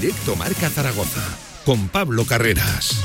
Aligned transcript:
Directo 0.00 0.34
Marca 0.34 0.70
Zaragoza 0.70 1.20
con 1.66 1.88
Pablo 1.88 2.24
Carreras. 2.24 3.02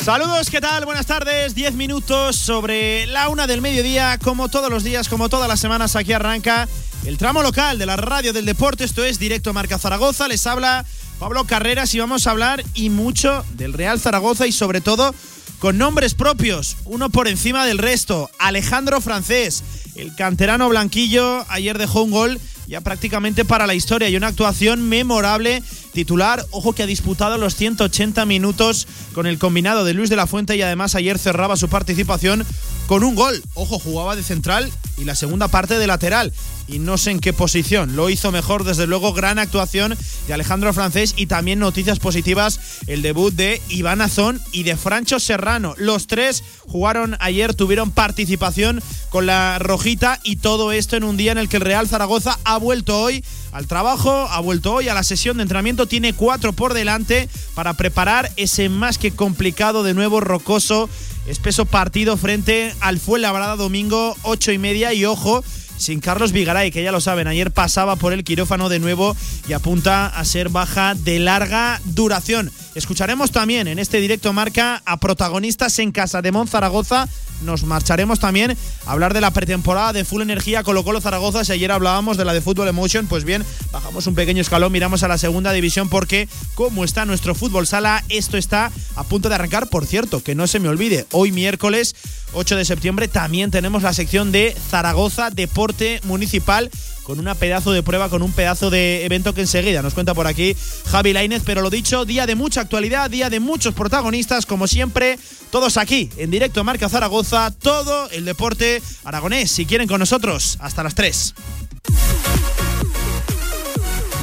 Saludos, 0.00 0.50
¿qué 0.50 0.60
tal? 0.60 0.86
Buenas 0.86 1.06
tardes. 1.06 1.54
Diez 1.54 1.72
minutos 1.74 2.34
sobre 2.34 3.06
la 3.06 3.28
una 3.28 3.46
del 3.46 3.60
mediodía. 3.60 4.18
Como 4.18 4.48
todos 4.48 4.70
los 4.70 4.82
días, 4.82 5.08
como 5.08 5.28
todas 5.28 5.46
las 5.46 5.60
semanas, 5.60 5.94
aquí 5.94 6.12
arranca 6.12 6.66
el 7.04 7.16
tramo 7.16 7.42
local 7.42 7.78
de 7.78 7.86
la 7.86 7.96
radio 7.96 8.32
del 8.32 8.44
deporte. 8.44 8.82
Esto 8.82 9.04
es 9.04 9.20
Directo 9.20 9.54
Marca 9.54 9.78
Zaragoza. 9.78 10.26
Les 10.26 10.44
habla 10.48 10.84
Pablo 11.18 11.44
Carreras 11.44 11.92
y 11.94 11.98
vamos 11.98 12.26
a 12.26 12.30
hablar 12.30 12.64
y 12.74 12.90
mucho 12.90 13.44
del 13.54 13.72
Real 13.72 13.98
Zaragoza 13.98 14.46
y 14.46 14.52
sobre 14.52 14.80
todo 14.80 15.14
con 15.58 15.76
nombres 15.76 16.14
propios, 16.14 16.76
uno 16.84 17.10
por 17.10 17.26
encima 17.26 17.66
del 17.66 17.78
resto. 17.78 18.30
Alejandro 18.38 19.00
Francés, 19.00 19.64
el 19.96 20.14
canterano 20.14 20.68
blanquillo, 20.68 21.44
ayer 21.48 21.76
dejó 21.76 22.02
un 22.02 22.12
gol 22.12 22.40
ya 22.68 22.82
prácticamente 22.82 23.44
para 23.44 23.66
la 23.66 23.74
historia 23.74 24.08
y 24.08 24.16
una 24.16 24.28
actuación 24.28 24.88
memorable 24.88 25.62
titular. 25.92 26.44
Ojo 26.52 26.74
que 26.74 26.84
ha 26.84 26.86
disputado 26.86 27.36
los 27.38 27.56
180 27.56 28.24
minutos 28.26 28.86
con 29.14 29.26
el 29.26 29.38
combinado 29.38 29.84
de 29.84 29.94
Luis 29.94 30.10
de 30.10 30.16
la 30.16 30.28
Fuente 30.28 30.56
y 30.56 30.62
además 30.62 30.94
ayer 30.94 31.18
cerraba 31.18 31.56
su 31.56 31.68
participación 31.68 32.46
con 32.88 33.04
un 33.04 33.14
gol. 33.14 33.40
Ojo, 33.54 33.78
jugaba 33.78 34.16
de 34.16 34.22
central 34.22 34.72
y 34.96 35.04
la 35.04 35.14
segunda 35.14 35.46
parte 35.46 35.78
de 35.78 35.86
lateral. 35.86 36.32
Y 36.66 36.78
no 36.80 36.98
sé 36.98 37.12
en 37.12 37.20
qué 37.20 37.32
posición. 37.32 37.96
Lo 37.96 38.10
hizo 38.10 38.32
mejor, 38.32 38.64
desde 38.64 38.86
luego, 38.86 39.12
gran 39.12 39.38
actuación 39.38 39.96
de 40.26 40.34
Alejandro 40.34 40.72
Francés 40.72 41.14
y 41.16 41.26
también 41.26 41.58
noticias 41.58 41.98
positivas 41.98 42.60
el 42.86 43.02
debut 43.02 43.32
de 43.32 43.60
Iván 43.68 44.00
Azón 44.00 44.40
y 44.52 44.62
de 44.64 44.76
Francho 44.76 45.20
Serrano. 45.20 45.74
Los 45.76 46.06
tres 46.06 46.42
jugaron 46.66 47.16
ayer, 47.20 47.54
tuvieron 47.54 47.90
participación 47.90 48.82
con 49.10 49.26
la 49.26 49.58
rojita 49.58 50.18
y 50.24 50.36
todo 50.36 50.72
esto 50.72 50.96
en 50.96 51.04
un 51.04 51.16
día 51.16 51.32
en 51.32 51.38
el 51.38 51.48
que 51.48 51.58
el 51.58 51.62
Real 51.62 51.88
Zaragoza 51.88 52.38
ha 52.44 52.56
vuelto 52.58 53.00
hoy 53.00 53.24
al 53.52 53.66
trabajo, 53.66 54.10
ha 54.10 54.40
vuelto 54.40 54.74
hoy 54.74 54.88
a 54.88 54.94
la 54.94 55.04
sesión 55.04 55.36
de 55.36 55.42
entrenamiento, 55.42 55.86
tiene 55.86 56.12
cuatro 56.12 56.52
por 56.52 56.74
delante 56.74 57.28
para 57.54 57.74
preparar 57.74 58.30
ese 58.36 58.68
más 58.68 58.98
que 58.98 59.10
complicado, 59.10 59.82
de 59.82 59.94
nuevo 59.94 60.20
rocoso, 60.20 60.88
espeso 61.28 61.66
partido 61.66 62.16
frente 62.16 62.74
al 62.80 62.98
Fuenlabrada 62.98 63.56
domingo, 63.56 64.16
ocho 64.22 64.52
y 64.52 64.58
media 64.58 64.92
y 64.94 65.04
ojo 65.04 65.44
sin 65.78 66.00
Carlos 66.00 66.32
Vigaray, 66.32 66.70
que 66.70 66.82
ya 66.82 66.92
lo 66.92 67.00
saben, 67.00 67.28
ayer 67.28 67.52
pasaba 67.52 67.96
por 67.96 68.12
el 68.12 68.24
quirófano 68.24 68.68
de 68.68 68.80
nuevo 68.80 69.16
y 69.48 69.52
apunta 69.52 70.06
a 70.06 70.24
ser 70.24 70.48
baja 70.48 70.94
de 70.94 71.20
larga 71.20 71.80
duración. 71.84 72.50
Escucharemos 72.78 73.32
también 73.32 73.66
en 73.66 73.80
este 73.80 74.00
directo 74.00 74.32
marca 74.32 74.82
a 74.86 74.98
protagonistas 74.98 75.80
en 75.80 75.90
Casa 75.90 76.22
de 76.22 76.32
Zaragoza. 76.46 77.08
Nos 77.42 77.64
marcharemos 77.64 78.20
también 78.20 78.56
a 78.86 78.92
hablar 78.92 79.14
de 79.14 79.20
la 79.20 79.32
pretemporada 79.32 79.92
de 79.92 80.04
Full 80.04 80.22
Energía 80.22 80.62
Colo 80.62 80.84
Colo 80.84 81.00
Zaragoza. 81.00 81.44
Si 81.44 81.50
ayer 81.50 81.72
hablábamos 81.72 82.16
de 82.16 82.24
la 82.24 82.32
de 82.32 82.40
Fútbol 82.40 82.68
Emotion, 82.68 83.08
pues 83.08 83.24
bien, 83.24 83.44
bajamos 83.72 84.06
un 84.06 84.14
pequeño 84.14 84.42
escalón, 84.42 84.70
miramos 84.70 85.02
a 85.02 85.08
la 85.08 85.18
segunda 85.18 85.50
división 85.52 85.88
porque 85.88 86.28
como 86.54 86.84
está 86.84 87.04
nuestro 87.04 87.34
fútbol 87.34 87.66
sala, 87.66 88.04
esto 88.10 88.36
está 88.36 88.70
a 88.94 89.02
punto 89.02 89.28
de 89.28 89.34
arrancar. 89.34 89.68
Por 89.68 89.84
cierto, 89.84 90.22
que 90.22 90.36
no 90.36 90.46
se 90.46 90.60
me 90.60 90.68
olvide, 90.68 91.04
hoy 91.10 91.32
miércoles 91.32 91.96
8 92.32 92.56
de 92.56 92.64
septiembre 92.64 93.08
también 93.08 93.50
tenemos 93.50 93.82
la 93.82 93.92
sección 93.92 94.30
de 94.30 94.54
Zaragoza 94.70 95.30
Deporte 95.30 96.00
Municipal 96.04 96.70
con 97.08 97.18
una 97.18 97.34
pedazo 97.34 97.72
de 97.72 97.82
prueba, 97.82 98.10
con 98.10 98.20
un 98.20 98.32
pedazo 98.32 98.68
de 98.68 99.06
evento 99.06 99.32
que 99.32 99.40
enseguida 99.40 99.80
nos 99.80 99.94
cuenta 99.94 100.12
por 100.12 100.26
aquí 100.26 100.54
Javi 100.90 101.14
Lainez. 101.14 101.42
Pero 101.42 101.62
lo 101.62 101.70
dicho, 101.70 102.04
día 102.04 102.26
de 102.26 102.34
mucha 102.34 102.60
actualidad, 102.60 103.08
día 103.08 103.30
de 103.30 103.40
muchos 103.40 103.72
protagonistas, 103.72 104.44
como 104.44 104.66
siempre, 104.66 105.18
todos 105.50 105.78
aquí 105.78 106.10
en 106.18 106.30
directo 106.30 106.62
Marca 106.64 106.90
Zaragoza, 106.90 107.50
todo 107.50 108.10
el 108.10 108.26
deporte 108.26 108.82
aragonés. 109.04 109.50
Si 109.50 109.64
quieren 109.64 109.88
con 109.88 110.00
nosotros, 110.00 110.58
hasta 110.60 110.82
las 110.82 110.94
3. 110.94 111.34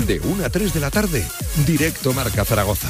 De 0.06 0.20
1 0.20 0.46
a 0.46 0.50
3 0.52 0.72
de 0.72 0.80
la 0.80 0.92
tarde, 0.92 1.28
directo 1.66 2.14
Marca 2.14 2.46
Zaragoza. 2.46 2.90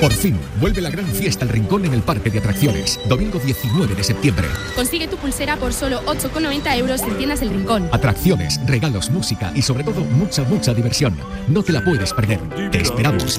Por 0.00 0.12
fin, 0.12 0.38
vuelve 0.60 0.82
la 0.82 0.90
gran 0.90 1.06
fiesta 1.06 1.44
El 1.44 1.50
Rincón 1.50 1.84
en 1.84 1.94
el 1.94 2.02
Parque 2.02 2.30
de 2.30 2.38
Atracciones, 2.38 3.00
domingo 3.08 3.38
19 3.38 3.94
de 3.94 4.04
septiembre. 4.04 4.46
Consigue 4.76 5.08
tu 5.08 5.16
pulsera 5.16 5.56
por 5.56 5.72
solo 5.72 6.02
8,90 6.04 6.78
euros 6.78 7.02
en 7.02 7.16
Tiendas 7.16 7.42
El 7.42 7.50
Rincón. 7.50 7.88
Atracciones, 7.90 8.60
regalos, 8.66 9.10
música 9.10 9.52
y 9.54 9.62
sobre 9.62 9.84
todo 9.84 10.02
mucha, 10.02 10.42
mucha 10.44 10.74
diversión. 10.74 11.16
No 11.48 11.62
te 11.62 11.72
la 11.72 11.82
puedes 11.82 12.12
perder. 12.12 12.40
Te 12.70 12.82
esperamos. 12.82 13.38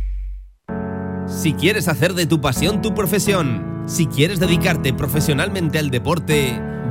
Si 1.26 1.52
quieres 1.54 1.88
hacer 1.88 2.14
de 2.14 2.26
tu 2.26 2.40
pasión 2.40 2.80
tu 2.82 2.94
profesión, 2.94 3.84
si 3.86 4.06
quieres 4.06 4.40
dedicarte 4.40 4.92
profesionalmente 4.92 5.78
al 5.78 5.90
deporte, 5.90 6.60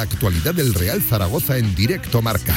La 0.00 0.04
actualidad 0.04 0.54
del 0.54 0.72
Real 0.72 1.02
Zaragoza 1.02 1.58
en 1.58 1.74
directo 1.74 2.22
marca. 2.22 2.54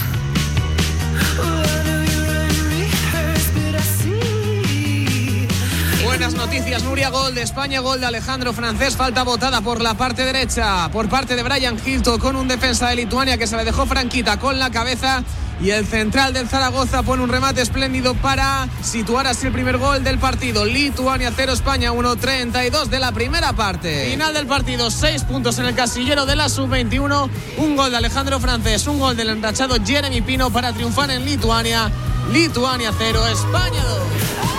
buenas 6.05 6.35
noticias. 6.35 6.83
Nuria, 6.83 7.09
gol 7.09 7.35
de 7.35 7.41
España, 7.41 7.81
gol 7.81 7.99
de 7.99 8.05
Alejandro 8.05 8.53
Francés. 8.53 8.95
Falta 8.95 9.23
botada 9.23 9.59
por 9.59 9.81
la 9.81 9.95
parte 9.95 10.23
derecha, 10.23 10.89
por 10.91 11.09
parte 11.09 11.35
de 11.35 11.43
Brian 11.43 11.77
Hilton, 11.83 12.17
con 12.17 12.37
un 12.37 12.47
defensa 12.47 12.87
de 12.87 12.95
Lituania 12.95 13.37
que 13.37 13.45
se 13.45 13.57
le 13.57 13.65
dejó 13.65 13.85
franquita 13.85 14.39
con 14.39 14.57
la 14.57 14.69
cabeza. 14.69 15.23
Y 15.61 15.69
el 15.69 15.85
central 15.85 16.33
del 16.33 16.49
Zaragoza 16.49 17.03
pone 17.03 17.23
un 17.23 17.29
remate 17.29 17.61
espléndido 17.61 18.15
para 18.15 18.67
situar 18.81 19.27
así 19.27 19.47
el 19.47 19.53
primer 19.53 19.77
gol 19.77 20.03
del 20.03 20.19
partido. 20.19 20.65
Lituania 20.65 21.31
0, 21.35 21.53
España 21.53 21.91
1, 21.91 22.15
32 22.17 22.89
de 22.89 22.99
la 22.99 23.11
primera 23.11 23.53
parte. 23.53 24.09
Final 24.11 24.33
del 24.33 24.47
partido, 24.47 24.91
6 24.91 25.23
puntos 25.23 25.59
en 25.59 25.65
el 25.65 25.75
casillero 25.75 26.25
de 26.25 26.35
la 26.35 26.49
sub-21. 26.49 27.29
Un 27.57 27.75
gol 27.75 27.91
de 27.91 27.97
Alejandro 27.97 28.39
Francés, 28.39 28.87
un 28.87 28.99
gol 28.99 29.15
del 29.15 29.29
enrachado 29.29 29.75
Jeremy 29.83 30.21
Pino 30.21 30.49
para 30.51 30.73
triunfar 30.73 31.11
en 31.11 31.23
Lituania. 31.23 31.91
Lituania 32.31 32.91
0, 32.97 33.27
España 33.27 33.83
2. 33.83 34.52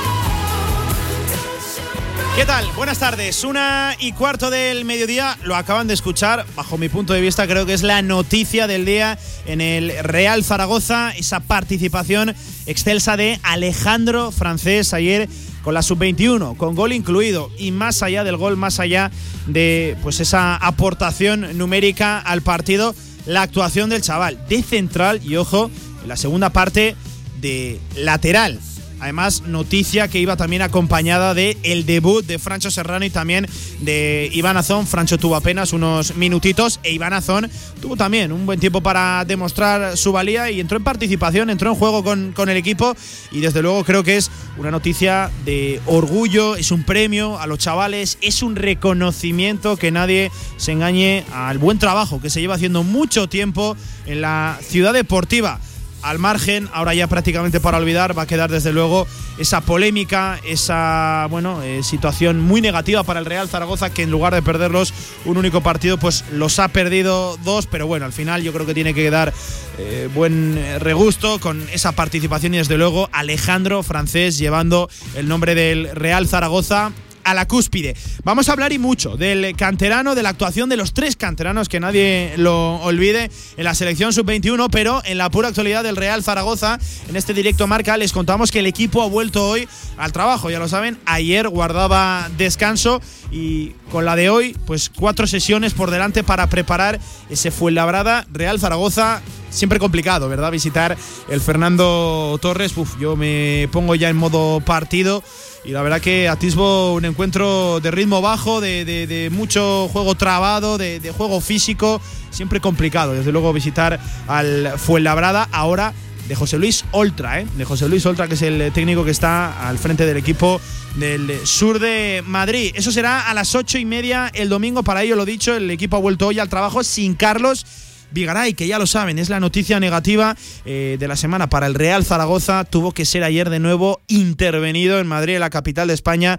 ¿Qué 2.37 2.45
tal? 2.45 2.67
Buenas 2.75 2.99
tardes. 2.99 3.45
Una 3.45 3.95
y 4.01 4.11
cuarto 4.11 4.51
del 4.51 4.85
mediodía. 4.85 5.39
Lo 5.45 5.55
acaban 5.55 5.87
de 5.87 5.95
escuchar. 5.95 6.45
Bajo 6.57 6.77
mi 6.77 6.89
punto 6.89 7.13
de 7.13 7.21
vista, 7.21 7.47
creo 7.47 7.65
que 7.65 7.75
es 7.75 7.85
la 7.85 8.03
noticia 8.03 8.67
del 8.67 8.85
día 8.85 9.17
en 9.47 9.61
el 9.61 9.93
Real 10.03 10.43
Zaragoza. 10.43 11.13
Esa 11.13 11.39
participación 11.39 12.35
excelsa 12.67 13.17
de 13.17 13.39
Alejandro 13.45 14.33
Francés 14.33 14.93
ayer 14.95 15.29
con 15.63 15.75
la 15.75 15.83
sub-21, 15.83 16.57
con 16.57 16.75
gol 16.75 16.93
incluido. 16.93 17.53
Y 17.57 17.71
más 17.71 18.03
allá 18.03 18.25
del 18.25 18.37
gol, 18.37 18.57
más 18.57 18.81
allá 18.81 19.13
de 19.47 19.97
pues 20.03 20.19
esa 20.19 20.57
aportación 20.57 21.57
numérica 21.57 22.19
al 22.19 22.43
partido, 22.43 22.97
la 23.27 23.43
actuación 23.43 23.91
del 23.91 24.03
chaval 24.03 24.45
de 24.49 24.61
central 24.65 25.21
y 25.23 25.37
ojo, 25.37 25.71
en 26.03 26.09
la 26.09 26.17
segunda 26.17 26.51
parte 26.51 26.97
de 27.41 27.81
lateral 27.95 28.59
Además, 29.01 29.43
noticia 29.43 30.09
que 30.09 30.19
iba 30.19 30.37
también 30.37 30.63
acompañada 30.63 31.35
de 31.35 31.57
el 31.63 31.85
debut 31.85 32.25
de 32.25 32.39
Francho 32.39 32.71
Serrano 32.71 33.05
y 33.05 33.11
también 33.11 33.47
de 33.81 34.31
Iván 34.33 34.57
Azón. 34.57 34.87
Francho 34.87 35.19
tuvo 35.19 35.37
apenas 35.37 35.73
unos 35.73 36.17
minutitos 36.17 36.81
e 36.83 36.93
Iván 36.93 37.13
Azón 37.13 37.51
tuvo 37.81 37.97
también 37.97 38.33
un 38.33 38.47
buen 38.47 38.61
tiempo 38.61 38.81
para 38.81 39.25
demostrar 39.25 39.97
su 39.97 40.13
valía 40.13 40.51
y 40.51 40.61
entró 40.61 40.79
en 40.79 40.85
participación, 40.85 41.51
entró 41.51 41.71
en 41.71 41.77
juego 41.77 42.03
con, 42.03 42.33
con 42.33 42.49
el 42.49 42.57
equipo 42.57 42.97
y 43.31 43.41
desde 43.41 43.63
luego 43.63 43.85
creo 43.85 44.03
que 44.03 44.17
es 44.17 44.31
una 44.57 44.71
noticia 44.71 45.31
de 45.45 45.81
orgullo, 45.87 46.57
es 46.57 46.71
un 46.71 46.85
premio 46.85 47.39
a 47.39 47.47
los 47.47 47.59
chavales, 47.59 48.19
es 48.23 48.43
un 48.43 48.57
reconocimiento 48.57 49.77
que 49.77 49.91
nadie 49.91 50.31
se 50.57 50.73
engañe 50.73 51.25
al 51.33 51.59
buen 51.59 51.79
trabajo 51.79 52.21
que 52.21 52.31
se 52.31 52.41
lleva 52.41 52.55
haciendo 52.55 52.83
mucho 52.83 53.29
tiempo 53.29 53.77
en 54.07 54.21
la 54.21 54.59
ciudad 54.63 54.93
deportiva 54.93 55.61
al 56.05 56.19
margen, 56.19 56.69
ahora 56.73 56.95
ya 56.95 57.07
prácticamente 57.07 57.61
para 57.61 57.79
olvidar, 57.79 58.17
va 58.17 58.23
a 58.23 58.27
quedar 58.27 58.51
desde 58.51 58.73
luego 58.73 59.07
esa 59.39 59.63
polémica, 59.63 60.39
esa 60.45 61.27
bueno 61.31 61.63
eh, 61.63 61.83
situación 61.83 62.41
muy 62.41 62.61
negativa 62.61 63.03
para 63.03 63.21
el 63.21 63.27
Real 63.27 63.49
Zaragoza 63.49 63.91
que 63.91 64.03
en 64.03 64.11
lugar 64.11 64.35
de 64.35 64.43
perderlos 64.43 64.93
un 65.25 65.39
único 65.39 65.63
partido, 65.63 65.99
pues 65.99 66.25
los 66.31 66.59
ha 66.59 66.69
perdido 66.69 67.37
dos, 67.39 67.67
pero 67.67 67.87
bueno, 67.87 68.05
al 68.07 68.13
final 68.13 68.43
yo 68.43 68.53
creo 68.53 68.67
que 68.67 68.75
tiene 68.75 68.95
que 68.95 69.03
quedar 69.03 69.33
eh, 69.79 70.09
buen 70.15 70.63
regusto 70.79 71.41
con 71.41 71.67
esa 71.73 71.93
participación 71.93 72.55
y 72.55 72.59
desde 72.59 72.77
luego 72.77 73.09
Alejandro 73.13 73.83
Francés 73.83 74.39
llevando 74.39 74.89
el 75.17 75.27
nombre 75.27 75.55
del 75.55 75.89
Real 75.95 76.29
Zaragoza 76.29 76.93
a 77.25 77.35
la 77.35 77.47
cúspide. 77.47 77.97
Vamos 78.23 78.49
a 78.49 78.53
hablar 78.53 78.73
y 78.73 78.79
mucho 78.79 79.17
del 79.17 79.57
canterano, 79.57 80.15
de 80.15 80.23
la 80.23 80.31
actuación 80.31 80.69
de 80.69 80.77
los 80.77 80.95
tres 80.95 81.17
canteranos, 81.17 81.69
que 81.69 81.81
nadie 81.81 82.35
lo 82.37 82.77
olvide, 82.77 83.31
en 83.57 83.65
la 83.65 83.75
selección 83.75 84.13
sub-21, 84.13 84.69
pero 84.71 85.03
en 85.05 85.19
la 85.19 85.31
pura 85.31 85.49
actualidad 85.49 85.83
del 85.83 85.97
Real 85.97 86.23
Zaragoza, 86.23 86.79
en 87.09 87.17
este 87.17 87.35
directo 87.35 87.67
marca, 87.67 87.97
les 87.97 88.13
contamos 88.13 88.51
que 88.51 88.61
el 88.61 88.67
equipo 88.67 89.03
ha 89.03 89.09
vuelto 89.09 89.47
hoy 89.47 89.69
al 89.97 90.13
trabajo, 90.13 90.51
ya 90.51 90.59
lo 90.59 90.69
saben, 90.69 90.99
ayer 91.07 91.49
guardaba 91.49 92.29
descanso 92.37 93.01
y 93.31 93.71
con 93.91 94.05
la 94.05 94.17
de 94.17 94.31
hoy, 94.31 94.57
pues 94.67 94.91
cuatro 94.91 95.27
sesiones 95.27 95.75
por 95.75 95.91
delante 95.91 96.23
para 96.23 96.49
preparar 96.49 97.01
ese 97.31 97.51
Fuenlabrada 97.51 98.27
Real 98.33 98.61
Zaragoza 98.61 99.23
siempre 99.55 99.79
complicado, 99.79 100.29
¿verdad? 100.29 100.51
Visitar 100.51 100.97
el 101.29 101.41
Fernando 101.41 102.37
Torres. 102.43 102.77
Uf, 102.77 102.99
yo 102.99 103.17
me 103.17 103.69
pongo 103.73 103.95
ya 103.95 104.09
en 104.09 104.17
modo 104.17 104.61
partido 104.61 105.23
y 105.65 105.71
la 105.71 105.83
verdad 105.83 106.01
que 106.01 106.29
atisbo 106.29 106.95
un 106.95 107.05
encuentro 107.05 107.81
de 107.81 107.91
ritmo 107.91 108.21
bajo, 108.21 108.61
de, 108.61 109.29
mucho 109.33 109.89
juego 109.89 110.15
trabado, 110.15 110.79
de, 110.79 111.13
juego 111.17 111.41
físico, 111.41 112.01
siempre 112.31 112.61
complicado. 112.61 113.15
Desde 113.15 113.33
luego 113.33 113.53
visitar 113.53 113.99
al 114.29 114.75
Fuenlabrada 114.79 115.49
ahora 115.53 115.95
de 116.29 116.35
José 116.35 116.59
Luis 116.59 116.85
Oltra, 116.91 117.41
¿eh? 117.41 117.47
de 117.57 117.65
José 117.65 117.89
Luis 117.89 118.05
Oltra, 118.07 118.29
que 118.29 118.35
es 118.35 118.43
el 118.43 118.73
técnico 118.73 119.05
que 119.05 119.11
está 119.11 119.69
al 119.69 119.79
frente 119.79 120.07
del 120.07 120.17
equipo 120.17 120.61
del 120.97 121.47
sur 121.47 121.79
de 121.79 122.23
Madrid. 122.27 122.73
Eso 122.75 122.93
será 122.93 123.29
a 123.29 123.35
las 123.35 123.55
ocho 123.55 123.79
y 123.79 123.85
media 123.85 124.31
el 124.35 124.49
domingo. 124.49 124.83
Para 124.83 125.03
ello, 125.03 125.17
lo 125.17 125.25
dicho, 125.25 125.55
el 125.55 125.71
equipo 125.71 125.97
ha 125.97 126.01
vuelto 126.01 126.27
hoy 126.27 126.39
al 126.39 126.49
trabajo 126.49 126.83
sin 126.85 127.15
Carlos 127.15 127.67
Vigaray, 128.11 128.55
que 128.55 128.67
ya 128.67 128.79
lo 128.79 128.87
saben, 128.87 129.19
es 129.19 129.29
la 129.29 129.41
noticia 129.41 129.81
negativa 129.81 130.37
eh, 130.65 130.97
de 130.99 131.09
la 131.09 131.17
semana 131.17 131.49
para 131.49 131.67
el 131.67 131.75
Real 131.75 132.05
Zaragoza. 132.05 132.65
Tuvo 132.65 132.93
que 132.93 133.05
ser 133.05 133.25
ayer 133.25 133.51
de 133.51 133.59
nuevo 133.59 134.01
intervenido 134.09 134.99
en 134.99 135.07
Madrid, 135.07 135.39
la 135.39 135.51
capital 135.51 135.89
de 135.89 135.95
España 135.95 136.39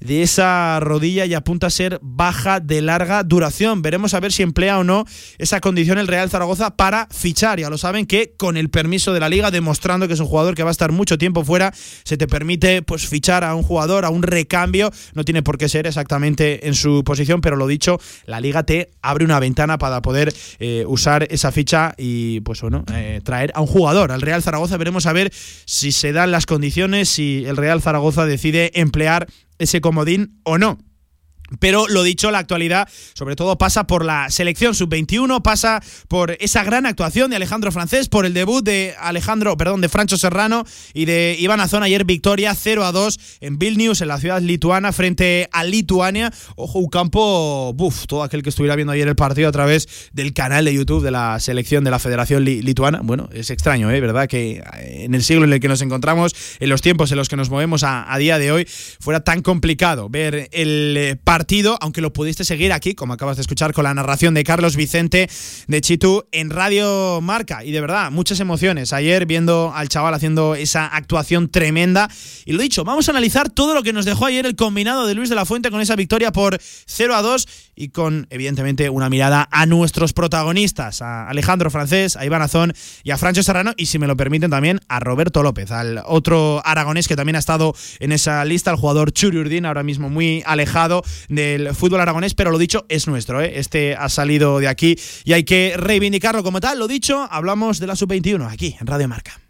de 0.00 0.22
esa 0.22 0.78
rodilla 0.80 1.26
y 1.26 1.34
apunta 1.34 1.68
a 1.68 1.70
ser 1.70 1.98
baja 2.02 2.60
de 2.60 2.82
larga 2.82 3.22
duración. 3.22 3.82
Veremos 3.82 4.14
a 4.14 4.20
ver 4.20 4.32
si 4.32 4.42
emplea 4.42 4.78
o 4.78 4.84
no 4.84 5.04
esa 5.38 5.60
condición 5.60 5.98
el 5.98 6.06
Real 6.06 6.30
Zaragoza 6.30 6.76
para 6.76 7.08
fichar. 7.10 7.60
Ya 7.60 7.70
lo 7.70 7.78
saben 7.78 8.06
que 8.06 8.34
con 8.36 8.56
el 8.56 8.70
permiso 8.70 9.12
de 9.12 9.20
la 9.20 9.28
liga, 9.28 9.50
demostrando 9.50 10.08
que 10.08 10.14
es 10.14 10.20
un 10.20 10.26
jugador 10.26 10.54
que 10.54 10.62
va 10.62 10.70
a 10.70 10.72
estar 10.72 10.92
mucho 10.92 11.18
tiempo 11.18 11.44
fuera, 11.44 11.72
se 12.04 12.16
te 12.16 12.26
permite 12.26 12.82
pues 12.82 13.06
fichar 13.06 13.44
a 13.44 13.54
un 13.54 13.62
jugador, 13.62 14.04
a 14.04 14.10
un 14.10 14.22
recambio. 14.22 14.90
No 15.14 15.24
tiene 15.24 15.42
por 15.42 15.58
qué 15.58 15.68
ser 15.68 15.86
exactamente 15.86 16.66
en 16.66 16.74
su 16.74 17.04
posición, 17.04 17.40
pero 17.40 17.56
lo 17.56 17.66
dicho, 17.66 17.98
la 18.26 18.40
liga 18.40 18.64
te 18.64 18.90
abre 19.02 19.24
una 19.24 19.40
ventana 19.40 19.78
para 19.78 20.02
poder 20.02 20.32
eh, 20.58 20.84
usar 20.86 21.26
esa 21.30 21.52
ficha 21.52 21.94
y 21.96 22.40
pues 22.40 22.60
bueno, 22.60 22.84
eh, 22.92 23.20
traer 23.24 23.52
a 23.54 23.60
un 23.60 23.66
jugador 23.66 24.12
al 24.12 24.20
Real 24.20 24.42
Zaragoza. 24.42 24.76
Veremos 24.76 25.06
a 25.06 25.12
ver 25.12 25.32
si 25.64 25.92
se 25.92 26.12
dan 26.12 26.30
las 26.30 26.46
condiciones, 26.46 27.08
si 27.08 27.44
el 27.46 27.56
Real 27.56 27.80
Zaragoza 27.82 28.26
decide 28.26 28.72
emplear 28.74 29.26
ese 29.58 29.80
comodín 29.80 30.40
o 30.44 30.58
no. 30.58 30.78
Pero 31.60 31.86
lo 31.88 32.02
dicho, 32.02 32.30
la 32.30 32.38
actualidad 32.38 32.88
sobre 33.14 33.36
todo 33.36 33.56
pasa 33.58 33.86
por 33.86 34.04
la 34.04 34.30
selección 34.30 34.74
sub-21, 34.74 35.42
pasa 35.42 35.82
por 36.08 36.36
esa 36.40 36.64
gran 36.64 36.86
actuación 36.86 37.30
de 37.30 37.36
Alejandro 37.36 37.72
Francés, 37.72 38.08
por 38.08 38.26
el 38.26 38.34
debut 38.34 38.64
de 38.64 38.94
Alejandro, 38.98 39.56
perdón, 39.56 39.80
de 39.80 39.88
Francho 39.88 40.16
Serrano 40.16 40.64
y 40.92 41.04
de 41.04 41.36
Iván 41.38 41.60
Azón 41.60 41.82
ayer 41.82 42.04
victoria 42.04 42.54
0 42.54 42.84
a 42.84 42.92
2 42.92 43.18
en 43.40 43.58
Vilnius, 43.58 44.00
en 44.00 44.08
la 44.08 44.18
ciudad 44.18 44.40
lituana, 44.40 44.92
frente 44.92 45.48
a 45.52 45.64
Lituania. 45.64 46.32
Ojo, 46.56 46.80
un 46.80 46.88
campo, 46.88 47.72
buf, 47.74 48.06
todo 48.06 48.22
aquel 48.22 48.42
que 48.42 48.50
estuviera 48.50 48.74
viendo 48.74 48.92
ayer 48.92 49.06
el 49.06 49.16
partido 49.16 49.48
a 49.48 49.52
través 49.52 50.10
del 50.12 50.32
canal 50.32 50.64
de 50.64 50.74
YouTube 50.74 51.04
de 51.04 51.10
la 51.10 51.38
selección 51.38 51.84
de 51.84 51.90
la 51.90 51.98
Federación 51.98 52.44
Lituana. 52.44 53.00
Bueno, 53.02 53.28
es 53.32 53.50
extraño, 53.50 53.90
¿eh? 53.90 54.00
¿Verdad? 54.00 54.26
Que 54.28 54.62
en 54.82 55.14
el 55.14 55.22
siglo 55.22 55.44
en 55.44 55.52
el 55.52 55.60
que 55.60 55.68
nos 55.68 55.80
encontramos, 55.80 56.34
en 56.58 56.68
los 56.68 56.82
tiempos 56.82 57.12
en 57.12 57.18
los 57.18 57.28
que 57.28 57.36
nos 57.36 57.50
movemos 57.50 57.84
a, 57.84 58.12
a 58.12 58.18
día 58.18 58.38
de 58.38 58.50
hoy, 58.50 58.66
fuera 59.00 59.20
tan 59.20 59.42
complicado 59.42 60.08
ver 60.08 60.48
el 60.52 61.20
partido 61.22 61.35
partido, 61.36 61.76
aunque 61.82 62.00
lo 62.00 62.14
pudiste 62.14 62.46
seguir 62.46 62.72
aquí, 62.72 62.94
como 62.94 63.12
acabas 63.12 63.36
de 63.36 63.42
escuchar 63.42 63.74
con 63.74 63.84
la 63.84 63.92
narración 63.92 64.32
de 64.32 64.42
Carlos 64.42 64.74
Vicente 64.74 65.28
de 65.66 65.80
Chitu 65.82 66.24
en 66.32 66.48
Radio 66.48 67.20
Marca. 67.20 67.62
Y 67.62 67.72
de 67.72 67.80
verdad, 67.82 68.10
muchas 68.10 68.40
emociones. 68.40 68.94
Ayer 68.94 69.26
viendo 69.26 69.70
al 69.74 69.90
chaval 69.90 70.14
haciendo 70.14 70.54
esa 70.54 70.86
actuación 70.86 71.50
tremenda. 71.50 72.08
Y 72.46 72.52
lo 72.52 72.62
dicho, 72.62 72.84
vamos 72.84 73.08
a 73.08 73.10
analizar 73.10 73.50
todo 73.50 73.74
lo 73.74 73.82
que 73.82 73.92
nos 73.92 74.06
dejó 74.06 74.24
ayer 74.24 74.46
el 74.46 74.56
combinado 74.56 75.06
de 75.06 75.14
Luis 75.14 75.28
de 75.28 75.34
la 75.34 75.44
Fuente 75.44 75.70
con 75.70 75.82
esa 75.82 75.94
victoria 75.94 76.32
por 76.32 76.58
0 76.86 77.14
a 77.14 77.20
2 77.20 77.46
y 77.76 77.90
con, 77.90 78.26
evidentemente, 78.30 78.90
una 78.90 79.10
mirada 79.10 79.46
a 79.52 79.66
nuestros 79.66 80.14
protagonistas, 80.14 81.02
a 81.02 81.28
Alejandro 81.28 81.70
Francés, 81.70 82.16
a 82.16 82.24
Iván 82.24 82.42
Azón 82.42 82.72
y 83.04 83.10
a 83.10 83.18
Francho 83.18 83.42
Serrano. 83.42 83.74
Y 83.76 83.86
si 83.86 83.98
me 83.98 84.06
lo 84.06 84.16
permiten, 84.16 84.50
también 84.50 84.80
a 84.88 84.98
Roberto 84.98 85.42
López, 85.42 85.70
al 85.70 86.02
otro 86.06 86.62
aragonés 86.64 87.06
que 87.06 87.16
también 87.16 87.36
ha 87.36 87.40
estado 87.40 87.74
en 88.00 88.12
esa 88.12 88.44
lista, 88.44 88.70
el 88.70 88.78
jugador 88.78 89.12
Churi 89.12 89.38
Urdín, 89.38 89.66
ahora 89.66 89.82
mismo 89.82 90.08
muy 90.08 90.42
alejado 90.46 91.04
del 91.28 91.74
fútbol 91.74 92.00
aragonés, 92.00 92.34
pero 92.34 92.50
lo 92.50 92.58
dicho 92.58 92.86
es 92.88 93.06
nuestro, 93.06 93.42
¿eh? 93.42 93.58
este 93.58 93.94
ha 93.94 94.08
salido 94.08 94.58
de 94.58 94.68
aquí 94.68 94.96
y 95.24 95.34
hay 95.34 95.44
que 95.44 95.74
reivindicarlo 95.76 96.42
como 96.42 96.60
tal. 96.60 96.78
Lo 96.78 96.88
dicho, 96.88 97.28
hablamos 97.30 97.78
de 97.78 97.86
la 97.86 97.96
sub-21 97.96 98.50
aquí 98.50 98.76
en 98.80 98.86
Radio 98.86 99.08
Marca. 99.08 99.45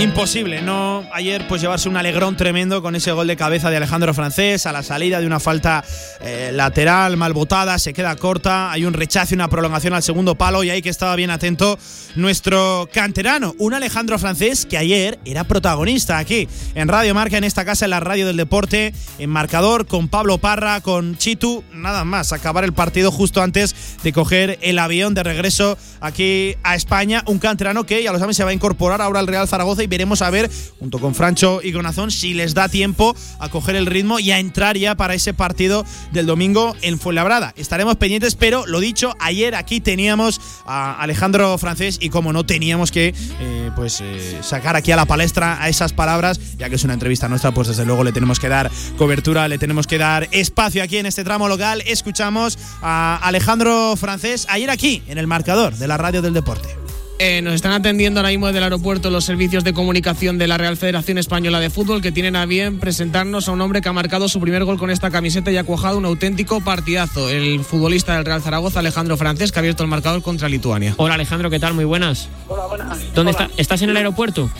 Imposible, 0.00 0.62
¿no? 0.62 1.04
Ayer 1.12 1.46
pues 1.46 1.60
llevarse 1.60 1.86
un 1.88 1.96
alegrón 1.96 2.34
tremendo 2.34 2.80
con 2.80 2.94
ese 2.94 3.12
gol 3.12 3.26
de 3.26 3.36
cabeza 3.36 3.68
de 3.68 3.76
Alejandro 3.76 4.14
Francés 4.14 4.64
a 4.64 4.72
la 4.72 4.82
salida 4.82 5.20
de 5.20 5.26
una 5.26 5.40
falta 5.40 5.84
eh, 6.22 6.50
lateral 6.54 7.18
mal 7.18 7.34
botada, 7.34 7.78
se 7.78 7.92
queda 7.92 8.16
corta, 8.16 8.72
hay 8.72 8.86
un 8.86 8.94
rechazo 8.94 9.34
y 9.34 9.36
una 9.36 9.48
prolongación 9.48 9.92
al 9.92 10.02
segundo 10.02 10.36
palo 10.36 10.64
y 10.64 10.70
ahí 10.70 10.80
que 10.80 10.88
estaba 10.88 11.16
bien 11.16 11.28
atento 11.28 11.78
nuestro 12.14 12.88
canterano, 12.90 13.54
un 13.58 13.74
Alejandro 13.74 14.18
Francés 14.18 14.64
que 14.64 14.78
ayer 14.78 15.18
era 15.26 15.44
protagonista 15.44 16.16
aquí 16.16 16.48
en 16.74 16.88
Radio 16.88 17.14
Marca, 17.14 17.36
en 17.36 17.44
esta 17.44 17.66
casa, 17.66 17.84
en 17.84 17.90
la 17.90 18.00
radio 18.00 18.26
del 18.26 18.38
deporte, 18.38 18.94
en 19.18 19.28
marcador 19.28 19.86
con 19.86 20.08
Pablo 20.08 20.38
Parra, 20.38 20.80
con 20.80 21.18
Chitu, 21.18 21.62
nada 21.74 22.04
más, 22.04 22.32
acabar 22.32 22.64
el 22.64 22.72
partido 22.72 23.12
justo 23.12 23.42
antes 23.42 23.98
de 24.02 24.12
coger 24.14 24.58
el 24.62 24.78
avión 24.78 25.12
de 25.12 25.24
regreso 25.24 25.76
aquí 26.00 26.54
a 26.62 26.74
España, 26.74 27.22
un 27.26 27.38
canterano 27.38 27.84
que 27.84 28.02
ya 28.02 28.12
lo 28.12 28.18
saben 28.18 28.34
se 28.34 28.44
va 28.44 28.50
a 28.50 28.54
incorporar 28.54 29.02
ahora 29.02 29.20
al 29.20 29.26
Real 29.26 29.46
Zaragoza 29.46 29.82
y 29.82 29.89
veremos 29.90 30.22
a 30.22 30.30
ver, 30.30 30.50
junto 30.78 30.98
con 30.98 31.14
Francho 31.14 31.60
y 31.62 31.72
con 31.72 31.84
Azón, 31.84 32.10
si 32.10 32.32
les 32.32 32.54
da 32.54 32.68
tiempo 32.68 33.14
a 33.38 33.50
coger 33.50 33.76
el 33.76 33.84
ritmo 33.84 34.18
y 34.18 34.30
a 34.30 34.38
entrar 34.38 34.78
ya 34.78 34.94
para 34.94 35.14
ese 35.14 35.34
partido 35.34 35.84
del 36.12 36.24
domingo 36.24 36.74
en 36.80 36.98
Fuenlabrada. 36.98 37.52
Estaremos 37.56 37.96
pendientes, 37.96 38.36
pero 38.36 38.66
lo 38.66 38.80
dicho, 38.80 39.14
ayer 39.18 39.54
aquí 39.54 39.80
teníamos 39.80 40.40
a 40.64 40.98
Alejandro 41.00 41.58
Francés 41.58 41.98
y 42.00 42.08
como 42.08 42.32
no 42.32 42.46
teníamos 42.46 42.90
que 42.90 43.12
eh, 43.40 43.70
pues 43.76 44.00
eh, 44.00 44.38
sacar 44.42 44.76
aquí 44.76 44.92
a 44.92 44.96
la 44.96 45.04
palestra 45.04 45.62
a 45.62 45.68
esas 45.68 45.92
palabras, 45.92 46.40
ya 46.56 46.70
que 46.70 46.76
es 46.76 46.84
una 46.84 46.94
entrevista 46.94 47.28
nuestra, 47.28 47.52
pues 47.52 47.68
desde 47.68 47.84
luego 47.84 48.04
le 48.04 48.12
tenemos 48.12 48.38
que 48.38 48.48
dar 48.48 48.70
cobertura, 48.96 49.48
le 49.48 49.58
tenemos 49.58 49.86
que 49.86 49.98
dar 49.98 50.28
espacio 50.30 50.82
aquí 50.82 50.98
en 50.98 51.06
este 51.06 51.24
tramo 51.24 51.48
local. 51.48 51.82
Escuchamos 51.86 52.58
a 52.80 53.18
Alejandro 53.22 53.96
Francés 53.96 54.46
ayer 54.48 54.70
aquí 54.70 55.02
en 55.08 55.18
el 55.18 55.26
marcador 55.26 55.74
de 55.76 55.88
la 55.88 55.96
radio 55.96 56.22
del 56.22 56.32
deporte. 56.32 56.89
Eh, 57.22 57.42
nos 57.42 57.52
están 57.52 57.72
atendiendo 57.72 58.18
ahora 58.20 58.30
mismo 58.30 58.46
desde 58.46 58.60
el 58.60 58.64
aeropuerto 58.64 59.10
los 59.10 59.26
servicios 59.26 59.62
de 59.62 59.74
comunicación 59.74 60.38
de 60.38 60.48
la 60.48 60.56
Real 60.56 60.78
Federación 60.78 61.18
Española 61.18 61.60
de 61.60 61.68
Fútbol 61.68 62.00
que 62.00 62.12
tienen 62.12 62.34
a 62.34 62.46
bien 62.46 62.78
presentarnos 62.78 63.46
a 63.46 63.52
un 63.52 63.60
hombre 63.60 63.82
que 63.82 63.90
ha 63.90 63.92
marcado 63.92 64.26
su 64.26 64.40
primer 64.40 64.64
gol 64.64 64.78
con 64.78 64.88
esta 64.88 65.10
camiseta 65.10 65.50
y 65.50 65.58
ha 65.58 65.64
cuajado 65.64 65.98
un 65.98 66.06
auténtico 66.06 66.62
partidazo. 66.62 67.28
El 67.28 67.62
futbolista 67.62 68.14
del 68.16 68.24
Real 68.24 68.40
Zaragoza, 68.40 68.78
Alejandro 68.80 69.18
Francés, 69.18 69.52
que 69.52 69.58
ha 69.58 69.60
abierto 69.60 69.82
el 69.82 69.90
marcador 69.90 70.22
contra 70.22 70.48
Lituania. 70.48 70.94
Hola 70.96 71.12
Alejandro, 71.12 71.50
¿qué 71.50 71.60
tal? 71.60 71.74
Muy 71.74 71.84
buenas. 71.84 72.30
Hola, 72.48 72.64
buenas. 72.68 72.98
¿Dónde 73.14 73.32
Hola. 73.32 73.44
está? 73.48 73.60
¿Estás 73.60 73.82
en 73.82 73.90
el 73.90 73.98
aeropuerto? 73.98 74.50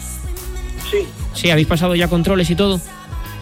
Sí, 0.90 0.98
Sí, 1.32 1.48
¿habéis 1.50 1.66
pasado 1.66 1.94
ya 1.94 2.08
controles 2.08 2.50
y 2.50 2.56
todo? 2.56 2.78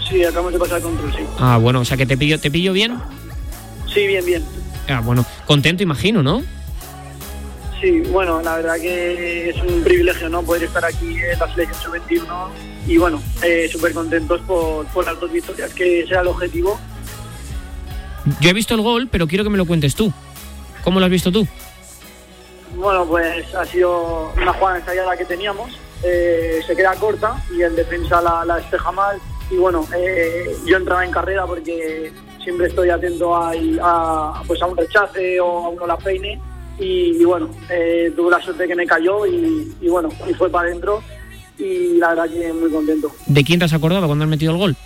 sí, 0.09 0.23
acabamos 0.23 0.53
de 0.53 0.59
pasar 0.61 0.77
el 0.77 0.85
control, 0.85 1.13
sí. 1.13 1.25
Ah, 1.41 1.59
bueno, 1.61 1.81
o 1.81 1.85
sea 1.85 1.97
que 1.97 2.07
te 2.07 2.17
pillo, 2.17 2.39
te 2.39 2.53
pillo 2.53 2.73
bien. 2.73 2.97
Sí, 3.93 4.07
bien, 4.07 4.25
bien. 4.25 4.45
Ah, 4.89 5.01
bueno, 5.01 5.27
contento 5.45 5.83
imagino, 5.83 6.23
¿no? 6.23 6.41
Sí, 7.81 8.01
bueno, 8.11 8.43
la 8.43 8.57
verdad 8.57 8.77
que 8.81 9.51
es 9.51 9.57
un 9.63 9.83
privilegio, 9.85 10.29
¿no? 10.29 10.43
Poder 10.43 10.65
estar 10.65 10.85
aquí 10.85 11.17
en 11.21 11.39
la 11.39 11.49
selección 11.55 11.81
sub-21 11.81 12.49
y 12.87 12.99
bueno, 12.99 13.23
eh, 13.43 13.69
súper 13.71 13.93
contentos 13.93 14.41
por, 14.43 14.87
por 14.87 15.05
las 15.05 15.21
dos 15.21 15.31
victorias, 15.31 15.73
que 15.75 16.05
sea 16.07 16.23
el 16.23 16.27
objetivo. 16.29 16.79
Yo 18.41 18.51
he 18.51 18.53
visto 18.53 18.75
el 18.75 18.81
gol, 18.81 19.09
pero 19.11 19.29
quiero 19.29 19.45
que 19.45 19.51
me 19.51 19.59
lo 19.59 19.67
cuentes 19.67 19.95
tú. 19.95 20.13
¿Cómo 20.83 20.99
lo 20.99 21.07
has 21.07 21.13
visto 21.13 21.31
tú? 21.31 21.47
Bueno, 22.75 23.07
pues 23.07 23.55
ha 23.55 23.65
sido 23.65 24.33
una 24.37 24.53
jugada 24.53 24.79
ensayada 24.79 25.17
que 25.17 25.25
teníamos, 25.25 25.71
eh, 26.03 26.61
se 26.67 26.77
queda 26.77 26.95
corta 26.95 27.43
y 27.57 27.63
el 27.63 27.75
defensa 27.77 28.21
la, 28.21 28.45
la 28.45 28.57
despeja 28.57 28.93
mal 28.93 29.19
y 29.51 29.57
bueno, 29.57 29.87
eh, 29.97 30.57
yo 30.67 30.77
entraba 30.77 31.05
en 31.05 31.11
carrera 31.11 31.47
porque 31.47 32.13
siempre 32.43 32.67
estoy 32.69 32.91
atento 32.91 33.35
a, 33.35 33.53
a, 33.83 34.43
pues 34.47 34.61
a 34.63 34.67
un 34.67 34.77
rechace 34.77 35.41
o 35.41 35.67
a 35.67 35.69
uno 35.71 35.87
la 35.87 35.97
peine 35.97 36.41
y, 36.79 37.21
y 37.21 37.25
bueno, 37.25 37.51
eh, 37.71 38.13
tuve 38.15 38.31
la 38.31 38.41
suerte 38.41 38.67
que 38.67 38.75
me 38.75 38.87
cayó 38.87 39.27
y, 39.27 39.73
y 39.81 39.89
bueno, 39.89 40.09
y 40.29 40.35
fue 40.35 40.51
para 40.51 40.69
adentro 40.69 41.03
y 41.59 41.99
la 41.99 42.11
verdad 42.11 42.31
que 42.31 42.53
muy 42.53 42.71
contento. 42.71 43.11
¿De 43.27 43.43
quién 43.43 43.59
te 43.59 43.65
has 43.65 43.73
acordado 43.73 44.07
cuando 44.07 44.25
has 44.25 44.31
metido 44.31 44.53
el 44.53 44.59
gol? 44.59 44.77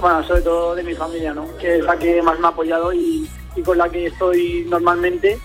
Bueno, 0.00 0.22
sobre 0.26 0.42
todo 0.42 0.74
de 0.74 0.82
mi 0.82 0.94
familia, 0.94 1.34
¿no? 1.34 1.46
Que 1.58 1.78
es 1.78 1.84
la 1.84 1.98
que 1.98 2.22
más 2.22 2.38
me 2.38 2.46
ha 2.46 2.50
apoyado 2.50 2.92
y, 2.92 3.28
y 3.56 3.62
con 3.62 3.76
la 3.76 3.88
que 3.88 4.06
estoy 4.06 4.64
normalmente. 4.68 5.38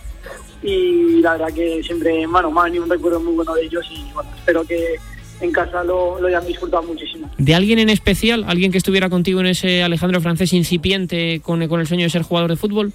Y 0.62 1.22
la 1.22 1.34
verdad 1.34 1.54
que 1.54 1.84
siempre, 1.84 2.26
bueno, 2.28 2.50
me 2.52 2.62
ha 2.62 2.64
venido 2.64 2.84
un 2.84 2.90
recuerdo 2.90 3.20
muy 3.20 3.34
bueno 3.34 3.54
de 3.54 3.66
ellos 3.66 3.86
y 3.92 4.14
bueno, 4.14 4.30
espero 4.38 4.64
que 4.64 4.96
en 5.42 5.52
casa 5.52 5.84
lo, 5.84 6.22
lo 6.22 6.28
hayan 6.28 6.46
disfrutado 6.46 6.84
muchísimo. 6.84 7.30
¿De 7.38 7.54
alguien 7.54 7.80
en 7.80 7.90
especial? 7.90 8.46
¿Alguien 8.48 8.72
que 8.72 8.78
estuviera 8.78 9.10
contigo 9.10 9.42
en 9.42 9.48
ese 9.48 9.84
Alejandro 9.84 10.22
francés 10.22 10.54
incipiente 10.54 11.42
con, 11.44 11.68
con 11.68 11.82
el 11.82 11.88
sueño 11.88 12.04
de 12.04 12.10
ser 12.12 12.22
jugador 12.22 12.52
de 12.52 12.56
fútbol? 12.56 12.94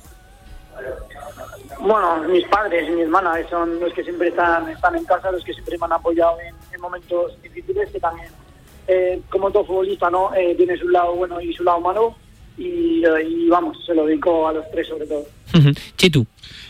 Bueno, 1.88 2.22
mis 2.28 2.44
padres 2.48 2.86
y 2.86 2.92
mi 2.92 3.00
hermana 3.00 3.32
son 3.48 3.80
los 3.80 3.94
que 3.94 4.04
siempre 4.04 4.28
están, 4.28 4.68
están 4.68 4.94
en 4.94 5.06
casa, 5.06 5.30
los 5.30 5.42
que 5.42 5.54
siempre 5.54 5.78
me 5.78 5.86
han 5.86 5.94
apoyado 5.94 6.36
en, 6.38 6.54
en 6.74 6.80
momentos 6.82 7.40
difíciles, 7.42 7.88
que 7.90 7.98
también, 7.98 8.28
eh, 8.86 9.22
como 9.30 9.50
todo 9.50 9.64
futbolista, 9.64 10.10
¿no? 10.10 10.34
Eh, 10.34 10.54
tiene 10.54 10.76
su 10.76 10.86
lado 10.90 11.14
bueno 11.14 11.40
y 11.40 11.54
su 11.54 11.64
lado 11.64 11.80
malo. 11.80 12.14
Y, 12.58 13.02
y 13.06 13.48
vamos, 13.48 13.78
se 13.86 13.94
lo 13.94 14.04
dedico 14.04 14.48
a 14.48 14.52
los 14.52 14.70
tres 14.70 14.86
sobre 14.86 15.06
todo. 15.06 15.24
Chitu. 15.96 16.26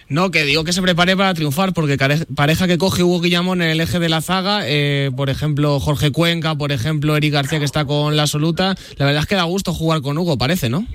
No, 0.09 0.31
que 0.31 0.45
digo 0.45 0.63
que 0.63 0.73
se 0.73 0.83
prepare 0.83 1.17
para 1.17 1.35
triunfar, 1.35 1.73
porque 1.73 1.97
pareja 2.37 2.69
que 2.69 2.79
coge 2.79 3.03
Hugo 3.03 3.21
Guillamón 3.21 3.61
en 3.61 3.71
el 3.71 3.81
eje 3.81 3.99
de 3.99 4.09
la 4.09 4.21
zaga, 4.21 4.61
eh, 4.67 5.11
por 5.17 5.31
ejemplo 5.31 5.81
Jorge 5.81 6.13
Cuenca, 6.13 6.55
por 6.55 6.71
ejemplo 6.71 7.17
Eric 7.17 7.33
García 7.33 7.59
que 7.59 7.65
está 7.65 7.85
con 7.87 8.17
la 8.17 8.23
absoluta, 8.23 8.77
la 8.97 9.07
verdad 9.07 9.23
es 9.23 9.29
que 9.29 9.35
da 9.35 9.43
gusto 9.43 9.75
jugar 9.75 10.01
con 10.01 10.17
Hugo, 10.17 10.39
parece, 10.39 10.69
¿no? 10.69 10.87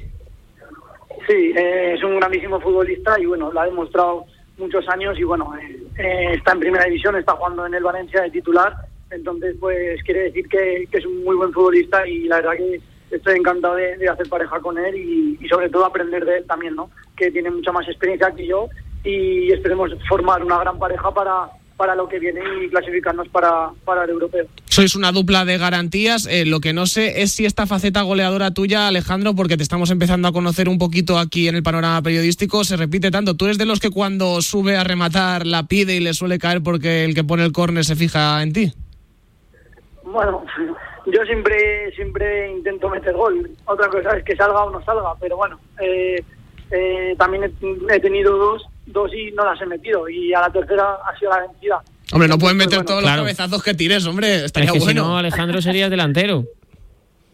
Sí, 1.27 1.53
eh, 1.55 1.93
es 1.95 2.03
un 2.03 2.17
grandísimo 2.17 2.59
futbolista 2.59 3.19
y 3.19 3.25
bueno, 3.25 3.51
lo 3.51 3.59
ha 3.59 3.65
demostrado 3.65 4.25
muchos 4.57 4.87
años 4.89 5.17
y 5.17 5.23
bueno, 5.23 5.53
eh, 5.57 5.83
eh, 5.97 6.33
está 6.33 6.53
en 6.53 6.59
primera 6.59 6.85
división, 6.85 7.15
está 7.15 7.33
jugando 7.33 7.65
en 7.65 7.73
el 7.73 7.83
Valencia 7.83 8.21
de 8.21 8.31
titular, 8.31 8.75
entonces 9.09 9.55
pues 9.59 10.01
quiere 10.03 10.23
decir 10.23 10.47
que, 10.49 10.87
que 10.91 10.97
es 10.97 11.05
un 11.05 11.23
muy 11.23 11.35
buen 11.35 11.53
futbolista 11.53 12.05
y 12.07 12.23
la 12.23 12.37
verdad 12.37 12.57
que 12.57 12.81
estoy 13.11 13.37
encantado 13.37 13.75
de, 13.75 14.07
hacer 14.07 14.27
pareja 14.27 14.59
con 14.59 14.77
él 14.77 14.95
y, 14.95 15.37
y 15.39 15.47
sobre 15.47 15.69
todo 15.69 15.85
aprender 15.85 16.25
de 16.25 16.37
él 16.37 16.45
también, 16.45 16.75
¿no? 16.75 16.89
Que 17.15 17.31
tiene 17.31 17.49
mucha 17.49 17.71
más 17.71 17.87
experiencia 17.87 18.31
que 18.31 18.45
yo 18.45 18.67
y 19.03 19.51
esperemos 19.51 19.91
formar 20.09 20.43
una 20.43 20.59
gran 20.59 20.77
pareja 20.77 21.13
para, 21.13 21.47
para 21.77 21.95
lo 21.95 22.07
que 22.07 22.19
viene 22.19 22.41
y 22.63 22.69
clasificarnos 22.69 23.27
para, 23.29 23.71
para 23.83 24.03
el 24.03 24.11
europeo. 24.11 24.45
Sois 24.65 24.95
una 24.95 25.11
dupla 25.11 25.45
de 25.45 25.57
garantías. 25.57 26.27
eh, 26.27 26.45
lo 26.45 26.59
que 26.59 26.73
no 26.73 26.85
sé 26.85 27.21
es 27.21 27.31
si 27.33 27.45
esta 27.45 27.65
faceta 27.65 28.01
goleadora 28.01 28.51
tuya, 28.51 28.87
Alejandro, 28.87 29.35
porque 29.35 29.57
te 29.57 29.63
estamos 29.63 29.91
empezando 29.91 30.27
a 30.27 30.31
conocer 30.31 30.69
un 30.69 30.77
poquito 30.77 31.17
aquí 31.17 31.47
en 31.47 31.55
el 31.55 31.63
panorama 31.63 32.01
periodístico, 32.01 32.63
se 32.63 32.77
repite 32.77 33.11
tanto. 33.11 33.35
¿Tú 33.35 33.45
eres 33.45 33.57
de 33.57 33.65
los 33.65 33.79
que 33.79 33.89
cuando 33.89 34.41
sube 34.41 34.77
a 34.77 34.83
rematar 34.83 35.45
la 35.45 35.63
pide 35.63 35.95
y 35.95 35.99
le 35.99 36.13
suele 36.13 36.39
caer 36.39 36.61
porque 36.61 37.05
el 37.05 37.15
que 37.15 37.23
pone 37.23 37.43
el 37.43 37.51
córner 37.51 37.85
se 37.85 37.95
fija 37.95 38.41
en 38.41 38.53
ti? 38.53 38.73
Bueno, 40.03 40.45
yo 41.05 41.23
siempre 41.25 41.91
siempre 41.95 42.51
intento 42.51 42.89
meter 42.89 43.13
gol. 43.13 43.49
Otra 43.65 43.89
cosa 43.89 44.17
es 44.17 44.23
que 44.23 44.35
salga 44.35 44.63
o 44.63 44.69
no 44.69 44.83
salga, 44.85 45.15
pero 45.19 45.37
bueno, 45.37 45.59
eh, 45.81 46.23
eh, 46.71 47.15
también 47.17 47.43
he, 47.43 47.95
he 47.95 47.99
tenido 47.99 48.37
dos, 48.37 48.63
dos 48.85 49.13
y 49.13 49.31
no 49.31 49.45
las 49.45 49.61
he 49.61 49.65
metido 49.65 50.07
y 50.09 50.33
a 50.33 50.41
la 50.41 50.51
tercera 50.51 50.97
ha 51.05 51.17
sido 51.17 51.31
la 51.31 51.41
vencida. 51.47 51.81
Hombre, 52.11 52.27
no 52.27 52.37
puedes 52.37 52.55
Pues 52.55 52.67
meter 52.67 52.79
bueno, 52.79 52.85
todos 52.87 53.01
claro. 53.01 53.17
los 53.23 53.25
cabezazos 53.25 53.63
que 53.63 53.73
tires, 53.73 54.05
hombre. 54.05 54.27
Pero 54.27 54.37
es 54.37 54.43
Estaría 54.45 54.71
que 54.71 54.79
si 54.79 54.85
bueno. 54.85 55.07
no, 55.07 55.17
Alejandro 55.17 55.61
serías 55.61 55.89
delantero. 55.89 56.43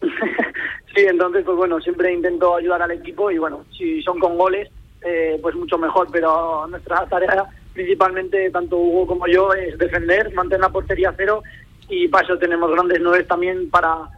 sí, 0.00 1.02
entonces 1.08 1.44
pues 1.44 1.56
bueno, 1.56 1.80
siempre 1.80 2.12
intento 2.12 2.56
ayudar 2.56 2.82
al 2.82 2.92
equipo 2.92 3.30
y 3.30 3.38
bueno, 3.38 3.64
si 3.76 4.02
son 4.02 4.18
con 4.18 4.38
goles, 4.38 4.68
eh, 5.02 5.38
pues 5.42 5.54
mucho 5.54 5.76
mejor, 5.78 6.08
pero 6.10 6.66
nuestra 6.68 7.06
tarea 7.06 7.44
principalmente, 7.72 8.50
tanto 8.50 8.76
Hugo 8.76 9.06
como 9.06 9.26
yo, 9.26 9.52
es 9.54 9.78
defender, 9.78 10.32
mantener 10.34 10.60
la 10.60 10.68
portería 10.70 11.14
cero 11.16 11.42
y 11.88 12.08
para 12.08 12.24
eso 12.24 12.38
tenemos 12.38 12.70
grandes 12.70 12.98
nueve 13.00 13.24
también 13.24 13.70
para, 13.70 14.08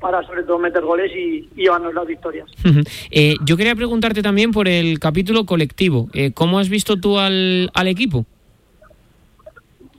para 0.00 0.22
sobre 0.26 0.42
todo 0.44 0.58
meter 0.58 0.82
goles 0.82 1.12
y, 1.14 1.48
y 1.54 1.62
llevarnos 1.62 1.92
las 1.94 2.06
victorias. 2.06 2.50
Eh, 3.10 3.34
yo 3.44 3.56
quería 3.56 3.76
preguntarte 3.76 4.22
también 4.22 4.50
por 4.50 4.66
el 4.66 4.98
capítulo 4.98 5.44
colectivo. 5.44 6.08
Eh, 6.14 6.32
¿Cómo 6.32 6.58
has 6.58 6.68
visto 6.68 6.98
tú 6.98 7.18
al, 7.18 7.70
al 7.74 7.88
equipo? 7.88 8.24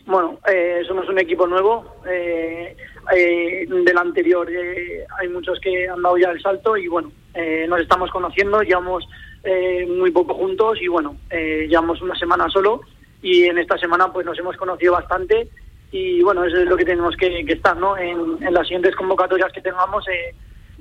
Bueno, 0.06 0.40
eh, 0.52 0.82
somos 0.88 1.08
un 1.08 1.20
equipo 1.20 1.46
nuevo. 1.48 1.96
eh, 2.10 2.76
eh, 3.16 3.66
del 3.68 3.98
anterior 3.98 4.48
eh, 4.52 5.06
hay 5.20 5.28
muchos 5.28 5.60
que 5.60 5.88
han 5.90 6.02
dado 6.02 6.18
ya 6.18 6.30
el 6.30 6.42
salto 6.42 6.78
y 6.78 6.88
bueno, 6.88 7.12
eh, 7.34 7.66
nos 7.68 7.82
estamos 7.82 8.12
conociendo, 8.12 8.62
llevamos 8.62 9.08
eh, 9.44 9.88
muy 9.88 10.12
poco 10.12 10.36
juntos 10.36 10.78
y 10.82 10.88
bueno, 10.88 11.18
eh, 11.30 11.66
llevamos 11.68 12.02
una 12.02 12.16
semana 12.16 12.48
solo 12.50 12.82
y 13.24 13.44
en 13.44 13.58
esta 13.58 13.78
semana 13.78 14.12
pues 14.14 14.26
nos 14.26 14.38
hemos 14.38 14.56
conocido 14.56 14.94
bastante 14.94 15.48
y 15.92 16.22
bueno, 16.22 16.46
eso 16.46 16.58
es 16.58 16.68
lo 16.68 16.78
que 16.78 16.86
tenemos 16.86 17.16
que, 17.18 17.44
que 17.46 17.54
estar, 17.54 17.76
¿no? 17.78 17.98
En, 17.98 18.42
en 18.42 18.54
las 18.54 18.68
siguientes 18.68 18.96
convocatorias 18.96 19.52
que 19.52 19.62
tengamos, 19.62 20.08
eh, 20.08 20.34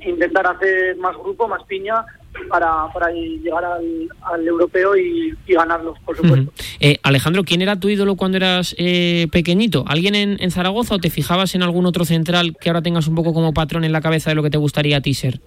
intentar 0.07 0.47
hacer 0.47 0.97
más 0.97 1.17
grupo, 1.17 1.49
más 1.49 1.63
piña 1.65 2.05
para, 2.49 2.87
para 2.93 3.11
llegar 3.11 3.65
al, 3.65 4.09
al 4.23 4.47
europeo 4.47 4.97
y, 4.97 5.35
y 5.47 5.53
ganarlo, 5.53 5.95
por 6.05 6.17
supuesto. 6.17 6.53
Eh, 6.79 6.99
Alejandro, 7.03 7.43
¿quién 7.45 7.61
era 7.61 7.79
tu 7.79 7.89
ídolo 7.89 8.15
cuando 8.15 8.37
eras 8.37 8.75
eh, 8.79 9.27
pequeñito? 9.33 9.85
¿Alguien 9.89 10.15
en, 10.15 10.37
en 10.41 10.51
Zaragoza 10.51 10.95
o 10.95 10.99
te 10.99 11.11
fijabas 11.11 11.55
en 11.55 11.63
algún 11.63 11.87
otro 11.87 12.05
central 12.05 12.57
que 12.59 12.71
ahora 12.71 12.83
tengas 12.83 13.09
un 13.09 13.17
poco 13.17 13.35
como 13.35 13.53
patrón 13.53 13.85
en 13.85 13.93
la 13.93 14.01
cabeza 14.01 14.31
de 14.31 14.37
lo 14.37 14.43
que 14.43 14.51
te 14.51 14.59
gustaría 14.59 14.99
a 14.99 15.01
ti 15.01 15.13
ser? 15.13 15.41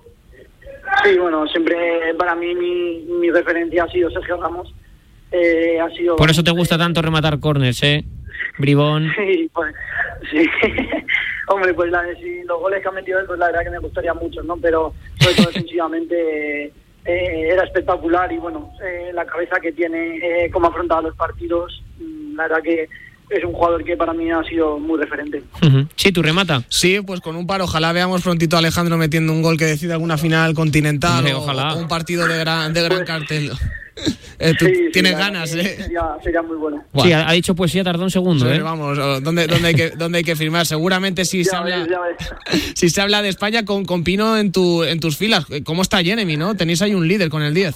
Sí, 1.04 1.18
bueno, 1.18 1.48
siempre 1.48 2.14
para 2.20 2.36
mí 2.36 2.54
mi, 2.54 3.06
mi 3.20 3.32
referencia 3.32 3.86
ha 3.86 3.90
sido 3.90 4.12
Sergio 4.12 4.38
Ramos. 4.38 4.74
Eh, 5.32 5.80
ha 5.80 5.90
sido 5.96 6.16
Por 6.16 6.30
eso 6.30 6.44
te 6.44 6.52
gusta 6.52 6.78
tanto 6.78 7.02
rematar 7.02 7.40
corners, 7.40 7.82
¿eh? 7.82 8.06
Bribón. 8.58 9.12
Sí, 9.16 9.50
pues, 9.54 9.76
sí. 10.32 10.46
Hombre, 11.48 11.74
pues 11.74 11.92
la, 11.92 12.04
si 12.16 12.44
los 12.44 12.60
goles 12.60 12.82
que 12.82 12.88
ha 12.88 12.92
metido 12.92 13.20
él, 13.20 13.26
pues 13.26 13.40
la 13.40 13.48
verdad 13.48 13.64
que 13.64 13.70
me 13.72 13.80
gustaría 13.80 14.14
mucho, 14.14 14.42
¿no? 14.44 14.58
Pero 14.58 14.94
sobre 15.20 15.36
todo 15.36 15.48
defensivamente 15.54 16.66
eh, 17.06 17.50
era 17.52 17.64
espectacular 17.64 18.32
y 18.32 18.38
bueno, 18.38 18.72
eh, 18.84 19.12
la 19.14 19.26
cabeza 19.26 19.60
que 19.60 19.72
tiene, 19.72 20.18
eh, 20.18 20.50
cómo 20.52 20.68
afrontaba 20.68 21.02
los 21.02 21.16
partidos, 21.16 21.84
mm, 22.00 22.36
la 22.36 22.44
verdad 22.44 22.64
que 22.64 22.90
es 23.38 23.44
un 23.44 23.54
jugador 23.54 23.84
que 23.84 23.98
para 23.98 24.14
mí 24.14 24.32
ha 24.32 24.44
sido 24.44 24.80
muy 24.80 25.00
referente. 25.00 25.44
Sí, 25.96 26.12
tú 26.12 26.22
remata. 26.22 26.64
Sí, 26.70 27.00
pues 27.06 27.22
con 27.22 27.36
un 27.36 27.48
par, 27.48 27.62
ojalá 27.62 27.92
veamos 27.92 28.22
prontito 28.22 28.56
a 28.56 28.60
Alejandro 28.60 28.98
metiendo 28.98 29.34
un 29.34 29.42
gol 29.42 29.58
que 29.58 29.66
decida 29.66 29.94
alguna 29.94 30.18
final 30.18 30.54
continental 30.54 31.26
o, 31.34 31.40
ojalá. 31.40 31.74
o 31.74 31.80
un 31.80 31.88
partido 31.88 32.28
de 32.28 32.38
gran, 32.38 32.74
de 32.74 32.82
gran 32.84 33.00
Pues- 33.00 33.08
cartel. 33.08 33.52
eh, 34.40 34.54
tú 34.58 34.66
tienes 34.92 35.18
ganas, 35.18 35.54
¿eh? 35.54 35.78
Sería, 36.24 36.42
muy 36.42 36.58
bueno. 36.58 36.84
Sí, 37.02 37.12
ha, 37.12 37.32
dicho 37.32 37.56
poesía, 37.56 37.84
tardó 37.84 38.04
un 38.04 38.12
segundo, 38.12 38.52
¿eh? 38.52 38.60
Vamos, 38.60 38.98
¿dónde, 38.98 39.48
dónde, 39.48 39.68
hay 39.68 39.76
que, 39.76 39.90
¿dónde 39.98 40.18
hay 40.20 40.24
que 40.24 40.36
firmar? 40.36 40.66
Seguramente 40.66 41.26
si, 41.26 41.44
se, 41.44 41.56
habla, 41.56 41.88
si 42.76 42.90
se 42.90 43.02
habla 43.02 43.22
de 43.22 43.30
España 43.30 43.66
con, 43.66 43.86
con 43.86 44.04
Pino 44.04 44.38
en, 44.38 44.52
tu, 44.52 44.84
en 44.84 45.00
tus 45.00 45.18
filas. 45.18 45.46
¿Cómo 45.64 45.82
está 45.84 46.04
Jeremy, 46.04 46.38
no? 46.38 46.56
Tenéis 46.56 46.82
ahí 46.82 46.94
un 46.96 47.08
líder 47.08 47.30
con 47.30 47.44
el 47.44 47.54
10. 47.54 47.76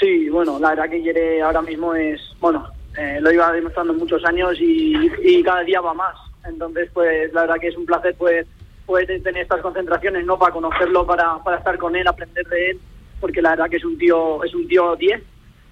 Sí, 0.00 0.28
bueno, 0.30 0.58
la 0.58 0.70
verdad 0.70 0.90
que 0.90 1.02
Jeremy 1.02 1.40
ahora 1.40 1.62
mismo 1.62 1.94
es, 1.94 2.20
bueno, 2.40 2.66
eh, 3.00 3.18
lo 3.18 3.32
iba 3.32 3.50
demostrando 3.50 3.94
muchos 3.94 4.22
años 4.26 4.58
y, 4.60 5.42
cada 5.42 5.62
día 5.62 5.80
va 5.80 5.94
más. 5.94 6.14
Entonces, 6.44 6.90
pues 6.92 7.32
la 7.32 7.42
verdad 7.42 7.56
que 7.58 7.68
es 7.68 7.76
un 7.76 7.86
placer 7.86 8.14
pues 8.18 8.46
puede 8.84 9.20
tener 9.20 9.42
estas 9.42 9.62
concentraciones 9.62 10.26
no 10.26 10.38
para 10.38 10.52
conocerlo 10.52 11.06
para, 11.06 11.42
para 11.42 11.58
estar 11.58 11.78
con 11.78 11.96
él 11.96 12.06
aprender 12.08 12.46
de 12.48 12.70
él 12.70 12.80
porque 13.20 13.40
la 13.40 13.50
verdad 13.50 13.70
que 13.70 13.76
es 13.76 13.84
un 13.84 13.96
tío 13.96 14.42
es 14.42 14.52
un 14.52 14.66
tío 14.66 14.96
10 14.96 15.22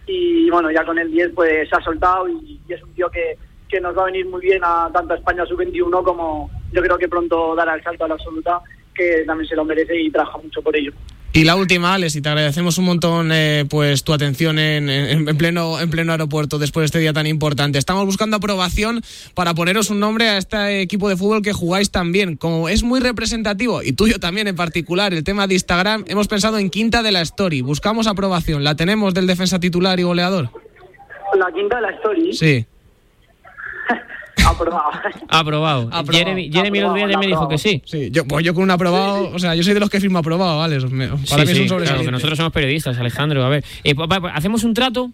y 0.07 0.49
bueno 0.51 0.71
ya 0.71 0.85
con 0.85 0.99
el 0.99 1.11
10 1.11 1.33
pues 1.35 1.69
se 1.69 1.77
ha 1.77 1.81
soltado 1.81 2.29
y, 2.29 2.61
es 2.69 2.81
un 2.81 2.95
tío 2.95 3.11
que, 3.11 3.37
que 3.69 3.81
nos 3.81 3.97
va 3.97 4.03
a 4.03 4.07
venir 4.07 4.27
muy 4.27 4.41
bien 4.41 4.61
a 4.63 4.89
tanto 4.93 5.15
a 5.15 5.17
España 5.17 5.45
sub 5.47 5.59
21 5.59 6.03
como 6.05 6.49
yo 6.71 6.81
creo 6.81 6.97
que 6.97 7.09
pronto 7.09 7.57
dará 7.57 7.75
el 7.75 7.83
salto 7.83 8.05
a 8.05 8.09
la 8.09 8.15
absoluta 8.15 8.61
que 8.99 9.25
también 9.27 9.49
se 9.49 9.57
lo 9.57 9.65
merece 9.65 9.99
y 9.99 10.11
trabaja 10.11 10.39
mucho 10.39 10.61
por 10.61 10.77
ello 10.77 10.93
y 11.39 11.45
la 11.45 11.57
última, 11.57 11.93
Alex, 11.93 12.17
y 12.17 12.23
te 12.23 12.31
agradecemos 12.31 12.79
un 12.79 12.87
montón 12.87 13.31
eh, 13.33 13.67
pues 13.69 14.03
tu 14.03 14.15
atención 14.15 14.59
en, 14.59 14.89
en, 14.89 15.25
pleno, 15.37 15.79
en 15.79 15.91
pleno 15.91 16.13
aeropuerto 16.13 16.59
después 16.59 16.83
de 16.83 16.87
este 16.87 16.99
día 17.01 17.13
tan 17.13 17.27
importante. 17.27 17.79
Estamos 17.79 18.07
buscando 18.07 18.39
aprobación 18.39 19.03
para 19.35 19.53
poneros 19.53 19.91
un 19.91 20.01
nombre 20.01 20.31
a 20.31 20.39
este 20.39 20.81
equipo 20.81 21.09
de 21.09 21.17
fútbol 21.17 21.43
que 21.43 21.53
jugáis 21.53 21.91
también. 21.91 22.37
Como 22.37 22.71
es 22.71 22.83
muy 22.83 23.01
representativo, 23.01 23.83
y 23.83 23.93
tuyo 23.93 24.19
también 24.19 24.49
en 24.49 24.57
particular, 24.57 25.13
el 25.13 25.23
tema 25.23 25.47
de 25.47 25.55
Instagram, 25.55 26.05
hemos 26.09 26.29
pensado 26.29 26.59
en 26.59 26.71
quinta 26.71 27.03
de 27.03 27.13
la 27.13 27.21
story. 27.21 27.61
Buscamos 27.61 28.07
aprobación. 28.07 28.65
¿La 28.65 28.75
tenemos 28.75 29.13
del 29.13 29.27
defensa 29.27 29.61
titular 29.61 30.01
y 30.01 30.05
goleador? 30.05 30.51
La 31.39 31.53
quinta 31.53 31.77
de 31.77 31.83
la 31.83 31.91
story. 31.91 32.33
Sí. 32.33 32.67
Aprobado. 34.49 34.91
Aprobado. 35.29 35.91
Jeremy, 36.11 36.51
Jeremy 36.51 36.81
los 36.81 36.95
días 36.95 37.11
me 37.19 37.27
dijo 37.27 37.49
que 37.49 37.59
sí. 37.59 37.83
Sí, 37.85 38.11
yo, 38.11 38.25
pues 38.27 38.45
yo 38.45 38.55
con 38.55 38.65
un 38.65 38.71
aprobado, 38.71 39.31
o 39.33 39.39
sea, 39.39 39.55
yo 39.55 39.63
soy 39.63 39.75
de 39.75 39.81
los 39.81 39.91
que 39.91 40.01
firmo 40.01 40.19
aprobado, 40.19 40.59
¿vale? 40.59 40.79
Para 40.81 41.45
mí 41.45 41.53
es 41.53 41.71
un 41.71 41.79
claro, 41.79 42.03
que 42.03 42.11
nosotros 42.11 42.37
somos 42.37 42.53
periodistas, 42.53 42.99
Alejandro. 42.99 43.45
A 43.45 43.49
ver, 43.49 43.65
eh, 43.85 43.95
hacemos 44.33 44.65
un 44.65 44.75
trato. 44.75 45.11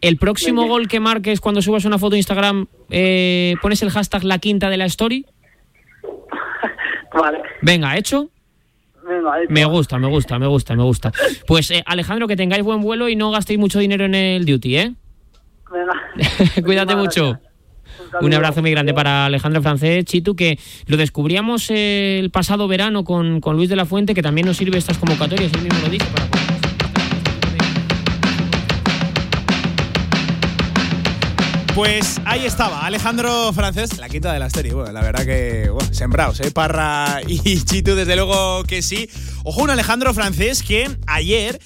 El 0.00 0.16
próximo 0.16 0.66
gol 0.66 0.88
que 0.88 0.98
marques 0.98 1.40
cuando 1.40 1.60
subas 1.60 1.84
una 1.84 1.98
foto 1.98 2.12
de 2.12 2.18
Instagram, 2.18 2.66
eh, 2.88 3.54
pones 3.60 3.82
el 3.82 3.90
hashtag 3.90 4.24
la 4.24 4.38
quinta 4.38 4.70
de 4.70 4.76
la 4.78 4.86
story. 4.86 5.26
vale. 7.14 7.42
Venga, 7.60 7.96
¿hecho? 7.96 8.30
Venga, 9.06 9.42
hecho. 9.42 9.52
Me 9.52 9.64
gusta, 9.66 9.98
me 9.98 10.08
gusta, 10.08 10.38
me 10.38 10.46
gusta, 10.46 10.74
me 10.74 10.84
gusta. 10.84 11.12
Pues 11.46 11.70
eh, 11.70 11.82
Alejandro, 11.84 12.28
que 12.28 12.36
tengáis 12.36 12.62
buen 12.62 12.80
vuelo 12.80 13.10
y 13.10 13.16
no 13.16 13.30
gastéis 13.30 13.58
mucho 13.58 13.78
dinero 13.78 14.06
en 14.06 14.14
el 14.14 14.46
duty, 14.46 14.76
¿eh? 14.76 14.94
Venga. 15.70 15.92
Cuídate 16.64 16.96
mucho. 16.96 17.38
Un 18.20 18.34
abrazo 18.34 18.60
muy 18.60 18.70
grande 18.70 18.94
para 18.94 19.26
Alejandro 19.26 19.62
Francés, 19.62 20.04
Chitu, 20.04 20.34
que 20.34 20.58
lo 20.86 20.96
descubríamos 20.96 21.70
el 21.70 22.30
pasado 22.30 22.68
verano 22.68 23.04
con, 23.04 23.40
con 23.40 23.56
Luis 23.56 23.68
de 23.68 23.76
la 23.76 23.86
Fuente, 23.86 24.14
que 24.14 24.22
también 24.22 24.46
nos 24.46 24.56
sirve 24.56 24.78
estas 24.78 24.98
convocatorias, 24.98 25.52
él 25.52 25.62
mismo 25.62 25.78
lo 25.80 25.88
dice, 25.88 26.06
para 26.12 26.28
Pues 31.74 32.20
ahí 32.26 32.44
estaba, 32.44 32.84
Alejandro 32.84 33.54
Francés, 33.54 33.96
la 33.96 34.08
quinta 34.08 34.32
de 34.34 34.38
la 34.38 34.50
serie. 34.50 34.74
Bueno, 34.74 34.92
la 34.92 35.00
verdad 35.00 35.24
que, 35.24 35.70
bueno, 35.70 35.94
sembrados, 35.94 36.40
¿eh? 36.40 36.50
Parra 36.50 37.20
y 37.26 37.38
Chitu, 37.64 37.94
desde 37.94 38.16
luego 38.16 38.64
que 38.64 38.82
sí. 38.82 39.08
Ojo, 39.44 39.62
un 39.62 39.70
Alejandro 39.70 40.12
Francés 40.12 40.62
que 40.62 40.90
ayer 41.06 41.58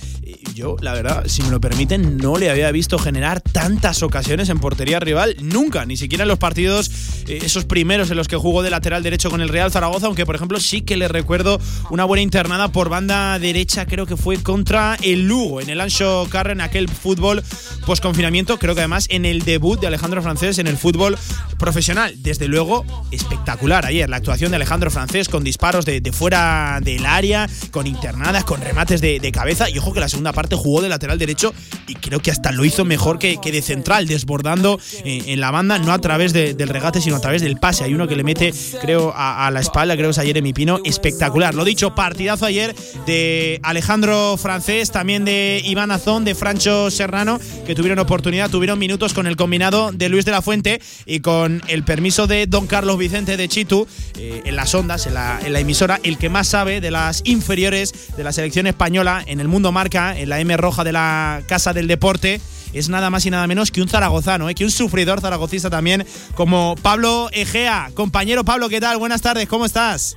yo, 0.54 0.76
la 0.80 0.92
verdad, 0.92 1.24
si 1.26 1.42
me 1.42 1.50
lo 1.50 1.60
permiten, 1.60 2.16
no 2.16 2.36
le 2.36 2.50
había 2.50 2.70
visto 2.70 2.98
generar 2.98 3.40
tantas 3.40 4.02
ocasiones 4.02 4.48
en 4.48 4.58
portería 4.58 5.00
rival 5.00 5.36
nunca, 5.40 5.86
ni 5.86 5.96
siquiera 5.96 6.22
en 6.22 6.28
los 6.28 6.38
partidos, 6.38 6.90
eh, 7.26 7.40
esos 7.42 7.64
primeros 7.64 8.10
en 8.10 8.16
los 8.16 8.28
que 8.28 8.36
jugó 8.36 8.62
de 8.62 8.70
lateral 8.70 9.02
derecho 9.02 9.30
con 9.30 9.40
el 9.40 9.48
Real 9.48 9.72
Zaragoza, 9.72 10.06
aunque 10.06 10.26
por 10.26 10.34
ejemplo 10.34 10.60
sí 10.60 10.82
que 10.82 10.96
le 10.96 11.08
recuerdo 11.08 11.60
una 11.90 12.04
buena 12.04 12.22
internada 12.22 12.70
por 12.72 12.88
banda 12.88 13.38
derecha, 13.38 13.86
creo 13.86 14.06
que 14.06 14.16
fue 14.16 14.42
contra 14.42 14.96
el 15.02 15.26
Lugo, 15.26 15.60
en 15.60 15.70
el 15.70 15.80
Ancho 15.80 16.26
Carre, 16.30 16.52
en 16.52 16.60
aquel 16.60 16.88
fútbol 16.88 17.42
post-confinamiento, 17.86 18.58
creo 18.58 18.74
que 18.74 18.80
además 18.80 19.06
en 19.10 19.24
el 19.24 19.44
debut 19.44 19.80
de 19.80 19.86
Alejandro 19.86 20.22
Francés 20.22 20.58
en 20.58 20.66
el 20.66 20.76
fútbol 20.76 21.16
profesional. 21.58 22.14
Desde 22.22 22.48
luego, 22.48 22.84
espectacular 23.10 23.86
ayer 23.86 24.08
la 24.10 24.16
actuación 24.16 24.50
de 24.50 24.56
Alejandro 24.56 24.90
Francés 24.90 25.28
con 25.28 25.44
disparos 25.44 25.84
de, 25.84 26.02
fuera 26.12 26.80
del 26.82 27.06
área, 27.06 27.48
con 27.70 27.86
internadas, 27.86 28.44
con 28.44 28.60
remates 28.60 29.00
de 29.00 29.32
cabeza, 29.32 29.70
y 29.70 29.78
ojo 29.78 29.92
que 29.92 30.00
la 30.00 30.08
segunda 30.08 30.33
parte 30.34 30.56
jugó 30.56 30.82
de 30.82 30.88
lateral 30.88 31.18
derecho 31.18 31.54
y 31.86 31.94
creo 31.94 32.20
que 32.20 32.30
hasta 32.30 32.52
lo 32.52 32.64
hizo 32.64 32.84
mejor 32.84 33.18
que, 33.18 33.38
que 33.40 33.52
de 33.52 33.62
central, 33.62 34.06
desbordando 34.06 34.78
eh, 35.04 35.22
en 35.26 35.40
la 35.40 35.50
banda, 35.50 35.78
no 35.78 35.92
a 35.92 35.98
través 35.98 36.32
del 36.32 36.68
regate, 36.68 37.00
sino 37.00 37.16
a 37.16 37.20
través 37.20 37.42
del 37.42 37.56
pase. 37.56 37.84
Hay 37.84 37.94
uno 37.94 38.08
que 38.08 38.16
le 38.16 38.24
mete, 38.24 38.52
creo, 38.80 39.12
a, 39.16 39.50
la 39.50 39.60
espalda, 39.60 39.94
creo 39.94 40.08
que 40.08 40.12
es 40.12 40.18
ayer 40.18 40.42
mi 40.42 40.52
Pino, 40.52 40.80
espectacular. 40.84 41.54
Lo 41.54 41.64
dicho, 41.64 41.94
partidazo 41.94 42.46
ayer 42.46 42.74
de 43.06 43.60
Alejandro 43.62 44.36
Francés, 44.36 44.90
también 44.90 45.24
de 45.24 45.62
Iván 45.64 45.90
Azón, 45.90 46.24
de 46.24 46.34
Francho 46.34 46.90
Serrano, 46.90 47.40
que 47.66 47.74
tuvieron 47.74 47.98
oportunidad, 47.98 48.50
tuvieron 48.50 48.78
minutos 48.78 49.14
con 49.14 49.26
el 49.26 49.36
combinado 49.36 49.92
de 49.92 50.08
Luis 50.08 50.24
de 50.24 50.32
la 50.32 50.42
Fuente 50.42 50.80
y 51.06 51.20
con 51.20 51.62
el 51.68 51.84
permiso 51.84 52.26
de 52.26 52.46
Don 52.46 52.66
Carlos 52.66 52.98
Vicente 52.98 53.36
de 53.36 53.48
Chitu, 53.48 53.86
eh, 54.18 54.42
en 54.44 54.56
las 54.56 54.74
ondas, 54.74 55.06
en 55.06 55.14
la, 55.14 55.40
en 55.44 55.52
la 55.52 55.60
emisora, 55.60 56.00
el 56.02 56.18
que 56.18 56.28
más 56.28 56.48
sabe 56.48 56.80
de 56.80 56.90
las 56.90 57.22
inferiores 57.24 58.14
de 58.16 58.24
la 58.24 58.32
selección 58.32 58.66
española 58.66 59.22
en 59.26 59.40
el 59.40 59.48
mundo 59.48 59.72
marca, 59.72 60.18
en 60.24 60.30
la 60.30 60.40
M 60.40 60.56
roja 60.56 60.84
de 60.84 60.92
la 60.92 61.42
Casa 61.46 61.72
del 61.72 61.86
Deporte 61.86 62.40
es 62.72 62.88
nada 62.88 63.08
más 63.08 63.24
y 63.24 63.30
nada 63.30 63.46
menos 63.46 63.70
que 63.70 63.80
un 63.80 63.88
zaragozano, 63.88 64.48
¿eh? 64.48 64.54
que 64.54 64.64
un 64.64 64.70
sufridor 64.70 65.20
zaragocista 65.20 65.70
también, 65.70 66.04
como 66.34 66.74
Pablo 66.82 67.28
Egea. 67.32 67.90
Compañero 67.94 68.44
Pablo, 68.44 68.68
¿qué 68.68 68.80
tal? 68.80 68.98
Buenas 68.98 69.22
tardes, 69.22 69.48
¿cómo 69.48 69.64
estás? 69.64 70.16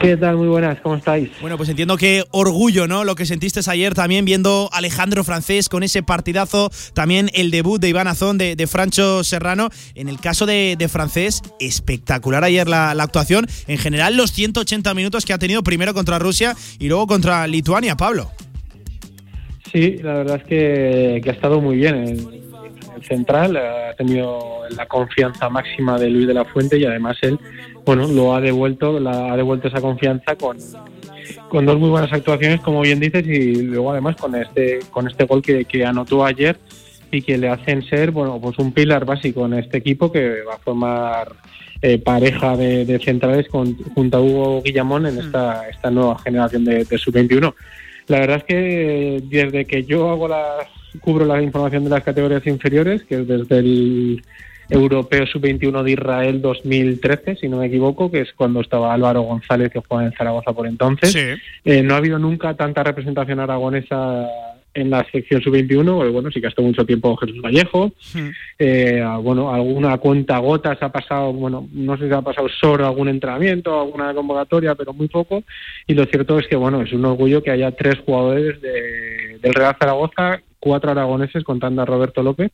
¿Qué 0.00 0.16
tal? 0.16 0.36
Muy 0.36 0.48
buenas, 0.48 0.80
¿cómo 0.80 0.96
estáis? 0.96 1.30
Bueno, 1.40 1.56
pues 1.56 1.68
entiendo 1.68 1.96
que 1.96 2.24
orgullo, 2.32 2.88
¿no? 2.88 3.04
Lo 3.04 3.14
que 3.14 3.24
sentiste 3.24 3.60
ayer 3.70 3.94
también 3.94 4.24
viendo 4.24 4.68
Alejandro 4.72 5.22
Francés 5.22 5.68
con 5.68 5.84
ese 5.84 6.02
partidazo, 6.02 6.72
también 6.92 7.30
el 7.34 7.52
debut 7.52 7.80
de 7.80 7.90
Iván 7.90 8.08
Azón, 8.08 8.36
de, 8.36 8.66
Francho 8.66 9.22
Serrano. 9.22 9.68
En 9.94 10.08
el 10.08 10.18
caso 10.18 10.44
de, 10.44 10.88
Francés, 10.90 11.42
espectacular 11.60 12.42
ayer 12.42 12.68
la, 12.68 12.90
actuación. 12.90 13.46
En 13.68 13.78
general, 13.78 14.16
los 14.16 14.32
180 14.32 14.92
minutos 14.94 15.24
que 15.24 15.34
ha 15.34 15.38
tenido 15.38 15.62
primero 15.62 15.94
contra 15.94 16.18
Rusia 16.18 16.56
y 16.80 16.88
luego 16.88 17.06
contra 17.06 17.46
Lituania, 17.46 17.96
Pablo. 17.96 18.32
Sí, 19.72 19.96
la 20.02 20.14
verdad 20.14 20.36
es 20.36 20.44
que, 20.44 21.22
ha 21.26 21.32
estado 21.32 21.60
muy 21.60 21.76
bien. 21.76 21.94
El, 21.94 22.10
el, 22.96 23.02
central 23.02 23.56
ha 23.56 23.94
tenido 23.94 24.60
la 24.76 24.86
confianza 24.86 25.48
máxima 25.48 25.98
de 25.98 26.08
Luis 26.08 26.26
de 26.28 26.34
la 26.34 26.44
Fuente 26.44 26.78
y 26.78 26.84
además 26.84 27.16
él, 27.22 27.38
bueno, 27.84 28.06
lo 28.06 28.34
ha 28.34 28.40
devuelto, 28.40 29.00
la, 29.00 29.32
ha 29.32 29.36
devuelto 29.36 29.68
esa 29.68 29.80
confianza 29.80 30.36
con, 30.36 30.56
con 31.48 31.66
dos 31.66 31.78
muy 31.78 31.88
buenas 31.88 32.12
actuaciones, 32.12 32.60
como 32.60 32.82
bien 32.82 33.00
dices, 33.00 33.26
y 33.26 33.62
luego 33.62 33.90
además 33.92 34.16
con 34.16 34.34
este, 34.34 34.80
con 34.90 35.08
este 35.08 35.24
gol 35.24 35.42
que, 35.42 35.64
que 35.64 35.84
anotó 35.84 36.24
ayer 36.24 36.56
y 37.10 37.22
que 37.22 37.38
le 37.38 37.48
hacen 37.48 37.82
ser, 37.82 38.10
bueno, 38.10 38.40
pues 38.40 38.58
un 38.58 38.72
pilar 38.72 39.04
básico 39.04 39.46
en 39.46 39.54
este 39.54 39.78
equipo 39.78 40.12
que 40.12 40.42
va 40.42 40.54
a 40.54 40.58
formar 40.58 41.32
eh, 41.80 41.98
pareja 41.98 42.56
de, 42.56 43.00
centrales 43.04 43.48
con, 43.48 43.76
junto 43.94 44.16
a 44.16 44.20
Hugo 44.20 44.62
Guillamón 44.62 45.06
en 45.06 45.18
esta, 45.18 45.68
esta 45.68 45.90
nueva 45.90 46.18
generación 46.20 46.64
de, 46.64 46.84
de 46.84 46.98
sub-21. 46.98 47.54
La 48.08 48.20
verdad 48.20 48.38
es 48.38 48.44
que 48.44 49.22
desde 49.24 49.64
que 49.64 49.84
yo 49.84 50.10
hago 50.10 50.28
las, 50.28 50.66
cubro 51.00 51.24
la 51.24 51.40
información 51.42 51.84
de 51.84 51.90
las 51.90 52.02
categorías 52.02 52.46
inferiores, 52.46 53.02
que 53.04 53.20
es 53.20 53.28
desde 53.28 53.58
el 53.58 54.22
Europeo 54.68 55.26
Sub-21 55.26 55.82
de 55.82 55.92
Israel 55.92 56.40
2013, 56.40 57.36
si 57.36 57.48
no 57.48 57.58
me 57.58 57.66
equivoco, 57.66 58.10
que 58.10 58.20
es 58.20 58.32
cuando 58.32 58.60
estaba 58.60 58.92
Álvaro 58.92 59.22
González, 59.22 59.70
que 59.70 59.80
juega 59.86 60.06
en 60.06 60.12
Zaragoza 60.12 60.52
por 60.52 60.66
entonces. 60.66 61.14
Eh, 61.64 61.82
no 61.82 61.94
ha 61.94 61.98
habido 61.98 62.18
nunca 62.18 62.54
tanta 62.54 62.82
representación 62.82 63.40
aragonesa 63.40 64.28
en 64.74 64.90
la 64.90 65.06
sección 65.10 65.42
sub-21, 65.42 65.96
porque 65.96 66.10
bueno, 66.10 66.30
sí 66.30 66.40
que 66.40 66.46
ha 66.46 66.50
estado 66.50 66.68
mucho 66.68 66.86
tiempo 66.86 67.16
Jesús 67.16 67.40
Vallejo, 67.40 67.92
eh, 68.58 69.04
bueno, 69.22 69.52
alguna 69.52 69.98
cuenta 69.98 70.38
gotas 70.38 70.78
ha 70.82 70.90
pasado, 70.90 71.32
bueno, 71.32 71.68
no 71.72 71.96
sé 71.98 72.08
si 72.08 72.14
ha 72.14 72.22
pasado 72.22 72.48
solo 72.48 72.86
algún 72.86 73.08
entrenamiento, 73.08 73.80
alguna 73.80 74.14
convocatoria, 74.14 74.74
pero 74.74 74.92
muy 74.92 75.08
poco, 75.08 75.42
y 75.86 75.94
lo 75.94 76.04
cierto 76.06 76.38
es 76.38 76.46
que 76.48 76.56
bueno, 76.56 76.82
es 76.82 76.92
un 76.92 77.04
orgullo 77.04 77.42
que 77.42 77.50
haya 77.50 77.70
tres 77.72 77.98
jugadores 78.04 78.60
de, 78.60 79.38
del 79.40 79.54
Real 79.54 79.76
Zaragoza, 79.78 80.40
cuatro 80.58 80.90
aragoneses 80.90 81.44
contando 81.44 81.82
a 81.82 81.86
Roberto 81.86 82.22
López, 82.22 82.50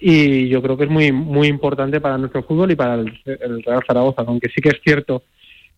y 0.00 0.48
yo 0.48 0.60
creo 0.62 0.76
que 0.76 0.84
es 0.84 0.90
muy, 0.90 1.12
muy 1.12 1.46
importante 1.46 2.00
para 2.00 2.18
nuestro 2.18 2.42
fútbol 2.42 2.72
y 2.72 2.76
para 2.76 2.94
el, 2.94 3.20
el 3.24 3.62
Real 3.62 3.84
Zaragoza, 3.86 4.24
aunque 4.26 4.48
sí 4.48 4.60
que 4.60 4.70
es 4.70 4.80
cierto 4.82 5.22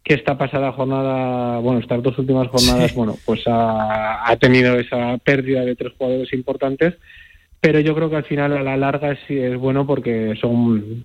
que 0.05 0.15
esta 0.15 0.37
pasada 0.37 0.73
jornada, 0.73 1.59
bueno, 1.61 1.81
estas 1.81 2.03
dos 2.03 2.19
últimas 2.19 2.49
jornadas, 2.49 2.95
bueno, 2.95 3.17
pues 3.25 3.43
ha, 3.47 4.31
ha, 4.31 4.37
tenido 4.37 4.79
esa 4.79 5.17
pérdida 5.19 5.65
de 5.65 5.75
tres 5.75 5.95
jugadores 5.97 6.33
importantes, 6.35 6.95
pero 7.61 7.81
yo 7.81 7.95
creo 7.95 8.11
que 8.11 8.17
al 8.17 8.25
final 8.25 8.55
a 8.55 8.63
la 8.63 8.77
larga 8.77 9.17
sí 9.27 9.39
es 9.39 9.57
bueno 9.57 9.87
porque 9.87 10.35
son 10.39 11.05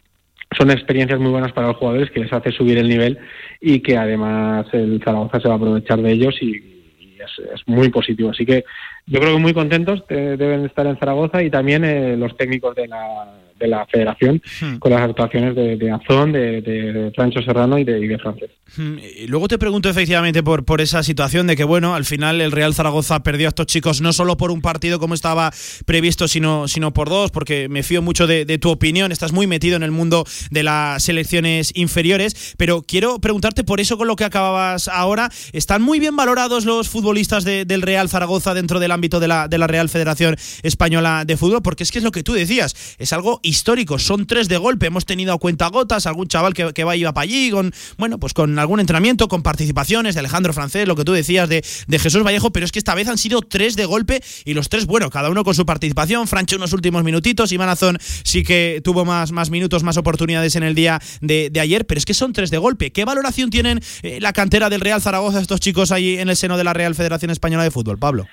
son 0.58 0.72
experiencias 0.72 1.20
muy 1.20 1.32
buenas 1.32 1.54
para 1.54 1.68
los 1.68 1.78
jugadores 1.78 2.10
que 2.12 2.22
les 2.22 2.34
hace 2.34 2.52
subir 2.52 2.78
el 2.78 2.90
nivel 2.90 3.20
y 3.62 3.82
que 3.82 3.98
además 3.98 4.66
el 4.74 5.02
Zaragoza 5.04 5.40
se 5.40 5.48
va 5.48 5.54
a 5.54 5.58
aprovechar 5.58 6.02
de 6.02 6.12
ellos 6.12 6.36
y, 6.42 6.80
es, 7.20 7.68
muy 7.68 7.90
positivo. 7.90 8.32
Así 8.32 8.46
que 8.46 8.64
yo 9.06 9.20
creo 9.20 9.36
que 9.36 9.42
muy 9.42 9.54
contentos 9.54 10.04
deben 10.08 10.66
estar 10.66 10.88
en 10.88 10.98
Zaragoza 10.98 11.44
y 11.44 11.50
también 11.50 11.84
eh, 11.84 12.16
los 12.18 12.36
técnicos 12.38 12.76
de 12.76 12.88
la, 12.88 13.28
de 13.60 13.68
la 13.68 13.86
federación 13.86 14.42
hmm. 14.62 14.78
con 14.78 14.92
las 14.92 15.02
actuaciones 15.02 15.56
de, 15.56 15.78
de 15.78 15.92
Azón, 15.92 16.32
de, 16.32 16.62
de, 16.62 17.12
Francho 17.16 17.42
Serrano 17.42 17.78
y 17.78 17.84
de, 17.84 18.00
y 18.00 18.08
de 18.08 18.18
Francés. 18.18 18.52
Hmm. 18.76 18.98
Y 19.00 19.28
luego 19.28 19.48
te 19.48 19.58
pregunto 19.58 19.90
efectivamente 19.90 20.44
por, 20.44 20.66
por 20.66 20.82
esa 20.82 21.04
situación 21.04 21.48
de 21.48 21.56
que, 21.56 21.64
bueno, 21.64 21.96
al 21.96 22.06
final 22.06 22.42
el 22.42 22.52
Real 22.52 22.74
Zaragoza 22.74 23.22
perdió 23.24 23.48
a 23.48 23.50
estos 23.50 23.68
chicos 23.68 24.02
no 24.02 24.14
solo 24.14 24.38
por 24.38 24.52
un 24.52 24.62
partido 24.62 25.00
como 25.00 25.14
estaba 25.14 25.52
previsto, 25.86 26.28
sino, 26.28 26.68
sino 26.68 26.94
por 26.94 27.10
dos, 27.10 27.32
porque 27.32 27.68
me 27.70 27.84
fío 27.84 28.02
mucho 28.02 28.28
de, 28.28 28.46
tu 28.60 28.70
opinión, 28.70 29.12
estás 29.12 29.32
muy 29.32 29.48
metido 29.48 29.76
en 29.76 29.84
el 29.84 29.92
mundo 29.92 30.26
de 30.52 30.64
las 30.64 31.04
selecciones 31.04 31.72
inferiores, 31.76 32.56
pero 32.58 32.82
quiero 32.82 33.20
preguntarte 33.20 33.64
por 33.64 33.80
eso 33.80 33.98
con 33.98 34.08
lo 34.08 34.16
que 34.16 34.24
acababas 34.24 34.88
ahora, 34.88 35.30
¿están 35.54 35.82
muy 35.82 36.00
bien 36.00 36.16
valorados 36.16 36.66
los 36.66 36.90
futbolistas 36.90 37.44
del 37.44 37.82
Real 37.82 38.10
Zaragoza 38.10 38.54
dentro 38.54 38.80
del 38.80 38.92
ámbito 38.92 39.20
de 39.20 39.28
la, 39.28 39.48
de 39.48 39.58
la 39.58 39.68
Real 39.68 39.90
Federación 39.90 40.36
Española 40.64 41.24
de 41.26 41.38
Fútbol? 41.38 41.62
Porque 41.62 41.84
es 41.84 41.92
que 41.92 42.00
es 42.00 42.04
lo 42.04 42.12
que 42.12 42.24
tú 42.24 42.34
decías, 42.34 42.96
es 42.98 43.14
algo 43.14 43.40
históricos. 43.50 44.04
Son 44.04 44.26
tres 44.26 44.48
de 44.48 44.58
golpe. 44.58 44.88
Hemos 44.88 45.06
tenido 45.06 45.34
a 45.34 45.40
cuenta 45.40 45.68
gotas, 45.68 46.06
algún 46.06 46.28
chaval 46.28 46.54
que, 46.54 46.74
que 46.74 46.84
va 46.84 46.96
iba 46.96 47.14
para 47.14 47.24
allí, 47.24 47.52
con, 47.52 47.74
bueno, 47.98 48.20
pues 48.20 48.34
con 48.34 48.58
algún 48.60 48.80
entrenamiento, 48.80 49.28
con 49.28 49.44
participaciones 49.44 50.16
de 50.16 50.20
Alejandro 50.20 50.54
Francés, 50.54 50.88
lo 50.88 50.96
que 50.96 51.04
tú 51.04 51.14
decías 51.14 51.50
de, 51.50 51.64
de 51.88 52.00
Jesús 52.00 52.24
Vallejo, 52.24 52.52
pero 52.52 52.66
es 52.66 52.72
que 52.72 52.80
esta 52.80 52.96
vez 52.96 53.08
han 53.08 53.18
sido 53.18 53.42
tres 53.42 53.76
de 53.76 53.86
golpe 53.86 54.22
y 54.46 54.54
los 54.54 54.70
tres, 54.70 54.86
bueno, 54.86 55.10
cada 55.10 55.30
uno 55.30 55.44
con 55.44 55.56
su 55.56 55.66
participación. 55.66 56.28
Francho 56.28 56.56
unos 56.56 56.74
últimos 56.74 57.04
minutitos, 57.04 57.52
Iván 57.52 57.70
Azón 57.70 57.98
sí 58.24 58.44
que 58.44 58.82
tuvo 58.84 59.06
más, 59.06 59.32
más 59.32 59.50
minutos, 59.50 59.84
más 59.84 59.98
oportunidades 59.98 60.56
en 60.56 60.64
el 60.64 60.76
día 60.76 61.02
de, 61.22 61.52
ayer, 61.60 61.86
pero 61.86 61.98
es 61.98 62.06
que 62.06 62.14
son 62.14 62.34
tres 62.34 62.52
de 62.52 62.58
golpe. 62.58 62.92
¿Qué 62.92 63.06
valoración 63.06 63.50
tienen 63.50 63.82
eh, 64.04 64.20
la 64.22 64.34
cantera 64.34 64.70
del 64.70 64.82
Real 64.82 65.02
Zaragoza 65.02 65.42
estos 65.42 65.60
chicos 65.60 65.92
ahí 65.92 66.18
en 66.18 66.30
el 66.30 66.38
seno 66.38 66.58
de 66.58 66.64
la 66.64 66.74
Real 66.74 66.96
Federación 66.96 67.32
Española 67.32 67.64
de 67.64 67.72
Fútbol, 67.72 67.98
Pablo? 67.98 68.28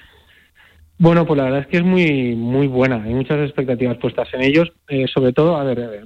Bueno, 0.99 1.27
pues 1.27 1.37
la 1.37 1.45
verdad 1.45 1.61
es 1.61 1.67
que 1.67 1.77
es 1.79 1.85
muy 1.85 2.35
muy 2.35 2.67
buena. 2.67 3.03
Hay 3.03 3.15
muchas 3.15 3.39
expectativas 3.41 3.99
puestas 3.99 4.29
en 4.33 4.43
ellos. 4.43 4.73
Eh, 4.89 5.07
sobre 5.13 5.33
todo, 5.33 5.57
a 5.57 5.65
ver, 5.65 5.79
eh, 5.79 6.05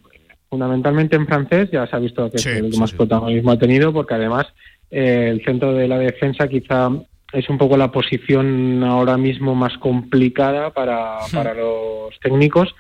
fundamentalmente 0.49 1.17
en 1.17 1.27
francés 1.27 1.71
ya 1.71 1.87
se 1.87 1.97
ha 1.97 2.01
visto 2.01 2.31
que 2.31 2.39
es 2.39 2.47
el 2.47 2.71
que 2.71 2.79
más 2.79 2.93
protagonismo 2.93 3.53
ha 3.53 3.59
tenido, 3.59 3.93
porque 3.93 4.15
además 4.15 4.47
eh, 4.91 5.29
el 5.31 5.45
centro 5.45 5.73
de 5.75 5.87
la 5.87 5.99
defensa 5.99 6.49
quizá 6.49 6.91
es 7.33 7.49
un 7.49 7.59
poco 7.59 7.77
la 7.77 7.93
posición 7.93 8.83
ahora 8.83 9.17
mismo 9.17 9.55
más 9.55 9.79
complicada 9.79 10.71
para, 10.71 11.19
para 11.33 11.55
los 11.55 12.19
técnicos. 12.21 12.75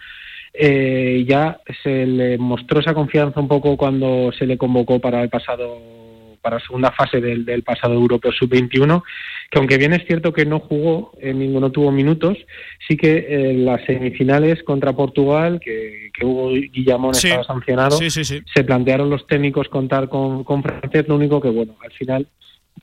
ya 0.53 1.61
se 1.85 2.07
le 2.07 2.37
mostró 2.39 2.81
esa 2.81 2.93
confianza 2.93 3.39
un 3.39 3.47
poco 3.47 3.77
cuando 3.77 4.33
se 4.33 4.47
le 4.47 4.59
convocó 4.59 4.99
para 4.99 5.23
el 5.23 5.29
pasado 5.29 6.10
para 6.41 6.57
la 6.57 6.65
segunda 6.65 6.91
fase 6.93 7.21
del, 7.21 7.45
del 7.45 7.63
pasado 7.63 7.95
Europeo 7.95 8.33
Sub-21, 8.33 9.03
que 9.51 9.59
aunque 9.59 9.79
bien 9.79 9.93
es 9.93 10.07
cierto 10.07 10.33
que 10.33 10.47
no 10.47 10.61
jugó, 10.61 11.13
eh, 11.21 11.35
ninguno 11.35 11.71
tuvo 11.71 11.91
minutos, 11.91 12.39
sí 12.87 12.97
que 12.97 13.51
en 13.51 13.65
las 13.65 13.85
semifinales 13.85 14.63
contra 14.63 14.93
Portugal, 14.93 15.61
que, 15.61 16.11
que 16.13 16.25
Hugo 16.25 16.51
Guillamón 16.51 17.15
estaba 17.15 17.45
sancionado, 17.45 17.99
se 17.99 18.65
plantearon 18.65 19.11
los 19.11 19.27
técnicos 19.27 19.69
contar 19.69 20.09
con, 20.09 20.45
con 20.45 20.63
francés, 20.63 21.07
lo 21.09 21.17
único 21.17 21.41
que, 21.41 21.49
bueno, 21.49 21.77
al 21.83 21.93
final 21.93 22.27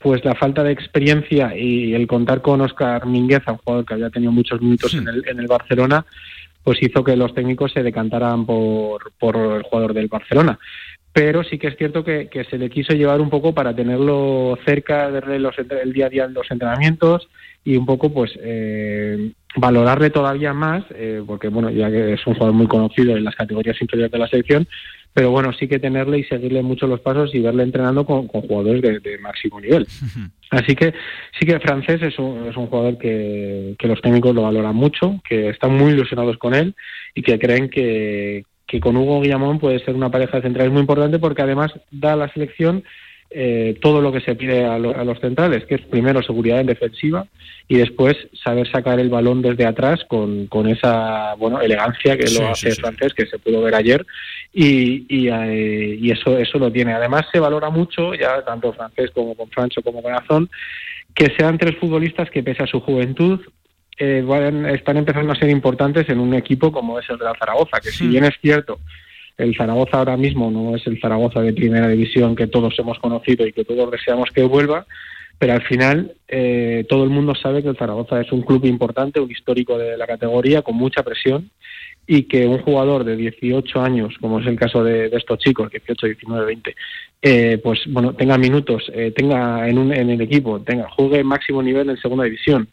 pues 0.00 0.24
la 0.24 0.34
falta 0.34 0.62
de 0.62 0.70
experiencia 0.70 1.56
y 1.56 1.94
el 1.94 2.06
contar 2.06 2.40
con 2.40 2.60
Oscar 2.60 3.06
Mingueza, 3.06 3.52
un 3.52 3.58
jugador 3.58 3.84
que 3.84 3.94
había 3.94 4.10
tenido 4.10 4.30
muchos 4.30 4.60
minutos 4.60 4.94
en, 4.94 5.08
el, 5.08 5.24
en 5.26 5.40
el 5.40 5.48
Barcelona, 5.48 6.04
pues 6.62 6.78
hizo 6.82 7.02
que 7.02 7.16
los 7.16 7.34
técnicos 7.34 7.72
se 7.72 7.82
decantaran 7.82 8.46
por, 8.46 9.12
por 9.18 9.36
el 9.36 9.62
jugador 9.62 9.94
del 9.94 10.08
Barcelona 10.08 10.58
pero 11.18 11.42
sí 11.42 11.58
que 11.58 11.66
es 11.66 11.76
cierto 11.76 12.04
que, 12.04 12.28
se 12.48 12.58
le 12.58 12.70
quiso 12.70 12.92
llevar 12.92 13.20
un 13.20 13.28
poco 13.28 13.52
para 13.52 13.74
tenerlo 13.74 14.56
cerca 14.64 15.10
de 15.10 15.40
los, 15.40 15.52
el 15.58 15.92
día 15.92 16.06
a 16.06 16.08
día 16.08 16.24
en 16.26 16.32
los 16.32 16.48
entrenamientos 16.48 17.28
y 17.64 17.76
un 17.76 17.86
poco 17.86 18.12
pues 18.14 18.38
eh, 18.40 19.32
valorarle 19.56 20.10
todavía 20.10 20.54
más, 20.54 20.84
eh, 20.94 21.20
porque 21.26 21.48
bueno, 21.48 21.70
ya 21.70 21.90
que 21.90 22.12
es 22.12 22.24
un 22.24 22.34
jugador 22.34 22.54
muy 22.54 22.68
conocido 22.68 23.16
en 23.16 23.24
las 23.24 23.34
categorías 23.34 23.82
inferiores 23.82 24.12
de 24.12 24.18
la 24.18 24.28
selección, 24.28 24.68
pero 25.12 25.32
bueno, 25.32 25.52
sí 25.52 25.66
que 25.66 25.80
tenerle 25.80 26.20
y 26.20 26.24
seguirle 26.24 26.62
mucho 26.62 26.86
los 26.86 27.00
pasos 27.00 27.34
y 27.34 27.40
verle 27.40 27.64
entrenando 27.64 28.06
con, 28.06 28.28
jugadores 28.28 29.02
de, 29.02 29.18
máximo 29.18 29.60
nivel. 29.60 29.88
Así 30.50 30.76
que 30.76 30.94
sí 31.36 31.46
que 31.46 31.58
francés 31.58 32.00
es 32.00 32.16
un, 32.20 32.46
es 32.46 32.56
un 32.56 32.68
jugador 32.68 32.96
que, 32.96 33.74
que 33.76 33.88
los 33.88 34.00
técnicos 34.02 34.36
lo 34.36 34.42
valoran 34.42 34.76
mucho, 34.76 35.20
que 35.28 35.48
están 35.48 35.76
muy 35.76 35.94
ilusionados 35.94 36.38
con 36.38 36.54
él 36.54 36.76
y 37.12 37.22
que 37.22 37.40
creen 37.40 37.68
que, 37.68 38.44
que 38.68 38.80
con 38.80 38.96
Hugo 38.96 39.22
Guillamón 39.22 39.58
puede 39.58 39.82
ser 39.84 39.96
una 39.96 40.10
pareja 40.10 40.36
de 40.36 40.42
centrales 40.42 40.70
muy 40.70 40.82
importante 40.82 41.18
porque 41.18 41.42
además 41.42 41.72
da 41.90 42.12
a 42.12 42.16
la 42.16 42.32
selección 42.32 42.84
eh, 43.30 43.78
todo 43.80 44.00
lo 44.00 44.12
que 44.12 44.20
se 44.20 44.34
pide 44.36 44.64
a, 44.64 44.78
los 44.78 45.20
centrales, 45.20 45.64
que 45.64 45.74
es 45.74 45.82
primero 45.82 46.22
seguridad 46.22 46.60
en 46.60 46.66
defensiva 46.66 47.26
y 47.66 47.76
después 47.76 48.16
saber 48.42 48.70
sacar 48.70 49.00
el 49.00 49.08
balón 49.08 49.42
desde 49.42 49.66
atrás 49.66 50.00
con, 50.06 50.46
con 50.46 50.68
esa 50.68 51.34
bueno 51.34 51.60
elegancia 51.60 52.16
que 52.16 52.30
lo 52.30 52.48
hace 52.48 52.74
francés, 52.74 53.12
que 53.14 53.26
se 53.26 53.38
pudo 53.38 53.62
ver 53.62 53.74
ayer, 53.74 54.06
y, 54.52 55.04
y, 55.08 55.28
eh, 55.28 55.98
y, 56.00 56.10
eso, 56.10 56.38
eso 56.38 56.58
lo 56.58 56.72
tiene. 56.72 56.94
Además 56.94 57.26
se 57.30 57.40
valora 57.40 57.68
mucho, 57.68 58.14
ya 58.14 58.42
tanto 58.44 58.72
francés 58.72 59.10
como 59.14 59.34
con 59.34 59.50
Francho 59.50 59.82
como 59.82 60.02
con 60.02 60.14
Azón, 60.14 60.48
que 61.14 61.26
sean 61.38 61.58
tres 61.58 61.76
futbolistas 61.76 62.30
que 62.30 62.42
pese 62.42 62.62
a 62.62 62.66
su 62.66 62.80
juventud 62.80 63.40
eh, 63.98 64.24
están 64.74 64.96
empezando 64.96 65.32
a 65.32 65.36
ser 65.36 65.50
importantes 65.50 66.08
en 66.08 66.20
un 66.20 66.34
equipo 66.34 66.70
como 66.72 66.98
es 66.98 67.08
el 67.10 67.18
de 67.18 67.24
la 67.24 67.34
Zaragoza, 67.38 67.80
que 67.80 67.90
si 67.90 68.04
hmm. 68.04 68.10
bien 68.10 68.24
es 68.24 68.34
cierto, 68.40 68.78
el 69.36 69.56
Zaragoza 69.56 69.98
ahora 69.98 70.16
mismo 70.16 70.50
no 70.50 70.76
es 70.76 70.86
el 70.86 71.00
Zaragoza 71.00 71.40
de 71.40 71.52
primera 71.52 71.88
división 71.88 72.34
que 72.34 72.48
todos 72.48 72.76
hemos 72.78 72.98
conocido 72.98 73.46
y 73.46 73.52
que 73.52 73.64
todos 73.64 73.90
deseamos 73.90 74.30
que 74.30 74.42
vuelva, 74.42 74.86
pero 75.38 75.52
al 75.52 75.62
final 75.62 76.12
eh, 76.26 76.84
todo 76.88 77.04
el 77.04 77.10
mundo 77.10 77.34
sabe 77.34 77.62
que 77.62 77.68
el 77.68 77.76
Zaragoza 77.76 78.20
es 78.20 78.32
un 78.32 78.42
club 78.42 78.64
importante, 78.64 79.20
un 79.20 79.30
histórico 79.30 79.78
de 79.78 79.96
la 79.96 80.06
categoría, 80.06 80.62
con 80.62 80.74
mucha 80.74 81.04
presión, 81.04 81.50
y 82.04 82.22
que 82.22 82.46
un 82.46 82.58
jugador 82.62 83.04
de 83.04 83.16
18 83.16 83.80
años, 83.80 84.14
como 84.20 84.40
es 84.40 84.46
el 84.46 84.56
caso 84.56 84.82
de, 84.82 85.06
estos 85.12 85.38
chicos, 85.38 85.70
18, 85.70 86.06
19, 86.06 86.46
20, 86.46 86.76
eh, 87.20 87.60
pues 87.62 87.80
bueno, 87.86 88.14
tenga 88.14 88.38
minutos, 88.38 88.90
eh, 88.92 89.12
tenga 89.14 89.68
en, 89.68 89.78
un, 89.78 89.92
en 89.92 90.10
el 90.10 90.20
equipo, 90.20 90.58
tenga 90.60 90.88
juegue 90.88 91.22
máximo 91.22 91.62
nivel 91.62 91.90
en 91.90 91.98
segunda 91.98 92.24
división 92.24 92.68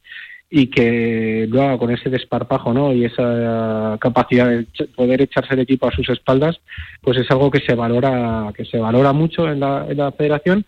y 0.50 0.68
que 0.68 1.48
lo 1.50 1.64
haga 1.64 1.78
con 1.78 1.92
ese 1.92 2.10
desparpajo 2.10 2.74
¿no? 2.74 2.94
y 2.94 3.06
esa 3.06 3.98
capacidad 4.00 4.48
de 4.48 4.66
poder 4.96 5.22
echarse 5.22 5.54
el 5.54 5.62
equipo 5.62 5.88
a 5.88 5.92
sus 5.92 6.08
espaldas, 6.10 6.60
pues 7.02 7.18
es 7.18 7.30
algo 7.32 7.50
que 7.52 7.60
se 7.60 7.76
valora, 7.76 8.54
que 8.56 8.66
se 8.66 8.78
valora 8.78 9.12
mucho 9.12 9.50
en 9.50 9.60
la, 9.60 9.86
en 9.90 9.98
la 9.98 10.12
federación. 10.12 10.66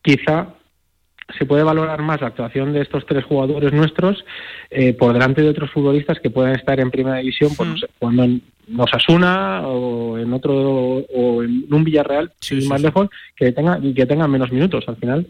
Quizá 0.00 0.48
se 1.38 1.46
puede 1.46 1.62
valorar 1.62 2.02
más 2.02 2.20
la 2.20 2.28
actuación 2.28 2.72
de 2.72 2.82
estos 2.82 3.06
tres 3.06 3.24
jugadores 3.24 3.72
nuestros 3.72 4.24
eh, 4.70 4.92
por 4.92 5.12
delante 5.12 5.42
de 5.42 5.50
otros 5.50 5.70
futbolistas 5.70 6.18
que 6.20 6.30
puedan 6.30 6.54
estar 6.54 6.78
en 6.80 6.90
primera 6.90 7.18
división 7.18 7.52
pues, 7.56 7.86
cuando 7.98 8.24
en 8.24 8.42
Osasuna 8.76 9.66
o 9.66 10.18
en 10.18 10.32
otro 10.32 10.54
o 10.54 11.42
en 11.42 11.66
un 11.70 11.84
Villarreal 11.84 12.32
sin 12.40 12.66
más 12.68 12.82
lejos 12.82 13.08
que 13.36 13.52
tenga 13.52 13.78
y 13.82 13.94
que 13.94 14.06
tengan 14.06 14.30
menos 14.30 14.52
minutos 14.52 14.84
al 14.88 14.96
final 14.96 15.26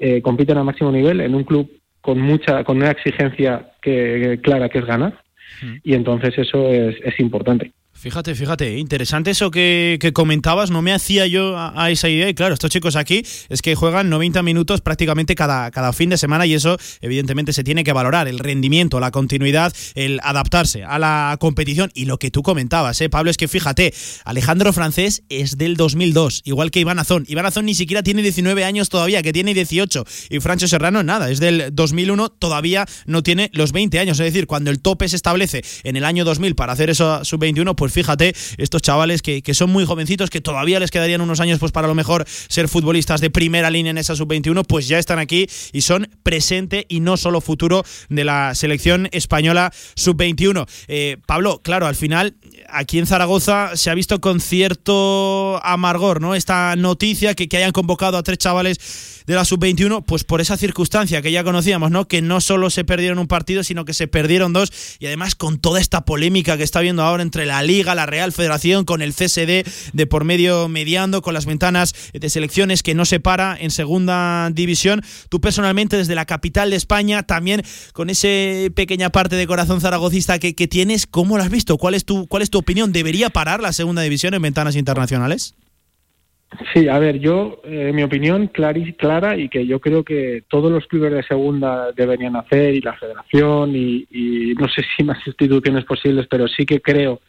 eh, 0.00 0.20
compiten 0.22 0.58
a 0.58 0.64
máximo 0.64 0.92
nivel 0.92 1.20
en 1.20 1.34
un 1.34 1.44
club 1.44 1.70
con 2.00 2.20
mucha, 2.20 2.64
con 2.64 2.78
una 2.78 2.90
exigencia 2.90 3.72
que, 3.82 4.40
clara 4.42 4.68
que 4.68 4.78
es 4.78 4.86
ganar. 4.86 5.22
Y 5.82 5.94
entonces 5.94 6.38
eso 6.38 6.68
es, 6.68 6.96
es 7.02 7.18
importante. 7.18 7.72
Fíjate, 8.00 8.36
fíjate, 8.36 8.78
interesante 8.78 9.32
eso 9.32 9.50
que, 9.50 9.98
comentabas, 10.14 10.70
no 10.70 10.82
me 10.82 10.92
hacía 10.92 11.26
yo 11.26 11.58
a, 11.58 11.90
esa 11.90 12.08
idea. 12.08 12.28
Y 12.28 12.34
claro, 12.34 12.54
estos 12.54 12.70
chicos 12.70 12.94
aquí 12.94 13.24
es 13.48 13.60
que 13.60 13.74
juegan 13.74 14.08
90 14.08 14.40
minutos 14.44 14.82
prácticamente 14.82 15.34
cada, 15.34 15.72
cada 15.72 15.92
fin 15.92 16.08
de 16.08 16.16
semana 16.16 16.46
y 16.46 16.54
eso 16.54 16.76
evidentemente 17.00 17.52
se 17.52 17.64
tiene 17.64 17.82
que 17.82 17.92
valorar, 17.92 18.28
el 18.28 18.38
rendimiento, 18.38 19.00
la 19.00 19.10
continuidad, 19.10 19.72
el 19.96 20.20
adaptarse 20.22 20.84
a 20.84 21.00
la 21.00 21.36
competición. 21.40 21.90
Y 21.92 22.04
lo 22.04 22.20
que 22.20 22.30
tú 22.30 22.44
comentabas, 22.44 23.00
¿eh, 23.00 23.10
Pablo, 23.10 23.32
es 23.32 23.36
que 23.36 23.48
fíjate, 23.48 23.92
Alejandro 24.24 24.72
Francés 24.72 25.24
es 25.28 25.58
del 25.58 25.76
2002, 25.76 26.42
igual 26.44 26.70
que 26.70 26.78
Iván 26.78 27.00
Azón, 27.00 27.24
Iván 27.26 27.46
Azón 27.46 27.66
ni 27.66 27.74
siquiera 27.74 28.04
tiene 28.04 28.22
19 28.22 28.64
años 28.64 28.90
todavía, 28.90 29.24
que 29.24 29.32
tiene 29.32 29.54
18 29.54 30.04
y 30.30 30.38
Francho 30.38 30.68
Serrano 30.68 31.02
nada, 31.02 31.30
es 31.30 31.40
del 31.40 31.70
2001, 31.72 32.28
todavía 32.28 32.86
no 33.06 33.24
tiene 33.24 33.50
los 33.52 33.72
20 33.72 33.98
años, 33.98 34.20
es 34.20 34.26
decir, 34.26 34.46
cuando 34.46 34.70
el 34.70 34.78
tope 34.78 35.08
se 35.08 35.16
establece 35.16 35.64
en 35.82 35.96
el 35.96 36.04
año 36.04 36.24
2000 36.24 36.54
para 36.54 36.74
hacer 36.74 36.90
eso 36.90 37.24
sub-21, 37.24 37.74
pues 37.74 37.87
pues 37.88 37.94
fíjate, 37.94 38.34
estos 38.58 38.82
chavales 38.82 39.22
que, 39.22 39.42
son 39.54 39.70
muy 39.70 39.86
jovencitos, 39.86 40.28
que 40.28 40.42
todavía 40.42 40.78
les 40.78 40.90
quedarían 40.90 41.22
unos 41.22 41.40
años 41.40 41.58
pues 41.58 41.72
para 41.72 41.88
lo 41.88 41.94
mejor 41.94 42.26
ser 42.28 42.68
futbolistas 42.68 43.22
de 43.22 43.30
primera 43.30 43.70
línea 43.70 43.90
en 43.90 43.96
esa 43.96 44.14
sub-21, 44.14 44.66
pues 44.66 44.88
ya 44.88 44.98
están 44.98 45.18
aquí 45.18 45.46
y 45.72 45.80
son 45.80 46.06
presente 46.22 46.84
y 46.90 47.00
no 47.00 47.16
solo 47.16 47.40
futuro 47.40 47.84
de 48.10 48.24
la 48.24 48.54
selección 48.54 49.08
española 49.12 49.72
sub-21. 49.94 50.68
Eh, 50.88 51.16
Pablo, 51.26 51.62
claro, 51.62 51.86
al 51.86 51.94
final 51.94 52.36
aquí 52.70 52.98
en 52.98 53.06
Zaragoza 53.06 53.76
se 53.76 53.90
ha 53.90 53.94
visto 53.94 54.20
con 54.20 54.40
cierto 54.40 55.60
amargor, 55.64 56.20
¿no? 56.20 56.34
Esta 56.34 56.76
noticia 56.76 57.34
que, 57.34 57.48
que 57.48 57.56
hayan 57.56 57.72
convocado 57.72 58.16
a 58.18 58.22
tres 58.22 58.38
chavales 58.38 58.78
de 59.26 59.34
la 59.34 59.44
sub-21, 59.44 60.04
pues 60.06 60.24
por 60.24 60.40
esa 60.40 60.56
circunstancia 60.56 61.20
que 61.20 61.30
ya 61.30 61.44
conocíamos, 61.44 61.90
¿no? 61.90 62.08
Que 62.08 62.22
no 62.22 62.40
solo 62.40 62.70
se 62.70 62.84
perdieron 62.84 63.18
un 63.18 63.26
partido, 63.26 63.62
sino 63.62 63.84
que 63.84 63.92
se 63.92 64.08
perdieron 64.08 64.54
dos 64.54 64.72
y 64.98 65.06
además 65.06 65.34
con 65.34 65.58
toda 65.58 65.80
esta 65.80 66.06
polémica 66.06 66.56
que 66.56 66.62
está 66.62 66.80
viendo 66.80 67.02
ahora 67.02 67.22
entre 67.22 67.44
la 67.44 67.62
Liga, 67.62 67.94
la 67.94 68.06
Real 68.06 68.32
Federación, 68.32 68.86
con 68.86 69.02
el 69.02 69.12
CSD 69.12 69.66
de 69.92 70.06
por 70.06 70.24
medio 70.24 70.68
mediando, 70.68 71.20
con 71.20 71.34
las 71.34 71.44
ventanas 71.44 71.94
de 72.14 72.30
selecciones 72.30 72.82
que 72.82 72.94
no 72.94 73.04
se 73.04 73.20
para 73.20 73.54
en 73.60 73.70
segunda 73.70 74.48
división. 74.50 75.02
Tú 75.28 75.42
personalmente 75.42 75.98
desde 75.98 76.14
la 76.14 76.24
capital 76.24 76.70
de 76.70 76.76
España, 76.76 77.22
también 77.22 77.62
con 77.92 78.08
esa 78.08 78.28
pequeña 78.74 79.10
parte 79.10 79.36
de 79.36 79.46
corazón 79.46 79.82
zaragocista 79.82 80.38
que, 80.38 80.54
que 80.54 80.68
tienes, 80.68 81.06
¿cómo 81.06 81.36
lo 81.36 81.42
has 81.42 81.50
visto? 81.50 81.76
¿Cuál 81.76 81.94
es 81.94 82.06
tu, 82.06 82.26
cuál 82.28 82.42
es 82.42 82.48
tu 82.48 82.57
opinión? 82.58 82.92
¿Debería 82.92 83.30
parar 83.30 83.60
la 83.60 83.72
segunda 83.72 84.02
división 84.02 84.34
en 84.34 84.42
ventanas 84.42 84.76
internacionales? 84.76 85.54
Sí, 86.72 86.88
a 86.88 86.98
ver, 86.98 87.18
yo, 87.18 87.60
eh, 87.64 87.92
mi 87.94 88.02
opinión 88.02 88.46
clara 88.46 88.78
y, 88.78 88.92
clara 88.94 89.36
y 89.36 89.50
que 89.50 89.66
yo 89.66 89.80
creo 89.80 90.02
que 90.02 90.44
todos 90.48 90.72
los 90.72 90.86
clubes 90.86 91.12
de 91.12 91.22
segunda 91.22 91.92
deberían 91.92 92.36
hacer 92.36 92.74
y 92.74 92.80
la 92.80 92.94
federación 92.94 93.76
y, 93.76 94.06
y, 94.10 94.54
no 94.54 94.66
sé 94.68 94.82
si 94.96 95.04
más 95.04 95.18
instituciones 95.26 95.84
posibles, 95.84 96.26
pero 96.28 96.48
sí 96.48 96.64
que 96.64 96.80
creo 96.80 97.20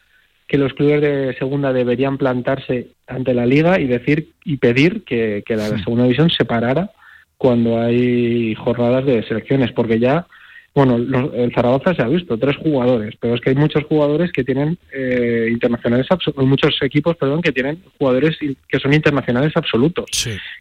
que 0.47 0.57
los 0.57 0.73
clubes 0.73 1.01
de 1.01 1.35
segunda 1.37 1.73
deberían 1.73 2.17
plantarse 2.17 2.91
ante 3.07 3.33
la 3.33 3.45
liga 3.45 3.79
y 3.79 3.87
decir 3.87 4.29
y 4.45 4.57
pedir 4.57 5.03
que, 5.03 5.43
que 5.45 5.57
la 5.57 5.67
segunda 5.79 6.03
división 6.03 6.29
se 6.29 6.45
parara 6.45 6.89
cuando 7.37 7.79
hay 7.79 8.55
jornadas 8.55 9.05
de 9.05 9.23
selecciones, 9.23 9.71
porque 9.73 9.99
ya 9.99 10.27
bueno, 10.73 10.95
el 10.95 11.51
Zaragoza 11.53 11.93
se 11.95 12.01
ha 12.01 12.07
visto, 12.07 12.37
tres 12.37 12.55
jugadores, 12.57 13.15
pero 13.19 13.35
es 13.35 13.41
que 13.41 13.49
hay 13.49 13.55
muchos 13.55 13.83
jugadores 13.85 14.31
que 14.31 14.43
tienen 14.43 14.77
eh, 14.93 15.47
internacionales, 15.51 16.07
muchos 16.37 16.77
equipos, 16.81 17.17
perdón, 17.17 17.41
que 17.41 17.51
tienen 17.51 17.81
jugadores 17.97 18.37
que 18.67 18.79
son 18.79 18.93
internacionales 18.93 19.51
absolutos, 19.55 20.05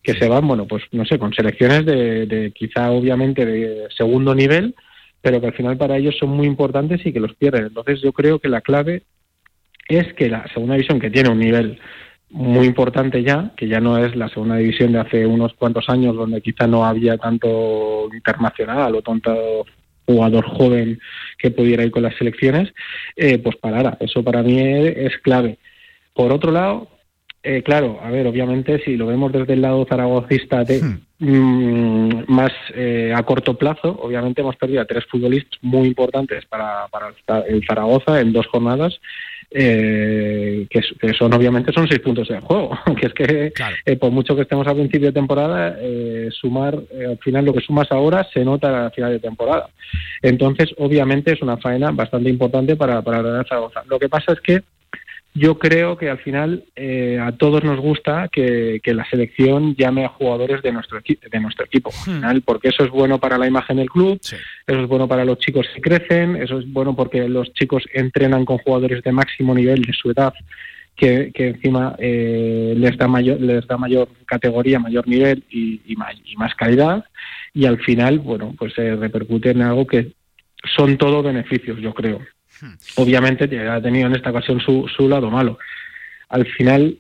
que 0.03 0.15
se 0.15 0.29
van, 0.29 0.47
bueno, 0.49 0.67
pues 0.67 0.83
no 0.93 1.05
sé, 1.05 1.19
con 1.19 1.33
selecciones 1.33 1.85
de, 1.85 2.27
de 2.27 2.51
quizá 2.53 2.91
obviamente 2.91 3.45
de 3.45 3.87
segundo 3.97 4.35
nivel, 4.35 4.75
pero 5.21 5.41
que 5.41 5.49
al 5.49 5.55
final 5.55 5.77
para 5.77 5.97
ellos 5.97 6.17
son 6.19 6.31
muy 6.31 6.47
importantes 6.47 7.05
y 7.05 7.13
que 7.13 7.21
los 7.21 7.35
pierden. 7.35 7.67
Entonces 7.67 8.01
yo 8.01 8.13
creo 8.13 8.39
que 8.39 8.49
la 8.49 8.61
clave 8.61 9.03
es 9.89 10.13
que 10.15 10.29
la 10.29 10.47
segunda 10.53 10.75
división, 10.75 11.01
que 11.01 11.11
tiene 11.11 11.31
un 11.31 11.39
nivel 11.39 11.79
muy 12.31 12.67
importante 12.67 13.23
ya, 13.23 13.53
que 13.57 13.69
ya 13.69 13.81
no 13.81 13.99
es 13.99 14.15
la 14.15 14.29
segunda 14.29 14.57
división 14.57 14.93
de 14.93 15.01
hace 15.01 15.27
unos 15.27 15.55
cuantos 15.55 15.89
años 15.89 16.15
donde 16.15 16.43
quizá 16.43 16.67
no 16.67 16.85
había 16.85 17.17
tanto 17.17 18.09
internacional 18.13 18.95
o 18.95 19.03
tanto 19.03 19.65
jugador 20.09 20.47
joven 20.47 20.99
que 21.37 21.51
pudiera 21.51 21.85
ir 21.85 21.91
con 21.91 22.03
las 22.03 22.17
selecciones, 22.17 22.73
eh, 23.15 23.39
pues 23.39 23.57
parara. 23.57 23.99
Eso 24.01 24.23
para 24.25 24.43
mí 24.43 24.59
es, 24.59 25.19
clave. 25.19 25.59
Por 26.15 26.33
otro 26.33 26.51
lado, 26.51 26.89
eh, 27.43 27.63
claro, 27.63 28.01
a 28.03 28.11
ver, 28.11 28.27
obviamente 28.27 28.83
si 28.85 28.97
lo 28.97 29.07
vemos 29.07 29.33
desde 29.33 29.53
el 29.53 29.61
lado 29.61 29.87
zaragocista 29.87 30.65
de, 30.65 30.81
hmm. 30.81 30.99
mm, 31.19 32.25
más 32.29 32.53
eh, 32.75 33.13
a 33.15 33.23
corto 33.23 33.59
plazo, 33.59 33.99
obviamente 34.03 34.41
hemos 34.41 34.57
perdido 34.57 34.81
a 34.81 34.87
tres 34.87 35.05
futbolistas 35.05 35.59
muy 35.61 35.89
importantes 35.89 36.47
para, 36.47 36.89
para 36.89 37.13
el 37.47 37.65
Zaragoza 37.67 38.19
en 38.21 38.33
dos 38.33 38.47
jornadas 38.47 38.99
eh, 39.51 40.67
que, 40.69 40.83
son 41.15 41.33
obviamente 41.33 41.73
son 41.73 41.89
seis 41.89 42.01
puntos 42.01 42.29
de 42.29 42.41
juego, 42.41 42.71
que 43.01 43.07
es 43.07 43.15
que 43.15 43.53
eh, 43.87 43.97
por 43.97 44.11
mucho 44.11 44.37
que 44.37 44.43
estemos 44.43 44.67
al 44.67 44.77
principio 44.77 45.09
de 45.09 45.13
temporada, 45.13 45.77
eh, 45.81 46.29
sumar 46.31 46.79
eh, 46.91 47.07
al 47.11 47.19
final 47.19 47.47
lo 47.47 47.55
que 47.55 47.61
sumas 47.61 47.91
ahora 47.91 48.27
se 48.33 48.45
nota 48.45 48.87
al 48.87 48.93
final 48.93 49.13
de 49.13 49.21
temporada. 49.21 49.71
Entonces, 50.23 50.71
obviamente 50.77 51.33
es 51.33 51.43
una 51.43 51.57
faena 51.57 51.91
bastante 51.93 52.29
importante 52.29 52.77
para, 52.77 53.01
para 53.03 53.23
la 53.23 53.45
Zaragoza. 53.45 53.83
Lo 53.89 53.99
que 53.99 54.09
pasa 54.09 54.33
es 54.33 54.41
que 54.41 54.63
yo 55.35 55.59
creo 55.59 55.97
que 55.97 56.11
al 56.11 56.19
final 56.19 56.65
eh, 56.75 57.19
a 57.21 57.33
todos 57.33 57.63
nos 57.63 57.79
gusta 57.79 58.29
que, 58.29 58.81
la 58.85 59.09
selección 59.09 59.77
llame 59.77 60.05
a 60.05 60.09
jugadores 60.09 60.63
de 60.63 60.73
nuestro, 60.73 60.99
de 61.01 61.41
nuestro 61.41 61.67
equipo, 61.67 61.91
al 61.91 62.01
hmm. 62.01 62.17
final, 62.17 62.43
porque 62.43 62.69
eso 62.69 62.85
es 62.85 62.91
bueno 62.91 63.19
para 63.19 63.39
la 63.39 63.47
imagen 63.47 63.77
del 63.77 63.91
club, 63.91 64.19
eso 64.23 64.41
es 64.67 64.89
bueno 64.89 65.07
para 65.07 65.25
los 65.25 65.39
chicos 65.39 65.67
que 65.75 65.81
crecen, 65.81 66.37
eso 66.37 66.59
es 66.59 66.73
bueno 66.73 66.97
porque 66.97 67.29
los 67.29 67.53
chicos 67.53 67.85
entrenan 67.93 68.45
con 68.45 68.59
jugadores 68.59 69.03
de 69.03 69.13
máximo 69.13 69.55
nivel 69.55 69.83
de 69.83 69.93
su 69.93 70.11
edad, 70.11 70.33
que, 70.97 71.31
encima 71.35 71.95
eh, 71.99 72.75
les, 72.77 72.97
da 72.97 73.07
mayor, 73.07 73.41
les 73.41 73.67
da 73.67 73.77
mayor 73.77 74.09
categoría, 74.27 74.81
mayor 74.81 75.07
nivel 75.07 75.45
y, 75.49 75.81
y, 75.87 75.97
más 76.37 76.55
calidad, 76.57 77.05
y 77.55 77.67
al 77.67 77.79
final, 77.79 78.19
bueno, 78.19 78.55
pues 78.59 78.75
se 78.75 78.97
repercute 78.97 79.51
en 79.51 79.63
algo 79.63 79.87
que 79.87 80.13
son 80.77 80.99
todo 80.99 81.23
beneficios, 81.23 81.79
yo 81.79 81.95
creo. 81.95 82.21
Obviamente 82.97 83.45
ha 83.69 83.81
tenido 83.81 84.07
en 84.07 84.17
esta 84.17 84.31
ocasión 84.31 84.61
su, 84.61 84.89
su 84.89 85.09
lado 85.09 85.31
malo. 85.31 85.59
Al 86.29 86.47
final 86.47 86.99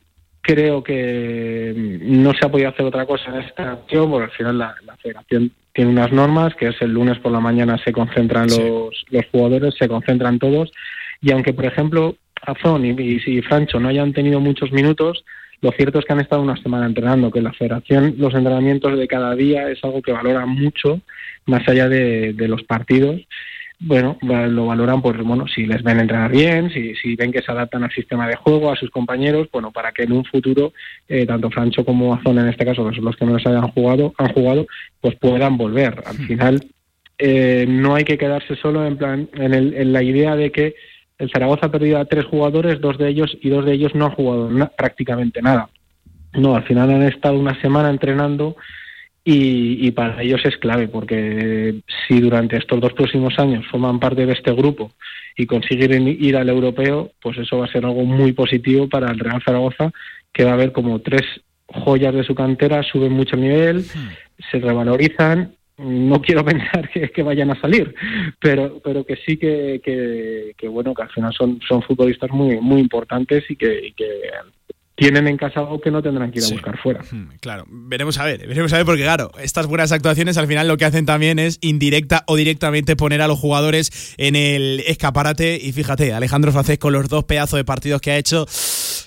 creo 0.49 0.83
que 0.83 1.75
no 2.01 2.33
se 2.33 2.47
ha 2.47 2.51
podido 2.51 2.71
hacer 2.71 2.87
otra 2.87 3.05
cosa 3.05 3.31
en 3.31 3.43
esta 3.43 3.73
acción, 3.73 4.11
porque 4.11 4.31
al 4.31 4.37
final 4.37 4.59
la, 4.59 4.97
federación 5.03 5.51
tiene 5.75 5.91
unas 5.91 6.11
normas, 6.11 6.55
que 6.55 6.69
es 6.69 6.81
el 6.81 6.93
lunes 6.93 7.19
por 7.19 7.33
la 7.33 7.41
mañana 7.41 7.77
se 7.85 7.93
concentran 7.93 8.49
los, 8.49 9.05
los 9.11 9.27
jugadores, 9.31 9.75
se 9.79 9.89
concentran 9.89 10.39
todos, 10.39 10.73
y 11.21 11.33
aunque, 11.33 11.53
por 11.53 11.67
ejemplo, 11.67 12.17
Azón 12.41 12.87
y, 12.87 12.91
y, 12.99 13.43
Francho 13.43 13.79
no 13.79 13.89
hayan 13.89 14.15
tenido 14.15 14.41
muchos 14.41 14.73
minutos, 14.73 15.23
lo 15.61 15.71
cierto 15.73 15.99
es 15.99 16.05
que 16.05 16.13
han 16.15 16.21
estado 16.21 16.41
una 16.41 16.57
semana 16.57 16.87
entrenando, 16.87 17.31
que 17.31 17.43
la 17.43 17.53
federación, 17.53 18.15
los 18.17 18.33
entrenamientos 18.33 18.97
de 18.97 19.07
cada 19.07 19.35
día 19.35 19.69
es 19.69 19.85
algo 19.85 20.01
que 20.01 20.13
valora 20.13 20.47
mucho, 20.47 21.01
más 21.45 21.69
allá 21.69 21.91
de, 21.91 22.33
de 22.33 22.49
los 22.49 22.63
partidos, 22.63 23.21
bueno, 23.81 24.19
lo 24.23 24.67
valoran 24.67 25.01
por, 25.01 25.23
bueno, 25.23 25.47
si 25.47 25.65
les 25.65 25.83
ven 25.83 26.01
entrenar 26.01 26.33
bien, 26.33 26.71
si, 26.71 26.95
si 26.97 27.15
ven 27.15 27.31
que 27.31 27.43
se 27.43 27.53
adaptan 27.53 27.85
al 27.85 27.93
sistema 27.93 28.27
de 28.27 28.35
juego, 28.35 28.73
a 28.73 28.77
sus 28.77 28.91
compañeros, 28.91 29.49
bueno, 29.53 29.71
para 29.71 29.93
que 29.93 30.03
en 30.03 30.13
un 30.13 30.25
futuro, 30.25 30.73
eh, 31.07 31.25
tanto 31.27 31.51
Francho 31.51 31.85
como 31.85 32.13
Azón 32.13 32.39
en 32.39 32.49
este 32.49 32.65
caso, 32.65 32.89
que 32.89 32.97
son 32.97 33.05
los 33.05 33.17
que 33.17 33.25
no 33.25 33.37
les 33.37 33.47
hayan 33.47 33.69
jugado, 33.69 34.13
han 34.19 34.33
jugado, 34.33 34.67
pues 35.01 35.15
puedan 35.17 35.57
volver. 35.57 36.03
Al 36.05 36.19
hmm. 36.19 36.27
final, 36.27 36.67
eh, 37.19 37.67
no 37.69 37.95
hay 37.95 38.05
que 38.05 38.19
quedarse 38.19 38.57
solo 38.57 38.85
en 38.85 38.97
plan, 38.97 39.29
en, 39.35 39.55
el, 39.55 39.75
en 39.75 39.93
la 39.93 40.03
idea 40.03 40.35
de 40.35 40.51
que 40.51 40.75
el 41.19 41.31
Zaragoza 41.31 41.67
ha 41.67 41.73
perdido 41.73 41.99
a 41.99 42.05
tres 42.05 42.25
jugadores, 42.25 42.81
dos 42.81 42.99
de 42.99 43.09
ellos, 43.09 43.37
y 43.41 43.49
dos 43.49 43.65
de 43.65 43.75
ellos 43.75 43.95
no 43.95 44.07
han 44.07 44.13
jugado 44.13 44.71
prácticamente 44.77 45.41
nada. 45.41 45.69
No, 46.33 46.57
al 46.57 46.65
final 46.65 46.91
han 46.91 47.03
estado 47.05 47.39
una 47.39 47.61
semana 47.61 47.91
entrenando 47.91 48.57
y, 49.31 49.91
para 49.91 50.23
ellos 50.23 50.41
es 50.45 50.57
clave, 50.57 50.89
porque 50.89 51.83
si 52.07 52.19
durante 52.19 52.57
estos 52.57 52.81
dos 52.81 52.95
próximos 52.95 53.39
años 53.39 53.67
forman 53.71 54.01
parte 54.01 54.25
de 54.25 54.33
este 54.33 54.53
grupo 54.53 54.93
y 55.37 55.45
consiguen 55.45 56.09
ir 56.09 56.35
al 56.35 56.49
europeo, 56.49 57.11
pues 57.21 57.37
eso 57.37 57.59
va 57.59 57.67
a 57.67 57.73
ser 57.73 57.85
algo 57.85 58.05
muy 58.05 58.33
positivo 58.33 58.89
para 58.89 59.11
el 59.11 59.19
Real 59.19 59.43
Zaragoza, 59.45 59.93
que 60.33 60.45
va 60.45 60.55
a 60.55 60.57
ver 60.57 60.73
como 60.73 61.01
tres 61.01 61.23
joyas 61.67 62.15
de 62.15 62.25
su 62.25 62.35
cantera 62.35 62.83
suben 62.83 63.13
mucho 63.13 63.37
nivel, 63.37 63.83
se 63.83 64.59
revalorizan. 64.59 65.53
No 65.77 66.23
quiero 66.23 66.43
pensar 66.47 66.89
que, 66.89 67.23
vayan 67.23 67.51
a 67.51 67.61
salir, 67.61 67.95
pero 68.41 68.81
pero 68.83 69.05
que 69.05 69.17
sí 69.17 69.37
que, 69.37 69.83
que, 70.57 70.69
bueno 70.69 70.95
que 70.95 71.03
al 71.03 71.11
final 71.11 71.35
son 71.35 71.61
son 71.69 71.83
futbolistas 71.83 72.31
muy 72.31 72.61
muy 72.63 72.81
importantes 72.81 73.45
y 73.51 73.57
que, 73.57 73.89
y 73.89 73.93
que 73.93 74.07
tienen 74.99 75.29
en 75.29 75.37
casa 75.37 75.61
algo 75.61 75.81
que 75.81 75.93
no 75.93 76.03
tendrán 76.03 76.33
que 76.33 76.41
ir 76.41 76.45
a 76.45 76.49
buscar 76.49 76.79
fuera. 76.83 77.01
Claro, 77.41 77.65
veremos 77.69 78.19
a 78.19 78.25
ver, 78.25 78.47
veremos 78.47 78.73
a 78.73 78.79
ver 78.79 78.85
porque 78.85 79.03
claro, 79.03 79.31
estas 79.41 79.67
buenas 79.67 79.93
actuaciones 79.93 80.37
al 80.37 80.49
final 80.49 80.67
lo 80.67 80.77
que 80.77 80.85
hacen 80.85 81.07
también 81.07 81.39
es 81.39 81.59
indirecta 81.61 82.25
o 82.27 82.37
directamente 82.37 82.97
poner 82.97 83.23
a 83.23 83.29
los 83.29 83.39
jugadores 83.39 84.15
en 84.17 84.35
el 84.35 84.81
escaparate 84.87 85.59
y 85.63 85.73
fíjate, 85.73 86.13
Alejandro 86.13 86.51
Francés 86.51 86.79
con 86.79 86.93
los 86.93 87.09
dos 87.09 87.25
pedazos 87.25 87.59
de 87.59 87.65
partidos 87.65 88.01
que 88.01 88.11
ha 88.11 88.17
hecho, 88.17 88.47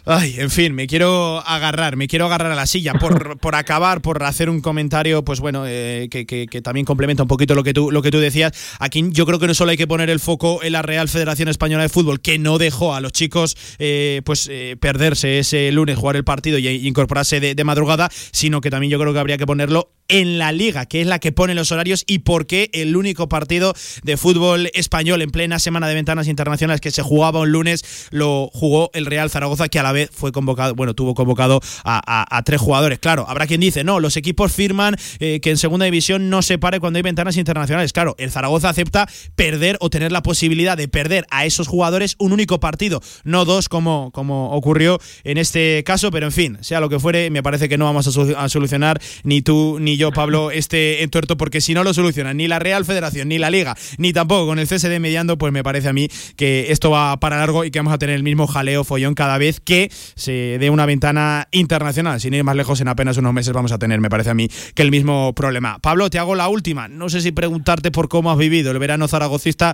ay, 0.05 0.35
en 0.37 0.49
fin, 0.49 0.73
me 0.73 0.87
quiero 0.87 1.39
agarrar, 1.45 1.95
me 1.95 2.07
quiero 2.07 2.25
agarrar 2.25 2.51
a 2.51 2.55
la 2.55 2.65
silla 2.65 2.93
por, 2.93 3.37
por 3.39 3.55
acabar, 3.55 4.01
por 4.01 4.23
hacer 4.23 4.49
un 4.49 4.61
comentario, 4.61 5.23
pues 5.23 5.39
bueno, 5.39 5.63
eh, 5.67 6.07
que, 6.09 6.25
que, 6.25 6.61
también 6.61 6.85
complementa 6.85 7.23
un 7.23 7.29
poquito 7.29 7.55
lo 7.55 7.63
que 7.63 7.73
tú 7.73 7.91
lo 7.91 8.01
que 8.01 8.11
tú 8.11 8.19
decías. 8.19 8.51
Aquí 8.79 9.03
yo 9.11 9.25
creo 9.25 9.39
que 9.39 9.47
no 9.47 9.53
solo 9.53 9.71
hay 9.71 9.77
que 9.77 9.87
poner 9.87 10.09
el 10.09 10.19
foco 10.19 10.63
en 10.63 10.73
la 10.73 10.81
Real 10.81 11.09
Federación 11.09 11.49
Española 11.49 11.83
de 11.83 11.89
Fútbol, 11.89 12.21
que 12.21 12.39
no 12.39 12.57
dejó 12.57 12.93
a 12.93 13.01
los 13.01 13.11
chicos 13.11 13.57
eh, 13.79 14.21
pues 14.25 14.47
eh, 14.51 14.75
perderse 14.79 15.39
ese 15.39 15.71
lunes 15.71 15.97
jugar 15.97 16.15
el 16.15 16.23
partido 16.23 16.57
y 16.57 16.87
incorporarse 16.87 17.39
de, 17.39 17.61
madrugada, 17.63 18.09
sino 18.31 18.59
que 18.59 18.71
también 18.71 18.91
yo 18.91 18.99
creo 18.99 19.13
que 19.13 19.19
habría 19.19 19.37
que 19.37 19.45
ponerlo 19.45 19.91
en 20.07 20.39
la 20.39 20.51
liga, 20.51 20.87
que 20.87 21.01
es 21.01 21.07
la 21.07 21.19
que 21.19 21.31
pone 21.31 21.53
los 21.53 21.71
horarios 21.71 22.03
y 22.07 22.19
por 22.19 22.47
qué 22.47 22.69
el 22.73 22.97
único 22.97 23.29
partido 23.29 23.73
de 24.03 24.17
fútbol 24.17 24.69
español 24.73 25.21
en 25.21 25.29
plena 25.29 25.59
semana 25.59 25.87
de 25.87 25.93
ventanas 25.93 26.27
internacionales 26.27 26.81
que 26.81 26.91
se 26.91 27.01
jugaba 27.01 27.39
un 27.39 27.51
lunes 27.51 28.09
lo 28.09 28.49
jugó 28.51 28.89
el 28.93 29.05
Real 29.05 29.29
Zaragoza, 29.29 29.69
que 29.69 29.79
a 29.79 29.83
la 29.83 29.90
vez 29.91 30.09
fue 30.13 30.31
convocado, 30.31 30.75
bueno, 30.75 30.93
tuvo 30.93 31.13
convocado 31.13 31.61
a, 31.83 32.41
tres 32.45 32.59
jugadores. 32.59 32.99
Claro, 32.99 33.25
habrá 33.27 33.47
quien 33.47 33.61
dice, 33.61 33.83
no, 33.83 33.99
los 33.99 34.17
equipos 34.17 34.51
firman 34.51 34.95
eh, 35.19 35.39
que 35.41 35.51
en 35.51 35.57
segunda 35.57 35.85
división 35.85 36.29
no 36.29 36.41
se 36.41 36.57
pare 36.57 36.79
cuando 36.79 36.97
hay 36.97 37.03
ventanas 37.03 37.37
internacionales. 37.37 37.93
Claro, 37.93 38.15
el 38.17 38.31
Zaragoza 38.31 38.69
acepta 38.69 39.07
perder 39.35 39.77
o 39.79 39.89
tener 39.89 40.11
la 40.11 40.21
posibilidad 40.21 40.77
de 40.77 40.87
perder 40.87 41.25
a 41.29 41.45
esos 41.45 41.67
jugadores 41.67 42.15
un 42.19 42.33
único 42.33 42.59
partido, 42.59 43.01
no 43.23 43.45
dos 43.45 43.69
como, 43.69 44.11
como 44.11 44.51
ocurrió 44.51 44.99
en 45.23 45.37
este 45.37 45.83
caso, 45.83 46.11
pero 46.11 46.27
en 46.27 46.31
fin, 46.31 46.57
sea 46.61 46.79
lo 46.79 46.89
que 46.89 46.99
fuere, 46.99 47.29
me 47.29 47.43
parece 47.43 47.69
que 47.69 47.77
no 47.77 47.85
vamos 47.85 48.07
a, 48.07 48.49
solucionar 48.49 49.01
ni 49.23 49.41
tú 49.41 49.77
ni 49.79 49.97
yo, 49.97 50.11
Pablo, 50.11 50.51
este 50.51 51.03
entuerto, 51.03 51.37
porque 51.37 51.61
si 51.61 51.73
no 51.73 51.83
lo 51.83 51.93
solucionan 51.93 52.37
ni 52.37 52.47
la 52.47 52.59
Real 52.59 52.85
Federación, 52.85 53.29
ni 53.29 53.37
la 53.37 53.49
Liga, 53.49 53.75
ni 53.97 54.13
tampoco 54.13 54.47
con 54.47 54.59
el 54.59 54.67
CSD 54.67 54.99
mediando, 54.99 55.37
pues 55.37 55.53
me 55.53 55.63
parece 55.63 55.89
a 55.89 55.93
mí 55.93 56.09
que 56.35 56.71
esto 56.71 56.91
va 56.91 57.19
para 57.19 57.37
largo 57.37 57.65
y 57.65 57.71
que 57.71 57.79
vamos 57.79 57.93
a 57.93 57.97
tener 57.97 58.15
el 58.15 58.23
mismo 58.23 58.47
jaleo 58.47 58.83
follón 58.83 59.15
cada 59.15 59.37
vez 59.37 59.59
que 59.59 59.80
se 59.89 60.57
dé 60.59 60.69
una 60.69 60.85
ventana 60.85 61.47
internacional. 61.51 62.19
Sin 62.19 62.33
ir 62.33 62.43
más 62.43 62.55
lejos, 62.55 62.81
en 62.81 62.87
apenas 62.87 63.17
unos 63.17 63.33
meses 63.33 63.53
vamos 63.53 63.71
a 63.71 63.79
tener, 63.79 63.99
me 64.01 64.09
parece 64.09 64.29
a 64.29 64.33
mí, 64.33 64.47
que 64.75 64.81
el 64.81 64.91
mismo 64.91 65.33
problema. 65.33 65.79
Pablo, 65.79 66.09
te 66.09 66.19
hago 66.19 66.35
la 66.35 66.47
última. 66.47 66.87
No 66.87 67.09
sé 67.09 67.21
si 67.21 67.31
preguntarte 67.31 67.91
por 67.91 68.09
cómo 68.09 68.31
has 68.31 68.37
vivido 68.37 68.71
el 68.71 68.79
verano 68.79 69.07
zaragocista. 69.07 69.73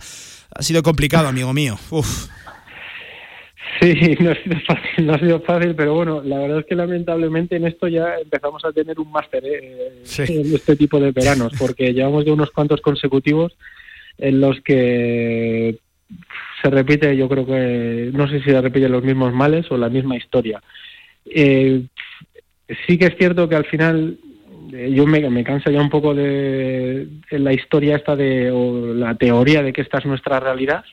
Ha 0.55 0.61
sido 0.61 0.83
complicado, 0.83 1.27
amigo 1.27 1.53
mío. 1.53 1.77
Uf. 1.89 2.27
Sí, 3.81 3.93
no 4.19 4.31
ha 4.31 4.35
sido 4.35 4.59
fácil, 4.65 5.05
no 5.05 5.13
ha 5.13 5.19
sido 5.19 5.39
fácil, 5.41 5.75
pero 5.75 5.93
bueno, 5.93 6.21
la 6.23 6.39
verdad 6.39 6.59
es 6.59 6.65
que 6.65 6.75
lamentablemente 6.75 7.55
en 7.57 7.67
esto 7.67 7.87
ya 7.87 8.15
empezamos 8.21 8.63
a 8.65 8.71
tener 8.71 8.99
un 8.99 9.11
máster 9.11 9.43
¿eh? 9.45 10.03
en 10.19 10.55
este 10.55 10.75
tipo 10.75 10.99
de 10.99 11.11
veranos, 11.11 11.53
porque 11.57 11.93
llevamos 11.93 12.25
de 12.25 12.31
unos 12.31 12.51
cuantos 12.51 12.81
consecutivos 12.81 13.55
en 14.17 14.41
los 14.41 14.59
que 14.61 15.77
se 16.67 16.75
repite, 16.75 17.15
yo 17.15 17.29
creo 17.29 17.45
que, 17.45 18.09
no 18.13 18.27
sé 18.27 18.39
si 18.39 18.51
se 18.51 18.61
repiten 18.61 18.91
los 18.91 19.03
mismos 19.03 19.33
males 19.33 19.65
o 19.71 19.77
la 19.77 19.89
misma 19.89 20.17
historia. 20.17 20.61
Eh, 21.25 21.83
sí 22.85 22.97
que 22.97 23.05
es 23.05 23.17
cierto 23.17 23.47
que 23.47 23.55
al 23.55 23.65
final 23.65 24.17
eh, 24.73 24.91
yo 24.93 25.05
me, 25.05 25.29
me 25.29 25.43
canso 25.43 25.71
ya 25.71 25.79
un 25.79 25.89
poco 25.89 26.13
de, 26.13 27.07
la 27.31 27.53
historia 27.53 27.95
esta 27.95 28.15
de, 28.15 28.51
o 28.51 28.93
la 28.93 29.15
teoría 29.15 29.63
de 29.63 29.71
que 29.71 29.81
esta 29.81 29.99
es 29.99 30.05
nuestra 30.05 30.39
realidad, 30.39 30.83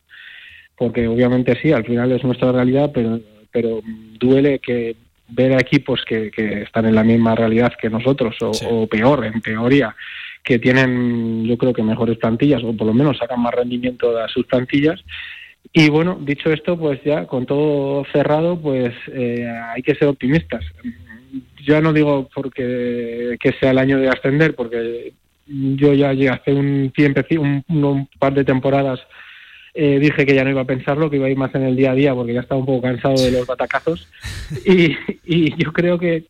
porque 0.76 1.08
obviamente 1.08 1.58
sí, 1.60 1.72
al 1.72 1.84
final 1.84 2.12
es 2.12 2.22
nuestra 2.22 2.52
realidad, 2.52 2.90
pero, 2.94 3.20
pero 3.50 3.80
duele 4.18 4.60
que 4.60 4.96
ver 5.28 5.52
a 5.52 5.60
equipos 5.60 6.04
que, 6.04 6.30
que 6.30 6.62
están 6.62 6.86
en 6.86 6.94
la 6.94 7.02
misma 7.02 7.34
realidad 7.34 7.72
que 7.80 7.90
nosotros, 7.90 8.36
o, 8.42 8.86
peor, 8.86 9.24
en 9.24 9.40
teoría, 9.40 9.96
que 10.42 10.58
tienen, 10.58 11.44
yo 11.44 11.56
creo 11.56 11.72
que 11.72 11.82
mejores 11.82 12.18
plantillas, 12.18 12.62
o 12.62 12.76
por 12.76 12.86
lo 12.86 12.94
menos 12.94 13.18
sacan 13.18 13.40
más 13.40 13.54
rendimiento 13.54 14.14
de 14.14 14.28
sus 14.28 14.46
plantillas. 14.46 15.02
Y 15.76 15.90
bueno, 15.90 16.16
dicho 16.20 16.52
esto, 16.52 16.78
pues 16.78 17.02
ya 17.04 17.26
con 17.26 17.46
todo 17.46 18.06
cerrado, 18.12 18.58
pues 18.58 18.94
eh, 19.08 19.44
hay 19.46 19.82
que 19.82 19.96
ser 19.96 20.08
optimistas. 20.08 20.64
Yo 21.64 21.82
no 21.82 21.92
digo 21.92 22.28
porque 22.32 23.36
que 23.40 23.52
sea 23.58 23.72
el 23.72 23.78
año 23.78 23.98
de 23.98 24.08
ascender, 24.08 24.54
porque 24.54 25.12
yo 25.46 25.92
ya 25.92 26.10
hace 26.32 26.54
un 26.54 26.92
tiempo, 26.94 27.20
un, 27.38 27.64
un 27.68 28.08
par 28.18 28.34
de 28.34 28.44
temporadas 28.44 29.00
eh, 29.76 29.98
dije 29.98 30.24
que 30.24 30.36
ya 30.36 30.44
no 30.44 30.50
iba 30.50 30.60
a 30.60 30.66
pensarlo, 30.66 31.10
que 31.10 31.16
iba 31.16 31.26
a 31.26 31.30
ir 31.30 31.36
más 31.36 31.52
en 31.56 31.64
el 31.64 31.74
día 31.74 31.90
a 31.90 31.96
día 31.96 32.14
porque 32.14 32.32
ya 32.32 32.40
estaba 32.40 32.60
un 32.60 32.66
poco 32.66 32.82
cansado 32.82 33.20
de 33.20 33.32
los 33.32 33.46
batacazos. 33.46 34.08
Y, 34.64 34.96
y 35.24 35.56
yo 35.62 35.72
creo 35.72 35.98
que, 35.98 36.26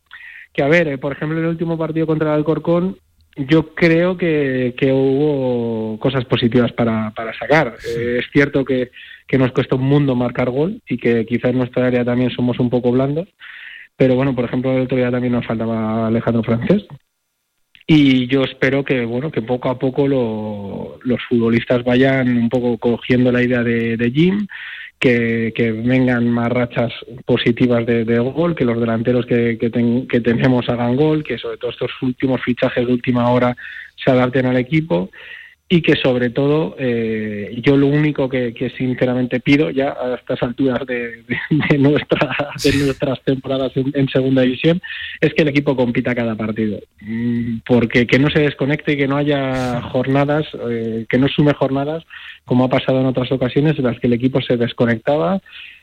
que, 0.51 0.63
a 0.63 0.67
ver, 0.67 0.87
eh, 0.87 0.97
por 0.97 1.11
ejemplo, 1.11 1.37
en 1.37 1.43
el 1.43 1.51
último 1.51 1.77
partido 1.77 2.07
contra 2.07 2.29
el 2.29 2.37
Alcorcón, 2.37 2.97
yo 3.35 3.75
creo 3.75 4.17
que, 4.17 4.73
que 4.77 4.91
hubo 4.91 5.99
cosas 5.99 6.25
positivas 6.25 6.71
para, 6.71 7.11
para 7.11 7.37
sacar. 7.37 7.75
Eh, 7.87 8.17
es 8.19 8.25
cierto 8.31 8.65
que, 8.65 8.89
que 9.27 9.37
nos 9.37 9.51
cuesta 9.51 9.75
un 9.75 9.83
mundo 9.83 10.15
marcar 10.15 10.49
gol 10.49 10.81
y 10.87 10.97
que 10.97 11.25
quizás 11.25 11.51
en 11.51 11.59
nuestra 11.59 11.87
área 11.87 12.05
también 12.05 12.31
somos 12.31 12.59
un 12.59 12.69
poco 12.69 12.91
blandos. 12.91 13.27
Pero 13.97 14.15
bueno, 14.15 14.35
por 14.35 14.45
ejemplo, 14.45 14.73
el 14.73 14.83
otro 14.83 14.97
día 14.97 15.11
también 15.11 15.33
nos 15.33 15.45
faltaba 15.45 16.07
Alejandro 16.07 16.43
Francés, 16.43 16.85
y 17.87 18.27
yo 18.27 18.43
espero 18.43 18.83
que 18.83 19.05
bueno 19.05 19.31
que 19.31 19.43
poco 19.43 19.69
a 19.69 19.77
poco 19.77 20.07
los 20.07 21.21
futbolistas 21.29 21.83
vayan 21.83 22.35
un 22.35 22.49
poco 22.49 22.77
cogiendo 22.79 23.31
la 23.31 23.43
idea 23.43 23.63
de, 23.63 24.11
Jim 24.11 24.47
que, 24.99 25.53
vengan 25.85 26.27
más 26.27 26.49
rachas 26.49 26.91
positivas 27.25 27.85
de, 27.85 28.17
gol, 28.19 28.55
que 28.55 28.65
los 28.65 28.79
delanteros 28.79 29.27
que, 29.27 29.59
que, 29.59 30.21
tenemos 30.21 30.67
hagan 30.67 30.95
gol, 30.95 31.23
que 31.23 31.37
sobre 31.37 31.57
todo 31.57 31.69
estos 31.69 31.91
últimos 32.01 32.41
fichajes 32.41 32.87
de 32.87 32.93
última 32.93 33.29
hora 33.29 33.55
se 34.03 34.09
adapten 34.09 34.47
al 34.47 34.57
equipo 34.57 35.11
y 35.67 35.81
que 35.81 35.95
sobre 35.95 36.29
todo 36.29 36.75
eh, 36.77 37.59
yo 37.63 37.75
lo 37.75 37.87
único 37.87 38.29
que, 38.29 38.53
sinceramente 38.77 39.39
pido 39.39 39.71
ya 39.71 39.97
a 39.99 40.15
estas 40.15 40.43
alturas 40.43 40.85
de, 40.85 41.23
de, 41.49 41.77
nuestra, 41.79 42.35
de 42.63 42.85
nuestras 42.85 43.21
temporadas 43.23 43.71
en, 43.75 44.07
segunda 44.09 44.43
división 44.43 44.79
es 45.19 45.33
que 45.33 45.41
el 45.41 45.47
equipo 45.47 45.75
compita 45.75 46.13
cada 46.13 46.35
partido. 46.35 46.79
Mm, 47.01 47.57
porque 47.65 48.05
que 48.05 48.19
no 48.19 48.29
se 48.29 48.41
desconecte 48.41 48.93
y 48.93 48.97
que 48.97 49.07
no 49.07 49.17
haya 49.17 49.81
jornadas 49.81 50.45
eh, 50.69 51.05
que 51.09 51.17
no 51.17 51.27
sume 51.27 51.53
jornadas 51.53 52.03
como 52.45 52.65
ha 52.65 52.69
pasado 52.69 52.99
en 52.99 53.07
otras 53.07 53.31
ocasiones 53.31 53.77
en 53.79 53.85
las 53.85 53.99
que 53.99 54.07
el 54.07 54.13
equipo 54.13 54.41
se 54.41 54.57
desconectaba 54.57 55.41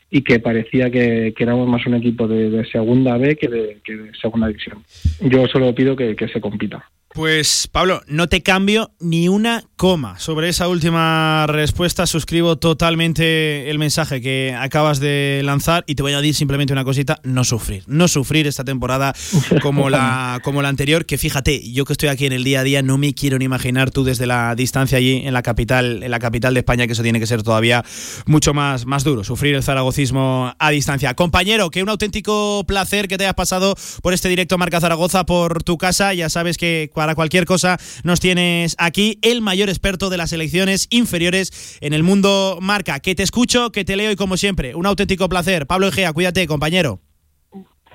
y 0.09 0.21
que 0.21 0.39
parecía 0.39 0.89
que, 0.91 1.33
éramos 1.37 1.67
más 1.67 1.85
un 1.87 1.95
equipo 1.95 2.27
de, 2.27 2.63
segunda 2.71 3.17
B 3.17 3.35
que 3.35 3.47
de, 3.49 3.81
segunda 4.21 4.47
división. 4.47 4.83
Yo 5.19 5.47
solo 5.47 5.75
pido 5.75 5.95
que 5.95 6.15
se 6.31 6.39
compita 6.39 6.87
pues 7.13 7.67
Pablo, 7.71 8.01
no 8.07 8.27
te 8.27 8.41
cambio 8.41 8.91
ni 8.99 9.27
una 9.27 9.63
coma 9.75 10.17
sobre 10.19 10.49
esa 10.49 10.67
última 10.67 11.45
respuesta. 11.47 12.07
Suscribo 12.07 12.57
totalmente 12.57 13.69
el 13.69 13.79
mensaje 13.79 14.21
que 14.21 14.55
acabas 14.57 14.99
de 14.99 15.41
lanzar 15.43 15.83
y 15.87 15.95
te 15.95 16.03
voy 16.03 16.13
a 16.13 16.17
decir 16.17 16.35
simplemente 16.35 16.73
una 16.73 16.83
cosita, 16.83 17.19
no 17.23 17.43
sufrir. 17.43 17.83
No 17.87 18.07
sufrir 18.07 18.47
esta 18.47 18.63
temporada 18.63 19.13
como 19.61 19.89
la, 19.89 20.39
como 20.43 20.61
la 20.61 20.69
anterior, 20.69 21.05
que 21.05 21.17
fíjate, 21.17 21.71
yo 21.71 21.85
que 21.85 21.93
estoy 21.93 22.09
aquí 22.09 22.25
en 22.25 22.33
el 22.33 22.43
día 22.43 22.61
a 22.61 22.63
día 22.63 22.81
no 22.81 22.97
me 22.97 23.13
quiero 23.13 23.37
ni 23.37 23.45
imaginar 23.45 23.91
tú 23.91 24.03
desde 24.03 24.25
la 24.25 24.55
distancia 24.55 24.97
allí 24.97 25.21
en 25.25 25.33
la 25.33 25.43
capital, 25.43 26.03
en 26.03 26.11
la 26.11 26.19
capital 26.19 26.53
de 26.53 26.61
España, 26.61 26.87
que 26.87 26.93
eso 26.93 27.03
tiene 27.03 27.19
que 27.19 27.27
ser 27.27 27.43
todavía 27.43 27.83
mucho 28.25 28.53
más, 28.53 28.85
más 28.85 29.03
duro, 29.03 29.23
sufrir 29.23 29.55
el 29.55 29.63
zaragocismo 29.63 30.55
a 30.57 30.69
distancia. 30.71 31.13
Compañero, 31.13 31.69
que 31.69 31.83
un 31.83 31.89
auténtico 31.89 32.63
placer 32.65 33.07
que 33.07 33.17
te 33.17 33.25
hayas 33.25 33.35
pasado 33.35 33.75
por 34.01 34.13
este 34.13 34.29
directo 34.29 34.57
Marca 34.57 34.79
Zaragoza, 34.79 35.25
por 35.25 35.63
tu 35.63 35.77
casa. 35.77 36.13
Ya 36.13 36.29
sabes 36.29 36.57
que 36.57 36.89
para 37.03 37.15
cualquier 37.15 37.43
cosa 37.43 37.77
nos 38.05 38.21
tienes 38.21 38.77
aquí, 38.79 39.19
el 39.23 39.41
mayor 39.41 39.67
experto 39.67 40.09
de 40.09 40.15
las 40.15 40.31
elecciones 40.31 40.87
inferiores 40.89 41.77
en 41.81 41.91
el 41.91 42.01
mundo 42.01 42.59
marca. 42.61 43.01
Que 43.01 43.13
te 43.13 43.23
escucho, 43.23 43.73
que 43.73 43.83
te 43.83 43.97
leo 43.97 44.09
y 44.09 44.15
como 44.15 44.37
siempre, 44.37 44.73
un 44.73 44.85
auténtico 44.85 45.27
placer. 45.27 45.67
Pablo 45.67 45.89
Egea, 45.89 46.13
cuídate, 46.13 46.47
compañero. 46.47 47.01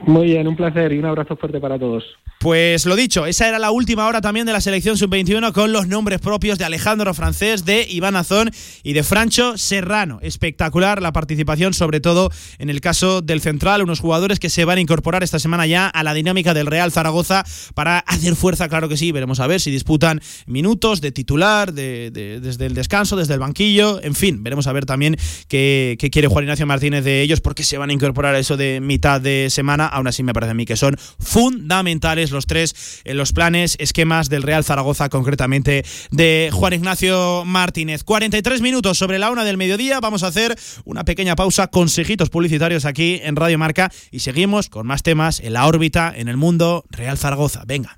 Muy 0.03 0.27
bien, 0.27 0.47
un 0.47 0.57
placer 0.57 0.93
y 0.93 0.99
un 0.99 1.07
abrazo 1.07 1.37
fuerte 1.37 1.59
para 1.59 1.79
todos. 1.79 2.05
Pues 2.39 2.87
lo 2.87 2.95
dicho, 2.95 3.27
esa 3.27 3.49
era 3.49 3.59
la 3.59 3.73
última 3.73 4.07
hora 4.07 4.21
también 4.21 4.47
de 4.47 4.53
la 4.53 4.61
selección 4.61 4.97
sub-21 4.97 5.53
con 5.53 5.73
los 5.73 5.89
nombres 5.89 6.21
propios 6.21 6.57
de 6.57 6.65
Alejandro 6.65 7.13
Francés, 7.13 7.65
de 7.65 7.85
Iván 7.91 8.15
Azón 8.15 8.53
y 8.85 8.93
de 8.93 9.03
Francho 9.03 9.59
Serrano. 9.59 10.21
Espectacular 10.23 11.03
la 11.03 11.13
participación, 11.13 11.75
sobre 11.75 11.99
todo 11.99 12.31
en 12.59 12.71
el 12.71 12.81
caso 12.81 13.23
del 13.23 13.41
central, 13.41 13.83
unos 13.83 13.99
jugadores 13.99 14.39
que 14.39 14.51
se 14.51 14.65
van 14.65 14.79
a 14.79 14.81
incorporar 14.81 15.25
esta 15.25 15.41
semana 15.41 15.67
ya 15.67 15.89
a 15.89 16.05
la 16.05 16.15
dinámica 16.15 16.55
del 16.55 16.69
Real 16.69 16.93
Zaragoza 16.93 17.45
para 17.75 17.99
hacer 17.99 18.37
fuerza, 18.37 18.69
claro 18.69 18.89
que 18.89 18.97
sí, 18.97 19.11
veremos 19.11 19.41
a 19.41 19.49
ver 19.49 19.61
si 19.61 19.73
disputan 19.73 20.21
minutos 20.47 21.01
de 21.01 21.11
titular, 21.11 21.73
de, 21.73 22.13
desde 22.41 22.67
el 22.67 22.75
descanso, 22.75 23.17
desde 23.17 23.35
el 23.35 23.41
banquillo, 23.41 24.01
en 24.01 24.15
fin, 24.15 24.45
veremos 24.45 24.69
a 24.69 24.73
ver 24.73 24.87
también 24.87 25.17
qué, 25.49 25.99
quiere 26.13 26.29
Juan 26.29 26.45
Ignacio 26.45 26.67
Martínez 26.67 27.03
de 27.03 27.21
ellos, 27.21 27.41
porque 27.41 27.65
se 27.65 27.79
van 27.79 27.91
a 27.91 27.93
incorporar 27.93 28.37
a 28.37 28.39
eso 28.39 28.57
de 28.57 28.81
mitad 28.81 29.21
de 29.21 29.49
semana, 29.51 29.87
aún 29.87 30.07
así 30.07 30.23
me 30.23 30.33
parece 30.33 30.53
a 30.53 30.55
mí 30.55 30.67
que 30.67 30.77
son 30.77 30.97
fundamentales 31.19 32.28
los 32.31 32.47
tres 32.47 33.03
en 33.05 33.17
los 33.17 33.33
planes, 33.33 33.77
esquemas 33.79 34.29
del 34.29 34.43
Real 34.43 34.65
Zaragoza, 34.65 35.09
concretamente 35.09 35.85
de 36.11 36.51
Juan 36.53 36.73
Ignacio 36.73 37.45
Martínez. 37.45 38.05
43 38.05 38.61
minutos 38.61 38.99
sobre 38.99 39.19
la 39.19 39.31
una 39.31 39.45
del 39.45 39.57
mediodía. 39.57 40.01
Vamos 40.01 40.23
a 40.23 40.29
hacer 40.29 40.57
una 40.85 41.05
pequeña 41.05 41.37
pausa, 41.37 41.69
consejitos 41.69 42.31
publicitarios 42.31 42.85
aquí 42.85 43.21
en 43.23 43.37
Radio 43.37 43.59
Marca 43.59 43.91
y 44.11 44.21
seguimos 44.21 44.69
con 44.69 44.87
más 44.87 45.03
temas 45.03 45.41
en 45.41 45.53
la 45.53 45.67
órbita, 45.67 46.13
en 46.15 46.29
el 46.29 46.37
mundo 46.37 46.85
Real 46.91 47.19
Zaragoza. 47.19 47.65
Venga. 47.67 47.98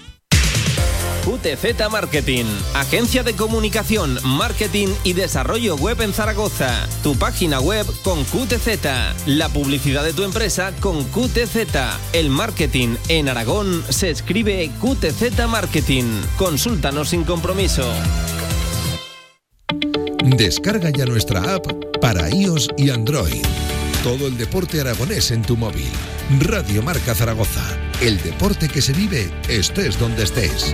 QTZ 1.23 1.89
Marketing, 1.91 2.45
agencia 2.73 3.21
de 3.21 3.35
comunicación, 3.35 4.17
marketing 4.23 4.87
y 5.03 5.13
desarrollo 5.13 5.75
web 5.75 6.01
en 6.01 6.13
Zaragoza. 6.13 6.87
Tu 7.03 7.15
página 7.15 7.59
web 7.59 7.85
con 8.03 8.23
QTZ, 8.23 9.27
la 9.27 9.49
publicidad 9.49 10.03
de 10.03 10.13
tu 10.13 10.23
empresa 10.23 10.73
con 10.79 11.03
QTZ. 11.03 11.57
El 12.13 12.29
marketing 12.31 12.95
en 13.07 13.29
Aragón 13.29 13.83
se 13.89 14.09
escribe 14.09 14.71
QTZ 14.81 15.47
Marketing. 15.47 16.05
Consúltanos 16.37 17.09
sin 17.09 17.23
compromiso. 17.23 17.87
Descarga 20.23 20.89
ya 20.89 21.05
nuestra 21.05 21.55
app 21.55 21.67
para 22.01 22.29
iOS 22.29 22.69
y 22.77 22.89
Android. 22.89 23.43
Todo 24.03 24.25
el 24.25 24.37
deporte 24.37 24.81
aragonés 24.81 25.29
en 25.29 25.43
tu 25.43 25.55
móvil. 25.55 25.91
Radio 26.39 26.81
Marca 26.81 27.13
Zaragoza. 27.13 27.61
El 28.01 28.19
deporte 28.23 28.67
que 28.67 28.81
se 28.81 28.93
vive 28.93 29.29
estés 29.47 29.99
donde 29.99 30.23
estés. 30.23 30.73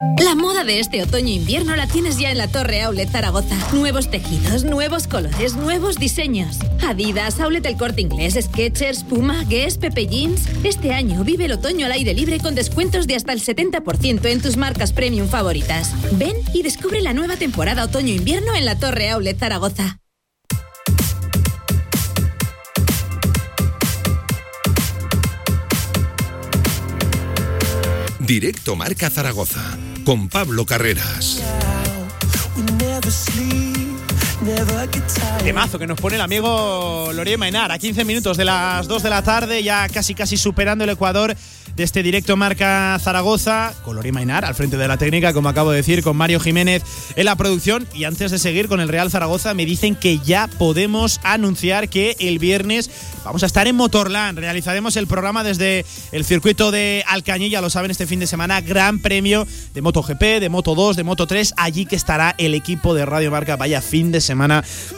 La 0.00 0.36
moda 0.36 0.62
de 0.62 0.78
este 0.78 1.02
otoño-invierno 1.02 1.74
la 1.74 1.88
tienes 1.88 2.18
ya 2.20 2.30
en 2.30 2.38
la 2.38 2.46
Torre 2.46 2.82
Outlet 2.82 3.10
Zaragoza. 3.10 3.56
Nuevos 3.72 4.08
tejidos, 4.08 4.62
nuevos 4.62 5.08
colores, 5.08 5.56
nuevos 5.56 5.96
diseños. 5.98 6.58
Adidas, 6.86 7.40
Outlet 7.40 7.66
El 7.66 7.76
Corte 7.76 8.02
Inglés, 8.02 8.38
Skechers, 8.40 9.02
Puma, 9.02 9.42
Guess, 9.48 9.78
Pepe 9.78 10.06
Jeans. 10.06 10.48
Este 10.62 10.92
año 10.92 11.24
vive 11.24 11.46
el 11.46 11.52
otoño 11.52 11.86
al 11.86 11.90
aire 11.90 12.14
libre 12.14 12.38
con 12.38 12.54
descuentos 12.54 13.08
de 13.08 13.16
hasta 13.16 13.32
el 13.32 13.40
70% 13.40 14.24
en 14.26 14.40
tus 14.40 14.56
marcas 14.56 14.92
premium 14.92 15.26
favoritas. 15.26 15.92
Ven 16.12 16.36
y 16.54 16.62
descubre 16.62 17.00
la 17.00 17.12
nueva 17.12 17.36
temporada 17.36 17.82
otoño-invierno 17.82 18.54
en 18.54 18.66
la 18.66 18.78
Torre 18.78 19.10
Outlet 19.10 19.36
Zaragoza. 19.36 19.98
Directo 28.20 28.76
Marca 28.76 29.10
Zaragoza 29.10 29.87
con 30.08 30.30
Pablo 30.30 30.64
Carreras. 30.64 31.42
Temazo 35.44 35.78
que 35.78 35.86
nos 35.86 36.00
pone 36.00 36.16
el 36.16 36.22
amigo 36.22 37.10
Lorien 37.12 37.38
Mainar 37.38 37.70
a 37.70 37.78
15 37.78 38.04
minutos 38.04 38.36
de 38.36 38.44
las 38.44 38.88
2 38.88 39.02
de 39.02 39.10
la 39.10 39.22
tarde, 39.22 39.62
ya 39.62 39.88
casi 39.88 40.14
casi 40.14 40.36
superando 40.36 40.84
el 40.84 40.90
Ecuador 40.90 41.36
de 41.76 41.84
este 41.84 42.02
directo 42.02 42.36
marca 42.36 42.98
Zaragoza, 43.00 43.72
con 43.84 43.94
Lorien 43.94 44.14
Mainar 44.14 44.44
al 44.44 44.54
frente 44.54 44.76
de 44.76 44.88
la 44.88 44.96
técnica, 44.96 45.32
como 45.32 45.48
acabo 45.48 45.70
de 45.70 45.76
decir, 45.76 46.02
con 46.02 46.16
Mario 46.16 46.40
Jiménez 46.40 46.82
en 47.14 47.24
la 47.24 47.36
producción. 47.36 47.86
Y 47.94 48.04
antes 48.04 48.30
de 48.30 48.38
seguir 48.38 48.68
con 48.68 48.80
el 48.80 48.88
Real 48.88 49.10
Zaragoza, 49.10 49.54
me 49.54 49.64
dicen 49.64 49.94
que 49.94 50.18
ya 50.18 50.48
podemos 50.58 51.20
anunciar 51.22 51.88
que 51.88 52.16
el 52.18 52.38
viernes 52.38 52.90
vamos 53.24 53.42
a 53.42 53.46
estar 53.46 53.68
en 53.68 53.76
Motorland. 53.76 54.38
Realizaremos 54.38 54.96
el 54.96 55.06
programa 55.06 55.44
desde 55.44 55.84
el 56.10 56.24
circuito 56.24 56.72
de 56.72 57.04
Alcañilla, 57.06 57.60
lo 57.60 57.70
saben, 57.70 57.90
este 57.90 58.06
fin 58.06 58.18
de 58.18 58.26
semana, 58.26 58.60
gran 58.60 58.98
premio 58.98 59.46
de 59.72 59.80
MotoGP, 59.80 60.40
de 60.40 60.48
Moto 60.48 60.74
2, 60.74 60.96
de 60.96 61.04
Moto 61.04 61.26
3, 61.26 61.54
allí 61.56 61.86
que 61.86 61.96
estará 61.96 62.34
el 62.38 62.54
equipo 62.54 62.92
de 62.94 63.06
Radio 63.06 63.30
Marca. 63.30 63.56
Vaya 63.56 63.80
fin 63.80 64.10
de 64.10 64.20
semana 64.20 64.37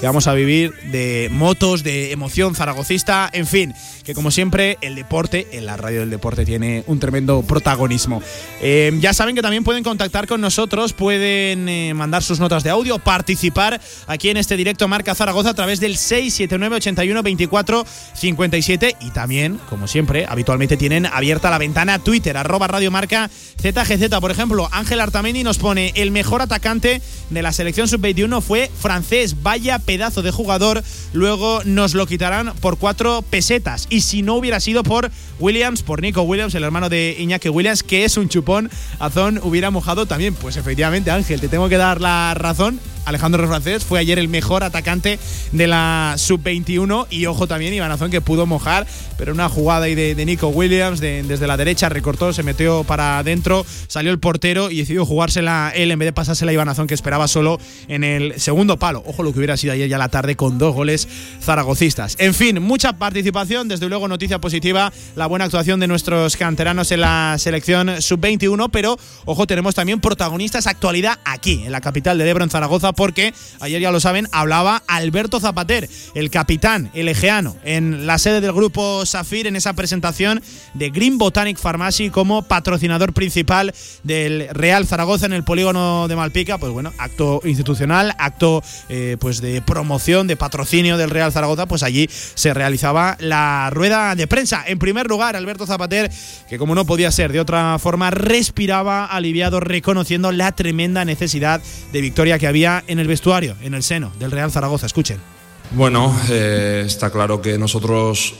que 0.01 0.07
vamos 0.07 0.26
a 0.26 0.34
vivir 0.34 0.72
de 0.91 1.28
motos, 1.32 1.82
de 1.82 2.12
emoción 2.12 2.55
zaragocista, 2.55 3.30
en 3.32 3.47
fin, 3.47 3.74
que 4.05 4.14
como 4.14 4.30
siempre 4.30 4.76
el 4.82 4.95
deporte, 4.95 5.49
en 5.53 5.66
la 5.66 5.76
radio 5.76 6.01
del 6.01 6.11
deporte 6.11 6.45
tiene 6.45 6.84
un 6.86 6.99
tremendo 7.01 7.43
protagonismo. 7.43 8.22
Eh, 8.61 8.93
ya 9.01 9.14
saben 9.14 9.34
que 9.34 9.43
también 9.43 9.64
pueden 9.64 9.82
contactar 9.82 10.26
con 10.26 10.41
nosotros, 10.41 10.93
pueden 10.93 11.68
eh, 11.68 11.95
mandar 11.95 12.22
sus 12.22 12.38
notas 12.41 12.64
de 12.64 12.70
audio, 12.70 12.99
participar 12.99 13.80
aquí 14.07 14.28
en 14.28 14.36
este 14.36 14.57
directo 14.57 14.88
Marca 14.88 15.14
Zaragoza 15.14 15.51
a 15.51 15.55
través 15.55 15.80
del 15.80 15.97
679 15.97 16.76
81 16.76 17.22
24 17.22 17.86
57 18.14 18.97
y 19.01 19.11
también, 19.11 19.59
como 19.68 19.86
siempre, 19.86 20.26
habitualmente 20.28 20.76
tienen 20.76 21.07
abierta 21.07 21.51
la 21.51 21.59
ventana 21.59 21.99
Twitter, 21.99 22.36
arroba 22.36 22.66
Radio 22.66 22.91
Marca 22.91 23.30
ZGZ. 23.61 24.20
Por 24.20 24.30
ejemplo, 24.30 24.68
Ángel 24.72 25.01
Artamendi 25.01 25.45
nos 25.45 25.59
pone 25.59 25.93
el 25.95 26.11
mejor 26.11 26.43
atacante 26.43 27.01
de 27.30 27.43
la 27.43 27.53
selección 27.53 27.88
sub-21 27.88 28.41
fue 28.41 28.70
francés, 28.78 29.29
vaya 29.42 29.78
pedazo 29.78 30.22
de 30.22 30.30
jugador, 30.30 30.82
luego 31.12 31.62
nos 31.64 31.94
lo 31.94 32.06
quitarán 32.06 32.52
por 32.60 32.78
cuatro 32.78 33.22
pesetas 33.22 33.86
y 33.90 34.02
si 34.02 34.22
no 34.22 34.34
hubiera 34.34 34.60
sido 34.60 34.82
por 34.82 35.10
Williams, 35.38 35.82
por 35.82 36.02
Nico 36.02 36.22
Williams, 36.22 36.54
el 36.54 36.64
hermano 36.64 36.88
de 36.88 37.16
Iñaki 37.18 37.48
Williams, 37.48 37.82
que 37.82 38.04
es 38.04 38.16
un 38.16 38.28
chupón, 38.28 38.70
Azón 38.98 39.40
hubiera 39.42 39.70
mojado 39.70 40.06
también. 40.06 40.34
Pues 40.34 40.56
efectivamente, 40.56 41.10
Ángel, 41.10 41.40
te 41.40 41.48
tengo 41.48 41.68
que 41.68 41.76
dar 41.76 42.00
la 42.00 42.34
razón. 42.34 42.80
Alejandro 43.06 43.46
Francés 43.48 43.84
fue 43.84 43.98
ayer 43.98 44.18
el 44.18 44.28
mejor 44.28 44.62
atacante 44.62 45.18
de 45.52 45.66
la 45.66 46.14
sub-21 46.16 47.06
y 47.10 47.26
ojo 47.26 47.46
también 47.46 47.74
Iván 47.74 47.90
Azón 47.90 48.10
que 48.10 48.20
pudo 48.20 48.46
mojar, 48.46 48.86
pero 49.20 49.34
una 49.34 49.50
jugada 49.50 49.84
ahí 49.84 49.94
de, 49.94 50.24
Nico 50.24 50.48
Williams 50.48 50.98
desde 50.98 51.46
la 51.46 51.58
derecha 51.58 51.90
recortó, 51.90 52.32
se 52.32 52.42
metió 52.42 52.84
para 52.84 53.18
adentro, 53.18 53.66
salió 53.86 54.10
el 54.12 54.18
portero 54.18 54.70
y 54.70 54.78
decidió 54.78 55.04
jugársela 55.04 55.70
él 55.74 55.90
en 55.90 55.98
vez 55.98 56.06
de 56.06 56.14
pasársela 56.14 56.52
a 56.52 56.54
Iván 56.54 56.70
Azón 56.70 56.86
que 56.86 56.94
esperaba 56.94 57.28
solo 57.28 57.60
en 57.88 58.02
el 58.02 58.40
segundo 58.40 58.78
palo. 58.78 59.02
Ojo 59.04 59.22
lo 59.22 59.34
que 59.34 59.38
hubiera 59.40 59.58
sido 59.58 59.74
ayer 59.74 59.90
ya 59.90 59.98
la 59.98 60.08
tarde 60.08 60.36
con 60.36 60.56
dos 60.56 60.74
goles 60.74 61.06
zaragocistas. 61.42 62.16
En 62.18 62.32
fin, 62.32 62.62
mucha 62.62 62.94
participación, 62.94 63.68
desde 63.68 63.90
luego 63.90 64.08
noticia 64.08 64.40
positiva, 64.40 64.90
la 65.16 65.26
buena 65.26 65.44
actuación 65.44 65.80
de 65.80 65.86
nuestros 65.86 66.38
canteranos 66.38 66.90
en 66.90 67.02
la 67.02 67.36
selección 67.38 68.00
sub-21, 68.00 68.70
pero 68.72 68.96
ojo, 69.26 69.46
tenemos 69.46 69.74
también 69.74 70.00
protagonistas 70.00 70.66
actualidad 70.66 71.18
aquí, 71.26 71.64
en 71.66 71.72
la 71.72 71.82
capital 71.82 72.16
de 72.16 72.26
Ebro, 72.26 72.44
en 72.44 72.48
Zaragoza, 72.48 72.94
porque 72.94 73.34
ayer 73.60 73.82
ya 73.82 73.90
lo 73.90 74.00
saben, 74.00 74.28
hablaba 74.32 74.82
Alberto 74.86 75.40
Zapater, 75.40 75.90
el 76.14 76.30
capitán, 76.30 76.90
el 76.94 77.08
egeano, 77.08 77.58
en 77.64 78.06
la 78.06 78.16
sede 78.16 78.40
del 78.40 78.54
grupo 78.54 79.04
Safir, 79.11 79.46
en 79.46 79.56
esa 79.56 79.72
presentación 79.74 80.42
de 80.74 80.90
Green 80.90 81.18
Botanic 81.18 81.58
Pharmacy 81.58 82.11
como 82.11 82.42
patrocinador 82.42 83.12
principal 83.12 83.74
del 84.02 84.48
Real 84.52 84.86
Zaragoza 84.86 85.26
en 85.26 85.32
el 85.32 85.44
polígono 85.44 86.08
de 86.08 86.16
Malpica. 86.16 86.58
Pues 86.58 86.72
bueno, 86.72 86.92
acto 86.98 87.40
institucional, 87.44 88.14
acto 88.18 88.62
eh, 88.88 89.16
pues 89.20 89.40
de 89.40 89.62
promoción, 89.62 90.26
de 90.26 90.36
patrocinio 90.36 90.96
del 90.96 91.11
Real 91.11 91.32
Zaragoza, 91.32 91.66
pues 91.66 91.82
allí 91.82 92.08
se 92.11 92.54
realizaba 92.54 93.16
la 93.20 93.70
rueda 93.70 94.14
de 94.14 94.26
prensa. 94.26 94.64
En 94.66 94.78
primer 94.78 95.08
lugar, 95.08 95.36
Alberto 95.36 95.66
Zapater, 95.66 96.11
que 96.48 96.58
como 96.58 96.74
no 96.74 96.84
podía 96.84 97.11
ser 97.11 97.32
de 97.32 97.40
otra 97.40 97.78
forma, 97.78 98.11
respiraba 98.11 99.06
aliviado 99.06 99.61
reconociendo 99.61 100.32
la 100.32 100.52
tremenda 100.52 101.04
necesidad 101.04 101.61
de 101.92 102.00
victoria 102.00 102.38
que 102.38 102.46
había 102.46 102.84
en 102.86 102.98
el 102.98 103.08
vestuario, 103.08 103.56
en 103.62 103.74
el 103.74 103.82
seno 103.82 104.12
del 104.18 104.30
Real 104.30 104.50
Zaragoza. 104.50 104.86
Escuchen. 104.86 105.39
Bueno, 105.72 106.12
eh, 106.28 106.82
está 106.84 107.10
claro 107.10 107.40
que 107.40 107.56
nosotros 107.56 108.34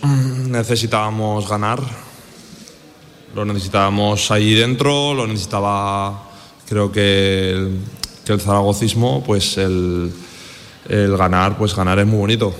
necesitábamos 0.49 1.49
ganar. 1.49 1.81
Lo 3.37 3.45
necesitábamos 3.45 4.33
ahí 4.33 4.55
dentro, 4.55 5.14
lo 5.14 5.28
necesitaba, 5.28 6.28
creo 6.68 6.91
que 6.91 7.51
el, 7.53 7.78
que 8.24 8.37
zaragocismo, 8.37 9.22
pues 9.24 9.59
el, 9.59 10.12
el 10.89 11.16
ganar, 11.16 11.57
pues 11.57 11.76
ganar 11.76 12.01
es 12.01 12.07
muy 12.07 12.18
bonito. 12.18 12.53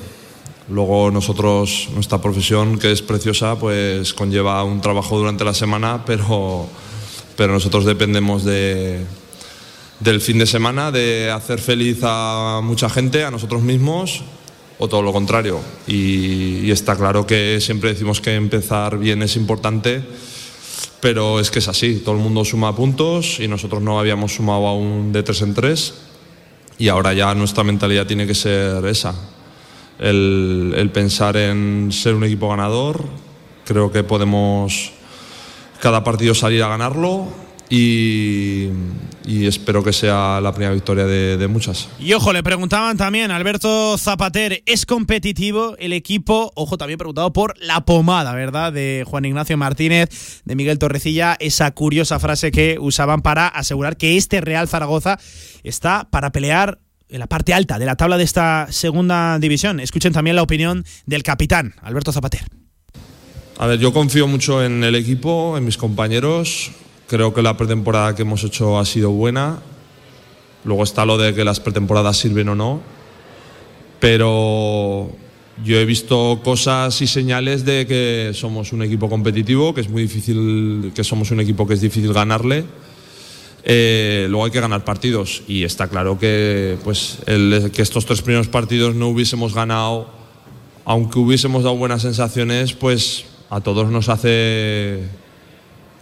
Luego 0.69 1.11
nosotros, 1.11 1.89
nuestra 1.93 2.19
profesión, 2.19 2.79
que 2.79 2.93
es 2.93 3.03
preciosa, 3.03 3.57
pues 3.57 4.15
conlleva 4.15 4.63
un 4.63 4.81
trabajo 4.81 5.19
durante 5.19 5.45
la 5.45 5.53
semana, 5.53 6.05
pero, 6.07 6.69
pero 7.37 7.53
nosotros 7.53 7.85
dependemos 7.85 8.45
de, 8.45 9.05
del 9.99 10.21
fin 10.21 10.39
de 10.39 10.47
semana, 10.47 10.93
de 10.93 11.29
hacer 11.29 11.59
feliz 11.59 11.99
a 12.05 12.61
mucha 12.63 12.89
gente, 12.89 13.25
a 13.25 13.33
nosotros 13.33 13.63
mismos, 13.63 14.23
o 14.81 14.89
todo 14.89 15.03
lo 15.03 15.13
contrario. 15.13 15.61
Y, 15.87 16.71
está 16.71 16.97
claro 16.97 17.27
que 17.27 17.61
siempre 17.61 17.91
decimos 17.91 18.21
que 18.21 18.35
empezar 18.35 18.99
bien 18.99 19.23
es 19.23 19.37
importante, 19.37 20.03
pero 21.01 21.39
es 21.39 21.51
que 21.51 21.59
es 21.59 21.69
así, 21.69 21.97
todo 21.97 22.15
el 22.15 22.21
mundo 22.21 22.45
suma 22.45 22.75
puntos 22.75 23.41
y 23.41 23.47
nosotros 23.47 23.83
no 23.83 24.01
habíamos 24.01 24.35
sumado 24.35 24.67
aún 24.67 25.13
de 25.13 25.23
tres 25.23 25.43
en 25.43 25.55
tres 25.55 25.95
y 26.79 26.89
ahora 26.89 27.13
ya 27.13 27.35
nuestra 27.35 27.63
mentalidad 27.63 28.07
tiene 28.07 28.27
que 28.27 28.35
ser 28.35 28.85
esa, 28.87 29.15
el, 29.99 30.91
pensar 30.95 31.37
en 31.37 31.91
ser 31.93 32.15
un 32.15 32.25
equipo 32.25 32.49
ganador. 32.49 33.05
Creo 33.67 33.93
que 33.93 34.03
podemos 34.03 34.93
cada 35.81 36.03
partido 36.03 36.35
salir 36.35 36.63
a 36.63 36.69
ganarlo 36.69 37.29
y, 37.71 38.69
y 39.25 39.47
espero 39.47 39.85
que 39.85 39.93
sea 39.93 40.41
la 40.41 40.53
primera 40.53 40.75
victoria 40.75 41.07
de, 41.07 41.37
de, 41.37 41.47
muchas. 41.47 41.89
Y 42.01 42.13
ojo, 42.15 42.33
le 42.33 42.43
preguntaban 42.43 42.97
también, 42.97 43.31
Alberto 43.31 43.97
Zapater, 43.97 44.65
¿es 44.67 44.85
competitivo 44.85 45.77
el 45.79 45.93
equipo? 45.93 46.51
Ojo, 46.57 46.77
también 46.77 46.99
preguntado 46.99 47.33
por 47.33 47.55
la 47.61 47.85
pomada, 47.85 48.35
¿verdad? 48.35 48.73
De 48.73 49.05
Juan 49.07 49.25
Ignacio 49.25 49.57
Martínez, 49.57 50.43
de 50.45 50.57
Miguel 50.57 50.81
Torrecilla, 50.81 51.37
esa 51.39 51.71
curiosa 51.71 52.19
frase 52.19 52.51
que 52.51 52.77
usaban 52.81 53.23
para 53.23 53.47
asegurar 53.47 53.97
que 53.97 54.17
este 54.17 54.41
Real 54.41 54.67
Zaragoza 54.67 55.21
está 55.63 56.09
para 56.11 56.33
pelear 56.33 56.81
en 57.09 57.21
la 57.21 57.29
parte 57.29 57.55
alta 57.55 57.79
de 57.79 57.87
la 57.87 57.97
tabla 57.97 58.19
de 58.19 58.25
esta 58.25 58.67
segunda 58.71 59.39
división. 59.39 59.79
Escuchen 59.79 60.13
también 60.13 60.35
la 60.35 60.43
opinión 60.43 60.85
del 61.07 61.23
capitán, 61.23 61.75
Alberto 61.83 62.11
Zapater. 62.11 62.43
A 63.59 63.67
ver, 63.67 63.79
yo 63.79 63.93
confío 63.93 64.27
mucho 64.27 64.65
en 64.65 64.83
el 64.83 64.97
equipo, 64.97 65.57
en 65.57 65.65
mis 65.65 65.77
compañeros. 65.77 66.73
Creo 67.11 67.35
que 67.35 67.43
la 67.43 67.57
pretemporada 67.57 68.15
que 68.15 68.23
hemos 68.23 68.45
hecho 68.45 68.79
ha 68.79 68.85
sido 68.85 69.11
buena. 69.11 69.59
Luego 70.63 70.85
está 70.85 71.05
lo 71.05 71.19
de 71.19 71.35
que 71.35 71.45
las 71.45 71.59
pretemporadas 71.59 72.17
sirven 72.17 72.51
o 72.51 72.55
no. 72.55 72.81
Pero 73.99 75.11
yo 75.65 75.81
he 75.81 75.85
visto 75.85 76.41
cosas 76.45 77.03
y 77.03 77.09
señales 77.09 77.65
de 77.65 77.85
que 77.89 78.31
somos 78.33 78.73
un 78.73 78.85
equipo 78.85 79.11
competitivo, 79.11 79.75
que 79.75 79.81
es 79.81 79.89
muy 79.89 80.03
difícil, 80.03 80.93
que 80.95 81.03
somos 81.03 81.33
un 81.33 81.41
equipo 81.41 81.67
que 81.67 81.75
es 81.75 81.81
difícil 81.81 82.13
ganarle. 82.13 82.63
Eh, 83.65 84.29
luego 84.31 84.45
hay 84.45 84.53
que 84.53 84.61
ganar 84.61 84.85
partidos 84.85 85.43
y 85.49 85.65
está 85.65 85.89
claro 85.89 86.17
que, 86.17 86.79
pues, 86.85 87.19
que 87.27 87.83
estos 87.83 88.07
tres 88.07 88.23
primeros 88.23 88.47
partidos 88.47 88.95
no 88.95 89.09
hubiésemos 89.09 89.53
ganado, 89.53 90.09
aunque 90.85 91.19
hubiésemos 91.19 91.65
dado 91.65 91.75
buenas 91.75 92.03
sensaciones, 92.03 92.73
pues 92.73 93.25
a 93.51 93.61
todos 93.61 93.91
nos 93.91 94.09
hace 94.09 95.09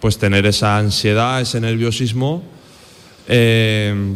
pues 0.01 0.19
tener 0.19 0.47
esa 0.47 0.79
ansiedad, 0.79 1.41
ese 1.41 1.61
nerviosismo. 1.61 2.43
Eh, 3.29 4.15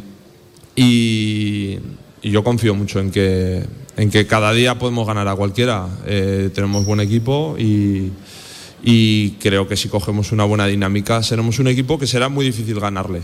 y, 0.77 1.79
yo 2.23 2.45
confío 2.45 2.75
mucho 2.75 3.01
en 3.01 3.11
que, 3.11 3.65
en 3.97 4.11
que 4.11 4.27
cada 4.29 4.53
día 4.53 4.79
podemos 4.79 5.07
ganar 5.07 5.27
a 5.27 5.35
cualquiera. 5.35 5.89
Eh, 6.07 6.51
tenemos 6.55 6.85
buen 6.85 7.01
equipo 7.01 7.57
y 7.59 9.31
creo 9.41 9.67
que 9.67 9.77
si 9.77 9.89
cogemos 9.89 10.31
una 10.31 10.45
buena 10.45 10.67
dinámica 10.67 11.23
seremos 11.23 11.59
un 11.59 11.69
equipo 11.69 11.99
que 11.99 12.07
será 12.07 12.29
muy 12.29 12.45
difícil 12.45 12.79
ganarle. 12.79 13.23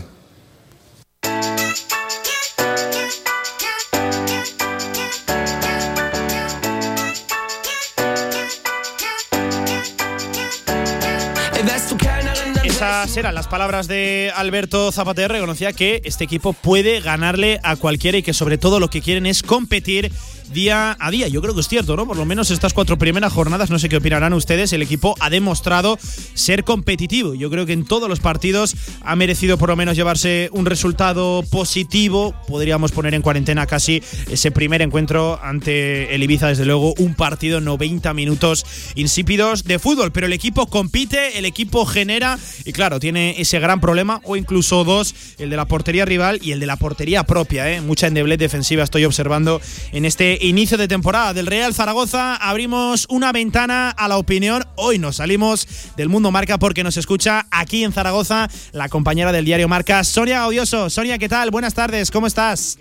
Eran 13.17 13.33
las 13.33 13.47
palabras 13.47 13.87
de 13.87 14.31
Alberto 14.35 14.91
Zapater. 14.91 15.31
Reconocía 15.31 15.73
que 15.73 15.99
este 16.05 16.23
equipo 16.23 16.53
puede 16.53 17.01
ganarle 17.01 17.59
a 17.63 17.75
cualquiera 17.75 18.19
y 18.19 18.23
que 18.23 18.33
sobre 18.33 18.57
todo 18.57 18.79
lo 18.79 18.89
que 18.89 19.01
quieren 19.01 19.25
es 19.25 19.41
competir 19.41 20.11
día 20.51 20.97
a 20.99 21.11
día. 21.11 21.27
Yo 21.27 21.41
creo 21.41 21.53
que 21.53 21.61
es 21.61 21.67
cierto, 21.67 21.95
¿no? 21.95 22.05
Por 22.05 22.17
lo 22.17 22.25
menos 22.25 22.51
estas 22.51 22.73
cuatro 22.73 22.97
primeras 22.97 23.33
jornadas, 23.33 23.69
no 23.69 23.79
sé 23.79 23.89
qué 23.89 23.97
opinarán 23.97 24.33
ustedes, 24.33 24.73
el 24.73 24.81
equipo 24.81 25.15
ha 25.19 25.29
demostrado 25.29 25.97
ser 26.33 26.63
competitivo. 26.63 27.35
Yo 27.35 27.49
creo 27.49 27.65
que 27.65 27.73
en 27.73 27.85
todos 27.85 28.09
los 28.09 28.19
partidos 28.19 28.75
ha 29.01 29.15
merecido 29.15 29.57
por 29.57 29.69
lo 29.69 29.75
menos 29.75 29.95
llevarse 29.95 30.49
un 30.51 30.65
resultado 30.65 31.43
positivo. 31.49 32.33
Podríamos 32.47 32.91
poner 32.91 33.13
en 33.13 33.21
cuarentena 33.21 33.65
casi 33.65 34.01
ese 34.29 34.51
primer 34.51 34.81
encuentro 34.81 35.39
ante 35.41 36.13
el 36.13 36.23
Ibiza, 36.23 36.47
desde 36.47 36.65
luego, 36.65 36.93
un 36.97 37.15
partido 37.15 37.61
90 37.61 38.13
minutos 38.13 38.65
insípidos 38.95 39.63
de 39.63 39.79
fútbol. 39.79 40.11
Pero 40.11 40.27
el 40.27 40.33
equipo 40.33 40.67
compite, 40.67 41.37
el 41.37 41.45
equipo 41.45 41.85
genera 41.85 42.37
y 42.65 42.73
claro, 42.73 42.99
tiene 42.99 43.35
ese 43.39 43.59
gran 43.59 43.79
problema, 43.79 44.21
o 44.23 44.35
incluso 44.35 44.83
dos, 44.83 45.15
el 45.37 45.49
de 45.49 45.57
la 45.57 45.65
portería 45.65 46.05
rival 46.05 46.39
y 46.41 46.51
el 46.51 46.59
de 46.59 46.65
la 46.65 46.77
portería 46.77 47.23
propia. 47.23 47.71
¿eh? 47.71 47.81
Mucha 47.81 48.07
endeblez 48.07 48.39
defensiva 48.39 48.83
estoy 48.83 49.05
observando 49.05 49.61
en 49.91 50.05
este 50.05 50.38
inicio 50.39 50.77
de 50.77 50.87
temporada 50.87 51.33
del 51.33 51.47
Real 51.47 51.73
Zaragoza. 51.73 52.35
Abrimos 52.35 53.05
una 53.09 53.31
ventana 53.31 53.89
a 53.89 54.07
la 54.07 54.17
opinión. 54.17 54.65
Hoy 54.75 54.99
nos 54.99 55.17
salimos 55.17 55.67
del 55.97 56.09
mundo 56.09 56.31
marca 56.31 56.57
porque 56.57 56.83
nos 56.83 56.97
escucha 56.97 57.47
aquí 57.51 57.83
en 57.83 57.93
Zaragoza 57.93 58.49
la 58.71 58.89
compañera 58.89 59.31
del 59.31 59.45
diario 59.45 59.67
Marca, 59.67 60.03
Sonia 60.03 60.39
Gaudioso. 60.39 60.89
Sonia, 60.89 61.17
¿qué 61.17 61.29
tal? 61.29 61.51
Buenas 61.51 61.73
tardes, 61.73 62.11
¿cómo 62.11 62.27
estás? 62.27 62.79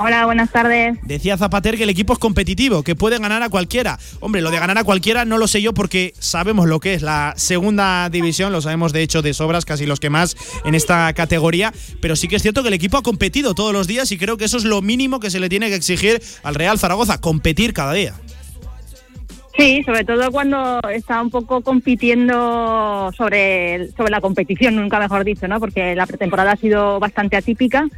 Hola, 0.00 0.26
buenas 0.26 0.50
tardes. 0.50 0.96
Decía 1.02 1.36
Zapater 1.36 1.76
que 1.76 1.82
el 1.82 1.90
equipo 1.90 2.12
es 2.12 2.20
competitivo, 2.20 2.84
que 2.84 2.94
puede 2.94 3.18
ganar 3.18 3.42
a 3.42 3.48
cualquiera. 3.48 3.98
Hombre, 4.20 4.42
lo 4.42 4.52
de 4.52 4.60
ganar 4.60 4.78
a 4.78 4.84
cualquiera 4.84 5.24
no 5.24 5.38
lo 5.38 5.48
sé 5.48 5.60
yo 5.60 5.74
porque 5.74 6.14
sabemos 6.20 6.68
lo 6.68 6.78
que 6.78 6.94
es 6.94 7.02
la 7.02 7.34
segunda 7.36 8.08
división, 8.08 8.52
lo 8.52 8.60
sabemos 8.60 8.92
de 8.92 9.02
hecho 9.02 9.22
de 9.22 9.34
sobras, 9.34 9.64
casi 9.64 9.86
los 9.86 9.98
que 9.98 10.08
más 10.08 10.36
en 10.64 10.76
esta 10.76 11.12
categoría, 11.14 11.72
pero 12.00 12.14
sí 12.14 12.28
que 12.28 12.36
es 12.36 12.42
cierto 12.42 12.62
que 12.62 12.68
el 12.68 12.74
equipo 12.74 12.96
ha 12.96 13.02
competido 13.02 13.54
todos 13.54 13.72
los 13.72 13.88
días 13.88 14.12
y 14.12 14.18
creo 14.18 14.36
que 14.36 14.44
eso 14.44 14.58
es 14.58 14.64
lo 14.64 14.82
mínimo 14.82 15.18
que 15.18 15.30
se 15.30 15.40
le 15.40 15.48
tiene 15.48 15.68
que 15.68 15.74
exigir 15.74 16.22
al 16.44 16.54
Real 16.54 16.78
Zaragoza, 16.78 17.20
competir 17.20 17.72
cada 17.72 17.92
día. 17.92 18.14
Sí, 19.58 19.82
sobre 19.84 20.04
todo 20.04 20.30
cuando 20.30 20.80
está 20.88 21.20
un 21.20 21.30
poco 21.30 21.62
compitiendo 21.62 23.10
sobre, 23.16 23.90
sobre 23.96 24.12
la 24.12 24.20
competición, 24.20 24.76
nunca 24.76 25.00
mejor 25.00 25.24
dicho, 25.24 25.48
¿no? 25.48 25.58
Porque 25.58 25.96
la 25.96 26.06
pretemporada 26.06 26.52
ha 26.52 26.56
sido 26.56 27.00
bastante 27.00 27.36
atípica 27.36 27.88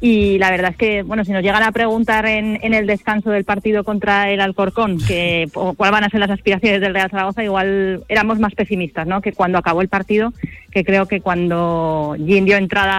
y 0.00 0.38
la 0.38 0.50
verdad 0.50 0.70
es 0.70 0.76
que, 0.76 1.02
bueno, 1.02 1.24
si 1.24 1.32
nos 1.32 1.42
llegan 1.42 1.62
a 1.64 1.72
preguntar 1.72 2.24
en, 2.26 2.58
en 2.62 2.72
el 2.72 2.86
descanso 2.86 3.30
del 3.30 3.44
partido 3.44 3.82
contra 3.82 4.30
el 4.30 4.40
Alcorcón 4.40 4.98
que 5.06 5.48
cuáles 5.52 5.92
van 5.92 6.04
a 6.04 6.08
ser 6.08 6.20
las 6.20 6.30
aspiraciones 6.30 6.80
del 6.80 6.94
Real 6.94 7.10
Zaragoza, 7.10 7.42
igual 7.42 8.04
éramos 8.08 8.38
más 8.38 8.54
pesimistas, 8.54 9.06
¿no? 9.06 9.20
Que 9.20 9.32
cuando 9.32 9.58
acabó 9.58 9.82
el 9.82 9.88
partido, 9.88 10.32
que 10.70 10.84
creo 10.84 11.06
que 11.06 11.20
cuando 11.20 12.14
Jim 12.16 12.44
dio 12.44 12.56
entrada 12.56 12.92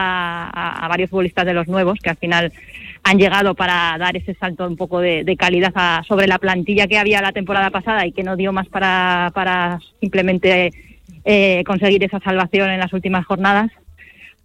a, 0.49 0.85
a 0.85 0.87
varios 0.89 1.09
futbolistas 1.09 1.45
de 1.45 1.53
los 1.53 1.67
nuevos, 1.67 1.99
que 1.99 2.09
al 2.09 2.17
final 2.17 2.51
han 3.03 3.17
llegado 3.17 3.55
para 3.55 3.95
dar 3.97 4.17
ese 4.17 4.33
salto 4.33 4.67
un 4.67 4.75
poco 4.75 4.99
de, 4.99 5.23
de 5.23 5.37
calidad 5.37 5.71
a- 5.75 6.03
sobre 6.05 6.27
la 6.27 6.37
plantilla 6.37 6.87
que 6.87 6.97
había 6.97 7.21
la 7.21 7.31
temporada 7.31 7.69
pasada 7.69 8.05
y 8.05 8.11
que 8.11 8.23
no 8.23 8.35
dio 8.35 8.51
más 8.51 8.67
para, 8.67 9.31
para 9.33 9.79
simplemente 10.01 10.71
eh, 11.23 11.63
conseguir 11.65 12.03
esa 12.03 12.19
salvación 12.19 12.69
en 12.69 12.79
las 12.79 12.91
últimas 12.91 13.25
jornadas 13.25 13.71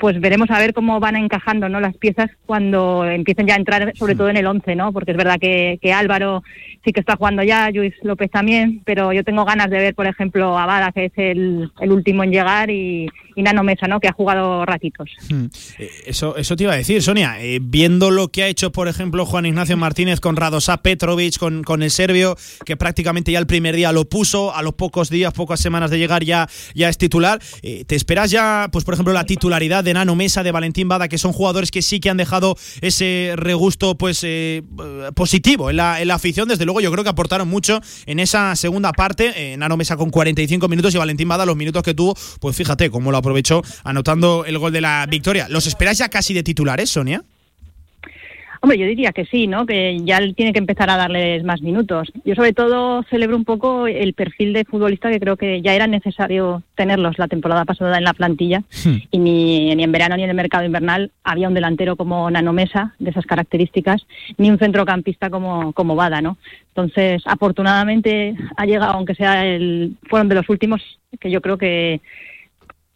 pues 0.04 0.20
veremos 0.20 0.50
a 0.50 0.58
ver 0.58 0.74
cómo 0.74 1.00
van 1.00 1.16
encajando 1.16 1.66
¿no? 1.70 1.80
las 1.80 1.96
piezas 1.96 2.30
cuando 2.44 3.06
empiecen 3.06 3.46
ya 3.46 3.54
a 3.54 3.56
entrar, 3.56 3.90
sobre 3.96 4.14
todo 4.14 4.28
en 4.28 4.36
el 4.36 4.46
11, 4.46 4.76
¿no? 4.76 4.92
porque 4.92 5.12
es 5.12 5.16
verdad 5.16 5.38
que, 5.40 5.78
que 5.80 5.94
Álvaro 5.94 6.42
sí 6.84 6.92
que 6.92 7.00
está 7.00 7.16
jugando 7.16 7.42
ya, 7.42 7.70
Luis 7.70 7.94
López 8.02 8.30
también, 8.30 8.82
pero 8.84 9.14
yo 9.14 9.24
tengo 9.24 9.46
ganas 9.46 9.70
de 9.70 9.78
ver, 9.78 9.94
por 9.94 10.06
ejemplo, 10.06 10.58
a 10.58 10.66
Bada, 10.66 10.92
que 10.92 11.06
es 11.06 11.12
el, 11.16 11.70
el 11.80 11.92
último 11.92 12.22
en 12.22 12.32
llegar, 12.32 12.68
y, 12.68 13.08
y 13.34 13.42
Nano 13.42 13.62
Mesa, 13.62 13.86
¿no? 13.86 14.00
que 14.00 14.08
ha 14.08 14.12
jugado 14.12 14.64
ratitos. 14.64 15.10
Hmm. 15.30 15.46
Eh, 15.78 15.90
Eso, 16.06 16.36
eso 16.36 16.56
te 16.56 16.64
iba 16.64 16.72
a 16.72 16.76
decir, 16.76 17.02
Sonia. 17.02 17.40
Eh, 17.40 17.58
viendo 17.62 18.10
lo 18.10 18.28
que 18.28 18.42
ha 18.42 18.48
hecho, 18.48 18.70
por 18.70 18.88
ejemplo, 18.88 19.26
Juan 19.26 19.46
Ignacio 19.46 19.76
Martínez 19.76 20.20
con 20.20 20.36
Radosa 20.36 20.78
Petrovic, 20.78 21.38
con, 21.38 21.64
con 21.64 21.82
el 21.82 21.90
serbio, 21.90 22.36
que 22.64 22.76
prácticamente 22.76 23.32
ya 23.32 23.38
el 23.38 23.46
primer 23.46 23.74
día 23.74 23.92
lo 23.92 24.04
puso, 24.04 24.54
a 24.54 24.62
los 24.62 24.74
pocos 24.74 25.10
días, 25.10 25.32
pocas 25.32 25.60
semanas 25.60 25.90
de 25.90 25.98
llegar 25.98 26.22
ya, 26.24 26.48
ya 26.74 26.88
es 26.88 26.98
titular. 26.98 27.40
Eh, 27.62 27.84
¿Te 27.86 27.96
esperas 27.96 28.30
ya, 28.30 28.68
pues 28.70 28.84
por 28.84 28.94
ejemplo, 28.94 29.12
la 29.14 29.24
titularidad 29.24 29.82
de 29.82 29.93
Nano 29.94 30.14
Mesa, 30.14 30.42
de 30.42 30.52
Valentín 30.52 30.88
Bada, 30.88 31.08
que 31.08 31.18
son 31.18 31.32
jugadores 31.32 31.70
que 31.70 31.82
sí 31.82 32.00
que 32.00 32.10
han 32.10 32.16
dejado 32.16 32.56
ese 32.82 33.32
regusto 33.36 33.96
pues 33.96 34.20
eh, 34.22 34.62
positivo 35.14 35.70
en 35.70 35.76
la, 35.76 36.00
en 36.00 36.08
la 36.08 36.14
afición? 36.14 36.48
Desde 36.48 36.64
luego, 36.64 36.80
yo 36.80 36.92
creo 36.92 37.02
que 37.02 37.10
aportaron 37.10 37.48
mucho 37.48 37.80
en 38.06 38.20
esa 38.20 38.54
segunda 38.56 38.92
parte. 38.92 39.52
Eh, 39.52 39.56
Nano 39.56 39.76
Mesa 39.76 39.96
con 39.96 40.10
45 40.10 40.68
minutos 40.68 40.94
y 40.94 40.98
Valentín 40.98 41.28
Bada, 41.28 41.46
los 41.46 41.56
minutos 41.56 41.82
que 41.82 41.94
tuvo, 41.94 42.14
pues 42.40 42.56
fíjate 42.56 42.90
cómo 42.90 43.10
lo 43.10 43.16
aprovechó 43.16 43.62
anotando 43.84 44.44
el 44.44 44.58
gol 44.58 44.72
de 44.72 44.80
la 44.80 45.06
victoria. 45.08 45.46
¿Los 45.48 45.66
esperáis 45.66 45.98
ya 45.98 46.08
casi 46.08 46.34
de 46.34 46.42
titulares, 46.42 46.90
Sonia? 46.90 47.24
Hombre, 48.64 48.78
yo 48.78 48.86
diría 48.86 49.12
que 49.12 49.26
sí, 49.26 49.46
¿no? 49.46 49.66
Que 49.66 49.98
ya 50.04 50.16
él 50.16 50.34
tiene 50.34 50.54
que 50.54 50.58
empezar 50.58 50.88
a 50.88 50.96
darles 50.96 51.44
más 51.44 51.60
minutos. 51.60 52.10
Yo 52.24 52.34
sobre 52.34 52.54
todo 52.54 53.02
celebro 53.10 53.36
un 53.36 53.44
poco 53.44 53.86
el 53.86 54.14
perfil 54.14 54.54
de 54.54 54.64
futbolista 54.64 55.10
que 55.10 55.20
creo 55.20 55.36
que 55.36 55.60
ya 55.60 55.74
era 55.74 55.86
necesario 55.86 56.62
tenerlos 56.74 57.18
la 57.18 57.28
temporada 57.28 57.66
pasada 57.66 57.98
en 57.98 58.04
la 58.04 58.14
plantilla 58.14 58.62
y 59.10 59.18
ni, 59.18 59.74
ni 59.74 59.82
en 59.82 59.92
verano 59.92 60.16
ni 60.16 60.22
en 60.22 60.30
el 60.30 60.34
mercado 60.34 60.64
invernal 60.64 61.10
había 61.24 61.48
un 61.48 61.52
delantero 61.52 61.96
como 61.96 62.30
Nano 62.30 62.54
Mesa 62.54 62.94
de 62.98 63.10
esas 63.10 63.26
características 63.26 64.06
ni 64.38 64.48
un 64.48 64.58
centrocampista 64.58 65.28
como, 65.28 65.74
como 65.74 65.94
Bada, 65.94 66.22
¿no? 66.22 66.38
Entonces, 66.68 67.22
afortunadamente 67.26 68.34
ha 68.56 68.64
llegado, 68.64 68.94
aunque 68.94 69.14
sea 69.14 69.44
el, 69.44 69.94
fueron 70.08 70.30
de 70.30 70.36
los 70.36 70.48
últimos, 70.48 70.80
que 71.20 71.30
yo 71.30 71.42
creo 71.42 71.58
que 71.58 72.00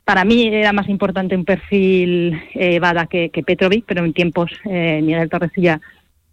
para 0.09 0.25
mí 0.25 0.47
era 0.47 0.73
más 0.73 0.89
importante 0.89 1.37
un 1.37 1.45
perfil 1.45 2.41
eh, 2.55 2.79
Bada 2.79 3.05
que, 3.09 3.29
que 3.29 3.43
Petrovic, 3.43 3.85
pero 3.87 4.07
en 4.07 4.15
tiempos 4.15 4.51
eh, 4.65 5.03
Miguel 5.03 5.29
Torrecilla 5.29 5.83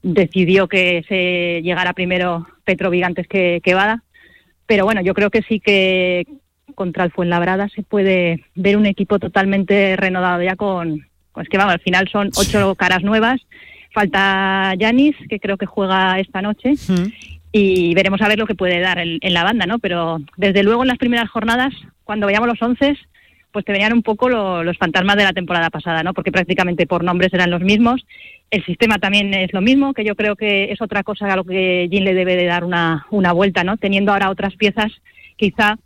decidió 0.02 0.70
que 0.70 1.04
se 1.10 1.62
llegara 1.62 1.92
primero 1.92 2.48
Petrovic 2.64 3.04
antes 3.04 3.28
que, 3.28 3.60
que 3.62 3.74
Bada. 3.74 4.02
Pero 4.66 4.86
bueno, 4.86 5.02
yo 5.02 5.14
creo 5.14 5.30
que 5.30 5.42
sí 5.42 5.60
que 5.60 6.26
contra 6.74 7.04
el 7.04 7.12
Fuenlabrada 7.12 7.68
se 7.68 7.84
puede 7.84 8.46
ver 8.56 8.78
un 8.78 8.86
equipo 8.86 9.20
totalmente 9.20 9.98
renovado 9.98 10.42
ya 10.42 10.56
con, 10.56 11.06
es 11.36 11.50
que 11.50 11.58
vamos, 11.58 11.74
al 11.74 11.82
final 11.82 12.08
son 12.08 12.30
ocho 12.38 12.76
caras 12.76 13.04
nuevas. 13.04 13.42
Falta 13.92 14.74
Yanis, 14.78 15.18
que 15.28 15.42
creo 15.42 15.58
que 15.58 15.66
juega 15.66 16.18
esta 16.22 16.42
noche 16.42 16.76
y 17.52 17.94
veremos 17.94 18.22
a 18.22 18.30
ver 18.30 18.40
lo 18.40 18.48
que 18.48 18.56
puede 18.56 18.80
dar 18.80 19.00
en, 19.00 19.18
en 19.20 19.34
la 19.34 19.44
banda, 19.44 19.66
¿no? 19.66 19.80
Pero 19.80 20.22
desde 20.38 20.64
luego 20.64 20.84
en 20.84 20.88
las 20.88 20.98
primeras 20.98 21.30
jornadas, 21.30 21.74
cuando 22.06 22.28
veíamos 22.28 22.48
los 22.48 22.62
once, 22.62 22.96
pues 23.56 23.64
te 23.64 23.72
venían 23.72 23.94
un 23.94 24.04
poco 24.04 24.28
lo- 24.28 24.66
los 24.66 24.78
fantasmas 24.78 25.16
de 25.16 25.24
la 25.24 25.32
temporada 25.32 25.70
pasada, 25.70 26.04
¿no? 26.04 26.14
Porque 26.14 26.30
prácticamente 26.30 26.86
por 26.86 27.06
nombres 27.06 27.34
eran 27.34 27.50
los 27.50 27.62
mismos. 27.62 28.06
El 28.52 28.66
sistema 28.66 28.98
también 28.98 29.34
es 29.34 29.54
lo 29.54 29.62
mismo, 29.62 29.94
que 29.94 30.04
yo 30.04 30.14
creo 30.18 30.36
que 30.36 30.74
es 30.74 30.82
otra 30.82 31.04
cosa 31.04 31.32
a 31.32 31.38
lo 31.38 31.46
que 31.46 31.88
Jim 31.90 32.04
le 32.04 32.14
debe 32.14 32.36
de 32.36 32.48
dar 32.48 32.66
una, 32.66 33.06
una 33.12 33.32
vuelta, 33.32 33.64
¿no? 33.64 33.78
Teniendo 33.78 34.12
ahora 34.12 34.30
otras 34.30 34.56
piezas, 34.58 34.92
quizá 35.38 35.78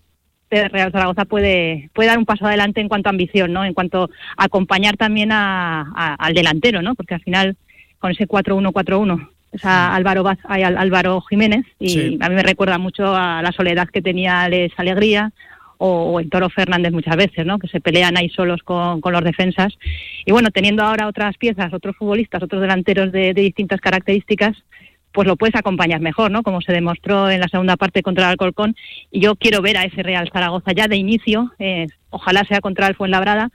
Real 0.49 0.91
Zaragoza 0.91 1.26
puede, 1.26 1.91
puede 1.93 2.09
dar 2.09 2.17
un 2.17 2.26
paso 2.26 2.47
adelante 2.47 2.82
en 2.82 2.88
cuanto 2.89 3.07
a 3.09 3.11
ambición, 3.11 3.53
¿no? 3.53 3.63
En 3.65 3.76
cuanto 3.76 4.09
a 4.36 4.45
acompañar 4.45 4.97
también 4.97 5.32
a- 5.32 5.82
a- 5.95 6.15
al 6.15 6.34
delantero, 6.34 6.82
¿no? 6.82 6.95
Porque 6.95 7.13
al 7.13 7.22
final, 7.22 7.55
con 7.99 8.09
ese 8.09 8.26
4-1-4-1 8.26 9.30
es 9.51 9.63
a 9.63 9.93
Álvaro, 9.95 10.24
Baz- 10.24 10.39
al- 10.45 10.78
Álvaro 10.78 11.22
Jiménez, 11.22 11.65
y 11.80 11.89
Sí. 11.89 12.17
a 12.20 12.30
mí 12.30 12.36
me 12.36 12.41
recuerda 12.43 12.80
mucho 12.80 13.15
a 13.15 13.41
la 13.43 13.51
soledad 13.51 13.89
que 13.89 14.01
tenía 14.01 14.41
Alex 14.41 14.74
Alegría 14.78 15.32
o, 15.80 16.11
o 16.11 16.19
el 16.19 16.30
Toro 16.30 16.49
Fernández 16.49 16.91
muchas 16.91 17.15
veces, 17.15 17.45
¿no? 17.45 17.57
que 17.57 17.67
se 17.67 17.82
pelean 17.82 18.17
ahí 18.17 18.30
solos 18.30 18.61
con, 18.63 19.01
con 19.01 19.13
los 19.13 19.23
defensas. 19.23 19.73
Y 20.25 20.32
bueno, 20.32 20.51
teniendo 20.51 20.84
ahora 20.84 21.07
otras 21.07 21.38
piezas, 21.38 21.73
otros 21.73 21.95
futbolistas, 21.95 22.43
otros 22.43 22.61
delanteros 22.61 23.11
de, 23.11 23.34
de 23.34 23.41
distintas 23.41 23.80
características, 23.80 24.57
pues 25.11 25.27
lo 25.27 25.38
puedes 25.38 25.55
acompañar 25.55 26.01
mejor, 26.01 26.32
¿no? 26.32 26.43
Como 26.43 26.61
se 26.61 26.73
demostró 26.73 27.30
en 27.30 27.39
la 27.39 27.47
segunda 27.47 27.77
parte 27.77 28.03
contra 28.03 28.25
el 28.25 28.32
Alcorcón. 28.32 28.75
Y 29.09 29.21
yo 29.21 29.36
quiero 29.36 29.61
ver 29.61 29.77
a 29.77 29.84
ese 29.84 30.03
Real 30.03 30.30
Zaragoza 30.32 30.71
ya 30.73 30.88
de 30.88 30.97
inicio, 30.97 31.51
eh, 31.59 31.88
ojalá 32.09 32.43
sea 32.43 32.61
contra 32.61 32.88
el 32.88 32.95
Fuenlabrada, 32.95 33.49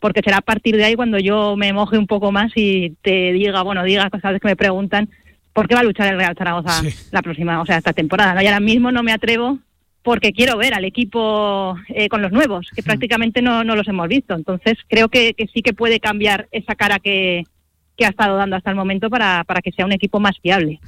porque 0.00 0.20
será 0.22 0.38
a 0.38 0.42
partir 0.42 0.76
de 0.76 0.84
ahí 0.84 0.96
cuando 0.96 1.18
yo 1.18 1.56
me 1.56 1.72
moje 1.72 1.96
un 1.96 2.06
poco 2.06 2.30
más 2.32 2.52
y 2.56 2.96
te 3.02 3.32
diga, 3.32 3.62
bueno, 3.62 3.84
diga 3.84 4.10
cosas 4.10 4.40
que 4.40 4.48
me 4.48 4.56
preguntan, 4.56 5.08
¿por 5.52 5.66
qué 5.66 5.74
va 5.74 5.80
a 5.80 5.84
luchar 5.84 6.08
el 6.08 6.18
Real 6.18 6.36
Zaragoza 6.36 6.82
la 7.12 7.22
próxima, 7.22 7.60
o 7.60 7.66
sea, 7.66 7.78
esta 7.78 7.92
temporada? 7.92 8.34
¿no? 8.34 8.42
Y 8.42 8.46
ahora 8.46 8.60
mismo 8.60 8.92
no 8.92 9.02
me 9.02 9.12
atrevo 9.12 9.58
porque 10.08 10.32
quiero 10.32 10.56
ver 10.56 10.72
al 10.72 10.86
equipo 10.86 11.76
eh, 11.88 12.08
con 12.08 12.22
los 12.22 12.32
nuevos, 12.32 12.70
que 12.74 12.82
prácticamente 12.82 13.42
no, 13.42 13.62
no 13.62 13.76
los 13.76 13.86
hemos 13.88 14.08
visto. 14.08 14.34
Entonces 14.34 14.78
creo 14.88 15.10
que, 15.10 15.34
que 15.34 15.48
sí 15.52 15.60
que 15.60 15.74
puede 15.74 16.00
cambiar 16.00 16.48
esa 16.50 16.74
cara 16.76 16.98
que, 16.98 17.44
que 17.94 18.06
ha 18.06 18.08
estado 18.08 18.38
dando 18.38 18.56
hasta 18.56 18.70
el 18.70 18.76
momento 18.76 19.10
para, 19.10 19.44
para 19.44 19.60
que 19.60 19.70
sea 19.70 19.84
un 19.84 19.92
equipo 19.92 20.18
más 20.18 20.36
fiable. 20.40 20.80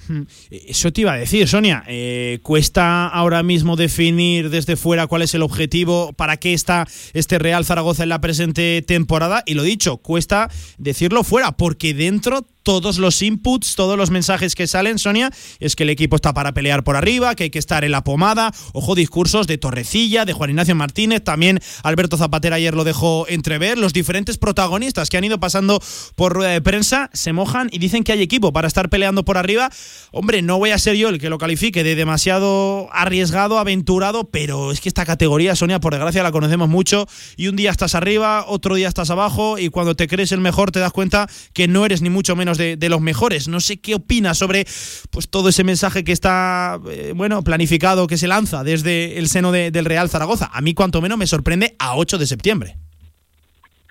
Eso 0.51 0.91
te 0.91 1.03
iba 1.03 1.13
a 1.13 1.17
decir, 1.17 1.47
Sonia. 1.49 1.85
eh, 1.87 2.39
¿Cuesta 2.43 3.09
ahora 3.09 3.43
mismo 3.43 3.77
definir 3.77 4.49
desde 4.49 4.77
fuera 4.77 5.07
cuál 5.07 5.21
es 5.21 5.35
el 5.35 5.43
objetivo, 5.43 6.15
para 6.15 6.39
qué 6.39 6.55
está 6.55 6.87
este 7.13 7.39
Real 7.39 7.67
Zaragoza 7.67 8.05
en 8.05 8.09
la 8.09 8.23
presente 8.23 8.81
temporada? 8.81 9.43
Y 9.45 9.53
lo 9.53 9.65
dicho, 9.65 9.99
cuesta 9.99 10.49
decirlo 10.79 11.25
fuera, 11.25 11.53
porque 11.53 11.93
dentro 11.93 12.47
todos 12.63 12.99
los 12.99 13.23
inputs, 13.23 13.75
todos 13.75 13.97
los 13.97 14.11
mensajes 14.11 14.55
que 14.55 14.67
salen, 14.67 14.99
Sonia, 14.99 15.31
es 15.59 15.77
que 15.77 15.85
el 15.85 15.91
equipo 15.91 16.17
está 16.17 16.35
para 16.35 16.53
pelear 16.53 16.85
por 16.85 16.97
arriba, 16.97 17.35
que 17.35 17.45
hay 17.45 17.51
que 17.51 17.59
estar 17.59 17.85
en 17.85 17.93
la 17.93 18.05
pomada. 18.05 18.53
Ojo, 18.73 18.95
discursos 18.95 19.47
de 19.47 19.59
Torrecilla, 19.59 20.25
de 20.25 20.33
Juan 20.33 20.51
Ignacio 20.51 20.75
Martínez, 20.75 21.23
también 21.23 21.61
Alberto 21.83 22.17
Zapatero 22.17 22.55
ayer 22.55 22.75
lo 22.75 22.85
dejó 22.85 23.27
entrever. 23.29 23.79
Los 23.79 23.93
diferentes 23.93 24.39
protagonistas 24.39 25.09
que 25.09 25.17
han 25.17 25.25
ido 25.25 25.41
pasando 25.41 25.81
por 26.17 26.33
rueda 26.33 26.51
de 26.51 26.61
prensa 26.61 27.11
se 27.13 27.33
mojan 27.33 27.69
y 27.73 27.79
dicen 27.79 28.05
que 28.05 28.13
hay 28.13 28.23
equipo 28.23 28.53
para 28.53 28.69
estar 28.69 28.89
peleando 28.89 29.25
por 29.25 29.39
arriba. 29.39 29.71
Hombre, 30.13 30.43
no 30.43 30.59
voy 30.59 30.71
a 30.71 30.79
ser 30.79 30.97
yo 30.97 31.09
el 31.09 31.19
que 31.19 31.31
lo 31.31 31.39
califique 31.39 31.85
de 31.85 31.95
demasiado 31.95 32.89
arriesgado, 32.93 33.59
aventurado, 33.59 34.25
pero 34.31 34.73
es 34.73 34.81
que 34.81 34.89
esta 34.89 35.05
categoría, 35.05 35.57
Sonia, 35.57 35.81
por 35.81 35.93
desgracia 35.93 36.23
la 36.23 36.33
conocemos 36.33 36.69
mucho 36.69 37.07
y 37.37 37.49
un 37.49 37.57
día 37.57 37.71
estás 37.71 37.95
arriba, 37.95 38.45
otro 38.47 38.75
día 38.75 38.89
estás 38.89 39.11
abajo 39.11 39.59
y 39.59 39.69
cuando 39.69 39.95
te 39.95 40.07
crees 40.09 40.33
el 40.33 40.41
mejor 40.41 40.71
te 40.71 40.81
das 40.81 40.93
cuenta 40.93 41.29
que 41.53 41.69
no 41.69 41.85
eres 41.85 42.03
ni 42.03 42.11
mucho 42.11 42.37
menos 42.37 42.50
de, 42.59 42.89
los 42.89 43.01
mejores. 43.01 43.49
No 43.49 43.61
sé 43.61 43.81
qué 43.81 43.95
opinas 43.95 44.39
sobre 44.39 44.65
pues 45.11 45.29
todo 45.29 45.49
ese 45.49 45.65
mensaje 45.65 46.05
que 46.05 46.13
está 46.13 46.79
eh, 46.91 47.13
bueno 47.15 47.43
planificado, 47.43 48.07
que 48.07 48.17
se 48.17 48.29
lanza 48.29 48.65
desde 48.65 49.19
el 49.19 49.29
seno 49.29 49.53
de- 49.53 49.71
del 49.71 49.85
Real 49.85 50.09
Zaragoza. 50.09 50.51
A 50.53 50.61
mí 50.61 50.75
cuanto 50.75 51.01
menos 51.01 51.19
me 51.19 51.27
sorprende 51.27 51.75
a 51.79 51.97
8 51.97 52.19
de 52.19 52.27
septiembre. 52.27 52.77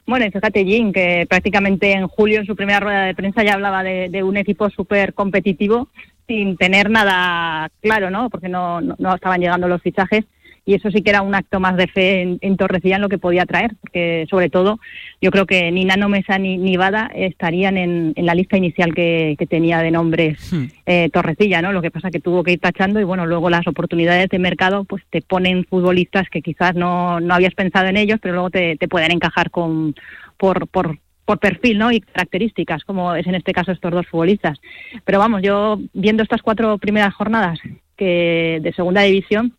Bueno, 0.05 0.25
fíjate, 0.31 0.65
Jim, 0.65 0.91
que 0.91 1.27
prácticamente 1.29 1.91
en 1.91 2.07
julio, 2.07 2.39
en 2.39 2.45
su 2.47 2.55
primera 2.55 2.79
rueda 2.79 3.03
de 3.05 3.13
prensa, 3.13 3.43
ya 3.43 3.53
hablaba 3.53 3.83
de, 3.83 4.09
de 4.09 4.23
un 4.23 4.37
equipo 4.37 4.69
súper 4.71 5.13
competitivo 5.13 5.87
sin 6.27 6.57
tener 6.57 6.89
nada 6.89 7.69
claro, 7.81 8.09
¿no? 8.09 8.29
Porque 8.29 8.49
no, 8.49 8.81
no, 8.81 8.95
no 8.97 9.15
estaban 9.15 9.39
llegando 9.39 9.67
los 9.67 9.81
fichajes 9.81 10.25
y 10.65 10.73
eso 10.73 10.91
sí 10.91 11.01
que 11.01 11.09
era 11.09 11.21
un 11.21 11.35
acto 11.35 11.59
más 11.59 11.75
de 11.77 11.87
fe 11.87 12.21
en, 12.21 12.37
en 12.41 12.57
Torrecilla 12.57 12.95
en 12.95 13.01
lo 13.01 13.09
que 13.09 13.17
podía 13.17 13.45
traer, 13.45 13.75
porque 13.81 14.25
sobre 14.29 14.49
todo 14.49 14.79
yo 15.21 15.31
creo 15.31 15.45
que 15.45 15.71
ni 15.71 15.85
Nano 15.85 16.09
Mesa 16.09 16.37
ni, 16.37 16.57
ni 16.57 16.77
Bada 16.77 17.09
estarían 17.13 17.77
en, 17.77 18.13
en 18.15 18.25
la 18.25 18.35
lista 18.35 18.57
inicial 18.57 18.93
que, 18.93 19.35
que 19.37 19.45
tenía 19.47 19.79
de 19.79 19.91
nombres 19.91 20.53
eh, 20.85 21.09
Torrecilla, 21.11 21.61
¿no? 21.61 21.71
Lo 21.71 21.81
que 21.81 21.91
pasa 21.91 22.11
que 22.11 22.19
tuvo 22.19 22.43
que 22.43 22.53
ir 22.53 22.59
tachando 22.59 22.99
y 22.99 23.03
bueno, 23.03 23.25
luego 23.25 23.49
las 23.49 23.67
oportunidades 23.67 24.29
de 24.29 24.39
mercado 24.39 24.83
pues 24.83 25.03
te 25.09 25.21
ponen 25.21 25.65
futbolistas 25.65 26.29
que 26.29 26.41
quizás 26.41 26.75
no, 26.75 27.19
no 27.19 27.33
habías 27.33 27.53
pensado 27.53 27.87
en 27.87 27.97
ellos, 27.97 28.19
pero 28.21 28.33
luego 28.35 28.49
te, 28.49 28.77
te 28.77 28.87
pueden 28.87 29.11
encajar 29.11 29.51
con 29.51 29.95
por, 30.37 30.67
por, 30.67 30.97
por 31.25 31.39
perfil, 31.39 31.77
¿no? 31.77 31.91
Y 31.91 31.99
características, 31.99 32.83
como 32.83 33.13
es 33.13 33.27
en 33.27 33.35
este 33.35 33.53
caso 33.53 33.71
estos 33.71 33.91
dos 33.91 34.07
futbolistas. 34.07 34.59
Pero 35.05 35.19
vamos, 35.19 35.41
yo 35.41 35.79
viendo 35.93 36.23
estas 36.23 36.41
cuatro 36.41 36.77
primeras 36.77 37.13
jornadas 37.13 37.59
que 37.97 38.59
de 38.61 38.73
segunda 38.73 39.01
división, 39.01 39.53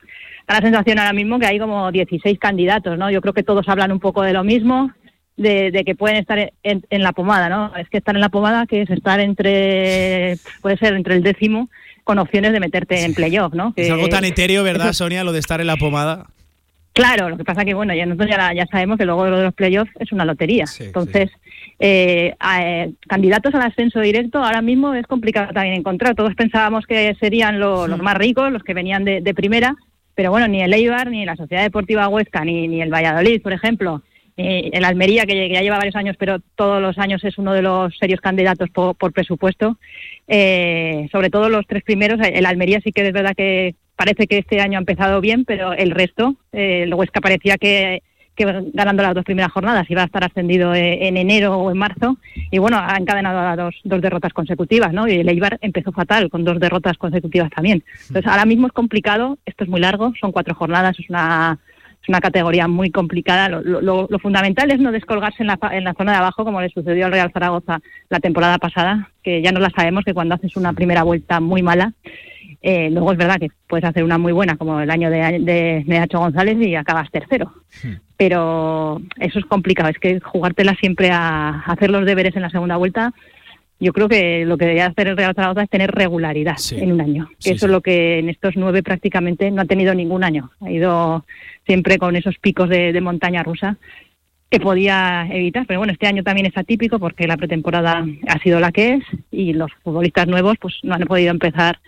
da 0.54 0.60
la 0.60 0.66
sensación 0.66 0.98
ahora 0.98 1.12
mismo 1.12 1.38
que 1.38 1.46
hay 1.46 1.58
como 1.58 1.90
16 1.92 2.38
candidatos, 2.38 2.98
¿no? 2.98 3.10
Yo 3.10 3.20
creo 3.20 3.34
que 3.34 3.42
todos 3.42 3.68
hablan 3.68 3.92
un 3.92 4.00
poco 4.00 4.22
de 4.22 4.32
lo 4.32 4.42
mismo, 4.44 4.90
de, 5.36 5.70
de 5.70 5.84
que 5.84 5.94
pueden 5.94 6.16
estar 6.18 6.52
en, 6.62 6.82
en 6.90 7.02
la 7.02 7.12
pomada, 7.12 7.48
¿no? 7.48 7.74
Es 7.76 7.88
que 7.88 7.98
estar 7.98 8.14
en 8.14 8.20
la 8.20 8.28
pomada, 8.28 8.66
que 8.66 8.82
es 8.82 8.90
estar 8.90 9.20
entre, 9.20 10.36
puede 10.60 10.76
ser 10.76 10.94
entre 10.94 11.14
el 11.14 11.22
décimo, 11.22 11.68
con 12.04 12.18
opciones 12.18 12.52
de 12.52 12.60
meterte 12.60 13.04
en 13.04 13.14
playoff, 13.14 13.54
¿no? 13.54 13.72
Es 13.76 13.90
algo 13.90 14.08
tan 14.08 14.24
etéreo, 14.24 14.62
¿verdad, 14.64 14.92
Sonia, 14.92 15.22
lo 15.24 15.32
de 15.32 15.38
estar 15.38 15.60
en 15.60 15.66
la 15.68 15.76
pomada? 15.76 16.26
Claro, 16.92 17.28
lo 17.30 17.36
que 17.36 17.44
pasa 17.44 17.64
que 17.64 17.72
bueno, 17.72 17.94
ya 17.94 18.04
nosotros 18.04 18.28
ya, 18.30 18.52
ya 18.52 18.66
sabemos 18.66 18.98
que 18.98 19.04
luego 19.04 19.24
lo 19.28 19.38
de 19.38 19.44
los 19.44 19.54
playoffs 19.54 19.92
es 20.00 20.10
una 20.10 20.24
lotería. 20.24 20.64
Entonces, 20.86 21.30
eh, 21.78 22.34
a- 22.40 22.62
eh, 22.66 22.90
candidatos 23.08 23.54
al 23.54 23.62
ascenso 23.62 24.00
directo 24.00 24.42
ahora 24.42 24.60
mismo 24.60 24.92
es 24.94 25.06
complicado 25.06 25.52
también 25.52 25.76
encontrar. 25.76 26.16
Todos 26.16 26.34
pensábamos 26.34 26.86
que 26.86 27.14
serían 27.20 27.60
lo- 27.60 27.86
los 27.86 28.02
más 28.02 28.16
ricos, 28.16 28.50
los 28.50 28.64
que 28.64 28.74
venían 28.74 29.04
de, 29.04 29.20
de 29.20 29.34
primera, 29.34 29.76
pero 30.14 30.30
bueno, 30.30 30.48
ni 30.48 30.62
el 30.62 30.72
Eibar, 30.72 31.10
ni 31.10 31.24
la 31.24 31.36
Sociedad 31.36 31.62
Deportiva 31.62 32.08
Huesca, 32.08 32.44
ni, 32.44 32.68
ni 32.68 32.82
el 32.82 32.92
Valladolid, 32.92 33.42
por 33.42 33.52
ejemplo, 33.52 34.02
ni 34.36 34.70
el 34.72 34.84
Almería, 34.84 35.26
que, 35.26 35.48
ya 35.48 35.60
lleva 35.60 35.76
varios 35.76 35.96
años, 35.96 36.16
pero 36.18 36.38
todos 36.54 36.80
los 36.80 36.98
años 36.98 37.22
es 37.24 37.38
uno 37.38 37.52
de 37.52 37.62
los 37.62 37.96
serios 37.98 38.20
candidatos 38.20 38.70
por, 38.70 38.96
por 38.96 39.12
presupuesto. 39.12 39.78
Eh, 40.28 41.08
sobre 41.12 41.30
todo 41.30 41.48
los 41.48 41.66
tres 41.66 41.82
primeros, 41.82 42.20
el 42.20 42.46
Almería 42.46 42.80
sí 42.80 42.92
que 42.92 43.06
es 43.06 43.12
verdad 43.12 43.34
que 43.36 43.74
parece 43.96 44.26
que 44.26 44.38
este 44.38 44.60
año 44.60 44.78
ha 44.78 44.80
empezado 44.80 45.20
bien, 45.20 45.44
pero 45.44 45.72
el 45.72 45.90
resto, 45.90 46.36
eh, 46.52 46.84
el 46.84 46.94
Huesca 46.94 47.20
parecía 47.20 47.58
que, 47.58 48.02
que 48.44 48.70
ganando 48.72 49.02
las 49.02 49.14
dos 49.14 49.24
primeras 49.24 49.52
jornadas 49.52 49.90
iba 49.90 50.02
a 50.02 50.06
estar 50.06 50.24
ascendido 50.24 50.74
eh, 50.74 51.06
en 51.08 51.16
enero 51.16 51.56
o 51.56 51.70
en 51.70 51.78
marzo, 51.78 52.16
y 52.50 52.58
bueno, 52.58 52.78
ha 52.80 52.96
encadenado 52.96 53.38
a 53.40 53.56
dos, 53.56 53.74
dos 53.84 54.00
derrotas 54.00 54.32
consecutivas, 54.32 54.92
¿no? 54.92 55.06
Y 55.08 55.12
el 55.20 55.28
Eibar 55.28 55.58
empezó 55.60 55.92
fatal, 55.92 56.30
con 56.30 56.44
dos 56.44 56.58
derrotas 56.58 56.96
consecutivas 56.98 57.50
también. 57.50 57.82
Entonces, 58.08 58.26
ahora 58.30 58.44
mismo 58.44 58.66
es 58.66 58.72
complicado, 58.72 59.38
esto 59.46 59.64
es 59.64 59.70
muy 59.70 59.80
largo, 59.80 60.12
son 60.20 60.32
cuatro 60.32 60.54
jornadas, 60.54 60.98
es 60.98 61.08
una 61.10 61.58
es 62.02 62.08
una 62.08 62.20
categoría 62.20 62.66
muy 62.66 62.90
complicada. 62.90 63.50
Lo, 63.50 63.60
lo- 63.82 64.06
lo 64.08 64.18
fundamental 64.18 64.70
es 64.70 64.80
no 64.80 64.90
descolgarse 64.90 65.42
en 65.42 65.48
la, 65.48 65.58
en 65.70 65.84
la 65.84 65.92
zona 65.92 66.12
de 66.12 66.18
abajo, 66.18 66.44
como 66.46 66.58
le 66.62 66.70
sucedió 66.70 67.04
al 67.04 67.12
Real 67.12 67.30
Zaragoza 67.30 67.78
la 68.08 68.20
temporada 68.20 68.56
pasada, 68.56 69.10
que 69.22 69.42
ya 69.42 69.52
no 69.52 69.60
la 69.60 69.68
sabemos, 69.68 70.04
que 70.04 70.14
cuando 70.14 70.34
haces 70.34 70.56
una 70.56 70.72
primera 70.72 71.02
vuelta 71.02 71.40
muy 71.40 71.60
mala, 71.62 71.92
eh, 72.62 72.88
luego 72.90 73.12
es 73.12 73.18
verdad 73.18 73.36
que 73.38 73.48
puedes 73.68 73.84
hacer 73.84 74.02
una 74.02 74.16
muy 74.16 74.32
buena, 74.32 74.56
como 74.56 74.80
el 74.80 74.90
año 74.90 75.10
de, 75.10 75.40
de, 75.40 75.84
de 75.86 75.98
Nacho 75.98 76.18
González, 76.20 76.56
y 76.66 76.74
acabas 76.74 77.10
tercero. 77.10 77.52
Pero 78.20 79.00
eso 79.18 79.38
es 79.38 79.46
complicado, 79.46 79.88
es 79.88 79.98
que 79.98 80.20
jugártela 80.20 80.74
siempre 80.74 81.08
a, 81.10 81.60
hacer 81.60 81.88
los 81.88 82.04
deberes 82.04 82.36
en 82.36 82.42
la 82.42 82.50
segunda 82.50 82.76
vuelta. 82.76 83.14
Yo 83.78 83.94
creo 83.94 84.10
que 84.10 84.44
lo 84.44 84.58
que 84.58 84.66
debería 84.66 84.88
hacer 84.88 85.08
el 85.08 85.16
Real 85.16 85.34
Zaragoza 85.34 85.62
es 85.62 85.70
tener 85.70 85.90
regularidad 85.90 86.58
en 86.72 86.92
un 86.92 87.00
año, 87.00 87.28
que 87.28 87.36
Sí, 87.38 87.50
eso 87.52 87.64
es 87.64 87.72
lo 87.72 87.80
que 87.80 88.18
en 88.18 88.28
estos 88.28 88.56
nueve 88.56 88.82
prácticamente 88.82 89.50
no 89.50 89.62
ha 89.62 89.64
tenido 89.64 89.94
ningún 89.94 90.22
año. 90.22 90.50
Ha 90.60 90.70
ido 90.70 91.24
siempre 91.64 91.96
con 91.96 92.14
esos 92.14 92.36
picos 92.36 92.68
de, 92.68 92.92
de 92.92 93.00
montaña 93.00 93.42
rusa 93.42 93.78
que 94.50 94.60
podía 94.60 95.26
evitar. 95.30 95.64
Pero 95.66 95.80
bueno, 95.80 95.94
este 95.94 96.06
año 96.06 96.22
también 96.22 96.44
es 96.44 96.58
atípico 96.58 96.98
porque 96.98 97.26
la 97.26 97.38
pretemporada 97.38 98.04
ha 98.28 98.38
sido 98.40 98.60
la 98.60 98.70
que 98.70 98.96
es 98.96 99.04
y 99.30 99.54
los 99.54 99.72
futbolistas 99.82 100.26
nuevos 100.26 100.58
pues 100.60 100.74
no 100.82 100.94
han 100.94 101.04
podido 101.04 101.30
empezar 101.30 101.78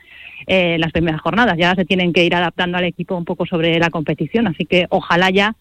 eh, 0.47 0.79
las 0.79 0.93
primeras 0.93 1.21
jornadas. 1.21 1.59
Ya 1.59 1.75
se 1.75 1.85
tienen 1.85 2.15
que 2.15 2.25
ir 2.25 2.35
adaptando 2.35 2.79
al 2.79 2.85
equipo 2.85 3.19
un 3.19 3.27
poco 3.27 3.45
sobre 3.45 3.79
la 3.79 3.91
competición. 3.91 4.47
Así 4.47 4.65
que 4.65 4.87
ojalá 4.89 5.29
ya 5.29 5.57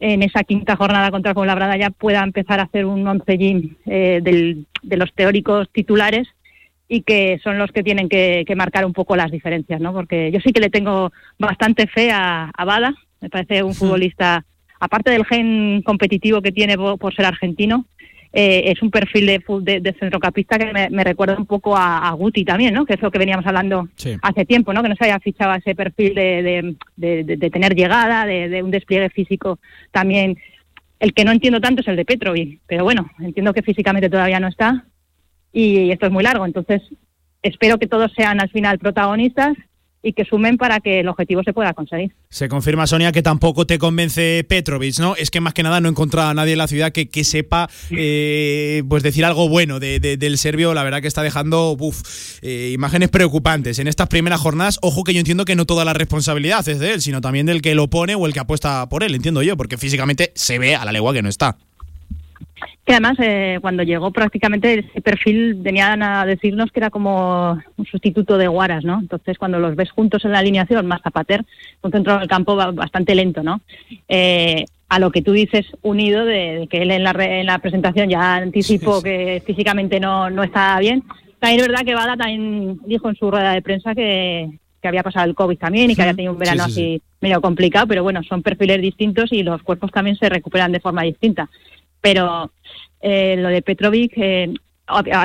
en 0.00 0.22
esa 0.22 0.44
quinta 0.44 0.76
jornada 0.76 1.10
contra 1.10 1.32
el 1.32 1.46
Labrada 1.46 1.76
ya 1.76 1.90
pueda 1.90 2.22
empezar 2.22 2.60
a 2.60 2.64
hacer 2.64 2.84
un 2.84 3.06
once 3.06 3.36
gym 3.38 3.76
eh, 3.86 4.20
del- 4.22 4.66
de 4.82 4.96
los 4.96 5.12
teóricos 5.14 5.68
titulares 5.72 6.28
y 6.88 7.02
que 7.02 7.40
son 7.42 7.58
los 7.58 7.72
que 7.72 7.82
tienen 7.82 8.08
que, 8.08 8.44
que 8.46 8.54
marcar 8.54 8.84
un 8.84 8.92
poco 8.92 9.16
las 9.16 9.30
diferencias, 9.30 9.80
¿no? 9.80 9.92
Porque 9.92 10.30
yo 10.30 10.38
sí 10.40 10.52
que 10.52 10.60
le 10.60 10.70
tengo 10.70 11.12
bastante 11.38 11.86
fe 11.86 12.10
a, 12.12 12.50
a 12.56 12.64
Bada, 12.64 12.94
me 13.20 13.28
parece 13.30 13.62
un 13.62 13.74
futbolista, 13.74 14.44
aparte 14.78 15.10
del 15.10 15.24
gen 15.24 15.82
competitivo 15.82 16.42
que 16.42 16.52
tiene 16.52 16.76
por, 16.76 16.98
por 16.98 17.14
ser 17.14 17.24
argentino, 17.24 17.86
eh, 18.32 18.64
es 18.66 18.82
un 18.82 18.90
perfil 18.90 19.26
de, 19.26 19.42
de, 19.62 19.80
de 19.80 19.92
centrocampista 19.94 20.58
que 20.58 20.72
me, 20.72 20.90
me 20.90 21.04
recuerda 21.04 21.36
un 21.36 21.46
poco 21.46 21.76
a, 21.76 22.08
a 22.08 22.12
Guti 22.12 22.44
también, 22.44 22.74
¿no? 22.74 22.84
Que 22.84 22.94
es 22.94 23.02
lo 23.02 23.10
que 23.10 23.18
veníamos 23.18 23.46
hablando 23.46 23.88
hace 24.22 24.44
tiempo, 24.44 24.72
¿no? 24.72 24.82
Que 24.82 24.88
no 24.88 24.96
se 24.96 25.04
haya 25.04 25.20
fichado 25.20 25.54
ese 25.54 25.74
perfil 25.74 26.14
de, 26.14 26.76
de, 26.96 27.50
tener 27.50 27.74
llegada, 27.74 28.26
de, 28.26 28.48
de 28.48 28.62
un 28.62 28.70
despliegue 28.70 29.10
físico 29.10 29.58
también. 29.90 30.38
El 30.98 31.12
que 31.12 31.24
no 31.24 31.32
entiendo 31.32 31.60
tanto 31.60 31.82
es 31.82 31.88
el 31.88 31.96
de 31.96 32.04
Petrovic, 32.04 32.60
pero 32.66 32.84
bueno, 32.84 33.10
entiendo 33.20 33.52
que 33.52 33.62
físicamente 33.62 34.08
todavía 34.08 34.40
no 34.40 34.48
está 34.48 34.84
y 35.52 35.90
esto 35.90 36.06
es 36.06 36.12
muy 36.12 36.22
largo, 36.22 36.44
entonces 36.44 36.82
espero 37.42 37.78
que 37.78 37.86
todos 37.86 38.12
sean 38.12 38.40
al 38.40 38.50
final 38.50 38.78
protagonistas 38.78 39.56
y 40.06 40.12
que 40.12 40.24
sumen 40.24 40.56
para 40.56 40.78
que 40.78 41.00
el 41.00 41.08
objetivo 41.08 41.42
se 41.42 41.52
pueda 41.52 41.74
conseguir. 41.74 42.14
Se 42.28 42.48
confirma, 42.48 42.86
Sonia, 42.86 43.10
que 43.10 43.22
tampoco 43.22 43.66
te 43.66 43.76
convence 43.76 44.46
Petrovic, 44.48 45.00
¿no? 45.00 45.16
Es 45.16 45.32
que 45.32 45.40
más 45.40 45.52
que 45.52 45.64
nada 45.64 45.80
no 45.80 45.88
he 45.88 45.90
encontrado 45.90 46.28
a 46.28 46.34
nadie 46.34 46.52
en 46.52 46.58
la 46.58 46.68
ciudad 46.68 46.92
que, 46.92 47.08
que 47.08 47.24
sepa 47.24 47.68
eh, 47.90 48.84
pues 48.88 49.02
decir 49.02 49.24
algo 49.24 49.48
bueno 49.48 49.80
de, 49.80 49.98
del 49.98 50.38
serbio. 50.38 50.74
La 50.74 50.84
verdad 50.84 51.02
que 51.02 51.08
está 51.08 51.24
dejando 51.24 51.76
eh, 52.42 52.70
imágenes 52.72 53.08
preocupantes 53.08 53.80
en 53.80 53.88
estas 53.88 54.06
primeras 54.06 54.40
jornadas. 54.40 54.78
Ojo 54.80 55.02
que 55.02 55.12
yo 55.12 55.18
entiendo 55.18 55.44
que 55.44 55.56
no 55.56 55.66
toda 55.66 55.84
la 55.84 55.92
responsabilidad 55.92 56.68
es 56.68 56.78
de 56.78 56.92
él, 56.92 57.00
sino 57.00 57.20
también 57.20 57.46
del 57.46 57.60
que 57.60 57.74
lo 57.74 57.90
pone 57.90 58.14
o 58.14 58.26
el 58.26 58.32
que 58.32 58.38
apuesta 58.38 58.88
por 58.88 59.02
él, 59.02 59.12
entiendo 59.12 59.42
yo, 59.42 59.56
porque 59.56 59.76
físicamente 59.76 60.30
se 60.36 60.60
ve 60.60 60.76
a 60.76 60.84
la 60.84 60.92
legua 60.92 61.14
que 61.14 61.22
no 61.22 61.28
está. 61.28 61.58
Que 62.84 62.92
además, 62.92 63.16
eh, 63.18 63.58
cuando 63.60 63.82
llegó 63.82 64.10
prácticamente 64.10 64.78
ese 64.78 65.00
perfil, 65.00 65.54
venían 65.54 66.02
a 66.02 66.24
decirnos 66.24 66.70
que 66.70 66.80
era 66.80 66.90
como 66.90 67.58
un 67.76 67.86
sustituto 67.86 68.38
de 68.38 68.48
Guaras, 68.48 68.84
¿no? 68.84 68.98
Entonces, 69.00 69.38
cuando 69.38 69.58
los 69.58 69.76
ves 69.76 69.90
juntos 69.90 70.24
en 70.24 70.32
la 70.32 70.38
alineación, 70.38 70.86
más 70.86 71.02
Zapater, 71.02 71.44
un 71.82 71.90
centro 71.90 72.18
del 72.18 72.28
campo 72.28 72.56
bastante 72.56 73.14
lento, 73.14 73.42
¿no? 73.42 73.60
Eh, 74.08 74.64
a 74.88 74.98
lo 74.98 75.10
que 75.10 75.22
tú 75.22 75.32
dices, 75.32 75.66
unido 75.82 76.24
de, 76.24 76.68
que 76.70 76.82
él 76.82 76.90
en 76.92 77.02
la, 77.02 77.10
en 77.10 77.46
la 77.46 77.58
presentación 77.58 78.08
ya 78.08 78.36
anticipó 78.36 79.02
que 79.02 79.42
físicamente 79.44 79.98
no, 79.98 80.30
no 80.30 80.44
estaba 80.44 80.78
bien. 80.78 81.02
También 81.40 81.60
es 81.60 81.68
verdad 81.68 81.84
que 81.84 81.94
Bada 81.94 82.16
también 82.16 82.78
dijo 82.86 83.08
en 83.08 83.16
su 83.16 83.30
rueda 83.30 83.52
de 83.52 83.62
prensa 83.62 83.94
que, 83.94 84.48
que 84.80 84.88
había 84.88 85.02
pasado 85.02 85.26
el 85.26 85.34
COVID 85.34 85.58
también 85.58 85.90
y 85.90 85.96
que 85.96 86.02
había 86.02 86.14
tenido 86.14 86.32
un 86.32 86.38
verano 86.38 86.64
así 86.64 87.02
medio 87.20 87.40
complicado, 87.40 87.86
pero 87.88 88.02
bueno, 88.02 88.22
son 88.22 88.42
perfiles 88.42 88.80
distintos 88.80 89.32
y 89.32 89.42
los 89.42 89.62
cuerpos 89.62 89.90
también 89.90 90.16
se 90.16 90.28
recuperan 90.28 90.70
de 90.72 90.80
forma 90.80 91.02
distinta. 91.02 91.48
Pero 92.00 92.52
eh, 93.00 93.36
lo 93.38 93.48
de 93.48 93.62
Petrovic, 93.62 94.12
eh, 94.16 94.54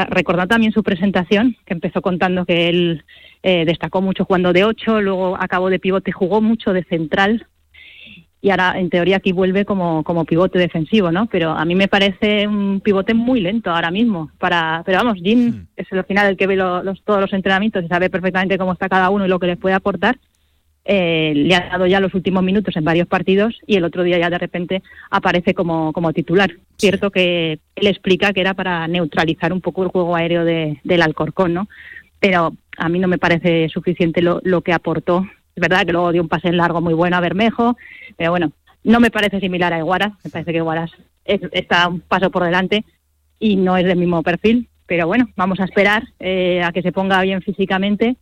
recordad 0.10 0.48
también 0.48 0.72
su 0.72 0.84
presentación, 0.84 1.56
que 1.66 1.74
empezó 1.74 2.02
contando 2.02 2.46
que 2.46 2.70
él 2.70 3.04
eh, 3.44 3.66
destacó 3.66 4.02
mucho 4.02 4.26
jugando 4.26 4.54
de 4.54 4.64
8, 4.64 5.02
luego 5.02 5.38
acabó 5.40 5.70
de 5.70 5.80
pivote, 5.80 6.12
jugó 6.12 6.42
mucho 6.42 6.74
de 6.74 6.84
central 6.84 7.48
y 8.42 8.50
ahora 8.50 8.80
en 8.80 8.90
teoría 8.90 9.18
aquí 9.18 9.32
vuelve 9.32 9.66
como, 9.66 10.04
como 10.04 10.26
pivote 10.26 10.58
defensivo, 10.58 11.12
¿no? 11.12 11.28
Pero 11.28 11.52
a 11.52 11.64
mí 11.64 11.76
me 11.76 11.88
parece 11.88 12.48
un 12.48 12.82
pivote 12.82 13.14
muy 13.14 13.40
lento 13.40 13.70
ahora 13.70 13.92
mismo. 13.92 14.32
Para, 14.40 14.82
pero 14.84 14.98
vamos, 14.98 15.20
Jim 15.22 15.50
hmm. 15.50 15.68
es 15.76 15.92
al 15.94 16.06
final 16.06 16.28
el 16.28 16.38
que 16.38 16.48
ve 16.48 16.56
los, 16.56 17.04
todos 17.04 17.22
los 17.22 17.34
entrenamientos 17.34 17.84
y 17.84 17.88
sabe 17.88 18.10
perfectamente 18.10 18.58
cómo 18.58 18.74
está 18.74 18.90
cada 18.90 19.12
uno 19.12 19.26
y 19.26 19.30
lo 19.30 19.38
que 19.38 19.48
les 19.48 19.58
puede 19.58 19.76
aportar 19.76 20.18
eh, 20.84 21.34
le 21.36 21.56
ha 21.56 21.70
dado 21.70 21.86
ya 21.86 22.00
los 22.00 22.14
últimos 22.14 22.44
minutos 22.44 22.76
en 22.76 22.84
varios 22.84 23.08
partidos 23.08 23.60
y 23.68 23.76
el 23.76 23.84
otro 23.84 24.04
día 24.04 24.18
ya 24.18 24.30
de 24.30 24.38
repente 24.38 24.84
aparece 25.10 25.54
como, 25.54 25.94
como 25.94 26.14
titular. 26.14 26.52
Cierto 26.78 27.12
que 27.12 27.60
él 27.76 27.88
explica 27.88 28.34
que 28.34 28.42
era 28.42 28.54
para 28.54 28.88
neutralizar 28.88 29.54
un 29.54 29.62
poco 29.62 29.84
el 29.84 29.90
juego 29.90 30.16
aéreo 30.16 30.44
de, 30.44 30.80
del 30.84 31.02
Alcorcón, 31.02 31.54
¿no? 31.54 31.70
Pero 32.20 32.54
a 32.78 32.90
mí 32.90 33.00
no 33.00 33.08
me 33.08 33.18
parece 33.18 33.70
suficiente 33.70 34.22
lo, 34.22 34.42
lo 34.44 34.62
que 34.62 34.74
aportó. 34.74 35.28
Es 35.56 35.62
verdad 35.62 35.86
que 35.86 35.92
luego 35.92 36.12
dio 36.12 36.22
un 36.22 36.30
pase 36.30 36.48
en 36.48 36.58
largo 36.58 36.82
muy 36.82 36.94
bueno 36.94 37.18
a 37.18 37.20
Bermejo, 37.20 37.78
pero 38.18 38.32
bueno, 38.32 38.52
no 38.84 39.00
me 39.00 39.12
parece 39.12 39.40
similar 39.40 39.74
a 39.74 39.80
Iguaras. 39.80 40.14
Me 40.24 40.32
parece 40.32 40.52
que 40.52 40.58
Iguaras 40.58 40.92
está 41.26 41.88
un 41.88 42.00
paso 42.00 42.32
por 42.32 42.44
delante 42.44 42.84
y 43.40 43.56
no 43.56 43.78
es 43.78 43.86
del 43.86 43.98
mismo 43.98 44.24
perfil. 44.24 44.68
Pero 44.88 45.08
bueno, 45.08 45.30
vamos 45.36 45.60
a 45.60 45.66
esperar 45.66 46.04
eh, 46.20 46.62
a 46.64 46.72
que 46.72 46.82
se 46.82 46.92
ponga 46.92 47.22
bien 47.22 47.42
físicamente 47.42 48.18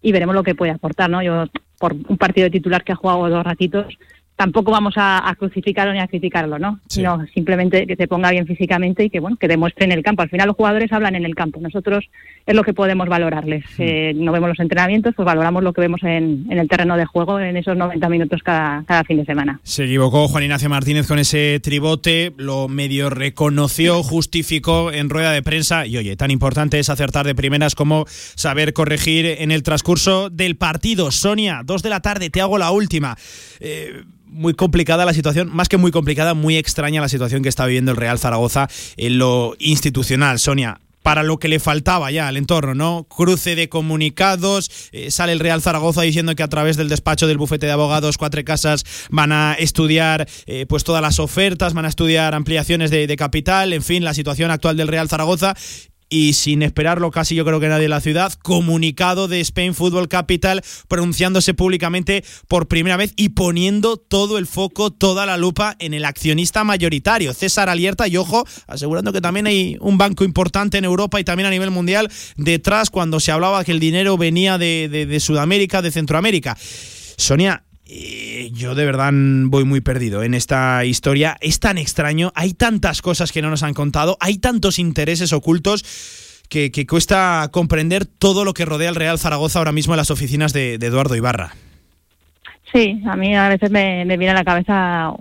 y 0.00 0.12
veremos 0.12 0.34
lo 0.34 0.42
que 0.42 0.54
puede 0.54 0.72
aportar, 0.72 1.10
¿no? 1.10 1.22
Yo 1.22 1.46
por 1.82 1.94
un 1.94 2.16
partido 2.16 2.44
de 2.44 2.52
titular 2.52 2.84
que 2.84 2.92
ha 2.92 2.94
jugado 2.94 3.28
dos 3.28 3.42
ratitos, 3.42 3.98
tampoco 4.42 4.72
vamos 4.72 4.94
a, 4.96 5.32
crucificarlo 5.38 5.92
ni 5.92 6.00
a 6.00 6.08
criticarlo, 6.08 6.58
¿no? 6.58 6.80
Sino 6.88 7.24
simplemente 7.32 7.86
que 7.86 7.94
se 7.94 8.08
ponga 8.08 8.32
bien 8.32 8.44
físicamente 8.44 9.04
y 9.04 9.10
que 9.10 9.20
bueno 9.20 9.36
que 9.36 9.46
demuestre 9.46 9.84
en 9.84 9.92
el 9.92 10.02
campo. 10.02 10.22
Al 10.22 10.30
final 10.30 10.48
los 10.48 10.56
jugadores 10.56 10.92
hablan 10.92 11.14
en 11.14 11.24
el 11.24 11.36
campo. 11.36 11.60
Nosotros 11.60 12.04
es 12.44 12.54
lo 12.56 12.64
que 12.64 12.74
podemos 12.74 13.08
valorarles. 13.08 13.64
Eh, 13.78 14.12
no 14.16 14.32
vemos 14.32 14.48
los 14.48 14.58
entrenamientos, 14.58 15.14
pues 15.14 15.24
valoramos 15.24 15.62
lo 15.62 15.72
que 15.72 15.80
vemos 15.80 16.02
en, 16.02 16.46
el 16.50 16.68
terreno 16.68 16.96
de 16.96 17.06
juego 17.06 17.38
en 17.38 17.56
esos 17.56 17.76
90 17.76 18.08
minutos 18.08 18.42
cada, 18.42 18.82
cada 18.82 19.04
fin 19.04 19.18
de 19.18 19.24
semana. 19.24 19.60
Se 19.62 19.84
equivocó 19.84 20.26
Juan 20.26 20.42
Ignacio 20.42 20.68
Martínez 20.68 21.06
con 21.06 21.20
ese 21.20 21.60
tribote, 21.62 22.32
lo 22.36 22.66
medio 22.66 23.10
reconoció, 23.10 24.02
justificó 24.02 24.90
en 24.90 25.08
rueda 25.08 25.30
de 25.30 25.42
prensa 25.42 25.86
y 25.86 25.96
oye, 25.98 26.16
tan 26.16 26.32
importante 26.32 26.80
es 26.80 26.90
acertar 26.90 27.26
de 27.26 27.36
primeras 27.36 27.76
como 27.76 28.06
saber 28.08 28.72
corregir 28.72 29.24
en 29.24 29.52
el 29.52 29.62
transcurso 29.62 30.30
del 30.30 30.56
partido. 30.56 31.12
Sonia, 31.12 31.62
dos 31.64 31.84
de 31.84 31.90
la 31.90 32.00
tarde, 32.00 32.28
te 32.28 32.40
hago 32.40 32.58
la 32.58 32.72
última. 32.72 33.16
Eh, 33.60 34.02
muy 34.32 34.54
complicada 34.54 35.04
la 35.04 35.14
situación, 35.14 35.50
más 35.54 35.68
que 35.68 35.76
muy 35.76 35.90
complicada, 35.90 36.34
muy 36.34 36.56
extraña 36.56 37.00
la 37.00 37.08
situación 37.08 37.42
que 37.42 37.48
está 37.48 37.66
viviendo 37.66 37.92
el 37.92 37.96
Real 37.96 38.18
Zaragoza 38.18 38.68
en 38.96 39.18
lo 39.18 39.54
institucional. 39.58 40.38
Sonia, 40.38 40.80
para 41.02 41.22
lo 41.22 41.38
que 41.38 41.48
le 41.48 41.60
faltaba 41.60 42.10
ya 42.10 42.28
al 42.28 42.36
entorno, 42.36 42.74
¿no? 42.74 43.04
Cruce 43.04 43.54
de 43.54 43.68
comunicados, 43.68 44.70
eh, 44.92 45.10
sale 45.10 45.32
el 45.32 45.40
Real 45.40 45.60
Zaragoza 45.60 46.02
diciendo 46.02 46.34
que 46.34 46.42
a 46.42 46.48
través 46.48 46.76
del 46.76 46.88
despacho 46.88 47.26
del 47.26 47.38
bufete 47.38 47.66
de 47.66 47.72
abogados 47.72 48.18
Cuatro 48.18 48.42
Casas 48.44 48.84
van 49.10 49.32
a 49.32 49.54
estudiar 49.54 50.28
eh, 50.46 50.66
pues 50.68 50.84
todas 50.84 51.02
las 51.02 51.18
ofertas, 51.18 51.74
van 51.74 51.84
a 51.84 51.88
estudiar 51.88 52.34
ampliaciones 52.34 52.90
de, 52.90 53.06
de, 53.06 53.16
capital, 53.16 53.72
en 53.72 53.82
fin, 53.82 54.04
la 54.04 54.14
situación 54.14 54.50
actual 54.50 54.76
del 54.76 54.88
Real 54.88 55.08
Zaragoza 55.08 55.54
y 56.12 56.34
sin 56.34 56.62
esperarlo 56.62 57.10
casi 57.10 57.34
yo 57.34 57.42
creo 57.46 57.58
que 57.58 57.68
nadie 57.68 57.86
en 57.86 57.90
la 57.90 58.02
ciudad, 58.02 58.34
comunicado 58.34 59.28
de 59.28 59.40
Spain 59.40 59.74
Football 59.74 60.08
Capital 60.08 60.60
pronunciándose 60.86 61.54
públicamente 61.54 62.22
por 62.48 62.68
primera 62.68 62.98
vez 62.98 63.14
y 63.16 63.30
poniendo 63.30 63.96
todo 63.96 64.36
el 64.36 64.46
foco, 64.46 64.90
toda 64.90 65.24
la 65.24 65.38
lupa 65.38 65.74
en 65.78 65.94
el 65.94 66.04
accionista 66.04 66.64
mayoritario, 66.64 67.32
César 67.32 67.70
Alierta, 67.70 68.08
y 68.08 68.18
ojo, 68.18 68.46
asegurando 68.66 69.10
que 69.14 69.22
también 69.22 69.46
hay 69.46 69.78
un 69.80 69.96
banco 69.96 70.22
importante 70.22 70.76
en 70.76 70.84
Europa 70.84 71.18
y 71.18 71.24
también 71.24 71.46
a 71.46 71.50
nivel 71.50 71.70
mundial 71.70 72.10
detrás 72.36 72.90
cuando 72.90 73.18
se 73.18 73.32
hablaba 73.32 73.64
que 73.64 73.72
el 73.72 73.80
dinero 73.80 74.18
venía 74.18 74.58
de, 74.58 74.88
de 74.90 75.20
Sudamérica, 75.20 75.80
de 75.80 75.92
Centroamérica. 75.92 76.58
Sonia, 77.16 77.64
yo 78.52 78.74
de 78.74 78.84
verdad 78.84 79.12
voy 79.12 79.64
muy 79.64 79.80
perdido 79.80 80.22
en 80.22 80.34
esta 80.34 80.84
historia. 80.84 81.36
Es 81.40 81.60
tan 81.60 81.78
extraño, 81.78 82.32
hay 82.34 82.54
tantas 82.54 83.02
cosas 83.02 83.32
que 83.32 83.42
no 83.42 83.50
nos 83.50 83.62
han 83.62 83.74
contado, 83.74 84.16
hay 84.20 84.38
tantos 84.38 84.78
intereses 84.78 85.32
ocultos 85.32 85.84
que, 86.48 86.86
cuesta 86.86 87.48
comprender 87.50 88.04
todo 88.04 88.44
lo 88.44 88.52
que 88.52 88.64
rodea 88.64 88.90
al 88.90 88.94
Real 88.94 89.18
Zaragoza 89.18 89.58
ahora 89.58 89.72
mismo 89.72 89.94
en 89.94 89.98
las 89.98 90.10
oficinas 90.10 90.52
de, 90.52 90.74
Eduardo 90.74 91.16
Ibarra. 91.16 91.52
Sí, 92.72 93.00
a 93.06 93.16
mí 93.16 93.34
a 93.34 93.48
veces 93.48 93.70
me, 93.70 94.04
viene 94.04 94.30
a 94.30 94.34
la 94.34 94.44
cabeza 94.44 95.14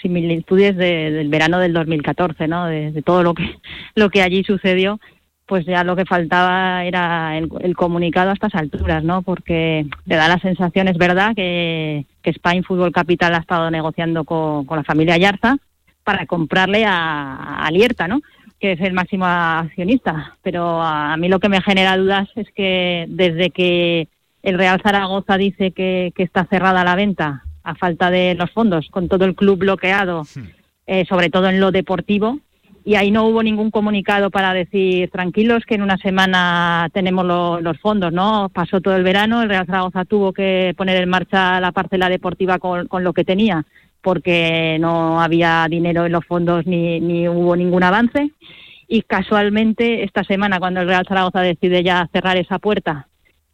similitudes 0.00 0.76
del 0.76 1.28
verano 1.28 1.58
del 1.58 1.72
2014, 1.72 2.46
¿no? 2.46 2.66
De, 2.66 2.92
de, 2.92 3.02
todo 3.02 3.24
lo 3.24 3.34
que 3.34 3.56
lo 3.96 4.10
que 4.10 4.22
allí 4.22 4.44
sucedió 4.44 5.00
pues 5.48 5.64
ya 5.64 5.82
lo 5.82 5.96
que 5.96 6.04
faltaba 6.04 6.84
era 6.84 7.38
el, 7.38 7.74
comunicado 7.74 8.30
a 8.30 8.34
estas 8.34 8.54
alturas, 8.54 9.02
¿no? 9.02 9.22
Porque 9.22 9.86
le 10.04 10.16
da 10.16 10.28
la 10.28 10.38
sensación, 10.38 10.88
es 10.88 10.98
verdad, 10.98 11.34
que, 11.34 12.04
que 12.22 12.30
Spain 12.30 12.62
Fútbol 12.62 12.92
Capital 12.92 13.34
ha 13.34 13.38
estado 13.38 13.70
negociando 13.70 14.24
con, 14.24 14.66
la 14.68 14.84
familia 14.84 15.16
Yarza 15.16 15.56
para 16.04 16.26
comprarle 16.26 16.84
a, 16.84 17.64
a 17.64 17.70
Lierta, 17.70 18.06
¿no? 18.06 18.20
Que 18.60 18.72
es 18.72 18.80
el 18.82 18.92
máximo 18.92 19.24
accionista. 19.24 20.36
Pero 20.42 20.82
a, 20.82 21.16
mí 21.16 21.28
lo 21.28 21.40
que 21.40 21.48
me 21.48 21.62
genera 21.62 21.96
dudas 21.96 22.28
es 22.36 22.48
que 22.54 23.06
desde 23.08 23.48
que 23.48 24.08
el 24.42 24.58
Real 24.58 24.82
Zaragoza 24.82 25.38
dice 25.38 25.70
que, 25.70 26.12
que 26.14 26.24
está 26.24 26.44
cerrada 26.44 26.84
la 26.84 26.94
venta 26.94 27.44
a 27.62 27.74
falta 27.74 28.10
de 28.10 28.34
los 28.34 28.50
fondos, 28.50 28.88
con 28.90 29.08
todo 29.08 29.24
el 29.24 29.34
club 29.34 29.60
bloqueado, 29.60 30.24
hmm. 30.24 30.44
eh, 30.86 31.06
sobre 31.08 31.30
todo 31.30 31.48
en 31.48 31.58
lo 31.58 31.70
deportivo, 31.70 32.38
y 32.88 32.94
ahí 32.94 33.10
no 33.10 33.26
hubo 33.26 33.42
ningún 33.42 33.70
comunicado 33.70 34.30
para 34.30 34.54
decir 34.54 35.10
tranquilos 35.10 35.66
que 35.66 35.74
en 35.74 35.82
una 35.82 35.98
semana 35.98 36.88
tenemos 36.94 37.22
los 37.62 37.78
fondos, 37.80 38.14
¿no? 38.14 38.48
Pasó 38.48 38.80
todo 38.80 38.96
el 38.96 39.02
verano, 39.02 39.42
el 39.42 39.50
Real 39.50 39.66
Zaragoza 39.66 40.06
tuvo 40.06 40.32
que 40.32 40.72
poner 40.74 41.02
en 41.02 41.10
marcha 41.10 41.60
la 41.60 41.72
parcela 41.72 42.08
deportiva 42.08 42.58
con, 42.58 42.88
lo 43.04 43.12
que 43.12 43.26
tenía 43.26 43.66
porque 44.00 44.78
no 44.80 45.20
había 45.20 45.66
dinero 45.68 46.06
en 46.06 46.12
los 46.12 46.24
fondos 46.24 46.66
ni, 46.66 46.98
ni 46.98 47.28
hubo 47.28 47.56
ningún 47.56 47.82
avance 47.82 48.30
y 48.88 49.02
casualmente 49.02 50.02
esta 50.02 50.24
semana 50.24 50.58
cuando 50.58 50.80
el 50.80 50.88
Real 50.88 51.04
Zaragoza 51.06 51.42
decide 51.42 51.82
ya 51.82 52.08
cerrar 52.10 52.38
esa 52.38 52.58
puerta 52.58 53.06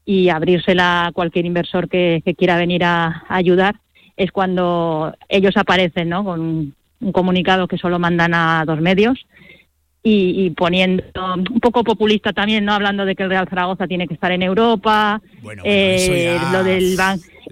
y 0.05 0.29
abrírsela 0.29 1.07
a 1.07 1.13
cualquier 1.13 1.45
inversor 1.45 1.89
que, 1.89 2.23
quiera 2.39 2.57
venir 2.57 2.85
a, 2.85 3.25
a, 3.29 3.35
ayudar 3.35 3.75
es 4.17 4.31
cuando 4.31 5.13
ellos 5.29 5.57
aparecen 5.57 6.11
¿no? 6.11 6.23
con, 6.23 6.73
un 7.05 7.13
comunicado 7.13 7.69
que 7.69 7.79
solo 7.79 7.99
mandan 7.99 8.35
a 8.35 8.65
dos 8.67 8.81
medios 8.81 9.27
y, 10.07 10.51
poniendo 10.51 11.03
un 11.51 11.61
poco 11.61 11.83
populista 11.83 12.35
también, 12.35 12.65
no 12.67 12.75
hablando 12.75 13.07
de 13.07 13.17
que 13.17 13.23
el 13.23 13.31
Real 13.31 13.49
Zaragoza 13.49 13.87
tiene 13.87 14.07
que 14.07 14.13
estar 14.13 14.31
en 14.33 14.43
Europa, 14.43 15.23
eh, 15.65 16.39
lo 16.53 16.63
del 16.63 16.97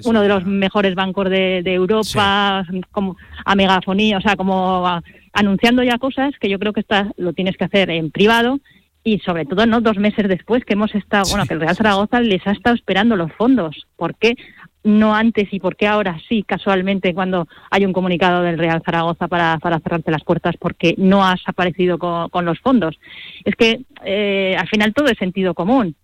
uno 0.04 0.20
de 0.20 0.28
los 0.28 0.44
mejores 0.44 0.94
bancos 0.94 1.30
de, 1.30 1.62
Europa, 1.64 2.62
como 2.90 3.16
a 3.46 3.54
megafonía, 3.54 4.18
o 4.18 4.20
sea, 4.20 4.36
como 4.36 4.86
anunciando 5.32 5.82
ya 5.82 5.96
cosas 5.96 6.34
que 6.38 6.50
yo 6.50 6.58
creo 6.58 6.74
que 6.74 6.80
está, 6.80 7.10
lo 7.16 7.32
tienes 7.32 7.56
que 7.56 7.64
hacer 7.64 7.88
en 7.88 8.10
privado 8.10 8.60
y 9.02 9.18
sobre 9.20 9.46
todo 9.46 9.64
no 9.64 9.80
dos 9.80 9.96
meses 9.96 10.28
después 10.28 10.62
que 10.66 10.74
hemos 10.74 10.94
estado, 10.94 11.24
bueno, 11.30 11.46
que 11.46 11.54
el 11.54 11.60
Real 11.60 11.74
Zaragoza 11.74 12.20
les 12.20 12.46
ha 12.46 12.52
estado 12.52 12.76
esperando 12.76 13.16
los 13.16 13.32
fondos. 13.32 13.86
¿Por 13.96 14.14
qué 14.14 14.36
no 14.84 15.14
antes 15.14 15.52
y 15.52 15.60
por 15.60 15.76
qué 15.76 15.86
ahora 15.86 16.18
sí, 16.28 16.42
casualmente, 16.42 17.14
cuando 17.14 17.46
hay 17.70 17.84
un 17.84 17.92
comunicado 17.92 18.42
del 18.42 18.58
Real 18.58 18.82
Zaragoza 18.84 19.28
para, 19.28 19.58
cerrarte 19.60 20.10
las 20.10 20.24
puertas 20.24 20.56
porque 20.58 20.94
no 20.98 21.24
has 21.24 21.40
aparecido 21.46 21.98
con, 21.98 22.44
los 22.44 22.58
fondos? 22.60 22.98
Es 23.44 23.54
que 23.54 23.82
eh, 24.04 24.56
al 24.58 24.68
final 24.68 24.92
todo 24.92 25.06
es 25.06 25.18
sentido 25.18 25.54
común. 25.54 25.94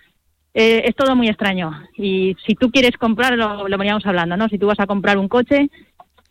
eh, 0.54 0.82
es 0.86 0.94
todo 0.96 1.14
muy 1.14 1.28
extraño. 1.28 1.72
Y 1.96 2.36
si 2.46 2.54
tú 2.54 2.70
quieres 2.70 2.96
comprar, 2.96 3.36
lo, 3.36 3.68
lo 3.68 3.78
veníamos 3.78 4.06
hablando, 4.06 4.36
¿no? 4.36 4.48
Si 4.48 4.58
tú 4.58 4.66
vas 4.66 4.80
a 4.80 4.86
comprar 4.86 5.18
un 5.18 5.28
coche, 5.28 5.68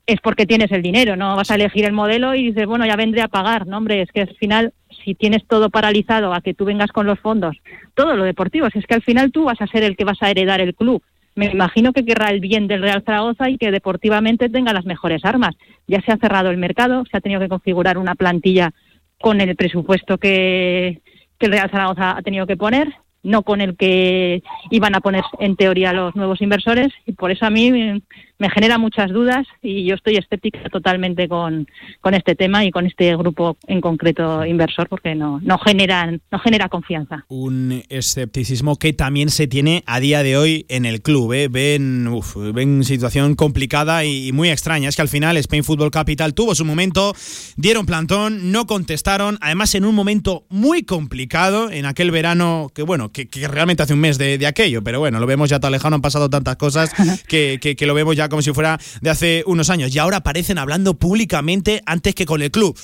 es 0.08 0.22
porque 0.22 0.46
tienes 0.46 0.72
el 0.72 0.82
dinero, 0.82 1.18
no 1.18 1.36
vas 1.36 1.52
a 1.52 1.56
elegir 1.56 1.84
el 1.84 1.92
modelo 1.92 2.34
y 2.34 2.48
dices, 2.48 2.66
bueno, 2.66 2.86
ya 2.86 2.96
vendré 2.96 3.22
a 3.22 3.28
pagar. 3.28 3.68
No, 3.68 3.78
hombre, 3.78 4.02
es 4.02 4.12
que 4.12 4.22
al 4.22 4.36
final, 4.38 4.74
si 5.04 5.16
tienes 5.16 5.46
todo 5.46 5.70
paralizado 5.70 6.34
a 6.34 6.40
que 6.40 6.54
tú 6.54 6.64
vengas 6.64 6.94
con 6.94 7.06
los 7.06 7.20
fondos, 7.20 7.58
todo 7.94 8.16
lo 8.16 8.24
deportivo, 8.24 8.68
es 8.74 8.88
que 8.88 8.96
al 8.96 9.04
final 9.04 9.34
tú 9.34 9.44
vas 9.44 9.62
a 9.62 9.68
ser 9.68 9.84
el 9.84 9.98
que 9.98 10.06
vas 10.06 10.24
a 10.24 10.32
heredar 10.32 10.62
el 10.62 10.74
club. 10.74 11.04
Me 11.38 11.46
imagino 11.46 11.94
que 11.94 12.04
querrá 12.04 12.32
el 12.32 12.40
bien 12.40 12.68
del 12.68 12.82
Real 12.82 13.04
Zaragoza 13.06 13.48
y 13.48 13.60
que 13.60 13.70
deportivamente 13.70 14.50
tenga 14.50 14.74
las 14.74 14.86
mejores 14.86 15.24
armas. 15.24 15.56
Ya 15.88 16.02
se 16.02 16.12
ha 16.12 16.18
cerrado 16.18 16.50
el 16.50 16.58
mercado, 16.58 17.04
se 17.06 17.16
ha 17.16 17.22
tenido 17.22 17.40
que 17.40 17.48
configurar 17.48 18.00
una 18.00 18.16
plantilla 18.16 18.74
con 19.22 19.40
el 19.40 19.56
presupuesto 19.56 20.18
que, 20.18 21.00
que 21.38 21.46
el 21.46 21.52
Real 21.52 21.70
Zaragoza 21.70 22.18
ha 22.18 22.22
tenido 22.24 22.48
que 22.48 22.58
poner 22.58 22.92
no 23.22 23.44
con 23.44 23.62
el 23.62 23.76
que 23.78 24.42
iban 24.72 24.96
a 24.96 25.02
poner 25.02 25.24
en 25.40 25.56
teoría 25.56 25.94
los 25.94 26.16
nuevos 26.16 26.42
inversores 26.42 26.88
y 27.06 27.12
por 27.12 27.30
eso 27.30 27.46
a 27.46 27.50
mí 27.50 28.02
me 28.40 28.50
genera 28.50 28.78
muchas 28.78 29.12
dudas 29.12 29.48
y 29.62 29.86
yo 29.86 29.96
estoy 29.96 30.16
escéptica 30.16 30.60
totalmente 30.70 31.28
con, 31.28 31.68
con 32.02 32.14
este 32.14 32.36
tema 32.36 32.66
y 32.66 32.72
con 32.72 32.86
este 32.86 33.16
grupo 33.16 33.58
en 33.68 33.82
concreto 33.82 34.46
inversor 34.46 34.88
porque 34.90 35.16
no, 35.16 35.40
no, 35.42 35.58
generan, 35.58 36.22
no 36.32 36.40
genera 36.40 36.70
confianza. 36.70 37.26
Un 37.28 37.84
escepticismo 37.90 38.78
que 38.78 38.94
también 38.94 39.30
se 39.30 39.48
tiene 39.48 39.84
a 39.86 40.00
día 40.00 40.24
de 40.24 40.38
hoy 40.38 40.66
en 40.70 40.86
el 40.86 41.02
club. 41.02 41.34
¿eh? 41.34 41.48
Ven, 41.48 42.08
uf, 42.08 42.36
ven 42.54 42.84
situación 42.84 43.36
complicada 43.36 44.06
y 44.06 44.32
muy 44.32 44.50
extraña. 44.50 44.90
Es 44.90 44.96
que 44.96 45.02
al 45.02 45.08
final 45.08 45.38
Spain 45.38 45.64
Football 45.64 45.92
Capital 45.92 46.34
tuvo 46.34 46.56
su 46.56 46.66
momento, 46.66 47.14
dieron 47.56 47.86
plantón, 47.86 48.52
no 48.52 48.68
contestaron, 48.68 49.38
además 49.42 49.74
en 49.76 49.86
un 49.86 49.96
momento 49.96 50.46
muy 50.50 50.84
complicado, 50.84 51.72
en 51.72 51.86
aquel 51.86 52.12
verano 52.12 52.70
que 52.74 52.84
bueno, 52.84 53.12
que, 53.12 53.28
que 53.28 53.48
realmente 53.48 53.84
hace 53.84 53.94
un 53.94 54.00
mes 54.00 54.18
de, 54.18 54.38
de, 54.38 54.48
aquello, 54.48 54.84
pero 54.84 55.00
bueno, 55.00 55.20
lo 55.20 55.26
vemos 55.26 55.50
ya 55.50 55.60
tan 55.60 55.72
lejano, 55.72 55.96
han 55.96 56.02
pasado 56.02 56.30
tantas 56.30 56.56
cosas 56.58 56.92
que, 57.28 57.60
que, 57.62 57.76
que 57.76 57.86
lo 57.86 57.94
vemos 57.94 58.16
ya 58.16 58.27
como 58.30 58.42
si 58.42 58.54
fuera 58.54 58.80
de 59.02 59.10
hace 59.10 59.44
unos 59.46 59.70
años. 59.70 59.94
Y 59.94 60.00
ahora 60.00 60.18
aparecen 60.18 60.58
hablando 60.58 60.96
públicamente 60.96 61.82
antes 61.86 62.16
que 62.16 62.26
con 62.26 62.42
el 62.42 62.52
club. 62.52 62.78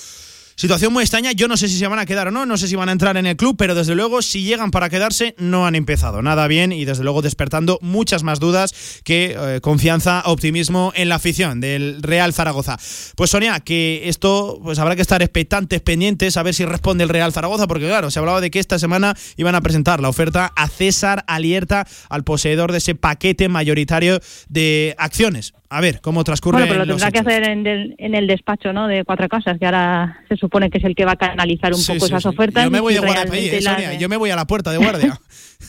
Situación 0.55 0.93
muy 0.93 1.01
extraña, 1.01 1.31
yo 1.31 1.47
no 1.47 1.57
sé 1.57 1.67
si 1.67 1.79
se 1.79 1.87
van 1.87 1.97
a 1.97 2.05
quedar 2.05 2.27
o 2.27 2.31
no, 2.31 2.45
no 2.45 2.57
sé 2.57 2.67
si 2.67 2.75
van 2.75 2.89
a 2.89 2.91
entrar 2.91 3.17
en 3.17 3.25
el 3.25 3.35
club, 3.35 3.55
pero 3.57 3.73
desde 3.73 3.95
luego 3.95 4.21
si 4.21 4.43
llegan 4.43 4.69
para 4.69 4.89
quedarse 4.89 5.33
no 5.39 5.65
han 5.65 5.73
empezado 5.75 6.21
nada 6.21 6.47
bien 6.47 6.71
y 6.71 6.85
desde 6.85 7.03
luego 7.03 7.23
despertando 7.23 7.79
muchas 7.81 8.21
más 8.21 8.39
dudas 8.39 9.01
que 9.03 9.35
eh, 9.37 9.61
confianza, 9.61 10.21
optimismo 10.25 10.93
en 10.95 11.09
la 11.09 11.15
afición 11.15 11.59
del 11.59 12.03
Real 12.03 12.33
Zaragoza. 12.33 12.77
Pues 13.15 13.31
Sonia, 13.31 13.59
que 13.61 14.07
esto 14.07 14.59
pues 14.63 14.77
habrá 14.77 14.95
que 14.95 15.01
estar 15.01 15.23
expectantes, 15.23 15.81
pendientes 15.81 16.37
a 16.37 16.43
ver 16.43 16.53
si 16.53 16.65
responde 16.65 17.03
el 17.03 17.09
Real 17.09 17.33
Zaragoza, 17.33 17.65
porque 17.65 17.87
claro, 17.87 18.11
se 18.11 18.19
hablaba 18.19 18.39
de 18.39 18.51
que 18.51 18.59
esta 18.59 18.77
semana 18.77 19.15
iban 19.37 19.55
a 19.55 19.61
presentar 19.61 20.01
la 20.01 20.09
oferta 20.09 20.53
a 20.55 20.67
César 20.67 21.23
Alierta, 21.27 21.87
al 22.09 22.23
poseedor 22.23 22.71
de 22.71 22.77
ese 22.77 22.93
paquete 22.93 23.49
mayoritario 23.49 24.19
de 24.49 24.95
acciones 24.99 25.53
a 25.75 25.81
ver 25.81 26.01
cómo 26.01 26.23
transcurre. 26.23 26.59
Bueno, 26.59 26.71
pero 26.73 26.85
lo 26.85 26.93
tendrá 26.97 27.11
que 27.11 27.19
hacer 27.19 27.43
en 27.49 27.65
el, 27.65 27.95
en 27.97 28.15
el, 28.15 28.27
despacho 28.27 28.73
¿no? 28.73 28.87
de 28.87 29.03
Cuatro 29.05 29.27
Casas, 29.27 29.57
que 29.57 29.65
ahora 29.65 30.19
se 30.29 30.35
supone 30.37 30.69
que 30.69 30.77
es 30.77 30.83
el 30.83 30.95
que 30.95 31.05
va 31.05 31.13
a 31.13 31.15
canalizar 31.15 31.71
un 31.73 31.79
sí, 31.79 31.93
poco 31.93 32.05
sí, 32.07 32.11
esas 32.11 32.23
sí. 32.23 32.29
ofertas. 32.29 32.63
Yo 32.65 32.71
me 32.71 32.79
voy 32.79 32.95
a 32.95 33.01
guardia, 33.01 33.33
ahí, 33.33 33.61
Sonia, 33.61 33.89
las- 33.89 33.99
yo 33.99 34.07
me 34.09 34.17
voy 34.17 34.29
a 34.29 34.35
la 34.35 34.45
puerta 34.45 34.71
de 34.71 34.77
guardia. 34.77 35.19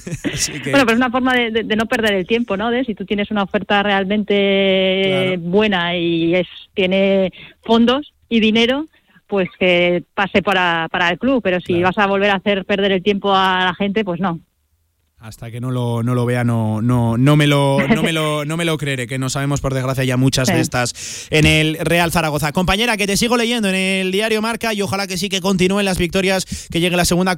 que- 0.65 0.71
Bueno, 0.71 0.85
pero 0.87 0.91
es 0.91 0.97
una 0.97 1.11
forma 1.11 1.35
de, 1.35 1.51
de- 1.51 1.63
de 1.65 1.77
no 1.77 1.87
perder 1.87 2.15
el 2.15 2.27
tiempo, 2.27 2.57
¿no? 2.57 2.71
De 2.71 2.85
si 2.85 2.95
tú 2.95 3.05
tienes 3.05 3.31
una 3.31 3.43
oferta 3.45 3.83
realmente 3.83 5.37
buena 5.41 5.97
y 5.97 6.35
es 6.35 6.47
tiene 6.75 7.33
fondos 7.63 8.13
y 8.29 8.41
dinero, 8.41 8.87
pues 9.27 9.49
que 9.59 10.05
pase 10.15 10.43
para, 10.43 10.89
para 10.91 11.09
el 11.11 11.19
club. 11.19 11.41
Pero 11.43 11.61
si 11.61 11.83
vas 11.83 11.97
a 11.99 12.07
volver 12.07 12.31
a 12.31 12.35
hacer 12.37 12.65
perder 12.65 12.93
el 12.93 13.03
tiempo 13.03 13.35
a 13.35 13.65
la 13.67 13.75
gente, 13.75 14.05
pues 14.05 14.21
no. 14.21 14.41
Hasta 15.25 15.51
que 15.51 15.59
no 15.59 15.71
lo, 15.71 16.03
no 16.03 16.15
lo 16.15 16.27
vea, 16.27 16.45
no, 16.45 16.83
no, 16.83 17.17
no, 17.17 17.35
me 17.35 17.47
lo, 17.47 17.79
no, 17.89 18.03
me 18.03 18.13
lo, 18.13 18.45
no 18.45 18.59
me 18.59 18.67
lo 18.67 18.77
creeré, 18.77 19.07
que 19.07 19.19
no 19.19 19.31
sabemos 19.31 19.63
por 19.63 19.73
desgracia 19.73 20.05
ya 20.05 20.19
muchas 20.19 20.49
de 20.49 20.61
estas 20.61 21.29
en 21.31 21.47
el 21.47 21.79
Real 21.81 22.13
Zaragoza. 22.13 22.53
Compañera, 22.53 22.99
que 22.99 23.07
te 23.07 23.17
sigo 23.17 23.39
leyendo 23.39 23.71
en 23.71 23.75
el 23.75 24.13
diario 24.13 24.43
Marca 24.43 24.75
y 24.75 24.83
ojalá 24.83 25.07
que 25.07 25.17
sí 25.17 25.31
que 25.31 25.41
continúen 25.41 25.87
las 25.87 25.97
victorias, 25.97 26.45
que 26.71 26.79
llegue 26.79 26.95
la 26.99 27.07
segunda, 27.07 27.37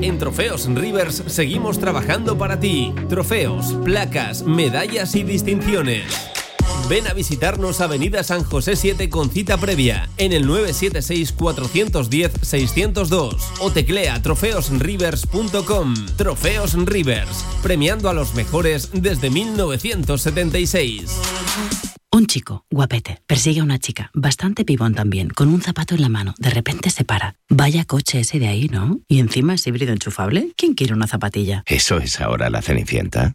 En 0.03 0.16
Trofeos 0.16 0.66
Rivers 0.66 1.22
seguimos 1.26 1.78
trabajando 1.78 2.38
para 2.38 2.59
ti. 2.59 2.94
Trofeos, 3.11 3.74
placas, 3.84 4.42
medallas 4.42 5.14
y 5.14 5.24
distinciones. 5.24 6.05
Ven 6.88 7.06
a 7.06 7.12
visitarnos 7.12 7.80
Avenida 7.80 8.24
San 8.24 8.42
José 8.44 8.76
7 8.76 9.10
con 9.10 9.30
cita 9.30 9.58
previa 9.58 10.08
en 10.16 10.32
el 10.32 10.48
976-410-602 10.48 13.36
o 13.60 13.70
teclea 13.70 14.22
trofeosrivers.com. 14.22 15.94
Trofeos 16.16 16.74
Rivers, 16.86 17.44
premiando 17.62 18.08
a 18.08 18.14
los 18.14 18.34
mejores 18.34 18.90
desde 18.92 19.30
1976. 19.30 21.20
Un 22.12 22.26
chico, 22.26 22.64
guapete, 22.70 23.22
persigue 23.28 23.60
a 23.60 23.62
una 23.62 23.78
chica, 23.78 24.10
bastante 24.12 24.64
pibón 24.64 24.96
también, 24.96 25.28
con 25.28 25.48
un 25.48 25.62
zapato 25.62 25.94
en 25.94 26.02
la 26.02 26.08
mano. 26.08 26.34
De 26.38 26.50
repente 26.50 26.90
se 26.90 27.04
para. 27.04 27.36
Vaya 27.48 27.84
coche 27.84 28.18
ese 28.18 28.40
de 28.40 28.48
ahí, 28.48 28.66
¿no? 28.66 28.98
Y 29.06 29.20
encima 29.20 29.54
es 29.54 29.64
híbrido 29.64 29.92
enchufable. 29.92 30.50
¿Quién 30.56 30.74
quiere 30.74 30.92
una 30.92 31.06
zapatilla? 31.06 31.62
¿Eso 31.66 31.98
es 31.98 32.20
ahora 32.20 32.50
la 32.50 32.62
Cenicienta? 32.62 33.32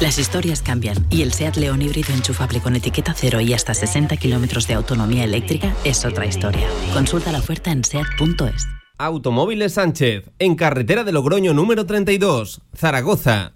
Las 0.00 0.16
historias 0.16 0.62
cambian 0.62 0.96
y 1.10 1.22
el 1.22 1.32
SEAT 1.32 1.56
León 1.56 1.82
híbrido 1.82 2.14
enchufable 2.14 2.60
con 2.60 2.76
etiqueta 2.76 3.14
cero 3.16 3.40
y 3.40 3.52
hasta 3.52 3.74
60 3.74 4.16
kilómetros 4.16 4.68
de 4.68 4.74
autonomía 4.74 5.24
eléctrica 5.24 5.74
es 5.82 6.04
otra 6.04 6.24
historia. 6.24 6.68
Consulta 6.92 7.32
la 7.32 7.40
oferta 7.40 7.72
en 7.72 7.82
SEAT.es. 7.82 8.68
Automóviles 8.96 9.74
Sánchez, 9.74 10.30
en 10.38 10.54
carretera 10.54 11.02
de 11.02 11.10
Logroño 11.10 11.52
número 11.52 11.84
32, 11.84 12.60
Zaragoza. 12.76 13.54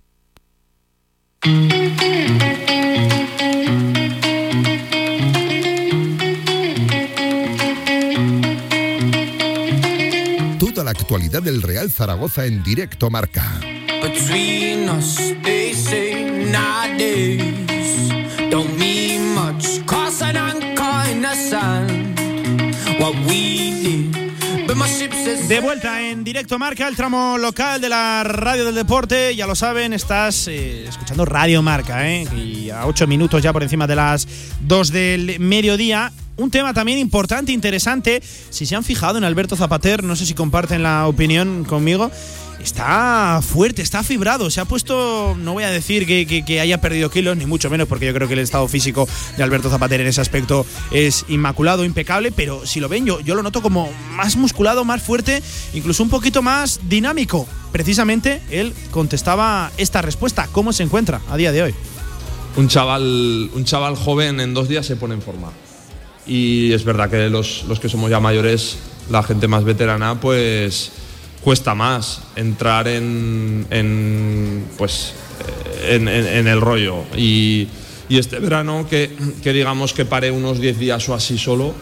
Toda 10.58 10.82
la 10.82 10.90
actualidad 10.90 11.42
del 11.42 11.62
Real 11.62 11.88
Zaragoza 11.88 12.46
en 12.46 12.64
directo 12.64 13.10
Marca. 13.10 13.60
Between 14.02 14.88
us, 14.88 15.32
they 15.44 15.72
say 15.72 16.21
nowadays 16.52 18.08
don't 18.50 18.78
mean 18.78 19.34
much. 19.34 19.80
Anchor 20.22 21.10
in 21.10 21.22
the 21.22 21.34
sand. 21.34 21.90
What 23.00 23.14
we 23.26 23.72
did 23.82 24.22
De 25.48 25.60
vuelta 25.60 26.00
en 26.00 26.24
directo 26.24 26.58
Marca, 26.58 26.88
el 26.88 26.96
tramo 26.96 27.36
local 27.36 27.80
de 27.80 27.88
la 27.88 28.24
radio 28.24 28.64
del 28.64 28.74
deporte. 28.74 29.34
Ya 29.36 29.46
lo 29.46 29.54
saben, 29.54 29.92
estás 29.92 30.48
eh, 30.48 30.86
escuchando 30.88 31.24
Radio 31.24 31.60
Marca, 31.62 32.08
¿eh? 32.08 32.26
Y 32.34 32.70
a 32.70 32.86
8 32.86 33.06
minutos 33.06 33.42
ya 33.42 33.52
por 33.52 33.62
encima 33.62 33.86
de 33.86 33.96
las 33.96 34.26
2 34.60 34.92
del 34.92 35.40
mediodía. 35.40 36.12
Un 36.36 36.50
tema 36.50 36.72
también 36.72 36.98
importante, 36.98 37.52
interesante. 37.52 38.22
Si 38.22 38.64
se 38.64 38.74
han 38.74 38.84
fijado 38.84 39.18
en 39.18 39.24
Alberto 39.24 39.56
Zapater, 39.56 40.02
no 40.02 40.16
sé 40.16 40.24
si 40.24 40.32
comparten 40.32 40.82
la 40.82 41.06
opinión 41.06 41.64
conmigo. 41.64 42.10
Está 42.62 43.40
fuerte, 43.42 43.82
está 43.82 44.02
fibrado. 44.02 44.50
Se 44.50 44.60
ha 44.60 44.64
puesto, 44.64 45.36
no 45.38 45.52
voy 45.52 45.64
a 45.64 45.70
decir 45.70 46.06
que, 46.06 46.60
haya 46.60 46.80
perdido 46.80 47.10
kilos, 47.10 47.36
ni 47.36 47.46
mucho 47.46 47.70
menos, 47.70 47.88
porque 47.88 48.06
yo 48.06 48.14
creo 48.14 48.28
que 48.28 48.34
el 48.34 48.40
estado 48.40 48.68
físico 48.68 49.08
de 49.36 49.42
Alberto 49.42 49.68
Zapater 49.68 50.00
en 50.00 50.06
ese 50.06 50.20
aspecto 50.20 50.64
es 50.90 51.24
inmaculado, 51.28 51.84
impecable. 51.84 52.32
Pero 52.32 52.66
si 52.66 52.80
lo 52.80 52.88
ven, 52.88 53.04
yo, 53.04 53.20
yo 53.20 53.34
lo 53.34 53.42
noto 53.42 53.62
como 53.62 53.90
más 54.14 54.36
musculado, 54.36 54.84
más 54.84 55.02
fuerte, 55.02 55.42
incluso 55.74 56.02
un 56.02 56.10
poquito 56.10 56.42
más 56.42 56.80
dinámico. 56.88 57.46
Precisamente 57.72 58.42
él 58.50 58.74
contestaba 58.90 59.72
esta 59.76 60.02
respuesta. 60.02 60.48
¿Cómo 60.52 60.72
se 60.72 60.82
encuentra 60.82 61.20
a 61.30 61.36
día 61.36 61.52
de 61.52 61.62
hoy? 61.62 61.74
un 62.56 62.68
chaval, 62.68 63.50
un 63.54 63.64
chaval 63.64 63.96
joven 63.96 64.40
en 64.40 64.54
dos 64.54 64.68
días 64.68 64.86
se 64.86 64.96
pone 64.96 65.14
en 65.14 65.22
forma. 65.22 65.50
Y 66.26 66.72
es 66.72 66.84
verdad 66.84 67.10
que 67.10 67.28
los, 67.28 67.64
los 67.64 67.80
que 67.80 67.88
somos 67.88 68.10
ya 68.10 68.20
mayores, 68.20 68.78
la 69.10 69.22
gente 69.22 69.48
más 69.48 69.64
veterana, 69.64 70.20
pues 70.20 70.92
cuesta 71.42 71.74
más 71.74 72.22
entrar 72.36 72.86
en, 72.88 73.66
en, 73.70 74.64
pues, 74.78 75.14
en, 75.88 76.08
en- 76.08 76.46
el 76.48 76.60
rollo. 76.60 77.04
Y, 77.16 77.68
y 78.08 78.18
este 78.18 78.38
verano, 78.38 78.86
que, 78.88 79.10
que 79.42 79.52
digamos 79.52 79.92
que 79.92 80.04
paré 80.04 80.30
unos 80.30 80.60
10 80.60 80.78
días 80.78 81.08
o 81.08 81.14
así 81.14 81.38
solo, 81.38 81.74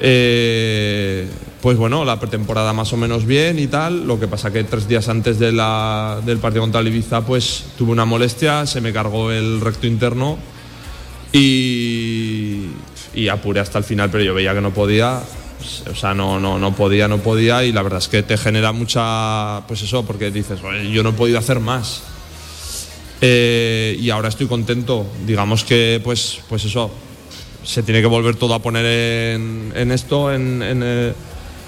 eh, 0.00 1.26
pues 1.60 1.76
bueno, 1.76 2.04
la 2.04 2.20
pretemporada 2.20 2.72
más 2.72 2.92
o 2.92 2.96
menos 2.96 3.26
bien 3.26 3.58
y 3.58 3.66
tal. 3.66 4.06
Lo 4.06 4.18
que 4.20 4.28
pasa 4.28 4.52
que 4.52 4.62
tres 4.64 4.86
días 4.88 5.08
antes 5.08 5.38
de 5.38 5.46
del 6.24 6.38
partido 6.38 6.62
contra 6.62 6.80
el 6.80 6.88
Ibiza, 6.88 7.26
pues 7.26 7.64
tuve 7.76 7.90
una 7.92 8.04
molestia, 8.04 8.64
se 8.66 8.80
me 8.80 8.92
cargó 8.92 9.32
el 9.32 9.60
recto 9.60 9.86
interno 9.88 10.38
y, 11.32 12.66
y 13.14 13.28
apuré 13.28 13.60
hasta 13.60 13.78
el 13.78 13.84
final, 13.84 14.08
pero 14.10 14.24
yo 14.24 14.34
veía 14.34 14.54
que 14.54 14.60
no 14.60 14.72
podía. 14.72 15.20
O 15.90 15.94
sea, 15.94 16.14
no, 16.14 16.38
no, 16.38 16.58
no 16.58 16.74
podía, 16.74 17.08
no 17.08 17.18
podía 17.18 17.64
y 17.64 17.72
la 17.72 17.82
verdad 17.82 17.98
es 17.98 18.08
que 18.08 18.22
te 18.22 18.36
genera 18.36 18.72
mucha, 18.72 19.66
pues 19.66 19.82
eso, 19.82 20.04
porque 20.04 20.30
dices, 20.30 20.60
"Oye, 20.62 20.90
yo 20.90 21.02
no 21.02 21.10
he 21.10 21.12
podido 21.12 21.38
hacer 21.38 21.60
más. 21.60 22.02
Eh, 23.20 23.96
y 24.00 24.10
ahora 24.10 24.28
estoy 24.28 24.46
contento. 24.46 25.06
Digamos 25.26 25.64
que, 25.64 26.00
pues, 26.04 26.40
pues 26.48 26.64
eso, 26.64 26.90
se 27.64 27.82
tiene 27.82 28.00
que 28.00 28.06
volver 28.06 28.36
todo 28.36 28.54
a 28.54 28.62
poner 28.62 28.86
en, 29.34 29.72
en 29.74 29.92
esto, 29.92 30.32
en, 30.32 30.62
en, 30.62 30.82
eh, 30.84 31.12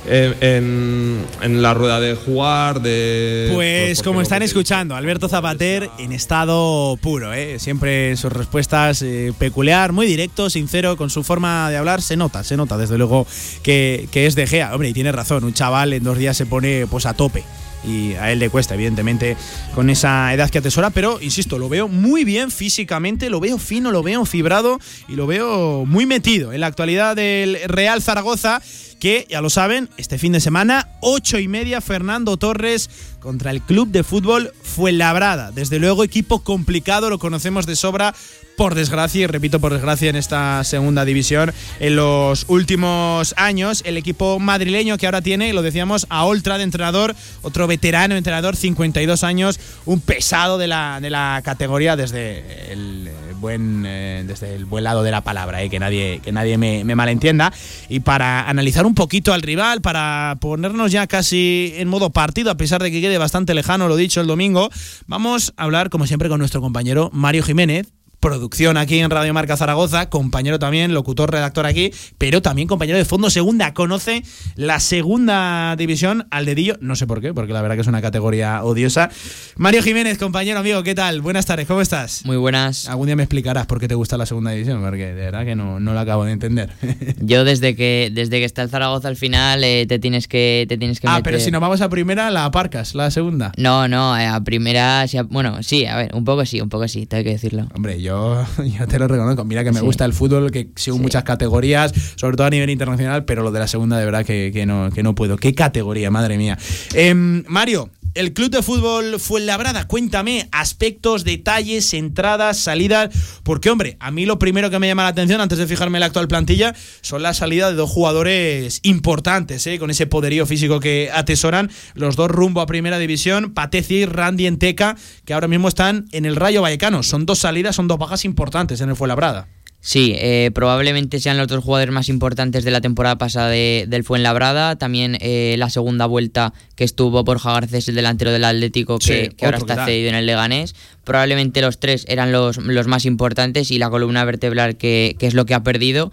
en- 0.07 0.35
en- 0.41 1.27
en 1.43 1.63
la 1.63 1.75
rueda 1.75 2.01
de 2.01 2.15
jugar, 2.15 2.81
de... 2.83 3.51
Pues 3.55 3.99
porque 3.99 4.09
como 4.09 4.23
están 4.23 4.43
escuchando, 4.43 4.95
Alberto 4.97 5.29
Zapater 5.29 5.91
en 5.99 6.13
estado 6.13 6.97
puro, 7.03 7.33
¿eh? 7.35 7.59
siempre 7.59 8.17
sus 8.17 8.33
respuestas 8.33 9.03
eh, 9.03 9.33
peculiar, 9.39 9.93
muy 9.93 10.07
directo, 10.07 10.49
sincero, 10.51 10.97
con 10.97 11.11
su 11.11 11.23
forma 11.23 11.71
de 11.71 11.77
hablar, 11.77 12.01
se 12.03 12.17
nota, 12.17 12.45
se 12.45 12.57
nota 12.57 12.77
desde 12.79 12.99
luego 12.99 13.27
que, 13.63 14.09
que 14.11 14.27
es 14.27 14.35
de 14.35 14.47
Gea. 14.47 14.73
Hombre, 14.75 14.89
y 14.89 14.93
tiene 14.93 15.13
razón, 15.13 15.45
un 15.45 15.55
chaval 15.55 15.93
en 15.93 16.03
dos 16.03 16.19
días 16.19 16.37
se 16.37 16.47
pone 16.47 16.87
pues 16.91 17.07
a 17.07 17.15
tope. 17.15 17.45
Y 17.83 18.13
a 18.17 18.31
él 18.31 18.39
le 18.41 18.51
cuesta, 18.51 18.75
evidentemente, 18.75 19.39
con 19.75 19.89
esa 19.89 20.35
edad 20.35 20.51
que 20.51 20.59
atesora, 20.59 20.91
pero 20.91 21.19
insisto, 21.23 21.59
lo 21.59 21.71
veo 21.71 21.89
muy 21.89 22.25
bien 22.25 22.51
físicamente, 22.51 23.31
lo 23.31 23.41
veo 23.41 23.57
fino, 23.57 23.91
lo 23.91 24.03
veo 24.03 24.27
fibrado 24.27 24.79
y 25.09 25.15
lo 25.15 25.27
veo 25.27 25.87
muy 25.87 26.05
metido 26.05 26.53
en 26.53 26.61
la 26.61 26.67
actualidad 26.67 27.17
del 27.17 27.57
Real 27.69 28.03
Zaragoza 28.03 28.61
que 29.01 29.27
ya 29.29 29.41
lo 29.41 29.51
saben, 29.51 29.89
este 29.97 30.19
fin 30.19 30.33
de 30.33 30.41
semana, 30.41 30.89
ocho 31.01 31.39
y 31.39 31.49
media, 31.49 31.81
Fernando 31.81 32.37
Torres 32.37 32.91
contra 33.19 33.51
el 33.51 33.63
Club 33.63 33.89
de 33.89 34.05
Fútbol 34.05 34.53
Fuenlabrada. 34.63 35.51
Desde 35.51 35.79
luego, 35.79 36.05
equipo 36.05 36.41
complicado, 36.41 37.11
lo 37.11 37.19
conocemos 37.19 37.67
de 37.67 37.77
sobra, 37.77 38.15
por 38.57 38.75
desgracia, 38.75 39.23
y 39.23 39.27
repito 39.27 39.59
por 39.59 39.73
desgracia, 39.73 40.11
en 40.11 40.17
esta 40.17 40.63
segunda 40.65 41.07
división. 41.07 41.53
En 41.79 41.97
los 41.97 42.45
últimos 42.49 43.35
años, 43.39 43.83
el 43.87 43.97
equipo 43.97 44.39
madrileño 44.39 44.99
que 44.99 45.07
ahora 45.07 45.23
tiene, 45.23 45.53
lo 45.55 45.63
decíamos, 45.63 46.07
a 46.11 46.25
Oltra 46.25 46.59
de 46.59 46.65
entrenador, 46.65 47.17
otro 47.41 47.67
veterano 47.67 48.17
entrenador, 48.17 48.57
52 48.57 49.25
años, 49.25 49.59
un 49.87 50.01
pesado 50.01 50.59
de 50.59 50.67
la, 50.67 51.01
de 51.01 51.09
la 51.09 51.41
categoría 51.43 51.97
desde 51.97 52.73
el 52.73 53.09
eh, 53.09 53.13
buen 53.41 53.85
eh, 53.87 54.25
desde 54.27 54.55
el 54.55 54.67
buen 54.67 54.85
lado 54.85 55.03
de 55.03 55.11
la 55.11 55.23
palabra, 55.23 55.63
eh, 55.63 55.71
que 55.71 55.79
nadie, 55.79 56.21
que 56.23 56.31
nadie 56.31 56.59
me, 56.59 56.85
me 56.85 56.95
malentienda. 56.95 57.53
Y 57.89 58.01
para 58.01 58.47
analizar 58.49 58.85
un 58.85 58.90
poquito 58.95 59.33
al 59.33 59.43
rival, 59.43 59.81
para 59.81 60.37
ponernos 60.41 60.93
ya 60.93 61.07
casi 61.07 61.73
en 61.77 61.89
modo 61.89 62.11
partido, 62.11 62.51
a 62.51 62.57
pesar 62.57 62.83
de 62.83 62.91
que 62.91 63.01
quede 63.01 63.19
bastante 63.19 63.55
lejano, 63.55 63.89
lo 63.89 63.97
dicho 63.97 64.21
el 64.21 64.27
domingo, 64.27 64.71
vamos 65.07 65.53
a 65.57 65.65
hablar, 65.65 65.91
como 65.91 66.07
siempre, 66.07 66.29
con 66.29 66.39
nuestro 66.39 66.61
compañero 66.61 67.11
Mario 67.13 67.43
Jiménez. 67.43 67.93
Producción 68.21 68.77
aquí 68.77 68.99
en 68.99 69.09
Radio 69.09 69.33
Marca 69.33 69.57
Zaragoza, 69.57 70.11
compañero 70.11 70.59
también, 70.59 70.93
locutor, 70.93 71.33
redactor 71.33 71.65
aquí, 71.65 71.91
pero 72.19 72.43
también 72.43 72.69
compañero 72.69 72.99
de 72.99 73.07
Fondo 73.07 73.31
Segunda. 73.31 73.73
Conoce 73.73 74.23
la 74.57 74.79
segunda 74.79 75.75
división 75.77 76.27
al 76.31 76.45
dedillo, 76.45 76.77
no 76.83 76.97
sé 76.97 77.07
por 77.07 77.23
qué, 77.23 77.33
porque 77.33 77.55
la 77.55 77.63
verdad 77.63 77.77
que 77.77 77.81
es 77.81 77.87
una 77.87 78.03
categoría 78.03 78.63
odiosa. 78.63 79.09
Mario 79.57 79.83
Jiménez, 79.83 80.19
compañero 80.19 80.59
amigo, 80.59 80.83
¿qué 80.83 80.95
tal? 80.95 81.23
Buenas 81.23 81.47
tardes, 81.47 81.67
¿cómo 81.67 81.81
estás? 81.81 82.27
Muy 82.27 82.37
buenas. 82.37 82.91
Algún 82.91 83.07
día 83.07 83.17
me 83.17 83.23
explicarás 83.23 83.65
por 83.65 83.81
qué 83.81 83.89
te 83.89 83.95
gusta 83.95 84.19
la 84.19 84.27
segunda 84.27 84.51
división, 84.51 84.83
porque 84.83 85.07
de 85.07 85.15
verdad 85.15 85.47
que 85.47 85.57
no, 85.57 85.81
no 85.81 85.95
lo 85.95 86.01
acabo 86.01 86.27
de 86.27 86.33
entender. 86.33 86.69
Yo 87.21 87.45
desde 87.45 87.75
que 87.75 88.11
desde 88.13 88.39
que 88.39 88.45
está 88.45 88.61
el 88.61 88.69
Zaragoza 88.69 89.09
al 89.09 89.17
final 89.17 89.65
eh, 89.65 89.87
te 89.87 89.99
tienes 89.99 90.29
que 90.29 90.67
te 90.69 90.77
tienes 90.77 91.01
que 91.01 91.09
ah, 91.09 91.13
meter. 91.13 91.23
pero 91.25 91.41
si 91.41 91.51
nos 91.51 91.63
vamos 91.63 91.81
a 91.81 91.89
primera, 91.89 92.31
la 92.31 92.45
aparcas, 92.45 92.95
la 92.95 93.11
segunda. 93.11 93.53
No, 93.57 93.89
no, 93.89 94.19
eh, 94.19 94.27
a 94.27 94.41
primera 94.43 95.01
a- 95.01 95.23
bueno, 95.31 95.63
sí, 95.63 95.87
a 95.87 95.97
ver, 95.97 96.15
un 96.15 96.25
poco 96.27 96.45
sí, 96.45 96.61
un 96.61 96.69
poco 96.69 96.87
sí, 96.87 97.07
tengo 97.07 97.25
que 97.25 97.31
decirlo. 97.31 97.67
Hombre, 97.75 98.01
yo, 98.03 98.10
yo 98.79 98.87
te 98.87 98.99
lo 98.99 99.09
reconozco. 99.09 99.45
Mira 99.45 99.65
que 99.65 99.73
me 99.73 99.81
Sí. 99.81 99.85
gusta 99.85 100.05
el 100.05 100.13
fútbol, 100.13 100.51
que 100.51 100.71
sigo 100.77 100.99
muchas 100.99 101.25
categorías, 101.25 101.93
sobre 102.17 102.37
todo 102.37 102.47
a 102.47 102.51
nivel 102.51 102.71
internacional, 102.71 103.25
pero 103.25 103.43
lo 103.43 103.51
de 103.53 103.61
la 103.61 103.67
segunda 103.69 103.99
de 103.99 104.05
verdad 104.05 104.25
que, 104.25 104.51
que 104.53 104.67
no, 104.67 104.91
que 104.91 105.03
no 105.03 105.15
puedo. 105.15 105.37
¿Qué 105.37 105.55
categoría, 105.55 106.11
madre 106.11 106.37
mía? 106.39 106.59
Em, 106.95 107.45
Mario, 107.49 107.91
el 108.15 108.33
club 108.33 108.51
de 108.51 108.63
fútbol 108.63 109.21
Fuenlabrada, 109.21 109.87
cuéntame 109.87 110.49
aspectos, 110.53 111.25
detalles, 111.25 111.95
entradas, 111.95 112.59
salidas, 112.59 113.41
porque 113.43 113.71
hombre, 113.71 113.97
a 114.01 114.11
mí 114.11 114.27
lo 114.27 114.39
primero 114.39 114.71
que 114.71 114.79
me 114.79 114.89
llama 114.89 115.05
la 115.05 115.11
atención 115.11 115.41
antes 115.41 115.59
de 115.59 115.67
fijarme 115.67 115.99
en 115.99 116.01
la 116.01 116.07
actual 116.07 116.29
plantilla 116.29 116.75
son 117.01 117.23
la 117.23 117.35
salida 117.35 117.71
de 117.71 117.77
dos 117.77 117.91
jugadores 117.91 118.81
importantes, 118.83 119.67
¿eh? 119.67 119.79
con 119.79 119.91
ese 119.91 120.07
poderío 120.07 120.47
físico 120.47 120.81
que 120.81 121.11
atesoran 121.13 121.71
los 121.95 122.17
dos 122.17 122.31
rumbo 122.31 122.61
a 122.61 122.67
primera 122.67 122.99
división, 122.99 123.53
Pateci, 123.55 124.07
Randy 124.07 124.47
Enteca, 124.47 124.97
que 125.25 125.35
ahora 125.35 125.49
mismo 125.49 125.69
están 125.69 126.07
en 126.13 126.25
el 126.25 126.37
Rayo 126.37 126.63
Vallecano. 126.63 127.03
Son 127.03 127.27
dos 127.27 127.39
salidas, 127.39 127.77
son 127.77 127.89
dos 127.89 127.99
bajas 127.99 128.25
importantes 128.25 128.81
en 128.81 128.89
el 128.91 128.97
Fuenlabrada. 128.97 129.49
Sí, 129.83 130.15
eh, 130.19 130.51
probablemente 130.53 131.21
sean 131.21 131.39
los 131.39 131.49
dos 131.49 131.65
jugadores 131.65 131.93
más 131.93 132.11
importantes 132.11 132.65
de 132.65 132.71
la 132.71 132.83
temporada 132.83 133.17
pasada 133.17 133.49
de- 133.49 133.87
del 133.89 134.05
Fuenlabrada. 134.05 134.77
También 134.77 135.17
eh, 135.21 135.55
la 135.59 135.71
segunda 135.71 136.05
vuelta 136.05 136.53
que 136.77 136.85
estuvo 136.85 137.25
Borja 137.25 137.55
Garcés, 137.55 137.89
el 137.89 137.95
delantero 137.95 138.31
del 138.31 138.45
Atlético, 138.45 138.99
que, 138.99 139.05
Sí, 139.31 139.35
que 139.35 139.47
ahora 139.47 139.57
está 139.57 139.75
cedido 139.87 140.11
en 140.11 140.17
el 140.17 140.27
Leganés. 140.27 140.75
Probablemente 141.05 141.63
los 141.63 141.81
tres 141.81 142.05
eran 142.09 142.31
los, 142.31 142.59
los 142.59 142.87
más 142.89 143.07
importantes 143.07 143.71
y 143.71 143.79
la 143.79 143.89
columna 143.89 144.23
vertebral 144.25 144.77
que, 144.77 145.17
que 145.19 145.27
es 145.27 145.33
lo 145.33 145.47
que 145.47 145.55
ha 145.55 145.63
perdido. 145.63 146.13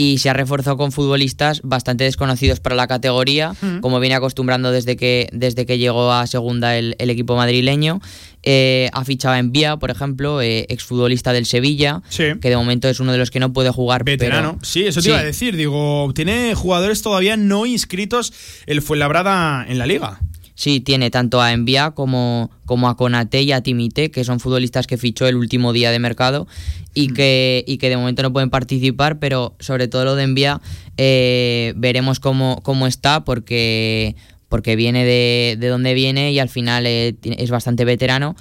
Y 0.00 0.18
se 0.18 0.30
ha 0.30 0.32
reforzado 0.32 0.76
con 0.76 0.92
futbolistas 0.92 1.60
bastante 1.64 2.04
desconocidos 2.04 2.60
para 2.60 2.76
la 2.76 2.86
categoría, 2.86 3.54
Mm. 3.60 3.80
como 3.80 3.98
viene 3.98 4.14
acostumbrando 4.14 4.70
desde 4.70 4.96
que, 4.96 5.28
desde 5.32 5.66
que 5.66 5.76
llegó 5.76 6.12
a 6.12 6.24
segunda 6.28 6.76
el, 6.76 6.94
el 7.00 7.10
equipo 7.10 7.34
madrileño. 7.34 8.00
Eh, 8.44 8.88
ha 8.92 9.04
fichado 9.04 9.34
a 9.34 9.40
Envía, 9.40 9.76
por 9.76 9.90
ejemplo, 9.90 10.40
eh, 10.40 10.66
exfutbolista 10.68 11.32
del 11.32 11.46
Sevilla, 11.46 12.00
que 12.16 12.48
de 12.48 12.56
momento 12.56 12.88
es 12.88 13.00
uno 13.00 13.10
de 13.10 13.18
los 13.18 13.32
que 13.32 13.40
no 13.40 13.52
puede 13.52 13.70
jugar. 13.70 14.04
Veterano. 14.04 14.52
pero- 14.60 14.64
sí, 14.64 14.86
eso 14.86 15.00
te 15.00 15.04
Sí. 15.06 15.10
iba 15.10 15.18
a 15.18 15.24
decir. 15.24 15.56
Digo, 15.56 16.12
tiene 16.14 16.54
jugadores 16.54 17.02
todavía 17.02 17.36
no 17.36 17.66
inscritos 17.66 18.32
el 18.66 18.82
Fuenlabrada 18.82 19.66
en 19.68 19.78
la 19.78 19.86
liga. 19.86 20.20
Sí, 20.58 20.80
tiene 20.80 21.08
tanto 21.12 21.40
a 21.40 21.52
Envía 21.52 21.92
como, 21.92 22.50
como 22.66 22.88
a 22.88 22.96
Konate 22.96 23.42
y 23.42 23.52
a 23.52 23.60
Timite, 23.60 24.10
que 24.10 24.24
son 24.24 24.40
futbolistas 24.40 24.88
que 24.88 24.98
fichó 24.98 25.28
el 25.28 25.36
último 25.36 25.72
día 25.72 25.92
de 25.92 26.00
mercado 26.00 26.48
y, 26.94 27.12
que, 27.12 27.62
y 27.64 27.78
que 27.78 27.88
de 27.88 27.96
momento 27.96 28.24
no 28.24 28.32
pueden 28.32 28.50
participar, 28.50 29.20
pero 29.20 29.54
sobre 29.60 29.86
todo 29.86 30.04
lo 30.04 30.16
de 30.16 30.24
Envía 30.24 30.60
eh, 30.96 31.74
veremos 31.76 32.18
cómo, 32.18 32.60
cómo 32.64 32.88
está 32.88 33.24
porque, 33.24 34.16
porque 34.48 34.74
viene 34.74 35.04
de, 35.04 35.56
de 35.60 35.68
donde 35.68 35.94
viene 35.94 36.32
y 36.32 36.40
al 36.40 36.48
final 36.48 36.86
eh, 36.88 37.14
es 37.22 37.50
bastante 37.50 37.84
veterano. 37.84 38.34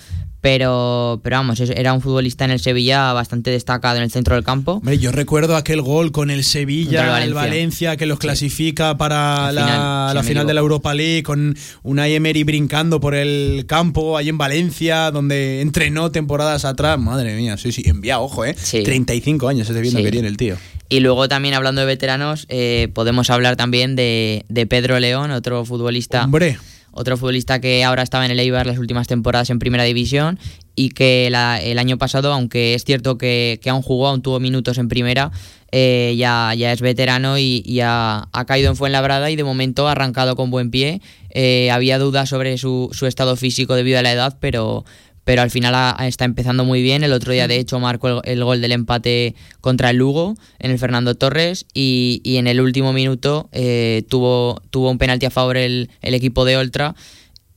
Pero, 0.48 1.20
pero 1.24 1.36
vamos, 1.36 1.60
era 1.60 1.92
un 1.92 2.00
futbolista 2.00 2.46
en 2.46 2.52
el 2.52 2.62
Sevilla 2.62 3.12
bastante 3.12 3.52
destacado 3.52 3.98
en 3.98 4.04
el 4.04 4.12
centro 4.12 4.36
del 4.36 4.46
campo. 4.46 4.76
Hombre, 4.76 4.98
yo 4.98 5.12
recuerdo 5.12 5.58
aquel 5.58 5.82
gol 5.82 6.14
con 6.14 6.30
el 6.32 6.46
Sevilla, 6.46 7.00
Contra 7.00 7.24
el 7.26 7.34
Valencia. 7.34 7.42
Valencia, 7.42 7.98
que 7.98 8.06
los 8.06 8.18
clasifica 8.18 8.96
para 8.96 9.52
La 9.52 10.24
final, 10.24 10.46
la 10.46 10.46
de 10.46 10.54
la. 10.54 10.62
Europa 10.62 10.94
League, 10.94 11.24
con 11.24 11.58
una 11.84 12.08
Emery 12.08 12.46
brincando 12.46 13.02
por 13.02 13.14
el 13.14 13.66
campo 13.68 14.18
ahí 14.18 14.30
en 14.30 14.38
Valencia, 14.38 15.12
donde 15.12 15.60
entrenó 15.60 16.12
temporadas 16.12 16.64
atrás. 16.64 16.98
Madre 16.98 17.36
mía, 17.36 17.58
sí, 17.58 17.74
sí, 17.74 17.84
envía, 17.86 18.22
ojo, 18.22 18.46
¿eh? 18.46 18.54
35 18.54 19.50
años, 19.50 19.68
estoy 19.68 19.82
viendo 19.82 20.00
Sí. 20.00 20.06
que 20.06 20.12
tiene 20.12 20.30
el 20.30 20.38
tío. 20.38 20.56
Y 20.88 21.02
luego 21.02 21.28
también 21.28 21.56
hablando 21.56 21.82
de 21.82 21.88
veteranos, 21.88 22.46
eh, 22.48 22.88
podemos 22.94 23.30
hablar 23.32 23.58
también 23.58 23.98
de, 23.98 24.46
de 24.48 24.66
Pedro 24.66 24.98
León, 25.02 25.32
otro 25.32 25.66
futbolista. 25.66 26.24
Hombre. 26.24 26.58
Otro 26.92 27.18
futbolista 27.18 27.62
que 27.62 27.84
ahora 27.84 28.04
estaba 28.04 28.26
en 28.26 28.32
el 28.32 28.40
Eibar 28.40 28.66
las 28.66 28.78
últimas 28.80 29.08
temporadas 29.08 29.50
en 29.50 29.60
primera 29.60 29.84
división 29.84 30.40
y 30.76 30.90
que 30.90 31.30
la- 31.32 31.62
el 31.62 31.80
año 31.80 31.98
pasado, 31.98 32.34
aunque 32.34 32.74
es 32.74 32.84
cierto 32.84 33.18
que, 33.18 33.60
que 33.62 33.70
aún 33.70 33.82
jugó, 33.82 34.08
aún 34.08 34.22
tuvo 34.22 34.40
minutos 34.40 34.78
en 34.78 34.88
primera, 34.90 35.32
eh, 35.72 36.16
ya, 36.18 36.54
ya 36.56 36.72
es 36.72 36.82
veterano 36.82 37.38
y, 37.38 37.62
y 37.66 37.82
ha, 37.82 38.28
caído 38.48 38.70
en 38.70 38.76
Fuenlabrada 38.76 39.30
y 39.30 39.36
de 39.36 39.44
momento 39.44 39.88
ha 39.88 39.92
arrancado 39.92 40.36
con 40.36 40.50
buen 40.50 40.72
pie. 40.72 41.02
Eh, 41.30 41.70
había 41.72 42.00
dudas 42.00 42.30
sobre 42.30 42.58
su, 42.58 42.90
su 42.94 43.06
estado 43.06 43.36
físico 43.36 43.76
debido 43.76 44.00
a 44.00 44.02
la 44.02 44.12
edad, 44.12 44.38
pero, 44.40 44.86
pero 45.28 45.42
al 45.42 45.52
final 45.52 45.76
está 46.08 46.24
empezando 46.24 46.64
muy 46.64 46.82
bien. 46.82 47.04
El 47.04 47.12
otro 47.12 47.34
día, 47.34 47.50
de 47.50 47.58
hecho, 47.58 47.82
marcó 47.82 48.24
el, 48.24 48.44
gol 48.46 48.62
del 48.62 48.72
empate 48.72 49.36
contra 49.60 49.90
el 49.90 49.98
Lugo 49.98 50.36
en 50.58 50.72
el 50.72 50.80
Fernando 50.80 51.16
Torres 51.16 51.66
y, 51.74 52.22
en 52.24 52.48
el 52.48 52.62
último 52.62 52.94
minuto 52.94 53.50
eh, 53.52 54.04
tuvo, 54.08 54.62
tuvo 54.70 54.90
un 54.90 54.98
penalti 54.98 55.26
a 55.26 55.30
favor 55.30 55.58
el, 55.58 55.90
equipo 56.02 56.46
de 56.46 56.56
Oltra. 56.56 56.96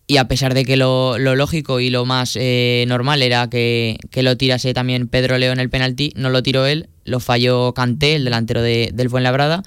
Y 0.08 0.16
a 0.16 0.26
pesar 0.26 0.52
de 0.52 0.64
que 0.64 0.76
lo, 0.76 1.16
lo 1.18 1.36
lógico 1.36 1.78
y 1.78 1.90
lo 1.90 2.04
más 2.04 2.34
eh, 2.34 2.84
normal 2.88 3.22
era 3.22 3.48
que, 3.48 3.98
que 4.10 4.24
lo 4.24 4.36
tirase 4.36 4.74
también 4.74 5.06
Pedro 5.06 5.38
León 5.38 5.60
el 5.60 5.70
penalti, 5.70 6.12
no 6.16 6.28
lo 6.28 6.42
tiró 6.42 6.66
él, 6.66 6.88
lo 7.04 7.20
falló 7.20 7.72
Canté, 7.72 8.16
el 8.16 8.24
delantero 8.24 8.62
de, 8.62 8.90
del 8.92 9.10
Fuenlabrada, 9.10 9.62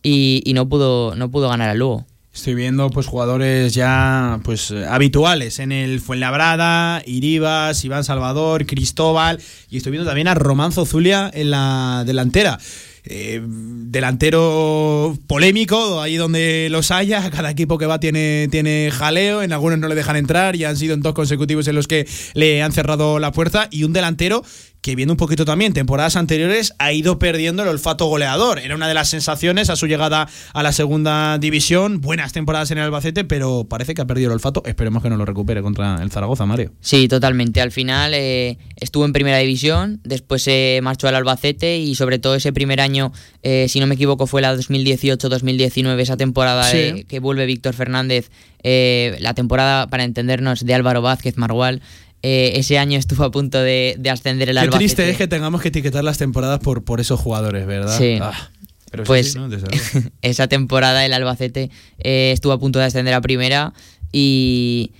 y, 0.00 0.42
y 0.44 0.52
no, 0.52 0.68
pudo, 0.68 1.16
no 1.16 1.28
pudo 1.32 1.48
ganar 1.48 1.70
al 1.70 1.78
Lugo. 1.78 2.06
Estoy 2.38 2.54
viendo 2.54 2.88
pues 2.88 3.08
jugadores 3.08 3.74
ya 3.74 4.38
pues 4.44 4.70
eh, 4.70 4.86
habituales 4.88 5.58
en 5.58 5.72
el 5.72 5.98
Fuenlabrada, 6.00 7.02
Iribas, 7.04 7.84
Iván 7.84 8.04
Salvador, 8.04 8.64
Cristóbal 8.64 9.40
y 9.68 9.78
estoy 9.78 9.90
viendo 9.90 10.08
también 10.08 10.28
a 10.28 10.34
Romanzo 10.34 10.86
Zulia 10.86 11.32
en 11.34 11.50
la 11.50 12.04
delantera. 12.06 12.60
Eh, 13.02 13.42
delantero 13.44 15.18
polémico, 15.26 16.00
ahí 16.00 16.16
donde 16.16 16.68
los 16.70 16.92
haya, 16.92 17.28
cada 17.32 17.50
equipo 17.50 17.76
que 17.76 17.86
va 17.86 17.98
tiene, 17.98 18.46
tiene 18.52 18.90
jaleo, 18.92 19.42
en 19.42 19.52
algunos 19.52 19.80
no 19.80 19.88
le 19.88 19.96
dejan 19.96 20.14
entrar 20.14 20.54
y 20.54 20.62
han 20.62 20.76
sido 20.76 20.94
en 20.94 21.02
dos 21.02 21.14
consecutivos 21.14 21.66
en 21.66 21.74
los 21.74 21.88
que 21.88 22.06
le 22.34 22.62
han 22.62 22.70
cerrado 22.70 23.18
la 23.18 23.32
puerta 23.32 23.66
y 23.72 23.82
un 23.82 23.92
delantero 23.92 24.44
que 24.80 24.94
viendo 24.94 25.12
un 25.14 25.18
poquito 25.18 25.44
también 25.44 25.72
temporadas 25.72 26.16
anteriores 26.16 26.72
ha 26.78 26.92
ido 26.92 27.18
perdiendo 27.18 27.62
el 27.62 27.68
olfato 27.68 28.06
goleador. 28.06 28.58
Era 28.60 28.74
una 28.74 28.86
de 28.88 28.94
las 28.94 29.08
sensaciones 29.08 29.70
a 29.70 29.76
su 29.76 29.86
llegada 29.86 30.28
a 30.54 30.62
la 30.62 30.72
segunda 30.72 31.36
división, 31.38 32.00
buenas 32.00 32.32
temporadas 32.32 32.70
en 32.70 32.78
el 32.78 32.84
Albacete, 32.84 33.24
pero 33.24 33.66
parece 33.68 33.94
que 33.94 34.02
ha 34.02 34.06
perdido 34.06 34.28
el 34.28 34.34
olfato. 34.34 34.62
Esperemos 34.66 35.02
que 35.02 35.10
no 35.10 35.16
lo 35.16 35.24
recupere 35.24 35.62
contra 35.62 36.00
el 36.02 36.10
Zaragoza, 36.10 36.46
Mario. 36.46 36.72
Sí, 36.80 37.08
totalmente. 37.08 37.60
Al 37.60 37.72
final 37.72 38.12
eh, 38.14 38.58
estuvo 38.76 39.04
en 39.04 39.12
primera 39.12 39.38
división, 39.38 40.00
después 40.04 40.42
se 40.42 40.78
marchó 40.82 41.08
al 41.08 41.16
Albacete 41.16 41.78
y 41.78 41.94
sobre 41.96 42.18
todo 42.18 42.36
ese 42.36 42.52
primer 42.52 42.80
año, 42.80 43.12
eh, 43.42 43.66
si 43.68 43.80
no 43.80 43.86
me 43.86 43.96
equivoco, 43.96 44.26
fue 44.26 44.42
la 44.42 44.54
2018-2019, 44.56 46.00
esa 46.00 46.16
temporada 46.16 46.62
Sí. 46.64 46.76
eh, 46.78 47.04
que 47.08 47.18
vuelve 47.20 47.46
Víctor 47.46 47.74
Fernández, 47.74 48.30
la 48.62 49.34
temporada, 49.34 49.86
para 49.88 50.04
entendernos, 50.04 50.64
de 50.64 50.74
Álvaro 50.74 51.02
Vázquez 51.02 51.36
Margual. 51.36 51.80
Eh, 52.22 52.52
ese 52.56 52.78
año 52.78 52.98
estuvo 52.98 53.22
a 53.24 53.30
punto 53.30 53.58
de, 53.60 53.94
de 53.98 54.10
ascender 54.10 54.48
el 54.48 54.56
Qué 54.56 54.60
Albacete. 54.60 54.78
triste 54.84 55.10
es 55.10 55.16
que 55.16 55.28
tengamos 55.28 55.62
que 55.62 55.68
etiquetar 55.68 56.02
las 56.02 56.18
temporadas 56.18 56.58
por, 56.60 56.82
por 56.84 57.00
esos 57.00 57.20
jugadores, 57.20 57.66
¿verdad? 57.66 57.96
Sí. 57.96 58.18
Ah, 58.20 58.50
pero 58.90 59.04
es 59.04 59.06
pues 59.06 59.36
así, 59.36 59.38
¿no? 59.38 59.48
Esa 60.22 60.48
temporada 60.48 61.04
el 61.06 61.12
Albacete 61.12 61.70
eh, 61.98 62.30
estuvo 62.32 62.52
a 62.52 62.58
punto 62.58 62.78
de 62.80 62.86
ascender 62.86 63.14
a 63.14 63.20
primera 63.20 63.72
y, 64.12 64.92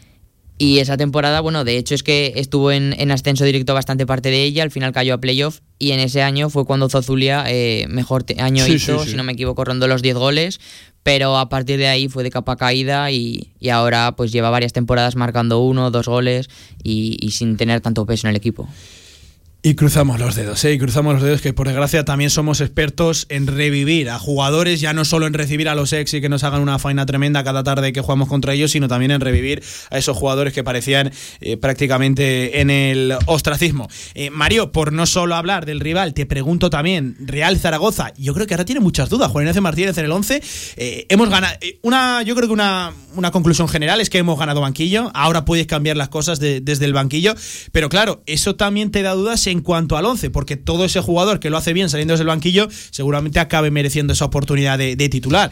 y 0.59 0.79
esa 0.79 0.97
temporada, 0.97 1.41
bueno, 1.41 1.65
de 1.65 1.77
hecho 1.77 1.95
es 1.95 2.03
que 2.03 2.35
estuvo 2.37 2.71
en, 2.71 2.95
en 2.99 3.11
ascenso 3.11 3.45
directo 3.45 3.75
bastante 3.75 4.07
parte 4.07 4.31
de 4.31 4.43
ella, 4.45 4.63
al 4.63 4.71
final 4.71 4.93
cayó 4.93 5.15
a 5.15 5.19
playoff 5.19 5.61
y 5.79 5.93
en 5.93 6.01
ese 6.01 6.23
año 6.23 6.51
fue 6.51 6.67
cuando 6.67 6.89
Zozulia 6.89 7.45
eh, 7.49 7.87
mejor 7.89 8.25
te- 8.25 8.41
año 8.41 8.65
Sí, 8.65 8.75
hizo, 8.75 8.99
sí, 8.99 9.05
sí. 9.07 9.11
si 9.13 9.17
no 9.17 9.25
me 9.25 9.33
equivoco, 9.33 9.65
rondó 9.65 9.87
los 9.89 10.03
10 10.03 10.17
goles, 10.17 10.61
pero 11.09 11.39
a 11.39 11.49
partir 11.49 11.79
de 11.79 11.89
ahí 11.89 12.07
fue 12.11 12.23
de 12.23 12.31
capa 12.31 12.57
caída 12.57 13.11
y, 13.11 13.49
y 13.59 13.71
ahora 13.71 14.13
pues 14.15 14.31
lleva 14.31 14.51
varias 14.51 14.75
temporadas 14.75 15.17
marcando 15.17 15.59
uno, 15.61 15.91
dos 15.91 16.07
goles 16.07 16.51
y, 16.83 17.17
y 17.19 17.31
sin 17.31 17.57
tener 17.57 17.81
tanto 17.81 18.05
peso 18.05 18.27
en 18.27 18.33
el 18.33 18.37
equipo. 18.37 18.69
Y 19.61 19.75
cruzamos 19.75 20.21
los 20.21 20.37
dedos, 20.37 20.65
¿eh? 20.65 20.75
Y 20.75 20.79
cruzamos 20.79 21.15
los 21.15 21.23
dedos 21.25 21.41
que 21.41 21.53
por 21.53 21.67
desgracia 21.67 22.05
también 22.05 22.31
somos 22.31 22.61
expertos 22.61 23.27
en 23.29 23.49
revivir 23.49 24.09
a 24.09 24.17
jugadores, 24.21 24.81
ya 24.81 24.93
no 24.93 25.05
solo 25.05 25.27
en 25.27 25.35
recibir 25.35 25.69
a 25.69 25.75
los 25.75 25.93
ex 25.93 26.15
y 26.15 26.21
que 26.21 26.29
nos 26.29 26.45
hagan 26.45 26.61
una 26.63 26.79
faena 26.79 27.05
tremenda 27.07 27.43
cada 27.43 27.65
tarde 27.65 27.93
que 27.93 28.01
jugamos 28.01 28.29
contra 28.29 28.55
ellos, 28.55 28.71
sino 28.71 28.87
también 28.87 29.11
en 29.11 29.21
revivir 29.21 29.61
a 29.91 29.99
esos 29.99 30.17
jugadores 30.17 30.53
que 30.55 30.63
parecían 30.63 31.11
eh, 31.41 31.57
prácticamente 31.57 32.61
en 32.61 32.71
el 32.71 33.15
ostracismo. 33.27 33.89
Eh, 34.15 34.31
Mario, 34.31 34.71
por 34.71 34.93
no 34.93 35.07
solo 35.07 35.35
hablar 35.35 35.67
del 35.67 35.81
rival, 35.81 36.15
te 36.15 36.25
pregunto 36.25 36.71
también, 36.71 37.17
Real 37.19 37.59
Zaragoza, 37.59 38.13
yo 38.17 38.35
creo 38.35 38.47
que 38.47 38.55
ahora 38.55 38.65
tiene 38.65 38.81
muchas 38.81 39.09
dudas, 39.09 39.29
Juan 39.33 39.43
Ignacio 39.43 39.61
Martínez 39.61 39.99
en 39.99 40.05
el 40.05 40.13
11, 40.13 40.41
eh, 40.77 41.07
hemos 41.09 41.29
ganado, 41.31 41.57
eh, 41.63 41.81
una, 41.83 42.23
yo 42.23 42.37
creo 42.37 42.47
que 42.47 42.55
una, 42.55 42.93
una 43.17 43.33
conclusión 43.33 43.69
general 43.69 44.01
es 44.01 44.09
que 44.09 44.19
hemos 44.19 44.39
ganado 44.39 44.61
banquillo, 44.61 45.11
ahora 45.15 45.45
puedes 45.45 45.67
cambiar 45.67 45.97
las 45.97 46.11
cosas 46.11 46.39
de- 46.39 46.61
desde 46.61 46.85
el 46.85 46.93
banquillo, 46.93 47.35
pero 47.73 47.89
claro, 47.89 48.23
eso 48.27 48.55
también 48.55 48.93
te 48.93 49.03
da 49.03 49.15
dudas 49.15 49.48
en 49.51 49.61
cuanto 49.61 49.97
al 49.97 50.05
11, 50.05 50.31
porque 50.31 50.57
todo 50.57 50.85
ese 50.85 51.01
jugador 51.01 51.41
que 51.41 51.51
lo 51.51 51.57
hace 51.57 51.73
bien 51.73 51.89
saliendo 51.91 52.13
desde 52.13 52.23
el 52.23 52.29
banquillo 52.29 52.69
seguramente 52.91 53.41
acabe 53.41 53.71
mereciendo 53.71 54.13
esa 54.13 54.25
oportunidad 54.25 54.79
de, 54.79 54.97
titular. 55.09 55.51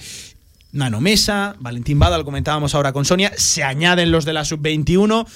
Nano 0.72 1.01
Mesa, 1.01 1.57
Valentín 1.59 1.99
Bada, 1.99 2.18
lo 2.18 2.24
comentábamos 2.24 2.74
ahora 2.74 2.92
con 2.92 3.05
Sonia, 3.05 3.32
se 3.36 3.62
añaden 3.62 4.11
los 4.11 4.24
de 4.24 4.32
la 4.32 4.44
sub-21. 4.44 5.26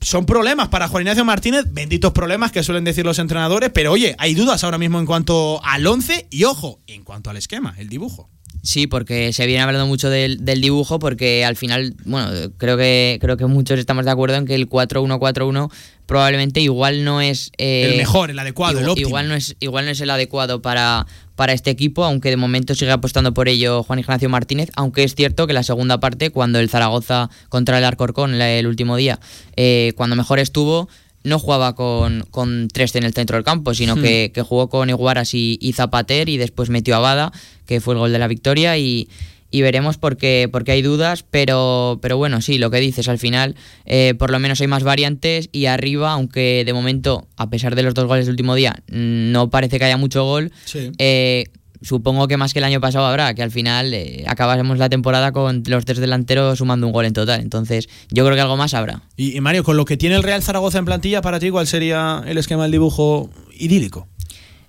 Son 0.00 0.26
problemas 0.26 0.68
para 0.68 0.88
Juan 0.88 1.02
Ignacio 1.02 1.24
Martínez, 1.24 1.64
benditos 1.70 2.12
problemas 2.12 2.52
que 2.52 2.62
suelen 2.62 2.84
decir 2.84 3.04
los 3.04 3.18
entrenadores, 3.18 3.70
pero 3.72 3.92
oye, 3.92 4.14
hay 4.18 4.34
dudas 4.34 4.64
ahora 4.64 4.78
mismo 4.78 4.98
en 4.98 5.06
cuanto 5.06 5.60
al 5.64 5.86
11 5.86 6.28
y 6.30 6.44
ojo, 6.44 6.80
en 6.86 7.04
cuanto 7.04 7.30
al 7.30 7.36
esquema, 7.36 7.74
el 7.78 7.88
dibujo. 7.88 8.28
Sí, 8.62 8.86
porque 8.86 9.32
se 9.32 9.44
viene 9.46 9.60
hablando 9.60 9.86
mucho 9.88 10.08
del, 10.08 10.44
del 10.44 10.60
dibujo, 10.60 11.00
porque 11.00 11.44
al 11.44 11.56
final, 11.56 11.96
bueno, 12.04 12.52
creo 12.58 12.76
que, 12.76 13.18
creo 13.20 13.36
que 13.36 13.46
muchos 13.46 13.78
estamos 13.78 14.04
de 14.04 14.12
acuerdo 14.12 14.36
en 14.36 14.46
que 14.46 14.54
el 14.54 14.68
4-1-4-1 14.68 15.70
probablemente 16.12 16.60
igual 16.60 17.04
no 17.04 17.22
es... 17.22 17.50
eh, 17.56 17.88
El 17.92 17.96
mejor, 17.96 18.30
el 18.30 18.38
adecuado, 18.38 18.72
el 18.78 18.82
igual, 18.84 18.90
óptimo. 18.90 19.08
igual 19.08 19.28
no 19.28 19.34
es, 19.34 19.56
igual 19.60 19.84
no 19.86 19.90
es 19.92 20.00
el 20.02 20.10
adecuado 20.10 20.60
para, 20.60 21.06
para 21.36 21.54
este 21.54 21.70
equipo, 21.70 22.04
aunque 22.04 22.28
de 22.28 22.36
momento 22.36 22.74
sigue 22.74 22.90
apostando 22.90 23.32
por 23.32 23.48
ello 23.48 23.82
Juan 23.82 23.98
Ignacio 23.98 24.28
Martínez, 24.28 24.68
aunque 24.76 25.04
es 25.04 25.14
cierto 25.14 25.46
que 25.46 25.54
la 25.54 25.62
segunda 25.62 26.00
parte, 26.00 26.28
cuando 26.30 26.58
el 26.60 26.68
Zaragoza 26.68 27.30
contra 27.48 27.78
el 27.78 27.84
Alcorcón 27.84 28.34
el 28.40 28.66
último 28.66 28.96
día, 28.96 29.18
eh, 29.56 29.92
cuando 29.96 30.14
mejor 30.14 30.38
estuvo, 30.38 30.88
no 31.24 31.38
jugaba 31.38 31.74
con, 31.74 32.26
con 32.30 32.68
tres 32.68 32.94
en 32.96 33.04
el 33.04 33.14
centro 33.14 33.36
del 33.36 33.44
campo, 33.44 33.72
sino 33.74 33.96
Hmm. 33.96 34.02
que, 34.02 34.32
que 34.34 34.42
jugó 34.42 34.68
con 34.68 34.90
Iguaras 34.90 35.32
y, 35.34 35.56
y 35.62 35.72
Zapater 35.72 36.28
y 36.28 36.36
después 36.36 36.68
metió 36.68 36.94
a 36.96 36.98
Bada, 36.98 37.32
que 37.64 37.80
fue 37.80 37.94
el 37.94 38.00
gol 38.00 38.12
de 38.12 38.18
la 38.18 38.26
victoria 38.28 38.76
y, 38.76 39.08
y 39.52 39.62
veremos 39.62 39.98
porque, 39.98 40.48
porque 40.50 40.72
hay 40.72 40.82
dudas, 40.82 41.24
pero, 41.30 41.98
pero 42.02 42.16
bueno, 42.16 42.40
sí, 42.40 42.58
lo 42.58 42.70
que 42.70 42.78
dices, 42.80 43.06
al 43.08 43.18
final 43.18 43.54
eh, 43.84 44.14
por 44.18 44.30
lo 44.32 44.38
menos 44.40 44.60
hay 44.60 44.66
más 44.66 44.82
variantes 44.82 45.48
y 45.52 45.66
arriba, 45.66 46.10
aunque 46.12 46.64
de 46.66 46.72
momento, 46.72 47.28
a 47.36 47.48
pesar 47.50 47.76
de 47.76 47.82
los 47.84 47.94
dos 47.94 48.06
goles 48.06 48.24
del 48.26 48.32
último 48.32 48.54
día, 48.56 48.82
no 48.88 49.50
parece 49.50 49.78
que 49.78 49.84
haya 49.84 49.96
mucho 49.96 50.24
gol, 50.24 50.50
Sí. 50.64 50.90
eh, 50.98 51.44
supongo 51.82 52.28
que 52.28 52.36
más 52.36 52.52
que 52.52 52.60
el 52.60 52.64
año 52.64 52.80
pasado 52.80 53.06
habrá, 53.06 53.34
que 53.34 53.42
al 53.42 53.50
final 53.50 53.92
eh, 53.92 54.24
acabásemos 54.28 54.78
la 54.78 54.88
temporada 54.88 55.32
con 55.32 55.64
los 55.66 55.84
tres 55.84 55.98
delanteros 55.98 56.58
sumando 56.58 56.86
un 56.86 56.92
gol 56.92 57.04
en 57.06 57.12
total, 57.12 57.40
entonces 57.40 57.88
yo 58.10 58.24
creo 58.24 58.36
que 58.36 58.40
algo 58.40 58.56
más 58.56 58.72
habrá. 58.74 59.02
Y, 59.16 59.36
y 59.36 59.40
Mario, 59.40 59.64
con 59.64 59.76
lo 59.76 59.84
que 59.84 59.96
tiene 59.96 60.14
el 60.14 60.22
Real 60.22 60.42
Zaragoza 60.42 60.78
en 60.78 60.84
plantilla, 60.84 61.22
para 61.22 61.40
ti, 61.40 61.50
¿cuál 61.50 61.66
sería 61.66 62.22
el 62.26 62.38
esquema 62.38 62.62
del 62.62 62.72
dibujo 62.72 63.30
idílico? 63.58 64.06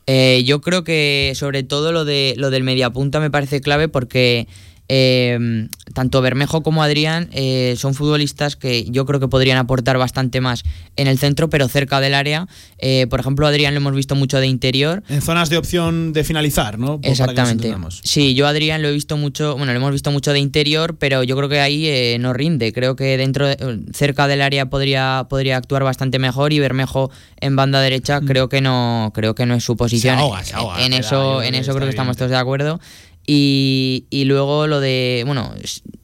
Eh, 0.05 0.43
yo 0.45 0.59
creo 0.59 0.83
que 0.83 1.31
sobre 1.35 1.63
todo 1.63 1.93
lo 1.93 2.03
de 2.03 2.33
lo 2.37 2.49
del 2.49 2.63
mediapunta 2.63 3.21
me 3.21 3.31
parece 3.31 3.61
clave 3.61 3.87
porque 3.87 4.47
eh, 4.89 5.67
tanto 5.93 6.21
Bermejo 6.21 6.61
como 6.63 6.83
Adrián 6.83 7.29
eh, 7.31 7.75
son 7.77 7.93
futbolistas 7.93 8.55
que 8.55 8.85
yo 8.89 9.05
creo 9.05 9.19
que 9.19 9.27
podrían 9.27 9.57
aportar 9.57 9.97
bastante 9.97 10.41
más 10.41 10.63
en 10.95 11.07
el 11.07 11.17
centro, 11.17 11.49
pero 11.49 11.67
cerca 11.67 11.99
del 11.99 12.13
área. 12.13 12.47
Eh, 12.79 13.07
por 13.09 13.19
ejemplo, 13.19 13.47
Adrián 13.47 13.73
lo 13.73 13.79
hemos 13.79 13.95
visto 13.95 14.15
mucho 14.15 14.39
de 14.39 14.47
interior. 14.47 15.03
En 15.09 15.21
zonas 15.21 15.49
de 15.49 15.57
opción 15.57 16.13
de 16.13 16.23
finalizar, 16.23 16.77
¿no? 16.79 16.99
Por- 17.01 17.09
Exactamente. 17.11 17.67
Sí, 18.03 18.33
yo 18.35 18.45
a 18.45 18.49
Adrián 18.49 18.81
lo 18.81 18.89
he 18.89 18.91
visto 18.91 19.17
mucho, 19.17 19.55
bueno, 19.57 19.71
lo 19.73 19.77
hemos 19.79 19.91
visto 19.91 20.11
mucho 20.11 20.33
de 20.33 20.39
interior, 20.39 20.97
pero 20.97 21.23
yo 21.23 21.35
creo 21.37 21.49
que 21.49 21.59
ahí 21.59 21.87
eh, 21.87 22.17
no 22.19 22.33
rinde. 22.33 22.73
Creo 22.73 22.95
que 22.95 23.17
dentro, 23.17 23.47
de- 23.47 23.79
cerca 23.93 24.27
del 24.27 24.41
área 24.41 24.67
podría, 24.69 25.27
podría 25.29 25.57
actuar 25.57 25.83
bastante 25.83 26.19
mejor 26.19 26.53
y 26.53 26.59
Bermejo 26.59 27.09
en 27.39 27.55
banda 27.55 27.81
derecha 27.81 28.21
creo 28.21 28.49
que 28.49 28.61
no, 28.61 29.11
creo 29.13 29.35
que 29.35 29.45
no 29.45 29.55
es 29.55 29.63
su 29.63 29.75
posición. 29.77 30.15
Mm. 30.15 30.19
Se 30.19 30.23
ahoga, 30.23 30.43
se 30.43 30.55
ahoga, 30.55 30.85
en 30.85 30.93
eso, 30.93 31.41
en 31.41 31.53
que 31.53 31.59
eso 31.59 31.73
creo 31.73 31.85
que 31.85 31.89
estamos 31.91 32.17
todos 32.17 32.31
de 32.31 32.37
acuerdo. 32.37 32.79
Y, 33.25 34.05
y 34.09 34.25
luego 34.25 34.67
lo 34.67 34.79
de, 34.79 35.23
bueno, 35.25 35.53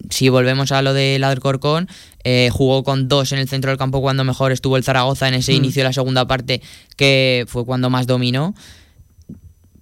si 0.09 0.29
volvemos 0.29 0.71
a 0.71 0.81
lo 0.81 0.93
del 0.93 1.23
Alcorcón, 1.23 1.87
eh, 2.23 2.49
jugó 2.51 2.83
con 2.83 3.07
dos 3.07 3.31
en 3.31 3.39
el 3.39 3.47
centro 3.49 3.71
del 3.71 3.77
campo 3.77 4.01
cuando 4.01 4.23
mejor 4.23 4.51
estuvo 4.51 4.77
el 4.77 4.83
Zaragoza 4.83 5.27
en 5.27 5.33
ese 5.35 5.51
Mm. 5.53 5.55
inicio 5.55 5.81
de 5.81 5.89
la 5.89 5.93
segunda 5.93 6.25
parte, 6.27 6.61
que 6.95 7.45
fue 7.47 7.65
cuando 7.65 7.89
más 7.89 8.07
dominó 8.07 8.53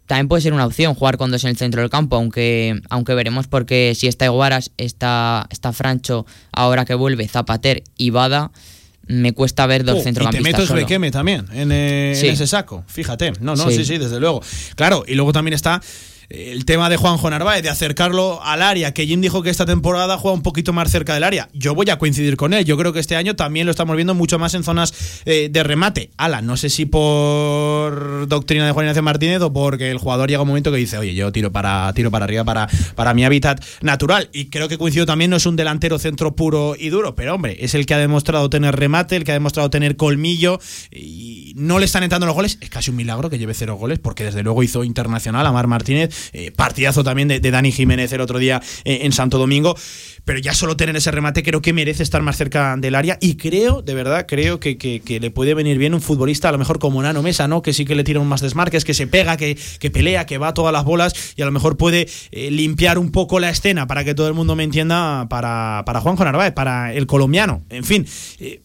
también 0.05 0.29
puede 0.29 0.41
ser 0.41 0.53
una 0.53 0.65
opción 0.65 0.95
jugar 0.95 1.17
con 1.17 1.31
dos 1.31 1.43
en 1.43 1.49
el 1.49 1.57
centro 1.57 1.81
del 1.81 1.89
campo, 1.89 2.15
aunque, 2.15 2.79
aunque 2.89 3.13
veremos 3.13 3.47
porque 3.47 3.93
si 3.93 4.07
está 4.07 4.23
Iguaras, 4.23 4.71
está, 4.77 5.45
está 5.49 5.73
Francho, 5.73 6.25
ahora 6.53 6.85
que 6.85 6.93
vuelve 6.93 7.27
Zapater 7.27 7.83
y 7.97 8.09
Bada, 8.11 8.51
me 9.05 9.33
cuesta 9.33 9.65
ver 9.67 9.83
dos 9.83 9.95
Oh, 9.95 9.97
y 9.97 9.99
te 9.99 10.03
centrocampistas 10.05 10.43
metes 10.53 10.67
solo. 10.69 10.79
Bequeme 10.79 11.11
también 11.11 11.45
en, 11.51 11.73
eh, 11.73 12.17
en 12.17 12.25
ese 12.33 12.47
saco. 12.47 12.85
Fíjate. 12.87 13.33
No, 13.41 13.57
no, 13.57 13.69
sí. 13.69 13.75
Sí. 13.77 13.85
sí, 13.85 13.97
desde 13.97 14.21
luego. 14.21 14.41
Claro, 14.75 15.03
y 15.05 15.15
luego 15.15 15.33
también 15.33 15.53
está 15.53 15.81
el 16.29 16.65
tema 16.65 16.89
de 16.89 16.97
Juanjo 16.97 17.29
Narváez, 17.29 17.63
de 17.63 17.69
acercarlo 17.69 18.43
al 18.43 18.61
área, 18.61 18.93
que 18.93 19.07
Jim 19.07 19.21
dijo 19.21 19.43
que 19.43 19.49
esta 19.49 19.65
temporada 19.65 20.17
juega 20.17 20.35
un 20.35 20.43
poquito 20.43 20.73
más 20.73 20.91
cerca 20.91 21.13
del 21.13 21.23
área. 21.23 21.49
Yo 21.53 21.73
voy 21.73 21.89
a 21.89 21.97
coincidir 21.97 22.35
con 22.35 22.53
él. 22.53 22.65
Yo 22.65 22.77
creo 22.77 22.91
que 22.91 22.99
este 22.99 23.15
año 23.15 23.35
también 23.35 23.65
lo 23.65 23.71
estamos 23.71 23.95
viendo 23.95 24.13
mucho 24.13 24.37
más 24.37 24.53
en 24.53 24.63
zonas 24.63 24.93
eh, 25.25 25.49
de 25.51 25.63
remate. 25.63 26.11
Ala, 26.17 26.41
no 26.41 26.57
sé 26.57 26.69
si 26.69 26.85
por 26.85 28.27
doctrina 28.27 28.65
de 28.65 28.71
Juan 28.71 28.85
Ignacio 28.85 29.03
Martínez 29.03 29.41
o 29.41 29.53
porque 29.53 29.89
el 29.89 29.97
jugador 29.97 30.29
llega 30.29 30.41
un 30.41 30.47
momento 30.49 30.71
que 30.71 30.77
dice, 30.77 30.97
oye, 30.97 31.15
yo 31.15 31.31
tiro 31.31 31.51
para, 31.51 31.91
tiro 31.93 32.11
para 32.11 32.25
arriba 32.25 32.43
para, 32.43 32.67
para 32.95 33.13
mi 33.13 33.23
hábitat 33.23 33.63
natural. 33.81 34.29
Y 34.33 34.45
creo 34.45 34.67
que 34.67 34.77
coincido 34.77 35.05
también, 35.05 35.31
no 35.31 35.37
es 35.37 35.45
un 35.45 35.55
delantero 35.55 35.97
centro 35.97 36.35
puro 36.35 36.75
y 36.77 36.89
duro, 36.89 37.15
pero 37.15 37.35
hombre, 37.35 37.57
es 37.61 37.73
el 37.73 37.85
que 37.85 37.93
ha 37.93 37.97
demostrado 37.97 38.49
tener 38.49 38.75
remate, 38.75 39.15
el 39.15 39.23
que 39.23 39.31
ha 39.31 39.35
demostrado 39.35 39.69
tener 39.69 39.95
colmillo 39.95 40.59
y 40.91 41.53
no 41.55 41.79
le 41.79 41.85
están 41.85 42.03
entrando 42.03 42.25
los 42.25 42.35
goles. 42.35 42.57
Es 42.61 42.69
casi 42.69 42.91
un 42.91 42.97
milagro 42.97 43.29
que 43.29 43.39
lleve 43.39 43.53
cero 43.53 43.75
goles, 43.75 43.99
porque 43.99 44.25
desde 44.25 44.43
luego 44.43 44.63
hizo 44.63 44.83
internacional 44.83 45.45
a 45.45 45.51
Mar 45.51 45.67
Martínez, 45.67 46.13
eh, 46.33 46.51
partidazo 46.51 47.03
también 47.03 47.27
de, 47.27 47.39
Dani 47.39 47.71
Jiménez 47.71 48.11
el 48.13 48.21
otro 48.21 48.39
día 48.39 48.61
eh, 48.83 48.99
en 49.03 49.11
Santo 49.11 49.37
Domingo. 49.37 49.75
Pero 50.25 50.39
ya 50.39 50.53
solo 50.53 50.75
tener 50.75 50.93
ese 50.97 51.09
remate 51.09 51.41
creo 51.41 51.61
que 51.61 51.71
merece 51.71 52.03
estar 52.03 52.21
más 52.21 52.35
cerca 52.35 52.75
del 52.77 52.95
área 52.95 53.17
y 53.21 53.35
creo, 53.35 53.81
de 53.81 53.93
verdad, 53.93 54.25
creo 54.27 54.59
que, 54.59 54.77
que- 54.77 55.01
le 55.19 55.31
puede 55.31 55.53
venir 55.53 55.77
bien 55.77 55.93
un 55.93 56.01
futbolista 56.01 56.49
a 56.49 56.51
lo 56.51 56.57
mejor 56.57 56.79
como 56.79 57.01
Nano 57.01 57.23
Mesa, 57.23 57.47
¿no? 57.47 57.61
Que 57.61 57.71
sí 57.71 57.85
que 57.85 57.95
le 57.95 58.03
tira 58.03 58.19
un 58.19 58.27
más 58.27 58.41
desmarques, 58.41 58.83
que 58.83 58.93
se 58.93 59.07
pega, 59.07 59.37
que, 59.37 59.57
que 59.79 59.89
pelea, 59.89 60.25
que 60.25 60.37
va 60.37 60.49
a 60.49 60.53
todas 60.53 60.73
las 60.73 60.83
bolas 60.83 61.13
y 61.37 61.41
a 61.41 61.45
lo 61.45 61.51
mejor 61.51 61.77
puede 61.77 62.07
eh, 62.31 62.51
limpiar 62.51 62.97
un 62.99 63.11
poco 63.11 63.39
la 63.39 63.49
escena 63.49 63.87
para 63.87 64.03
que 64.03 64.13
todo 64.13 64.27
el 64.27 64.33
mundo 64.33 64.55
me 64.55 64.63
entienda 64.63 65.27
para, 65.29 65.83
para 65.85 66.01
Juanjo 66.01 66.25
Narváez, 66.25 66.53
para 66.53 66.93
el 66.93 67.07
colombiano. 67.07 67.63
En 67.69 67.83
fin, 67.85 68.05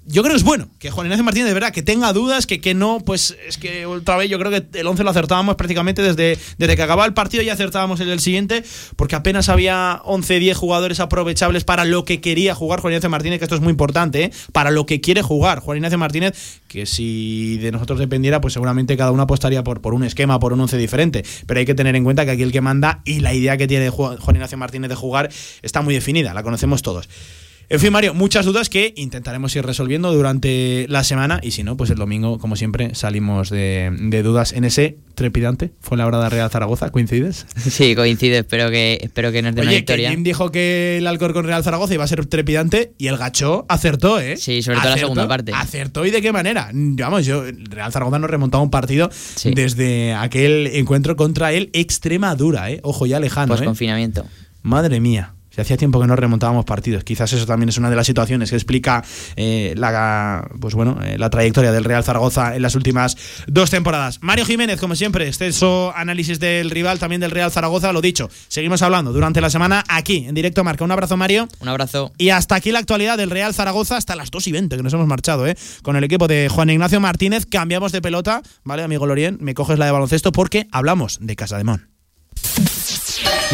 yo 0.06 0.22
creo 0.22 0.34
que 0.34 0.38
es 0.38 0.44
bueno 0.44 0.68
que 0.78 0.90
Juan 0.90 1.06
Ignacio 1.06 1.24
Martínez 1.24 1.48
de 1.48 1.54
verdad 1.54 1.72
que 1.72 1.82
tenga 1.82 2.12
dudas, 2.12 2.46
que, 2.46 2.60
que 2.60 2.74
no, 2.74 3.00
pues 3.04 3.36
es 3.46 3.56
que 3.58 3.86
otra 3.86 4.16
vez 4.16 4.28
yo 4.28 4.38
creo 4.38 4.50
que 4.50 4.78
el 4.78 4.86
11 4.86 5.04
lo 5.04 5.10
acertábamos 5.10 5.56
prácticamente 5.56 6.02
desde, 6.02 6.38
desde 6.58 6.76
que 6.76 6.82
acababa 6.82 7.06
el 7.06 7.14
partido 7.14 7.41
ya 7.44 7.52
acertábamos 7.54 8.00
el 8.00 8.08
del 8.08 8.20
siguiente, 8.20 8.62
porque 8.96 9.16
apenas 9.16 9.48
había 9.48 10.00
11, 10.04 10.38
10 10.38 10.56
jugadores 10.56 11.00
aprovechables 11.00 11.64
para 11.64 11.84
lo 11.84 12.04
que 12.04 12.20
quería 12.20 12.54
jugar 12.54 12.80
Juan 12.80 12.92
Ignacio 12.92 13.10
Martínez, 13.10 13.38
que 13.38 13.44
esto 13.44 13.54
es 13.54 13.60
muy 13.60 13.70
importante, 13.70 14.24
¿eh? 14.24 14.32
para 14.52 14.70
lo 14.70 14.86
que 14.86 15.00
quiere 15.00 15.22
jugar 15.22 15.60
Juan 15.60 15.78
Ignacio 15.78 15.98
Martínez, 15.98 16.60
que 16.68 16.86
si 16.86 17.58
de 17.58 17.72
nosotros 17.72 17.98
dependiera, 17.98 18.40
pues 18.40 18.54
seguramente 18.54 18.96
cada 18.96 19.10
uno 19.10 19.22
apostaría 19.22 19.62
por, 19.64 19.80
por 19.80 19.94
un 19.94 20.04
esquema, 20.04 20.38
por 20.38 20.52
un 20.52 20.60
11 20.60 20.76
diferente, 20.78 21.24
pero 21.46 21.60
hay 21.60 21.66
que 21.66 21.74
tener 21.74 21.96
en 21.96 22.04
cuenta 22.04 22.24
que 22.24 22.30
aquí 22.32 22.42
el 22.42 22.52
que 22.52 22.60
manda 22.60 23.02
y 23.04 23.20
la 23.20 23.34
idea 23.34 23.56
que 23.56 23.66
tiene 23.66 23.90
Ju- 23.90 24.18
Juan 24.18 24.36
Ignacio 24.36 24.58
Martínez 24.58 24.88
de 24.88 24.94
jugar 24.96 25.30
está 25.62 25.82
muy 25.82 25.94
definida, 25.94 26.32
la 26.34 26.42
conocemos 26.42 26.82
todos. 26.82 27.08
En 27.72 27.80
fin, 27.80 27.90
Mario, 27.90 28.12
muchas 28.12 28.44
dudas 28.44 28.68
que 28.68 28.92
intentaremos 28.98 29.56
ir 29.56 29.64
resolviendo 29.64 30.12
durante 30.12 30.84
la 30.90 31.04
semana 31.04 31.40
y 31.42 31.52
si 31.52 31.62
no, 31.62 31.74
pues 31.78 31.88
el 31.88 31.96
domingo, 31.96 32.38
como 32.38 32.54
siempre, 32.54 32.94
salimos 32.94 33.48
de, 33.48 33.90
de 33.98 34.22
dudas 34.22 34.52
en 34.52 34.64
ese 34.64 34.98
trepidante. 35.14 35.72
Fue 35.80 35.96
la 35.96 36.06
hora 36.06 36.22
de 36.22 36.28
Real 36.28 36.50
Zaragoza, 36.50 36.90
¿coincides? 36.90 37.46
Sí, 37.56 37.94
coincide, 37.94 38.40
espero 38.40 38.70
que, 38.70 38.98
espero 39.00 39.32
que 39.32 39.40
nos 39.40 39.54
dé 39.54 39.62
una 39.62 39.70
Oye, 39.70 39.76
que 39.76 39.80
victoria. 39.94 40.10
Jim 40.10 40.22
dijo 40.22 40.52
que 40.52 40.98
el 40.98 41.06
Alcorcón 41.06 41.46
Real 41.46 41.64
Zaragoza 41.64 41.94
iba 41.94 42.04
a 42.04 42.08
ser 42.08 42.26
trepidante 42.26 42.92
y 42.98 43.06
el 43.06 43.16
Gacho 43.16 43.64
acertó, 43.70 44.20
¿eh? 44.20 44.36
Sí, 44.36 44.60
sobre 44.60 44.80
todo 44.80 44.90
la 44.90 44.98
segunda 44.98 45.26
parte. 45.26 45.52
Acertó 45.54 46.04
y 46.04 46.10
de 46.10 46.20
qué 46.20 46.30
manera. 46.30 46.68
Vamos, 46.74 47.24
yo, 47.24 47.42
Real 47.70 47.90
Zaragoza 47.90 48.18
nos 48.18 48.28
remontaba 48.28 48.62
un 48.62 48.70
partido 48.70 49.08
desde 49.44 50.12
aquel 50.12 50.66
encuentro 50.74 51.16
contra 51.16 51.54
el 51.54 51.70
Extremadura, 51.72 52.70
¿eh? 52.70 52.80
Ojo 52.82 53.06
ya 53.06 53.18
lejano, 53.18 53.48
Pues 53.48 53.62
¿eh? 53.62 53.64
confinamiento. 53.64 54.26
Madre 54.60 55.00
mía. 55.00 55.32
Si 55.54 55.60
hacía 55.60 55.76
tiempo 55.76 56.00
que 56.00 56.06
no 56.06 56.16
remontábamos 56.16 56.64
partidos. 56.64 57.04
Quizás 57.04 57.32
eso 57.32 57.46
también 57.46 57.68
es 57.68 57.76
una 57.76 57.90
de 57.90 57.96
las 57.96 58.06
situaciones 58.06 58.50
que 58.50 58.56
explica 58.56 59.04
eh, 59.36 59.74
la, 59.76 60.48
pues 60.60 60.74
bueno, 60.74 60.98
eh, 61.04 61.18
la 61.18 61.28
trayectoria 61.30 61.72
del 61.72 61.84
Real 61.84 62.02
Zaragoza 62.02 62.56
en 62.56 62.62
las 62.62 62.74
últimas 62.74 63.16
dos 63.46 63.70
temporadas. 63.70 64.18
Mario 64.22 64.46
Jiménez, 64.46 64.80
como 64.80 64.94
siempre, 64.94 65.26
extenso 65.26 65.92
análisis 65.94 66.40
del 66.40 66.70
rival, 66.70 66.98
también 66.98 67.20
del 67.20 67.30
Real 67.30 67.50
Zaragoza. 67.50 67.92
Lo 67.92 68.00
dicho, 68.00 68.30
seguimos 68.48 68.82
hablando 68.82 69.12
durante 69.12 69.40
la 69.40 69.50
semana 69.50 69.84
aquí, 69.88 70.24
en 70.26 70.34
directo 70.34 70.64
Marca. 70.64 70.84
Un 70.84 70.92
abrazo, 70.92 71.16
Mario. 71.16 71.48
Un 71.60 71.68
abrazo. 71.68 72.12
Y 72.16 72.30
hasta 72.30 72.54
aquí 72.54 72.72
la 72.72 72.78
actualidad 72.78 73.18
del 73.18 73.30
Real 73.30 73.52
Zaragoza 73.52 73.96
hasta 73.96 74.16
las 74.16 74.30
2 74.30 74.46
y 74.48 74.52
20, 74.52 74.76
que 74.76 74.82
nos 74.82 74.92
hemos 74.94 75.06
marchado, 75.06 75.46
¿eh? 75.46 75.56
Con 75.82 75.96
el 75.96 76.04
equipo 76.04 76.28
de 76.28 76.48
Juan 76.48 76.70
Ignacio 76.70 77.00
Martínez. 77.00 77.46
Cambiamos 77.46 77.92
de 77.92 78.00
pelota, 78.00 78.42
¿vale, 78.64 78.82
amigo 78.82 79.06
Lorien? 79.06 79.38
Me 79.40 79.54
coges 79.54 79.78
la 79.78 79.84
de 79.84 79.92
baloncesto 79.92 80.32
porque 80.32 80.66
hablamos 80.72 81.18
de 81.20 81.36
Casa 81.36 81.58
de 81.58 81.64
Mon. 81.64 81.88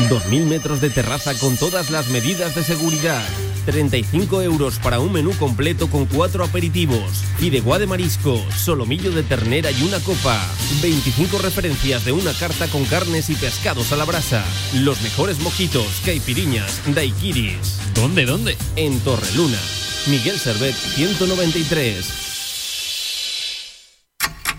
2.000 0.07 0.45
metros 0.45 0.81
de 0.81 0.91
terraza 0.91 1.35
con 1.39 1.57
todas 1.57 1.91
las 1.91 2.09
medidas 2.09 2.55
de 2.55 2.62
seguridad. 2.62 3.23
35 3.66 4.41
euros 4.43 4.79
para 4.79 4.99
un 4.99 5.12
menú 5.12 5.33
completo 5.37 5.91
con 5.91 6.07
cuatro 6.07 6.43
aperitivos. 6.43 7.25
Fideuá 7.39 7.79
de 7.79 7.87
marisco, 7.87 8.43
solomillo 8.57 9.11
de 9.11 9.23
ternera 9.23 9.70
y 9.70 9.83
una 9.83 10.01
copa. 10.01 10.41
25 10.81 11.39
referencias 11.39 12.05
de 12.05 12.12
una 12.12 12.33
carta 12.33 12.66
con 12.69 12.85
carnes 12.87 13.29
y 13.29 13.35
pescados 13.35 13.93
a 13.93 13.97
la 13.97 14.05
brasa. 14.05 14.45
Los 14.75 15.03
mejores 15.03 15.41
mojitos, 15.41 15.87
caipiriñas, 16.05 16.81
daiquiris. 16.95 17.79
¿Dónde, 17.95 18.25
dónde? 18.25 18.57
En 18.77 18.99
Torreluna. 19.01 19.59
Miguel 20.07 20.39
Servet, 20.39 20.75
193. 20.75 22.28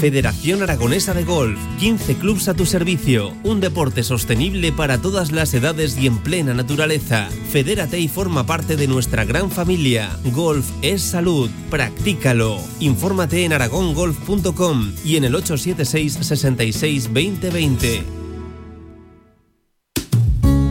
Federación 0.00 0.62
Aragonesa 0.62 1.14
de 1.14 1.24
Golf, 1.24 1.58
15 1.78 2.16
clubs 2.16 2.48
a 2.48 2.54
tu 2.54 2.66
servicio, 2.66 3.32
un 3.42 3.60
deporte 3.60 4.02
sostenible 4.02 4.70
para 4.70 4.98
todas 4.98 5.32
las 5.32 5.54
edades 5.54 5.96
y 5.98 6.06
en 6.06 6.18
plena 6.18 6.52
naturaleza. 6.52 7.28
Fedérate 7.50 7.98
y 7.98 8.08
forma 8.08 8.44
parte 8.44 8.76
de 8.76 8.88
nuestra 8.88 9.24
gran 9.24 9.50
familia. 9.50 10.10
Golf 10.34 10.70
es 10.82 11.00
salud, 11.00 11.50
practícalo. 11.70 12.58
Infórmate 12.78 13.44
en 13.44 13.54
aragongolf.com 13.54 14.92
y 15.02 15.16
en 15.16 15.24
el 15.24 15.34
876 15.34 16.18
66 16.20 17.04
2020. 17.04 18.04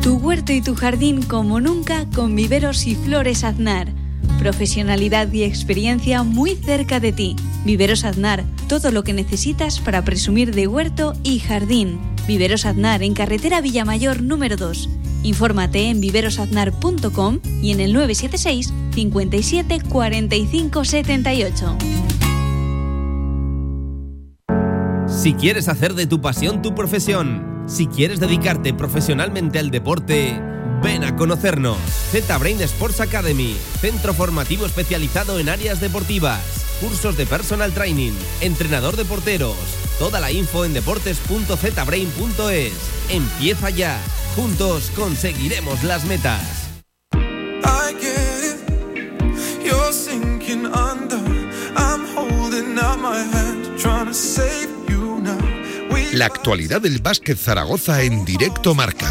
Tu 0.03 0.17
huerto 0.17 0.53
y 0.53 0.61
tu 0.61 0.75
jardín 0.75 1.23
como 1.23 1.59
nunca 1.59 2.05
con 2.13 2.35
viveros 2.35 2.85
y 2.85 2.93
flores 2.93 3.43
Aznar. 3.43 4.04
Profesionalidad 4.45 5.33
y 5.33 5.41
experiencia 5.41 6.21
muy 6.21 6.55
cerca 6.55 6.99
de 6.99 7.11
ti. 7.11 7.35
Viveros 7.65 8.05
Aznar, 8.05 8.43
todo 8.69 8.91
lo 8.91 9.03
que 9.03 9.11
necesitas 9.11 9.79
para 9.79 10.05
presumir 10.05 10.53
de 10.53 10.67
huerto 10.67 11.15
y 11.23 11.39
jardín. 11.39 11.99
Viveros 12.27 12.67
Aznar 12.67 13.01
en 13.01 13.15
carretera 13.15 13.59
Villamayor 13.59 14.21
número 14.21 14.55
2. 14.55 14.87
Infórmate 15.23 15.89
en 15.89 15.99
viverosaznar.com 15.99 17.39
y 17.63 17.71
en 17.71 17.79
el 17.79 17.93
976 17.93 18.71
57 18.93 19.79
45 19.89 20.85
78. 20.85 21.77
Si 25.07 25.33
quieres 25.33 25.67
hacer 25.69 25.95
de 25.95 26.05
tu 26.05 26.21
pasión 26.21 26.61
tu 26.61 26.75
profesión, 26.75 27.63
si 27.65 27.87
quieres 27.87 28.19
dedicarte 28.19 28.75
profesionalmente 28.75 29.57
al 29.57 29.71
deporte, 29.71 30.39
ven 30.81 31.03
a 31.03 31.15
conocernos. 31.15 31.77
Z-Brain 32.11 32.61
Sports 32.61 33.01
Academy, 33.01 33.55
centro 33.81 34.13
formativo 34.13 34.65
especializado 34.65 35.39
en 35.39 35.49
áreas 35.49 35.79
deportivas, 35.79 36.41
cursos 36.79 37.17
de 37.17 37.25
personal 37.25 37.73
training, 37.73 38.13
entrenador 38.41 38.95
de 38.95 39.05
porteros. 39.05 39.55
Toda 39.99 40.19
la 40.19 40.31
info 40.31 40.65
en 40.65 40.73
deportes.zbrain.es. 40.73 42.73
Empieza 43.09 43.69
ya. 43.69 43.99
Juntos 44.35 44.91
conseguiremos 44.95 45.83
las 45.83 46.05
metas. 46.05 46.41
I 47.13 47.93
get 47.99 48.43
it. 48.43 48.59
You're 49.63 49.93
sinking 49.93 50.65
under. 50.65 51.19
I'm 51.77 52.05
holding 52.15 52.77
out 52.77 52.99
my 52.99 53.17
hand, 53.17 53.77
trying 53.77 54.07
to 54.07 54.13
save 54.13 54.69
you 54.89 55.19
now. 55.21 55.37
We 55.91 56.11
La 56.13 56.25
actualidad 56.25 56.81
del 56.81 56.99
básquet 56.99 57.37
Zaragoza 57.37 58.01
en 58.03 58.25
directo 58.25 58.75
Marca. 58.75 59.07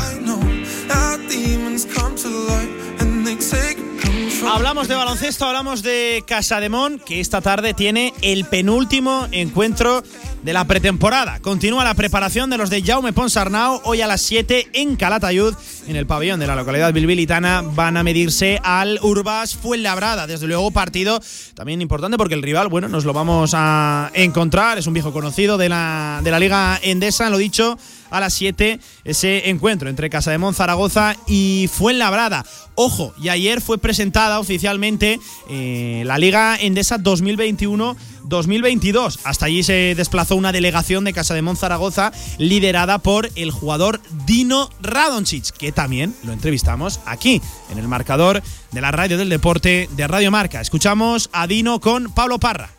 Hablamos 4.55 4.87
de 4.87 4.95
baloncesto, 4.95 5.47
hablamos 5.47 5.83
de 5.83 6.23
Casademón, 6.29 7.01
que 7.05 7.19
esta 7.19 7.41
tarde 7.41 7.75
tiene 7.75 8.15
el 8.23 8.45
penúltimo 8.45 9.27
encuentro 9.33 10.05
de 10.45 10.53
la 10.53 10.65
pretemporada. 10.65 11.41
Continúa 11.41 11.83
la 11.83 11.95
preparación 11.95 12.51
de 12.51 12.57
los 12.57 12.71
de 12.71 12.81
Jaume 12.81 13.13
Ponsarnau. 13.13 13.81
Hoy 13.83 14.01
a 14.01 14.07
las 14.07 14.23
7 14.23 14.69
en 14.75 14.95
Calatayud, 14.95 15.57
en 15.87 15.97
el 15.97 16.07
pabellón 16.07 16.41
de 16.41 16.47
la 16.47 16.57
localidad 16.57 16.93
bilbilitana, 16.93 17.63
van 17.63 17.97
a 17.97 18.03
medirse 18.03 18.61
al 18.63 18.99
Urbas 19.03 19.57
Fuenlabrada. 19.57 20.27
Desde 20.27 20.47
luego, 20.47 20.71
partido 20.71 21.21
también 21.55 21.83
importante 21.83 22.17
porque 22.17 22.35
el 22.35 22.43
rival, 22.43 22.69
bueno, 22.69 22.89
nos 22.89 23.05
lo 23.05 23.13
vamos 23.13 23.53
a 23.55 24.11
encontrar. 24.15 24.79
Es 24.79 24.87
un 24.87 24.95
viejo 24.95 25.13
conocido 25.13 25.59
de 25.59 25.69
la, 25.69 26.21
de 26.23 26.31
la 26.31 26.39
Liga 26.39 26.79
Endesa, 26.83 27.31
lo 27.31 27.39
dicho. 27.39 27.79
a 28.11 28.21
las 28.21 28.35
7 28.35 28.79
ese 29.05 29.51
encuentro 29.51 29.89
entre 29.89 30.11
Casa 30.11 30.31
de 30.31 30.53
Zaragoza 30.53 31.17
y 31.27 31.69
Fuenlabrada. 31.73 32.45
Ojo, 32.77 33.15
y 33.21 33.29
ayer 33.29 33.61
fue 33.61 33.79
presentada 33.79 34.41
oficialmente 34.41 35.21
eh, 35.49 36.03
la 36.07 36.19
Liga 36.19 36.57
Endesa 36.61 36.99
2021-2022. 36.99 39.21
Hasta 39.25 39.47
allí 39.47 39.63
se 39.63 39.95
desplazó 39.95 40.35
una 40.37 40.51
delegación 40.51 41.05
de 41.05 41.13
Casa 41.13 41.35
de 41.35 41.57
Zaragoza 41.57 42.11
liderada 42.39 42.99
por 42.99 43.31
el 43.37 43.53
jugador 43.53 44.01
Dino 44.27 44.71
Radoncic, 44.81 45.53
que 45.53 45.71
también 45.75 46.15
lo 46.25 46.33
entrevistamos 46.33 47.01
aquí 47.05 47.43
en 47.71 47.79
el 47.79 47.89
marcador 47.89 48.43
de 48.73 48.81
la 48.81 48.91
radio 48.91 49.19
del 49.19 49.29
deporte 49.29 49.89
de 49.93 50.07
Radio 50.07 50.31
Marca. 50.31 50.61
Escuchamos 50.61 51.29
a 51.33 51.47
Dino 51.47 51.81
con 51.81 52.13
Pablo 52.13 52.39
Parra. 52.39 52.71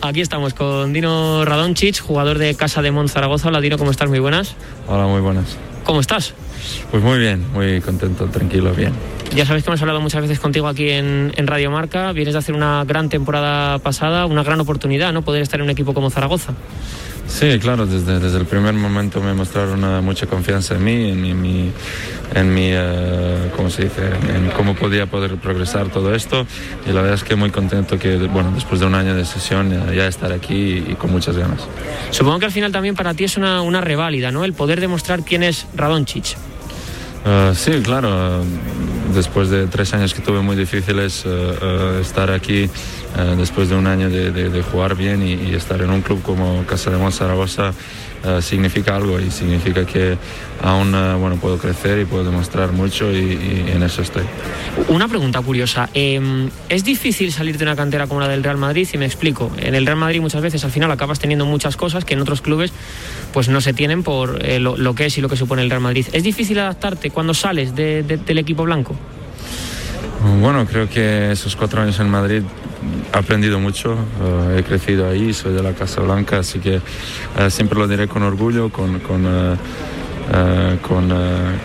Aquí 0.00 0.20
estamos 0.20 0.54
con 0.54 0.92
Dino 0.92 1.44
Radonchich, 1.44 2.00
jugador 2.00 2.38
de 2.38 2.54
Casa 2.54 2.82
de 2.82 3.08
Zaragoza. 3.08 3.48
Hola 3.48 3.60
Dino, 3.60 3.78
¿cómo 3.78 3.90
estás? 3.90 4.08
Muy 4.08 4.20
buenas. 4.20 4.54
Hola, 4.86 5.06
muy 5.06 5.20
buenas. 5.20 5.56
¿Cómo 5.84 6.00
estás? 6.00 6.34
Pues 6.90 7.02
muy 7.02 7.18
bien, 7.18 7.46
muy 7.52 7.80
contento, 7.80 8.26
tranquilo, 8.26 8.72
bien. 8.74 8.92
Ya 9.34 9.44
sabéis 9.44 9.64
que 9.64 9.70
hemos 9.70 9.80
hablado 9.80 10.00
muchas 10.00 10.22
veces 10.22 10.38
contigo 10.38 10.68
aquí 10.68 10.90
en, 10.90 11.32
en, 11.36 11.46
Radio 11.46 11.70
Marca. 11.70 12.12
Vienes 12.12 12.34
de 12.34 12.38
hacer 12.38 12.54
una 12.54 12.84
gran 12.84 13.08
temporada 13.08 13.78
pasada, 13.78 14.26
una 14.26 14.42
gran 14.42 14.60
oportunidad, 14.60 15.12
¿no? 15.12 15.22
Poder 15.22 15.42
estar 15.42 15.60
en 15.60 15.64
un 15.64 15.70
equipo 15.70 15.94
como 15.94 16.10
Zaragoza. 16.10 16.54
Sí, 17.28 17.58
claro, 17.58 17.86
desde, 17.86 18.18
desde 18.18 18.38
el 18.38 18.46
primer 18.46 18.74
momento 18.74 19.20
me 19.20 19.34
mostraron 19.34 20.04
mucha 20.04 20.26
confianza 20.26 20.74
en 20.74 20.84
mí, 20.84 21.10
en, 21.10 21.24
en 21.24 21.40
mi, 21.40 21.72
en 22.34 22.54
mi 22.54 22.72
uh, 22.72 23.50
¿cómo 23.54 23.70
se 23.70 23.84
dice? 23.84 24.06
En 24.34 24.50
cómo 24.56 24.74
podía 24.74 25.06
poder 25.06 25.36
progresar 25.36 25.88
todo 25.88 26.14
esto. 26.14 26.46
Y 26.86 26.92
la 26.92 27.02
verdad 27.02 27.14
es 27.14 27.24
que 27.24 27.36
muy 27.36 27.50
contento 27.50 27.98
que, 27.98 28.16
bueno, 28.16 28.50
después 28.54 28.80
de 28.80 28.86
un 28.86 28.94
año 28.94 29.14
de 29.14 29.24
sesión 29.24 29.72
uh, 29.72 29.92
ya 29.92 30.06
estar 30.06 30.32
aquí 30.32 30.54
y, 30.54 30.92
y, 30.92 30.94
con 30.94 31.12
muchas 31.12 31.36
ganas. 31.36 31.60
Supongo 32.10 32.40
que 32.40 32.46
al 32.46 32.52
final 32.52 32.72
también 32.72 32.96
para 32.96 33.14
ti 33.14 33.24
es 33.24 33.36
una, 33.36 33.62
una 33.62 33.80
reválida, 33.80 34.32
¿no? 34.32 34.44
El 34.44 34.54
poder 34.54 34.80
demostrar 34.80 35.22
quién 35.22 35.42
es 35.42 35.66
Radonchich. 35.76 36.36
Uh, 37.24 37.54
sí, 37.54 37.82
claro. 37.82 38.42
Después 39.14 39.48
de 39.50 39.66
tres 39.66 39.94
años 39.94 40.14
que 40.14 40.20
tuve 40.20 40.40
muy 40.40 40.54
difíciles, 40.54 41.24
uh, 41.24 42.00
estar 42.00 42.30
aquí 42.30 42.70
después 43.36 43.68
de 43.68 43.74
un 43.74 43.86
año 43.86 44.10
de, 44.10 44.62
jugar 44.62 44.94
bien 44.94 45.22
y, 45.22 45.32
y, 45.32 45.54
estar 45.54 45.80
en 45.80 45.90
un 45.90 46.02
club 46.02 46.22
como 46.22 46.64
Casa 46.66 46.90
de 46.90 47.10
Zaragoza 47.10 47.72
significa 48.40 48.96
algo 48.96 49.20
y 49.20 49.30
significa 49.30 49.86
que 49.86 50.16
aún 50.62 50.92
bueno, 51.20 51.36
puedo 51.36 51.58
crecer 51.58 52.00
y 52.00 52.04
puedo 52.04 52.24
demostrar 52.24 52.72
mucho 52.72 53.12
y, 53.12 53.16
y, 53.16 53.72
en 53.74 53.82
eso 53.82 54.02
estoy. 54.02 54.24
Una 54.88 55.08
pregunta 55.08 55.40
curiosa. 55.40 55.88
Eh, 55.94 56.48
¿Es 56.68 56.84
difícil 56.84 57.32
salir 57.32 57.58
de 57.58 57.64
una 57.64 57.76
cantera 57.76 58.06
como 58.06 58.20
la 58.20 58.28
del 58.28 58.42
Real 58.42 58.56
Madrid? 58.56 58.88
Y 58.92 58.98
me 58.98 59.06
explico. 59.06 59.50
En 59.58 59.74
el 59.74 59.86
Real 59.86 59.98
Madrid 59.98 60.20
muchas 60.20 60.42
veces 60.42 60.64
al 60.64 60.70
final 60.70 60.90
acabas 60.90 61.18
teniendo 61.18 61.46
muchas 61.46 61.76
cosas 61.76 62.04
que 62.04 62.14
en 62.14 62.20
otros 62.20 62.40
clubes 62.40 62.72
pues 63.32 63.48
no 63.48 63.60
se 63.60 63.72
tienen 63.72 64.02
por 64.02 64.44
eh, 64.44 64.58
lo, 64.58 64.76
lo, 64.76 64.94
que 64.94 65.06
es 65.06 65.18
y 65.18 65.20
lo 65.20 65.28
que 65.28 65.36
supone 65.36 65.62
el 65.62 65.70
Real 65.70 65.82
Madrid. 65.82 66.06
¿Es 66.12 66.22
difícil 66.22 66.58
adaptarte 66.58 67.10
cuando 67.10 67.34
sales 67.34 67.74
de, 67.74 68.02
de, 68.02 68.16
del 68.16 68.38
equipo 68.38 68.64
blanco? 68.64 68.96
Bueno, 70.40 70.66
creo 70.66 70.88
que 70.88 71.30
esos 71.32 71.54
cuatro 71.54 71.80
años 71.80 71.98
en 72.00 72.08
Madrid 72.08 72.42
he 73.12 73.16
aprendido 73.16 73.58
mucho, 73.58 73.92
uh, 73.94 74.56
he 74.56 74.62
crecido 74.62 75.08
ahí, 75.08 75.32
soy 75.32 75.52
de 75.54 75.62
la 75.62 75.72
Casa 75.72 76.00
Blanca, 76.00 76.38
así 76.38 76.58
que 76.58 76.76
uh, 76.76 77.50
siempre 77.50 77.78
lo 77.78 77.88
diré 77.88 78.08
con 78.08 78.22
orgullo, 78.22 78.70
con, 78.70 79.00
con, 79.00 79.24
uh, 79.26 79.56
con, 80.82 81.08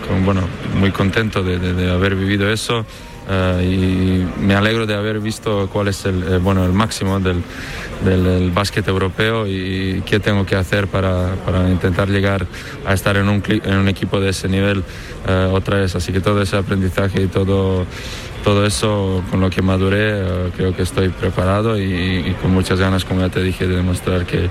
con, 0.08 0.24
bueno, 0.24 0.42
muy 0.78 0.90
contento 0.90 1.42
de, 1.42 1.58
de, 1.58 1.74
de 1.74 1.90
haber 1.90 2.14
vivido 2.14 2.50
eso. 2.50 2.84
Y 3.62 4.22
me 4.38 4.54
alegro 4.54 4.84
de 4.86 4.94
haber 4.94 5.18
visto 5.18 5.70
cuál 5.72 5.88
es 5.88 6.04
el, 6.04 6.22
eh, 6.24 6.38
bueno, 6.38 6.62
el 6.66 6.72
máximo 6.72 7.18
del, 7.20 7.42
del, 8.04 8.22
del, 8.22 8.50
básquet 8.50 8.86
europeo 8.86 9.46
y 9.46 10.02
qué 10.04 10.20
tengo 10.20 10.44
que 10.44 10.56
hacer 10.56 10.88
para, 10.88 11.34
para 11.36 11.66
intentar 11.70 12.08
llegar 12.10 12.46
a 12.84 12.92
estar 12.92 13.16
en 13.16 13.30
un, 13.30 13.42
en 13.48 13.76
un, 13.76 13.88
equipo 13.88 14.20
de 14.20 14.28
ese 14.28 14.46
nivel 14.46 14.84
otra 15.52 15.78
vez. 15.78 15.94
Así 15.96 16.12
que 16.12 16.20
todo 16.20 16.42
ese 16.42 16.58
aprendizaje 16.58 17.22
y 17.22 17.26
todo, 17.28 17.86
todo 18.44 18.66
eso 18.66 19.24
con 19.30 19.40
lo 19.40 19.50
que 19.50 19.62
maduré, 19.62 20.22
uh, 20.22 20.50
creo 20.56 20.76
que 20.76 20.82
estoy 20.82 21.08
preparado 21.08 21.80
y, 21.80 22.36
con 22.40 22.52
muchas 22.52 22.78
ganas, 22.78 23.04
como 23.04 23.22
ya 23.22 23.30
te 23.30 23.42
dije, 23.42 23.66
de 23.66 23.76
demostrar 23.76 24.26
que 24.26 24.48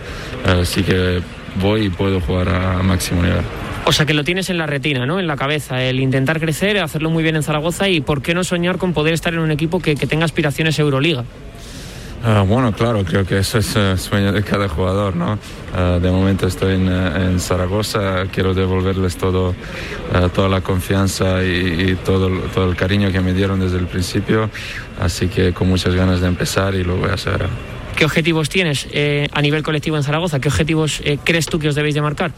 sí 0.66 0.84
que 0.84 1.22
voy 1.62 1.86
y 1.86 1.90
puedo 1.90 2.20
jugar 2.20 2.50
a, 2.50 2.80
a 2.80 2.84
máximo 2.84 3.22
nivel. 3.22 3.44
O 3.86 3.92
sea 3.92 4.06
que 4.06 4.14
lo 4.14 4.24
tienes 4.24 4.50
en 4.50 4.58
la 4.58 4.66
retina, 4.66 5.06
¿no? 5.06 5.20
En 5.20 5.28
la 5.28 5.36
cabeza, 5.36 5.84
el 5.84 6.00
intentar 6.00 6.40
crecer, 6.40 6.80
hacerlo 6.80 7.10
muy 7.10 7.22
bien 7.22 7.36
en 7.36 7.44
Zaragoza 7.44 7.90
y 7.90 8.02
por 8.02 8.22
qué 8.22 8.34
no 8.34 8.44
soñar 8.44 8.78
con 8.78 8.94
poder 8.94 9.14
estar 9.14 9.34
en 9.34 9.40
un 9.40 9.52
equipo 9.52 9.80
que, 9.80 9.96
que 9.96 10.08
tenga 10.08 10.26
aspiraciones 10.26 10.80
Euroliga. 10.80 11.26
Uh, 12.24 12.46
bueno, 12.46 12.72
claro, 12.72 13.04
creo 13.04 13.26
que 13.26 13.40
eso 13.40 13.58
es 13.58 13.76
el 13.76 13.96
uh, 13.96 13.98
sueño 13.98 14.32
de 14.32 14.44
cada 14.44 14.70
jugador, 14.70 15.14
¿no? 15.14 15.34
Uh, 15.34 16.00
de 16.00 16.10
momento 16.10 16.48
estoy 16.48 16.76
en, 16.76 16.88
en, 16.88 17.38
Zaragoza, 17.38 18.28
quiero 18.32 18.54
devolverles 18.54 19.18
todo, 19.18 19.54
toda 20.34 20.48
la 20.48 20.62
confianza 20.62 21.44
y, 21.44 21.92
y, 21.92 21.96
todo, 21.96 22.30
todo 22.54 22.70
el 22.70 22.78
cariño 22.78 23.12
que 23.12 23.20
me 23.20 23.34
dieron 23.34 23.60
desde 23.60 23.78
el 23.78 23.88
principio, 23.88 24.50
así 25.02 25.28
que 25.28 25.52
con 25.52 25.68
muchas 25.68 25.96
ganas 25.96 26.22
de 26.22 26.28
empezar 26.28 26.76
y 26.76 26.86
lo 26.86 26.96
voy 26.96 27.10
a 27.10 27.16
hacer. 27.16 27.46
¿Qué 27.96 28.06
objetivos 28.06 28.50
tienes 28.50 28.88
eh, 28.92 29.28
a 29.32 29.42
nivel 29.42 29.62
colectivo 29.62 29.98
en 29.98 30.04
Zaragoza? 30.04 30.40
¿Qué 30.40 30.48
objetivos 30.48 31.02
eh, 31.06 31.20
crees 31.24 31.46
tú 31.46 31.60
que 31.60 31.68
os 31.70 31.76
debéis 31.76 31.96
de 31.96 32.02
marcar? 32.02 32.32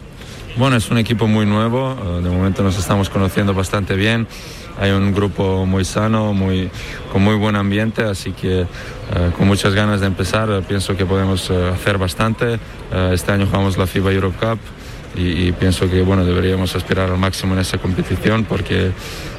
Bueno, 0.57 0.77
es 0.77 0.89
un 0.89 0.97
equipo 0.97 1.27
muy 1.27 1.45
nuevo, 1.45 1.93
uh, 1.93 2.21
de 2.21 2.29
momento 2.29 2.63
nos 2.63 2.77
estamos 2.77 3.09
conociendo 3.09 3.53
bastante 3.53 3.95
bien, 3.95 4.25
hay 4.79 4.91
un 4.91 5.13
grupo 5.13 5.65
muy 5.65 5.83
sano, 5.83 6.31
muy, 6.31 6.71
con 7.11 7.21
muy 7.21 7.35
buen 7.35 7.57
ambiente, 7.57 8.03
así 8.03 8.31
que 8.31 8.61
uh, 8.61 9.31
con 9.37 9.47
muchas 9.47 9.73
ganas 9.73 9.99
de 9.99 10.07
empezar, 10.07 10.63
pienso 10.65 10.95
que 10.95 11.05
podemos 11.05 11.51
hacer 11.51 11.97
bastante. 11.97 12.57
este 13.11 13.33
año 13.33 13.47
jugamos 13.47 13.77
la 13.77 13.85
FIBA 13.85 14.13
Europe 14.13 14.37
Cup 14.39 14.59
y, 15.17 15.47
y, 15.47 15.51
pienso 15.51 15.89
que 15.89 16.01
bueno, 16.01 16.25
deberíamos 16.25 16.75
aspirar 16.75 17.09
al 17.09 17.17
máximo 17.17 17.53
en 17.53 17.59
esa 17.59 17.77
competición 17.77 18.45
porque 18.45 18.91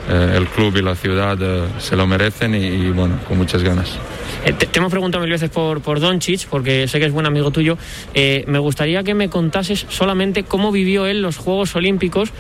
el 0.09 0.47
club 0.47 0.77
y 0.77 0.83
la 0.83 0.95
ciudad 0.95 1.37
se 1.79 1.97
lo 1.97 2.07
merecen 2.07 2.55
y, 2.55 2.65
y 2.65 2.91
bueno, 2.91 3.19
con 3.27 3.39
muchas 3.39 3.63
ganas. 3.63 3.99
Eh, 4.45 4.53
te, 4.53 4.67
te, 4.67 4.79
hemos 4.79 4.93
preguntado 4.93 5.23
mil 5.23 5.33
veces 5.33 5.51
por, 5.51 5.81
por 5.81 5.99
Doncic, 5.99 6.47
porque 6.47 6.87
sé 6.87 7.01
que 7.01 7.07
es 7.07 7.13
buen 7.13 7.27
amigo 7.27 7.51
tuyo. 7.51 7.77
Eh, 8.15 8.45
me 8.47 8.61
gustaría 8.61 9.03
que 9.03 9.13
me 9.13 9.29
contases 9.29 9.87
solamente 9.89 10.45
cómo 10.45 10.71
vivió 10.71 11.07
él 11.07 11.23
los 11.23 11.37
Juegos 11.37 11.75
Olímpicos. 11.75 12.31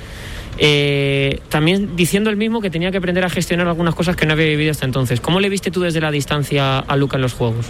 Eh, 0.58 1.40
también 1.48 1.96
diciendo 1.96 2.30
el 2.30 2.36
mismo 2.36 2.60
que 2.60 2.70
tenía 2.70 2.92
que 2.92 2.98
aprender 2.98 3.24
a 3.24 3.28
gestionar 3.28 3.66
algunas 3.66 3.94
cosas 3.94 4.14
que 4.14 4.24
no 4.24 4.34
había 4.34 4.46
vivido 4.46 4.70
hasta 4.70 4.84
entonces. 4.84 5.20
¿Cómo 5.20 5.40
le 5.40 5.48
viste 5.48 5.72
tú 5.72 5.80
desde 5.80 6.00
la 6.00 6.12
distancia 6.12 6.78
a 6.78 6.96
Luca 6.96 7.16
en 7.16 7.22
los 7.22 7.34
Juegos? 7.34 7.66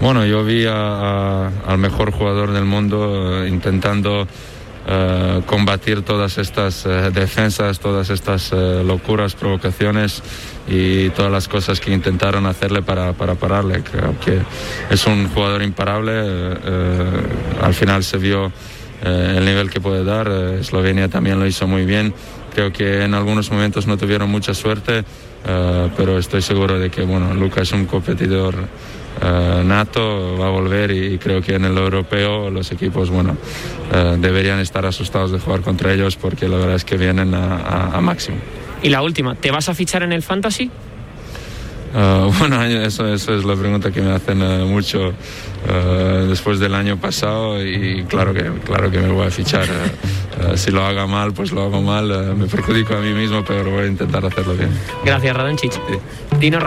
Bueno, 0.00 0.24
yo 0.26 0.44
vi 0.44 0.66
a, 0.66 0.74
a, 0.74 1.50
al 1.66 1.78
mejor 1.78 2.12
jugador 2.12 2.52
del 2.52 2.66
mundo 2.66 3.46
intentando 3.46 4.28
Uh, 4.88 5.42
combatir 5.42 6.00
todas 6.00 6.38
estas 6.38 6.86
uh, 6.86 7.10
defensas, 7.12 7.78
todas 7.78 8.08
estas 8.08 8.50
uh, 8.52 8.82
locuras, 8.82 9.34
provocaciones 9.34 10.22
y 10.66 11.10
todas 11.10 11.30
las 11.30 11.46
cosas 11.46 11.78
que 11.78 11.92
intentaron 11.92 12.46
hacerle 12.46 12.80
para, 12.80 13.12
para 13.12 13.34
pararle. 13.34 13.82
Creo 13.82 14.18
que 14.18 14.40
es 14.88 15.06
un 15.06 15.28
jugador 15.28 15.62
imparable. 15.62 16.10
al 17.60 17.74
final 17.74 18.02
se 18.02 18.16
vio 18.16 18.50
el 19.02 19.44
nivel 19.44 19.68
que 19.68 19.78
puede 19.78 20.04
dar. 20.04 20.26
Eslovenia 20.28 21.08
también 21.08 21.38
lo 21.38 21.46
hizo 21.46 21.66
muy 21.66 21.84
bien. 21.84 22.14
Creo 22.54 22.72
que 22.72 23.04
en 23.04 23.12
algunos 23.12 23.50
momentos 23.50 23.86
no 23.86 23.98
tuvieron 23.98 24.30
mucha 24.30 24.54
suerte, 24.54 25.04
pero 25.96 26.18
estoy 26.18 26.40
seguro 26.42 26.78
de 26.78 26.90
que 26.90 27.02
bueno, 27.02 27.34
Luca 27.34 27.62
es 27.62 27.72
un 27.72 27.84
competidor 27.86 28.54
Uh, 29.20 29.64
nato 29.64 30.36
va 30.38 30.46
a 30.46 30.50
volver 30.50 30.92
y 30.92 31.18
creo 31.18 31.42
que 31.42 31.56
en 31.56 31.64
el 31.64 31.76
europeo 31.76 32.50
los 32.50 32.70
equipos 32.70 33.10
bueno 33.10 33.36
uh, 33.92 34.16
deberían 34.16 34.60
estar 34.60 34.86
asustados 34.86 35.32
de 35.32 35.40
jugar 35.40 35.62
contra 35.62 35.92
ellos 35.92 36.14
porque 36.14 36.48
la 36.48 36.56
verdad 36.56 36.76
es 36.76 36.84
que 36.84 36.96
vienen 36.96 37.34
a, 37.34 37.56
a, 37.56 37.96
a 37.96 38.00
máximo. 38.00 38.36
Y 38.82 38.90
la 38.90 39.02
última, 39.02 39.34
¿te 39.34 39.50
vas 39.50 39.68
a 39.68 39.74
fichar 39.74 40.04
en 40.04 40.12
el 40.12 40.22
fantasy? 40.22 40.70
Uh, 41.94 42.30
bueno, 42.38 42.62
eso, 42.62 43.12
eso, 43.12 43.34
es 43.34 43.44
la 43.44 43.56
pregunta 43.56 43.90
que 43.90 44.02
me 44.02 44.12
hacen 44.12 44.42
uh, 44.42 44.66
mucho 44.66 45.08
uh, 45.08 46.26
después 46.28 46.58
del 46.60 46.74
año 46.74 46.98
pasado 46.98 47.64
y 47.64 48.04
claro 48.08 48.34
que, 48.34 48.50
claro 48.64 48.90
que 48.90 48.98
me 48.98 49.08
voy 49.08 49.26
a 49.26 49.30
fichar. 49.30 49.66
si 50.54 50.70
lo 50.70 50.84
haga 50.84 51.06
mal, 51.06 51.32
pues 51.32 51.50
lo 51.50 51.62
hago 51.62 51.82
mal, 51.82 52.36
me 52.36 52.46
perjudico 52.46 52.94
a 52.94 53.00
mí 53.00 53.12
mismo, 53.12 53.44
pero 53.44 53.70
voy 53.70 53.84
a 53.84 53.86
intentar 53.86 54.24
hacerlo 54.24 54.54
bien. 54.54 54.70
Gracias, 55.04 55.36
Radonchich. 55.36 55.72
Sí. 55.72 55.98
Dino 56.38 56.60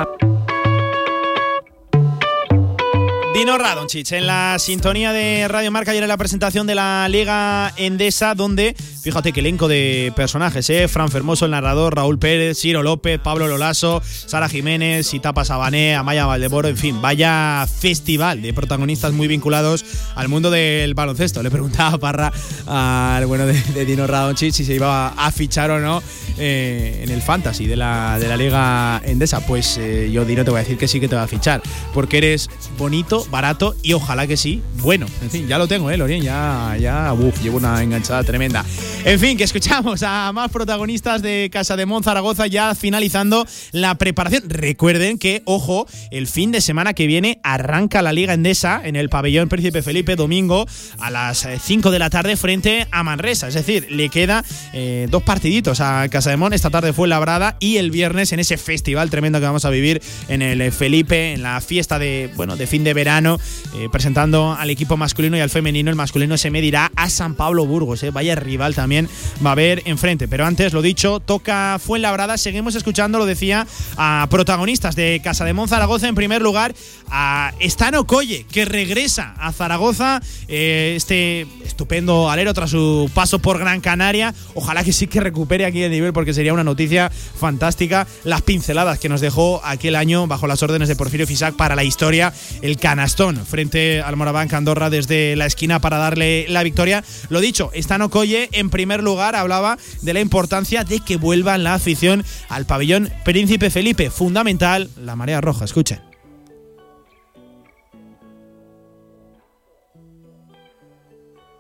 Dino 3.34 3.58
Radonchich 3.58 4.12
en 4.12 4.28
la 4.28 4.60
sintonía 4.60 5.14
de 5.14 5.48
Radio 5.48 5.72
Marca 5.72 5.92
ayer 5.92 6.04
en 6.04 6.10
la 6.10 6.18
presentación 6.18 6.68
de 6.68 6.76
la 6.76 7.08
Liga 7.08 7.74
Endesa, 7.78 8.36
donde 8.36 8.76
fíjate 9.02 9.34
qué 9.34 9.40
elenco 9.40 9.68
de 9.68 10.14
personajes, 10.16 10.70
¿eh? 10.70 10.88
Fran 10.88 11.10
Fermoso, 11.10 11.46
el 11.46 11.52
narrador, 11.52 11.96
Raúl 11.96 12.20
Pérez, 12.20 12.60
Ciro 12.60 12.84
López, 12.84 13.20
Pablo 13.20 13.48
Lolaso, 13.48 14.02
Sara 14.04 14.48
Jiménez, 14.48 15.14
Itapa 15.14 15.44
Sabané, 15.44 15.96
Amaya 15.96 16.26
Valdeboro, 16.26 16.68
en 16.68 16.78
fin, 16.78 17.02
vaya 17.02 17.68
festival 17.68 18.42
de 18.42 18.54
protagonistas 18.54 19.14
muy 19.14 19.28
vinculados 19.28 19.86
al 20.16 20.28
mundo 20.28 20.52
del 20.52 20.94
baloncesto. 20.94 21.42
Le 21.42 21.50
preguntaba 21.50 21.96
a 21.96 21.98
Parra 21.98 22.32
al 22.68 23.26
bueno 23.26 23.46
de, 23.46 23.86
Dino 23.86 24.06
Radonchich 24.06 24.54
si 24.54 24.66
se 24.66 24.76
iba 24.76 25.10
a 25.10 25.32
fichar 25.32 25.72
o 25.72 25.80
no 25.80 26.04
eh, 26.38 27.02
en 27.04 27.10
el 27.10 27.22
fantasy 27.22 27.66
de 27.66 27.76
la, 27.76 28.20
de 28.20 28.28
la 28.28 28.38
Liga 28.38 29.02
Endesa. 29.04 29.46
Pues 29.46 29.78
eh, 29.78 30.10
yo, 30.12 30.26
Dino, 30.26 30.46
te 30.46 30.52
voy 30.52 30.60
a 30.60 30.64
decir 30.64 30.78
que 30.78 30.88
sí 30.88 31.00
que 31.00 31.08
te 31.08 31.16
va 31.16 31.24
a 31.24 31.28
fichar, 31.28 31.62
porque 31.94 32.20
eres 32.20 32.50
bonito, 32.78 33.26
barato 33.32 33.76
y 33.82 33.94
ojalá 33.94 34.28
que 34.28 34.38
sí, 34.38 34.62
bueno. 34.76 35.08
En 35.22 35.32
fin, 35.32 35.48
ya 35.48 35.58
lo 35.58 35.68
tengo, 35.68 35.90
¿eh, 35.90 35.98
Lorien? 35.98 36.22
Ya, 36.22 36.78
ya, 36.80 37.14
uf, 37.14 37.42
llevo 37.42 37.58
una 37.58 37.82
enganchada 37.82 38.24
tremenda. 38.24 38.64
En 39.04 39.20
fin, 39.20 39.36
que 39.36 39.44
escuchamos 39.44 40.04
a 40.04 40.32
más 40.32 40.52
protagonistas 40.52 41.24
de 41.24 41.50
Casa 41.52 41.76
de 41.76 41.88
Mon 41.88 42.04
Zaragoza 42.04 42.46
ya 42.46 42.76
finalizando 42.76 43.48
la 43.72 43.96
preparación. 43.96 44.44
Recuerden 44.48 45.18
que, 45.18 45.42
ojo, 45.46 45.88
el 46.12 46.28
fin 46.28 46.52
de 46.52 46.62
semana 46.62 46.94
que 46.94 47.08
viene 47.08 47.40
arranca 47.42 48.04
la 48.04 48.14
Liga 48.14 48.36
Endesa 48.36 48.80
en 48.84 48.96
el 48.96 49.10
pabellón 49.10 49.50
Príncipe 49.50 49.82
Felipe 49.82 50.16
domingo 50.16 50.68
a 51.00 51.10
las 51.10 51.48
5 51.64 51.90
de 51.90 51.98
la 51.98 52.12
tarde 52.12 52.38
frente 52.38 52.88
a 52.92 53.02
Manresa. 53.02 53.48
Es 53.48 53.56
decir, 53.56 53.88
le 53.90 54.10
queda 54.10 54.46
eh, 54.72 55.08
dos 55.10 55.24
partiditos 55.24 55.82
a 55.82 56.08
Casa 56.10 56.30
de 56.30 56.38
Mon. 56.38 56.54
Esta 56.54 56.70
tarde 56.70 56.94
fue 56.94 57.08
labrada 57.08 57.58
y 57.60 57.78
el 57.78 57.90
viernes 57.90 58.34
en 58.34 58.40
ese 58.40 58.58
festival 58.58 59.10
tremendo 59.10 59.40
que 59.40 59.46
vamos 59.46 59.66
a 59.66 59.72
vivir 59.72 60.00
en 60.28 60.44
el 60.44 60.72
Felipe, 60.72 61.34
en 61.34 61.42
la 61.42 61.60
fiesta 61.60 61.98
de, 61.98 62.30
bueno, 62.36 62.56
de 62.56 62.68
fin 62.68 62.84
de 62.84 62.94
verano, 62.94 63.40
eh, 63.76 63.90
presentando 63.92 64.54
al 64.54 64.70
equipo 64.70 64.96
masculino 64.96 65.38
y 65.38 65.40
al 65.40 65.50
femenino. 65.50 65.90
El 65.90 65.96
masculino 65.96 66.38
se 66.38 66.52
medirá 66.52 66.92
a 66.96 67.10
San 67.10 67.34
Pablo 67.34 67.66
Burgos. 67.66 68.04
Eh. 68.04 68.12
Vaya 68.12 68.36
rival 68.36 68.76
también 68.76 68.81
va 68.88 69.50
a 69.50 69.52
haber 69.54 69.82
enfrente. 69.86 70.28
Pero 70.28 70.46
antes, 70.46 70.74
lo 70.74 70.82
dicho, 70.82 71.20
toca 71.20 71.80
Fuenlabrada. 71.80 72.38
Seguimos 72.38 72.76
escuchando, 72.76 73.18
lo 73.18 73.26
decía, 73.26 73.68
a 73.98 74.28
protagonistas 74.30 74.96
de 74.96 75.22
Casa 75.24 75.46
de 75.46 75.54
Mon 75.54 75.68
Zaragoza. 75.68 76.08
En 76.08 76.16
primer 76.16 76.42
lugar, 76.42 76.74
a 77.10 77.54
Estano 77.60 78.06
Colle, 78.06 78.46
que 78.52 78.66
regresa 78.66 79.34
a 79.40 79.52
Zaragoza. 79.52 80.22
Eh, 80.48 80.94
este 80.96 81.48
estupendo 81.66 82.30
alero 82.30 82.54
tras 82.54 82.72
su 82.72 83.10
paso 83.14 83.40
por 83.40 83.60
Gran 83.60 83.82
Canaria. 83.82 84.34
Ojalá 84.54 84.84
que 84.84 84.94
sí 84.94 85.08
que 85.08 85.20
recupere 85.20 85.66
aquí 85.66 85.84
el 85.84 85.92
nivel, 85.92 86.14
porque 86.14 86.34
sería 86.34 86.54
una 86.54 86.64
noticia 86.64 87.10
fantástica. 87.10 88.08
Las 88.24 88.42
pinceladas 88.42 89.00
que 89.00 89.10
nos 89.10 89.22
dejó 89.22 89.62
aquel 89.64 89.96
año 89.96 90.28
bajo 90.28 90.48
las 90.48 90.64
órdenes 90.64 90.88
de 90.88 90.96
Porfirio 90.96 91.28
Fisac 91.28 91.56
para 91.56 91.76
la 91.76 91.84
historia. 91.84 92.34
El 92.62 92.78
canastón 92.78 93.46
frente 93.46 94.02
al 94.02 94.16
Moraván 94.16 94.50
Andorra 94.54 94.90
desde 94.90 95.36
la 95.36 95.46
esquina 95.46 95.80
para 95.80 95.98
darle 95.98 96.46
la 96.50 96.64
victoria. 96.64 97.04
Lo 97.30 97.40
dicho, 97.40 97.72
Estano 97.74 98.10
Colle 98.10 98.50
en 98.52 98.70
primer 98.72 99.04
lugar 99.04 99.36
hablaba 99.36 99.78
de 100.02 100.14
la 100.14 100.22
importancia 100.22 100.84
de 100.84 101.00
que 101.00 101.18
vuelva 101.18 101.60
la 101.60 101.76
afición 101.76 102.26
al 102.50 102.66
pabellón 102.66 103.10
Príncipe 103.24 103.70
Felipe. 103.70 104.10
Fundamental, 104.10 104.90
la 104.98 105.16
marea 105.16 105.42
roja. 105.42 105.66
Escuchen. 105.66 106.11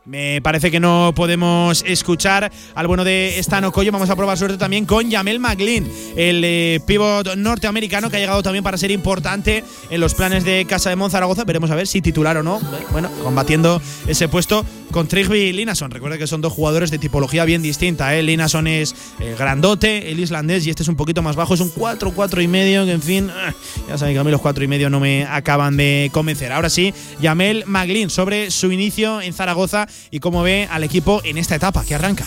Me 0.03 0.41
parece 0.41 0.71
que 0.71 0.79
no 0.79 1.13
podemos 1.15 1.83
escuchar 1.85 2.51
al 2.73 2.87
bueno 2.87 3.03
de 3.03 3.37
Stano 3.43 3.71
Coyo. 3.71 3.91
Vamos 3.91 4.09
a 4.09 4.15
probar 4.15 4.35
suerte 4.35 4.57
también 4.57 4.85
con 4.85 5.11
Yamel 5.11 5.39
Maglin, 5.39 5.87
el 6.15 6.41
eh, 6.43 6.79
pivot 6.87 7.35
norteamericano 7.35 8.09
que 8.09 8.17
ha 8.17 8.19
llegado 8.19 8.41
también 8.41 8.63
para 8.63 8.79
ser 8.79 8.89
importante 8.89 9.63
en 9.91 10.01
los 10.01 10.15
planes 10.15 10.43
de 10.43 10.65
Casa 10.65 10.89
de 10.89 10.95
Monzaragoza. 10.95 11.43
Veremos 11.43 11.69
a 11.69 11.75
ver 11.75 11.85
si 11.85 12.01
titular 12.01 12.35
o 12.37 12.41
no. 12.41 12.59
Bueno, 12.91 13.11
combatiendo 13.23 13.79
ese 14.07 14.27
puesto 14.27 14.65
con 14.91 15.07
Trigby 15.07 15.39
y 15.39 15.53
Linason. 15.53 15.89
Recuerda 15.89 16.17
que 16.17 16.27
son 16.27 16.41
dos 16.41 16.53
jugadores 16.53 16.91
de 16.91 16.99
tipología 16.99 17.45
bien 17.45 17.61
distinta. 17.61 18.15
¿eh? 18.15 18.23
Linason 18.23 18.67
es 18.67 18.93
eh, 19.19 19.35
grandote, 19.37 20.11
el 20.11 20.19
islandés, 20.19 20.65
y 20.67 20.69
este 20.69 20.83
es 20.83 20.89
un 20.89 20.95
poquito 20.95 21.21
más 21.21 21.35
bajo. 21.35 21.53
Es 21.53 21.59
un 21.59 21.69
4, 21.69 22.11
4 22.11 22.41
y 22.41 22.47
medio, 22.47 22.85
que 22.85 22.91
en 22.91 23.01
fin, 23.01 23.29
eh, 23.29 23.53
ya 23.87 23.97
saben 23.97 24.13
que 24.13 24.19
a 24.19 24.23
mí 24.23 24.31
los 24.31 24.41
4 24.41 24.63
y 24.63 24.67
medio 24.67 24.89
no 24.89 24.99
me 24.99 25.25
acaban 25.25 25.77
de 25.77 26.09
convencer. 26.11 26.51
Ahora 26.51 26.69
sí, 26.69 26.93
Yamel 27.21 27.63
Maglin 27.65 28.09
sobre 28.09 28.51
su 28.51 28.71
inicio 28.71 29.21
en 29.21 29.33
Zaragoza 29.33 29.87
y 30.11 30.19
cómo 30.19 30.43
ve 30.43 30.67
al 30.69 30.83
equipo 30.83 31.21
en 31.23 31.37
esta 31.37 31.55
etapa 31.55 31.85
que 31.85 31.95
arranca. 31.95 32.25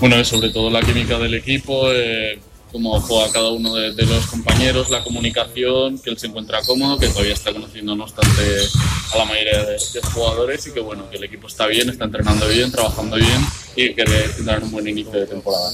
Bueno, 0.00 0.24
sobre 0.24 0.50
todo 0.50 0.70
la 0.70 0.80
química 0.80 1.18
del 1.18 1.34
equipo, 1.34 1.90
eh, 1.90 2.38
cómo 2.70 3.00
juega 3.00 3.32
cada 3.32 3.50
uno 3.50 3.74
de, 3.74 3.92
de 3.94 4.06
los 4.06 4.26
compañeros, 4.26 4.90
la 4.90 5.02
comunicación, 5.02 5.98
que 5.98 6.10
él 6.10 6.18
se 6.18 6.28
encuentra 6.28 6.62
cómodo, 6.62 6.98
que 6.98 7.08
todavía 7.08 7.34
está 7.34 7.52
conociendo 7.52 7.96
no 7.96 8.04
obstante 8.04 8.42
a 9.12 9.18
la 9.18 9.24
mayoría 9.24 9.64
de, 9.64 9.72
de 9.72 10.00
jugadores 10.14 10.66
y 10.68 10.72
que 10.72 10.80
bueno, 10.80 11.10
que 11.10 11.16
el 11.16 11.24
equipo 11.24 11.48
está 11.48 11.66
bien, 11.66 11.90
está 11.90 12.04
entrenando 12.04 12.46
bien, 12.48 12.70
trabajando 12.70 13.16
bien 13.16 13.44
y 13.74 13.94
que 13.94 14.04
tendrán 14.36 14.62
un 14.62 14.70
buen 14.70 14.86
inicio 14.86 15.12
de 15.12 15.26
temporada. 15.26 15.70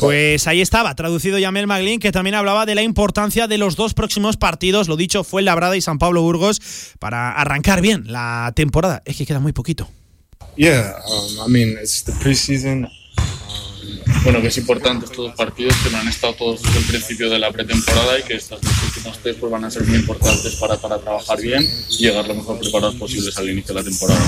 Pues 0.00 0.46
ahí 0.46 0.60
estaba, 0.60 0.94
traducido 0.94 1.38
Yamel 1.38 1.66
Maglin, 1.66 2.00
que 2.00 2.12
también 2.12 2.34
hablaba 2.34 2.66
de 2.66 2.74
la 2.74 2.82
importancia 2.82 3.46
de 3.46 3.58
los 3.58 3.76
dos 3.76 3.94
próximos 3.94 4.36
partidos, 4.36 4.88
lo 4.88 4.96
dicho, 4.96 5.24
fue 5.24 5.42
Labrada 5.42 5.76
y 5.76 5.80
San 5.80 5.98
Pablo 5.98 6.22
Burgos, 6.22 6.60
para 6.98 7.32
arrancar 7.32 7.80
bien 7.80 8.04
la 8.06 8.52
temporada. 8.54 9.02
Es 9.04 9.16
que 9.16 9.26
queda 9.26 9.40
muy 9.40 9.52
poquito. 9.52 9.88
Yeah, 10.56 10.96
um, 11.08 11.46
I 11.46 11.50
mean, 11.50 11.78
it's 11.80 12.04
the 12.04 12.12
preseason. 12.12 12.88
Bueno, 14.24 14.40
que 14.40 14.48
es 14.48 14.58
importante 14.58 15.06
estos 15.06 15.26
dos 15.26 15.34
partidos 15.34 15.74
que 15.82 15.90
no 15.90 15.98
han 15.98 16.06
estado 16.06 16.34
todos 16.34 16.62
desde 16.62 16.78
el 16.78 16.84
principio 16.84 17.28
de 17.28 17.40
la 17.40 17.50
pretemporada 17.50 18.20
y 18.20 18.22
que 18.22 18.34
estos 18.34 18.60
dos 18.60 18.72
últimos 18.84 19.18
tres 19.18 19.36
pues, 19.40 19.50
van 19.50 19.64
a 19.64 19.70
ser 19.70 19.84
muy 19.84 19.96
importantes 19.96 20.54
para, 20.56 20.76
para 20.76 20.98
trabajar 20.98 21.40
bien 21.40 21.68
y 21.90 21.96
llegar 21.96 22.28
lo 22.28 22.34
mejor 22.34 22.60
preparados 22.60 22.94
posibles 22.94 23.36
al 23.36 23.50
inicio 23.50 23.74
de 23.74 23.80
la 23.80 23.88
temporada. 23.88 24.20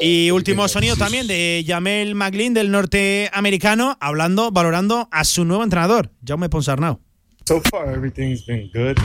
Y 0.00 0.30
último 0.30 0.66
sonido 0.68 0.96
también 0.96 1.26
de 1.26 1.62
Yamel 1.66 2.14
Maglin, 2.14 2.54
del 2.54 2.70
norteamericano, 2.70 3.98
hablando, 4.00 4.50
valorando 4.50 5.08
a 5.10 5.24
su 5.24 5.44
nuevo 5.44 5.62
entrenador, 5.62 6.10
Jaume 6.26 6.48
Ponsarnau. 6.48 7.00
So 7.46 7.60
far, 7.70 7.92
everything's 7.92 8.46
been 8.46 8.70
good. 8.72 8.96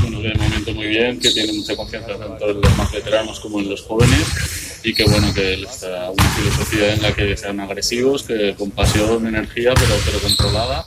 Bueno, 0.00 0.22
que 0.22 0.28
de 0.28 0.34
momento 0.34 0.74
muy 0.74 0.86
bien, 0.86 1.20
que 1.20 1.30
tiene 1.30 1.52
mucha 1.52 1.76
confianza 1.76 2.18
tanto 2.18 2.50
en 2.50 2.60
los 2.60 2.76
más 2.78 2.90
veteranos 2.92 3.40
como 3.40 3.60
en 3.60 3.68
los 3.68 3.82
jóvenes 3.82 4.80
y 4.82 4.94
que 4.94 5.04
bueno, 5.04 5.32
que 5.34 5.62
está 5.62 6.10
una 6.10 6.28
filosofía 6.30 6.94
en 6.94 7.02
la 7.02 7.14
que 7.14 7.36
sean 7.36 7.60
agresivos, 7.60 8.22
que 8.22 8.54
con 8.56 8.70
pasión, 8.70 9.26
energía, 9.26 9.74
pero, 9.74 9.94
pero 10.04 10.18
controlada. 10.20 10.86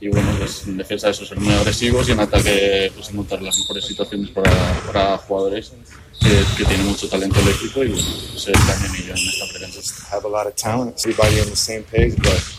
Y 0.00 0.08
bueno, 0.08 0.32
pues 0.38 0.64
en 0.66 0.76
defensa 0.76 1.08
de 1.08 1.12
eso 1.12 1.26
ser 1.26 1.40
muy 1.40 1.52
agresivos 1.52 2.08
y 2.08 2.12
en 2.12 2.20
ataque 2.20 2.92
pues 2.94 3.10
encontrar 3.10 3.42
las 3.42 3.58
mejores 3.58 3.84
situaciones 3.84 4.30
para, 4.30 4.52
para 4.86 5.18
jugadores 5.18 5.72
que, 6.20 6.44
que 6.56 6.64
tienen 6.64 6.86
mucho 6.86 7.08
talento 7.08 7.38
el 7.40 7.48
equipo 7.48 7.82
y 7.84 7.88
bueno, 7.88 8.06
pues 8.32 8.44
también 8.44 9.04
ellos 9.04 9.20
en 9.20 9.28
esta 9.28 9.46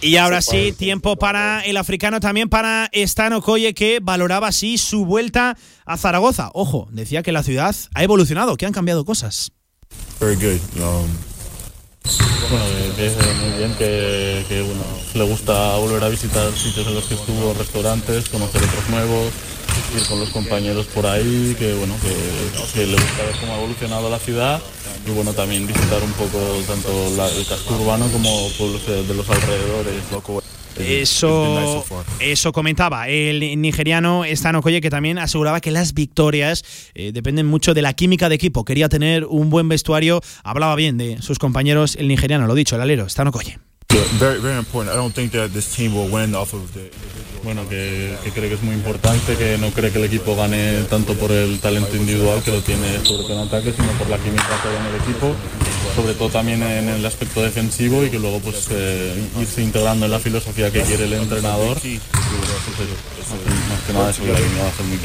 Y 0.02 0.15
ahora 0.18 0.41
sí, 0.41 0.72
tiempo 0.72 1.15
para 1.18 1.61
el 1.61 1.77
africano, 1.77 2.19
también 2.19 2.49
para 2.49 2.90
Stan 2.91 3.34
Okoye, 3.34 3.73
que 3.73 3.99
valoraba 4.02 4.48
así 4.48 4.77
su 4.77 5.06
vuelta 5.06 5.57
a 5.86 5.98
Zaragoza. 5.98 6.52
Ojo, 6.53 6.88
decía 6.91 7.23
que 7.23 7.31
la 7.31 7.44
ciudad 7.44 7.76
ha 7.94 8.03
evolucionado, 8.03 8.57
que 8.57 8.65
han 8.65 8.73
cambiado 8.73 9.06
cosas. 9.06 9.52
Very 10.19 10.36
good. 10.36 10.60
Um, 10.81 11.07
Bueno, 12.49 12.65
que, 12.65 12.95
que 12.95 13.07
es 13.07 13.36
muy 13.38 13.57
bien, 13.57 13.73
que, 13.76 14.45
que 14.48 14.61
bueno, 14.61 14.84
le 15.14 15.23
gusta 15.23 15.76
volver 15.77 16.03
a 16.03 16.10
visitar 16.10 16.52
sitios 16.53 16.88
en 16.88 16.95
los 16.95 17.06
que 17.06 17.15
estuvo, 17.15 17.53
restaurantes, 17.53 18.30
conocer 18.30 18.64
otros 18.64 18.90
nuevos, 18.90 19.31
ir 19.96 20.04
con 20.08 20.20
los 20.20 20.30
compañeros 20.30 20.86
por 20.88 21.06
ahí, 21.06 21.56
que 21.58 21.74
bueno, 21.74 21.96
que, 22.02 22.80
que 22.80 22.86
le 22.88 22.94
gusta 22.94 23.24
ver 23.24 23.36
cómo 23.40 23.54
ha 23.54 23.58
evolucionado 23.58 24.10
la 24.10 24.20
ciudad 24.20 24.62
y 25.08 25.12
bueno, 25.12 25.34
también 25.34 25.66
visitar 25.68 26.02
un 26.04 26.12
poco 26.14 26.38
tanto 26.68 26.90
la- 27.16 27.30
el 27.30 27.46
casco 27.46 27.76
urbano 27.76 28.08
como 28.12 28.50
pueblos 28.58 28.86
de, 28.88 29.04
de 29.04 29.14
los 29.14 29.30
alrededores. 29.30 29.94
Eso, 31.02 31.84
eso 32.22 32.52
comentaba 32.54 33.10
el 33.10 33.60
nigeriano 33.62 34.24
Stan 34.24 34.56
Okoye, 34.56 34.80
que 34.80 34.90
también 34.90 35.18
aseguraba 35.18 35.60
que 35.60 35.72
las 35.72 35.94
victorias 35.94 36.64
eh, 36.96 37.12
dependen 37.14 37.48
mucho 37.48 37.74
de 37.74 37.82
la 37.82 37.94
química 37.94 38.30
de 38.30 38.36
equipo. 38.36 38.64
Quería 38.64 38.88
tener 38.88 39.26
un 39.26 39.50
buen 39.50 39.68
vestuario, 39.68 40.22
hablaba 40.44 40.76
bien 40.76 40.98
de 40.98 41.22
sus 41.22 41.38
compañeros, 41.38 41.96
el 41.96 42.08
nigeriano, 42.08 42.48
lo 42.48 42.56
dicho, 42.56 42.76
el 42.76 42.82
alero, 42.82 43.06
Stan 43.08 43.28
Okoye. 43.28 43.60
Bueno, 47.44 47.68
que, 47.70 48.16
que 48.24 48.32
que 48.32 48.53
es 48.53 48.61
muy 48.61 48.76
importante, 48.76 49.36
que 49.36 49.57
no 49.57 49.72
cree 49.72 49.91
que 49.91 49.99
el 49.99 50.06
equipo 50.06 50.36
gane 50.36 50.84
tanto 50.90 51.14
por 51.14 51.32
el 51.32 51.60
talento 51.60 51.95
individual 51.95 52.41
que 52.44 52.52
lo 52.52 52.61
tiene 52.61 52.99
sobre 53.03 53.24
todo 53.24 53.41
en 53.41 53.48
ataque, 53.48 53.74
sino 53.74 53.88
por 53.94 54.10
la 54.10 54.18
química 54.18 54.44
que 54.61 54.68
hay 54.68 54.76
en 54.76 54.86
el 54.86 55.02
equipo, 55.02 55.36
sobre 55.95 56.14
todo 56.14 56.30
también 56.30 56.61
en 56.64 56.90
el 56.90 57.06
aspecto 57.06 57.41
defensivo 57.41 58.03
y 58.03 58.10
que 58.10 58.20
luego 58.20 58.40
pues 58.40 58.68
eh, 58.72 59.30
irse 59.40 59.61
integrando 59.61 60.06
en 60.06 60.11
la 60.11 60.20
filosofía 60.20 60.72
que 60.72 60.82
quiere 60.82 61.06
el 61.06 61.14
entrenador. 61.14 61.78
Que 61.80 61.99
nada 63.94 64.10
eso 64.10 64.24
a 64.24 64.84
muy. 64.84 64.98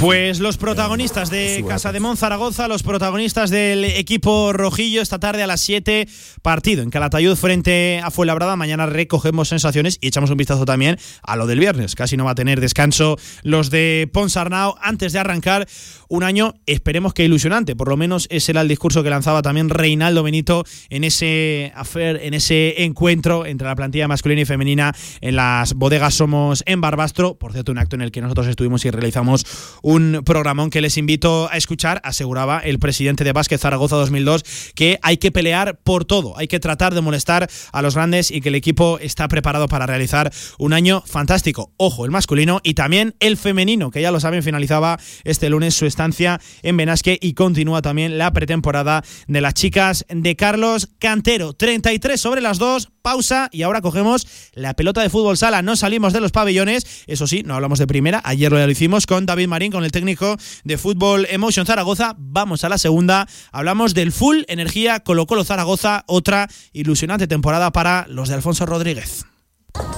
Pues 0.00 0.38
los 0.40 0.56
protagonistas 0.56 1.30
de 1.30 1.64
Casa 1.66 1.92
de 1.92 2.00
Mon 2.00 2.16
Zaragoza, 2.16 2.68
los 2.68 2.82
protagonistas 2.82 3.50
del 3.50 3.84
equipo 3.84 4.52
rojillo 4.52 5.02
esta 5.02 5.18
tarde 5.18 5.42
a 5.42 5.46
las 5.46 5.60
7, 5.60 6.08
partido 6.42 6.82
en 6.82 6.90
Calatayud 6.90 7.36
frente 7.36 8.00
a 8.02 8.10
Fuenlabrada. 8.10 8.56
Mañana 8.56 8.86
recogemos 8.86 9.48
sensaciones 9.48 9.98
y 10.00 10.08
echamos 10.08 10.30
un 10.30 10.36
vistazo 10.36 10.64
también 10.64 10.98
a 11.22 11.36
lo 11.36 11.46
del 11.46 11.60
viernes. 11.60 11.94
Casi 11.94 12.16
no 12.16 12.24
va 12.24 12.32
a 12.32 12.34
tener 12.34 12.60
descanso 12.60 13.16
los 13.42 13.70
de 13.70 14.08
Ponsarnau 14.12 14.74
antes 14.80 15.12
de 15.12 15.18
arrancar 15.18 15.66
un 16.08 16.22
año, 16.22 16.54
esperemos 16.66 17.14
que 17.14 17.24
ilusionante. 17.24 17.76
Por 17.76 17.88
lo 17.88 17.96
menos 17.96 18.26
ese 18.30 18.52
era 18.52 18.60
el 18.60 18.68
discurso 18.68 19.02
que 19.02 19.10
lanzaba 19.10 19.42
también 19.42 19.68
Reinaldo 19.68 20.22
Benito 20.22 20.64
en 20.90 21.04
ese 21.04 21.72
en 21.94 22.34
ese 22.34 22.84
encuentro 22.84 23.46
entre 23.46 23.66
la 23.66 23.74
plantilla 23.74 24.08
masculina 24.08 24.42
y 24.42 24.44
femenina 24.44 24.94
en 25.20 25.36
las 25.36 25.74
bodegas 25.74 26.14
Somos 26.14 26.62
en 26.66 26.80
Barbastro, 26.80 27.36
por 27.36 27.52
cierto, 27.52 27.72
un 27.72 27.78
acto 27.78 27.96
en 27.96 28.02
el 28.02 28.12
que 28.12 28.20
nosotros 28.20 28.46
estuvimos 28.46 28.84
y 28.84 28.90
realizamos 28.90 29.44
un 29.82 30.22
programón 30.24 30.70
que 30.70 30.80
les 30.80 30.96
invito 30.96 31.48
a 31.50 31.56
escuchar, 31.56 32.00
aseguraba 32.04 32.60
el 32.60 32.78
presidente 32.78 33.24
de 33.24 33.32
Básquet 33.32 33.60
Zaragoza 33.60 33.96
2002 33.96 34.44
que 34.74 34.98
hay 35.02 35.16
que 35.16 35.32
pelear 35.32 35.78
por 35.82 36.04
todo, 36.04 36.36
hay 36.38 36.48
que 36.48 36.60
tratar 36.60 36.94
de 36.94 37.00
molestar 37.00 37.48
a 37.72 37.82
los 37.82 37.94
grandes 37.94 38.30
y 38.30 38.40
que 38.40 38.50
el 38.50 38.54
equipo 38.54 38.98
está 39.00 39.28
preparado 39.28 39.68
para 39.68 39.86
realizar 39.86 40.32
un 40.58 40.72
año 40.72 40.93
fantástico. 41.02 41.72
Ojo, 41.76 42.04
el 42.04 42.10
masculino 42.10 42.60
y 42.62 42.74
también 42.74 43.14
el 43.20 43.36
femenino, 43.36 43.90
que 43.90 44.02
ya 44.02 44.10
lo 44.10 44.20
saben, 44.20 44.42
finalizaba 44.42 44.98
este 45.24 45.48
lunes 45.48 45.74
su 45.74 45.86
estancia 45.86 46.40
en 46.62 46.76
Benasque 46.76 47.18
y 47.20 47.34
continúa 47.34 47.82
también 47.82 48.18
la 48.18 48.32
pretemporada 48.32 49.02
de 49.26 49.40
las 49.40 49.54
chicas 49.54 50.04
de 50.08 50.36
Carlos 50.36 50.90
Cantero. 50.98 51.52
33 51.52 52.20
sobre 52.20 52.40
las 52.40 52.58
2, 52.58 52.90
pausa 53.02 53.48
y 53.52 53.62
ahora 53.62 53.82
cogemos 53.82 54.26
la 54.54 54.74
pelota 54.74 55.02
de 55.02 55.10
fútbol 55.10 55.36
sala. 55.36 55.62
No 55.62 55.76
salimos 55.76 56.12
de 56.12 56.20
los 56.20 56.32
pabellones, 56.32 57.04
eso 57.06 57.26
sí, 57.26 57.42
no 57.44 57.54
hablamos 57.54 57.78
de 57.78 57.86
primera. 57.86 58.20
Ayer 58.24 58.50
lo 58.50 58.70
hicimos 58.70 59.06
con 59.06 59.26
David 59.26 59.48
Marín, 59.48 59.72
con 59.72 59.84
el 59.84 59.92
técnico 59.92 60.36
de 60.64 60.78
fútbol 60.78 61.26
Emotion 61.30 61.66
Zaragoza. 61.66 62.14
Vamos 62.18 62.64
a 62.64 62.68
la 62.68 62.78
segunda. 62.78 63.28
Hablamos 63.52 63.94
del 63.94 64.12
Full 64.12 64.42
Energía 64.48 65.00
Colo 65.00 65.26
Colo 65.26 65.44
Zaragoza, 65.44 66.04
otra 66.06 66.48
ilusionante 66.72 67.26
temporada 67.26 67.72
para 67.72 68.06
los 68.08 68.28
de 68.28 68.34
Alfonso 68.34 68.66
Rodríguez. 68.66 69.26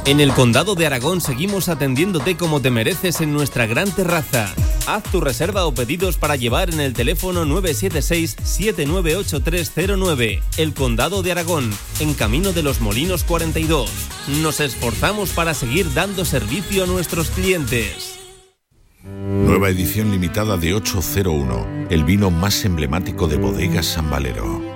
En 0.07 0.21
el 0.21 0.33
Condado 0.33 0.75
de 0.77 0.87
Aragón 0.87 1.21
seguimos 1.21 1.69
atendiéndote 1.69 2.37
como 2.37 2.63
te 2.63 2.71
mereces 2.71 3.21
en 3.21 3.33
nuestra 3.33 3.67
gran 3.67 3.91
terraza. 3.91 4.55
Haz 4.87 5.03
tu 5.11 5.21
reserva 5.21 5.67
o 5.67 5.75
pedidos 5.75 6.17
para 6.17 6.37
llevar 6.37 6.73
en 6.73 6.79
el 6.79 6.93
teléfono 6.93 7.45
976-798309. 7.45 10.43
El 10.59 10.75
Condado 10.75 11.25
de 11.25 11.33
Aragón, 11.33 11.77
en 11.99 12.15
Camino 12.15 12.53
de 12.53 12.63
los 12.63 12.81
Molinos 12.81 13.25
42. 13.25 13.91
Nos 14.43 14.61
esforzamos 14.61 15.31
para 15.31 15.55
seguir 15.55 15.93
dando 15.93 16.25
servicio 16.25 16.85
a 16.85 16.87
nuestros 16.87 17.31
clientes. 17.31 18.21
Nueva 19.03 19.71
edición 19.71 20.13
limitada 20.13 20.57
de 20.57 20.75
801, 20.75 21.89
el 21.91 22.05
vino 22.05 22.31
más 22.31 22.65
emblemático 22.65 23.27
de 23.27 23.39
bodegas 23.39 23.87
San 23.87 24.09
Valero. 24.09 24.76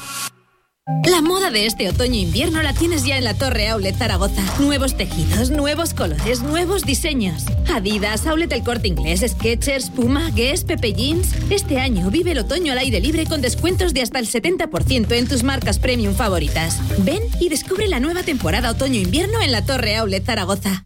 La 1.05 1.21
moda 1.21 1.51
de 1.51 1.67
este 1.67 1.87
otoño-invierno 1.89 2.63
la 2.63 2.73
tienes 2.73 3.05
ya 3.05 3.15
en 3.17 3.23
la 3.23 3.35
Torre 3.35 3.67
Outlet 3.69 3.95
Zaragoza. 3.95 4.41
Nuevos 4.59 4.97
tejidos, 4.97 5.51
nuevos 5.51 5.93
colores, 5.93 6.41
nuevos 6.41 6.85
diseños. 6.85 7.45
Adidas, 7.71 8.25
Outlet 8.25 8.51
El 8.51 8.63
Corte 8.63 8.87
Inglés, 8.87 9.23
Skechers, 9.27 9.91
Puma, 9.91 10.31
Guess, 10.31 10.63
Pepe 10.63 10.93
Jeans. 10.93 11.35
Este 11.51 11.79
año 11.79 12.09
vive 12.09 12.31
el 12.31 12.39
otoño 12.39 12.71
al 12.71 12.79
aire 12.79 12.99
libre 12.99 13.27
con 13.27 13.41
descuentos 13.41 13.93
de 13.93 14.01
hasta 14.01 14.17
el 14.17 14.27
70% 14.27 15.11
en 15.11 15.27
tus 15.27 15.43
marcas 15.43 15.77
premium 15.77 16.15
favoritas. 16.15 16.79
Ven 17.03 17.21
y 17.39 17.49
descubre 17.49 17.87
la 17.87 17.99
nueva 17.99 18.23
temporada 18.23 18.71
otoño-invierno 18.71 19.39
en 19.41 19.51
la 19.51 19.63
Torre 19.63 19.97
Outlet 19.97 20.25
Zaragoza. 20.25 20.85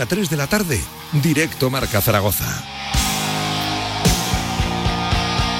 1 0.00 0.04
a 0.04 0.06
3 0.06 0.30
de 0.30 0.36
la 0.38 0.46
tarde, 0.46 0.80
directo 1.12 1.68
Marca 1.68 2.00
Zaragoza. 2.00 2.46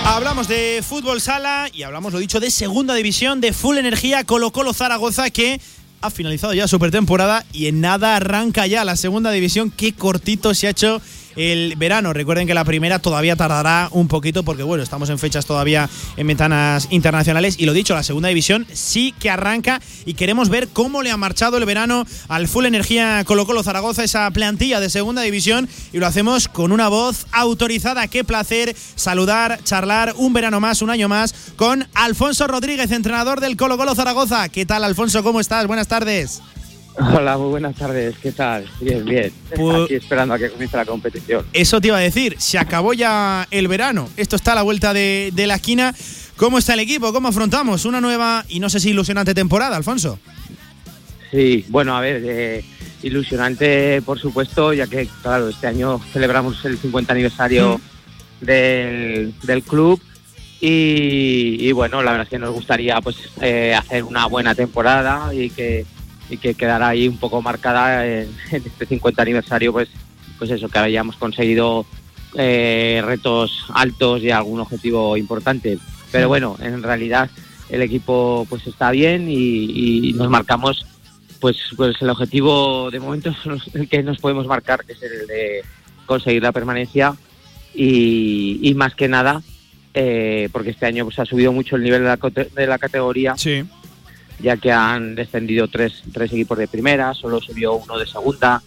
Hablamos 0.06 0.48
de 0.48 0.82
fútbol 0.82 1.20
sala 1.20 1.68
y 1.70 1.82
hablamos, 1.82 2.14
lo 2.14 2.18
dicho, 2.18 2.40
de 2.40 2.50
segunda 2.50 2.94
división 2.94 3.42
de 3.42 3.52
Full 3.52 3.76
Energía 3.76 4.24
Colo 4.24 4.50
Colo 4.50 4.72
Zaragoza 4.72 5.28
que 5.28 5.60
ha 6.00 6.10
finalizado 6.10 6.54
ya 6.54 6.66
su 6.68 6.78
pretemporada 6.78 7.44
y 7.52 7.66
en 7.66 7.82
nada 7.82 8.16
arranca 8.16 8.66
ya 8.66 8.82
la 8.86 8.96
segunda 8.96 9.30
división. 9.30 9.70
Qué 9.70 9.92
cortito 9.92 10.54
se 10.54 10.68
ha 10.68 10.70
hecho 10.70 11.02
el 11.40 11.74
verano. 11.76 12.12
Recuerden 12.12 12.46
que 12.46 12.52
la 12.52 12.64
primera 12.64 12.98
todavía 12.98 13.34
tardará 13.34 13.88
un 13.92 14.08
poquito 14.08 14.42
porque, 14.42 14.62
bueno, 14.62 14.82
estamos 14.82 15.08
en 15.08 15.18
fechas 15.18 15.46
todavía 15.46 15.88
en 16.18 16.26
ventanas 16.26 16.88
internacionales. 16.90 17.56
Y 17.58 17.64
lo 17.64 17.72
dicho, 17.72 17.94
la 17.94 18.02
segunda 18.02 18.28
división 18.28 18.66
sí 18.72 19.14
que 19.18 19.30
arranca 19.30 19.80
y 20.04 20.14
queremos 20.14 20.50
ver 20.50 20.68
cómo 20.68 21.02
le 21.02 21.10
ha 21.10 21.16
marchado 21.16 21.56
el 21.56 21.64
verano 21.64 22.06
al 22.28 22.46
Full 22.46 22.66
Energía 22.66 23.24
Colo 23.24 23.46
Colo 23.46 23.62
Zaragoza, 23.62 24.04
esa 24.04 24.30
plantilla 24.32 24.80
de 24.80 24.90
segunda 24.90 25.22
división. 25.22 25.66
Y 25.94 25.98
lo 25.98 26.06
hacemos 26.06 26.46
con 26.46 26.72
una 26.72 26.88
voz 26.88 27.26
autorizada. 27.32 28.06
Qué 28.08 28.22
placer 28.22 28.76
saludar, 28.94 29.60
charlar 29.64 30.12
un 30.16 30.34
verano 30.34 30.60
más, 30.60 30.82
un 30.82 30.90
año 30.90 31.08
más 31.08 31.34
con 31.56 31.88
Alfonso 31.94 32.48
Rodríguez, 32.48 32.90
entrenador 32.90 33.40
del 33.40 33.56
Colo 33.56 33.78
Colo 33.78 33.94
Zaragoza. 33.94 34.50
¿Qué 34.50 34.66
tal, 34.66 34.84
Alfonso? 34.84 35.22
¿Cómo 35.22 35.40
estás? 35.40 35.66
Buenas 35.66 35.88
tardes. 35.88 36.42
Hola, 37.00 37.38
muy 37.38 37.48
buenas 37.50 37.74
tardes. 37.76 38.14
¿Qué 38.22 38.32
tal? 38.32 38.68
Bien, 38.80 39.04
bien. 39.04 39.32
Pues- 39.56 39.84
Aquí 39.84 39.94
esperando 39.94 40.34
a 40.34 40.38
que 40.38 40.50
comience 40.50 40.76
la 40.76 40.84
competición. 40.84 41.46
Eso 41.52 41.80
te 41.80 41.88
iba 41.88 41.96
a 41.96 42.00
decir, 42.00 42.36
se 42.38 42.58
acabó 42.58 42.92
ya 42.92 43.46
el 43.50 43.68
verano. 43.68 44.08
Esto 44.16 44.36
está 44.36 44.52
a 44.52 44.56
la 44.56 44.62
vuelta 44.62 44.92
de, 44.92 45.30
de 45.34 45.46
la 45.46 45.54
esquina. 45.56 45.94
¿Cómo 46.36 46.58
está 46.58 46.74
el 46.74 46.80
equipo? 46.80 47.12
¿Cómo 47.12 47.28
afrontamos 47.28 47.84
una 47.84 48.00
nueva 48.00 48.44
y 48.48 48.60
no 48.60 48.68
sé 48.70 48.80
si 48.80 48.90
ilusionante 48.90 49.34
temporada, 49.34 49.76
Alfonso? 49.76 50.18
Sí, 51.30 51.64
bueno, 51.68 51.96
a 51.96 52.00
ver, 52.00 52.22
eh, 52.26 52.64
ilusionante 53.02 54.02
por 54.02 54.18
supuesto, 54.18 54.72
ya 54.72 54.86
que, 54.86 55.06
claro, 55.22 55.48
este 55.48 55.66
año 55.68 56.00
celebramos 56.12 56.62
el 56.64 56.76
50 56.78 57.12
aniversario 57.12 57.80
del, 58.40 59.32
del 59.42 59.62
club 59.62 60.00
y, 60.60 61.56
y, 61.60 61.72
bueno, 61.72 62.02
la 62.02 62.10
verdad 62.12 62.24
es 62.26 62.30
que 62.30 62.38
nos 62.38 62.52
gustaría 62.52 63.00
pues 63.00 63.16
eh, 63.40 63.74
hacer 63.74 64.04
una 64.04 64.26
buena 64.26 64.54
temporada 64.54 65.32
y 65.32 65.50
que, 65.50 65.86
y 66.30 66.38
que 66.38 66.54
quedara 66.54 66.88
ahí 66.88 67.08
un 67.08 67.18
poco 67.18 67.42
marcada 67.42 68.06
en, 68.06 68.28
en 68.50 68.62
este 68.64 68.86
50 68.86 69.22
aniversario, 69.22 69.72
pues, 69.72 69.88
pues 70.38 70.50
eso, 70.50 70.68
que 70.68 70.78
hayamos 70.78 71.16
conseguido 71.16 71.84
eh, 72.36 73.02
retos 73.04 73.66
altos 73.74 74.22
y 74.22 74.30
algún 74.30 74.60
objetivo 74.60 75.16
importante. 75.16 75.78
Pero 76.12 76.28
bueno, 76.28 76.56
en 76.60 76.82
realidad 76.82 77.30
el 77.68 77.82
equipo 77.82 78.46
pues 78.48 78.66
está 78.66 78.90
bien 78.90 79.28
y, 79.28 80.08
y 80.08 80.12
nos 80.14 80.28
marcamos 80.28 80.84
pues, 81.40 81.56
pues 81.76 81.96
el 82.00 82.10
objetivo 82.10 82.90
de 82.90 83.00
momento 83.00 83.34
el 83.74 83.88
que 83.88 84.02
nos 84.02 84.18
podemos 84.18 84.46
marcar, 84.46 84.84
que 84.84 84.92
es 84.92 85.02
el 85.02 85.26
de 85.26 85.64
conseguir 86.06 86.42
la 86.42 86.52
permanencia 86.52 87.14
y, 87.74 88.60
y 88.62 88.74
más 88.74 88.94
que 88.94 89.08
nada, 89.08 89.42
eh, 89.94 90.48
porque 90.52 90.70
este 90.70 90.86
año 90.86 91.04
pues 91.04 91.18
ha 91.18 91.24
subido 91.24 91.52
mucho 91.52 91.76
el 91.76 91.82
nivel 91.82 92.02
de 92.02 92.08
la, 92.08 92.16
de 92.16 92.66
la 92.66 92.78
categoría, 92.78 93.36
sí. 93.36 93.64
Ya 94.42 94.56
que 94.56 94.72
han 94.72 95.14
descendido 95.14 95.68
tres, 95.68 96.02
tres 96.12 96.32
equipos 96.32 96.58
de 96.58 96.68
primera, 96.68 97.14
solo 97.14 97.40
subió 97.40 97.74
uno 97.74 97.98
de 97.98 98.06
segunda, 98.06 98.62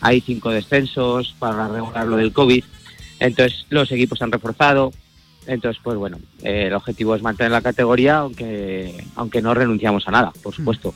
hay 0.00 0.20
cinco 0.20 0.50
descensos 0.50 1.34
para 1.38 1.68
regular 1.68 2.06
lo 2.06 2.16
del 2.16 2.32
COVID, 2.32 2.64
entonces 3.20 3.66
los 3.70 3.90
equipos 3.92 4.18
se 4.18 4.24
han 4.24 4.32
reforzado. 4.32 4.92
Entonces, 5.44 5.82
pues 5.82 5.96
bueno, 5.96 6.18
eh, 6.44 6.66
el 6.68 6.74
objetivo 6.74 7.16
es 7.16 7.22
mantener 7.22 7.50
la 7.50 7.62
categoría, 7.62 8.18
aunque, 8.18 9.04
aunque 9.16 9.42
no 9.42 9.54
renunciamos 9.54 10.06
a 10.06 10.12
nada, 10.12 10.32
por 10.40 10.54
supuesto. 10.54 10.94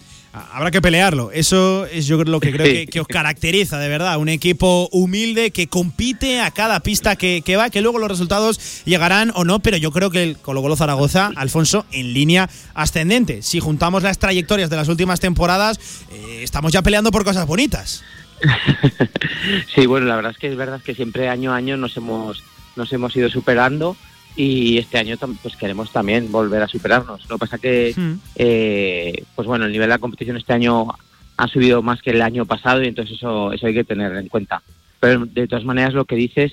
Habrá 0.52 0.70
que 0.70 0.82
pelearlo. 0.82 1.30
Eso 1.32 1.86
es 1.86 2.06
yo 2.06 2.22
lo 2.22 2.40
que 2.40 2.52
creo 2.52 2.66
que, 2.66 2.86
que 2.86 3.00
os 3.00 3.06
caracteriza 3.06 3.78
de 3.78 3.88
verdad. 3.88 4.18
Un 4.18 4.28
equipo 4.28 4.88
humilde 4.92 5.50
que 5.50 5.66
compite 5.66 6.40
a 6.40 6.50
cada 6.50 6.80
pista 6.80 7.16
que, 7.16 7.42
que 7.42 7.56
va, 7.56 7.70
que 7.70 7.80
luego 7.80 7.98
los 7.98 8.10
resultados 8.10 8.84
llegarán 8.84 9.32
o 9.34 9.44
no, 9.44 9.60
pero 9.60 9.78
yo 9.78 9.90
creo 9.92 10.10
que 10.10 10.22
el 10.22 10.36
Colo 10.36 10.60
Colo 10.60 10.76
Zaragoza, 10.76 11.30
Alfonso, 11.36 11.86
en 11.90 12.12
línea 12.12 12.50
ascendente. 12.74 13.40
Si 13.40 13.60
juntamos 13.60 14.02
las 14.02 14.18
trayectorias 14.18 14.68
de 14.68 14.76
las 14.76 14.88
últimas 14.88 15.20
temporadas, 15.20 15.78
eh, 16.10 16.40
estamos 16.42 16.70
ya 16.70 16.82
peleando 16.82 17.10
por 17.10 17.24
cosas 17.24 17.46
bonitas. 17.46 18.04
Sí, 19.74 19.86
bueno, 19.86 20.06
la 20.06 20.16
verdad 20.16 20.32
es 20.32 20.38
que 20.38 20.48
es 20.48 20.56
verdad 20.56 20.80
que 20.82 20.94
siempre 20.94 21.28
año 21.28 21.52
a 21.52 21.56
año 21.56 21.76
nos 21.76 21.96
hemos, 21.96 22.42
nos 22.74 22.92
hemos 22.92 23.14
ido 23.14 23.28
superando 23.28 23.96
y 24.36 24.78
este 24.78 24.98
año 24.98 25.16
pues 25.42 25.56
queremos 25.56 25.90
también 25.90 26.30
volver 26.30 26.62
a 26.62 26.68
superarnos. 26.68 27.28
Lo 27.28 27.36
que 27.36 27.40
pasa 27.40 27.58
que, 27.58 27.94
eh, 28.36 29.24
pues 29.34 29.48
bueno, 29.48 29.64
el 29.64 29.72
nivel 29.72 29.88
de 29.88 29.94
la 29.94 29.98
competición 29.98 30.36
este 30.36 30.52
año 30.52 30.88
ha 31.36 31.48
subido 31.48 31.82
más 31.82 32.02
que 32.02 32.10
el 32.10 32.22
año 32.22 32.44
pasado 32.46 32.82
y 32.82 32.88
entonces 32.88 33.16
eso, 33.16 33.52
eso 33.52 33.66
hay 33.66 33.74
que 33.74 33.84
tener 33.84 34.14
en 34.14 34.28
cuenta. 34.28 34.62
Pero 35.00 35.26
de 35.26 35.48
todas 35.48 35.64
maneras 35.64 35.94
lo 35.94 36.04
que 36.04 36.16
dices, 36.16 36.52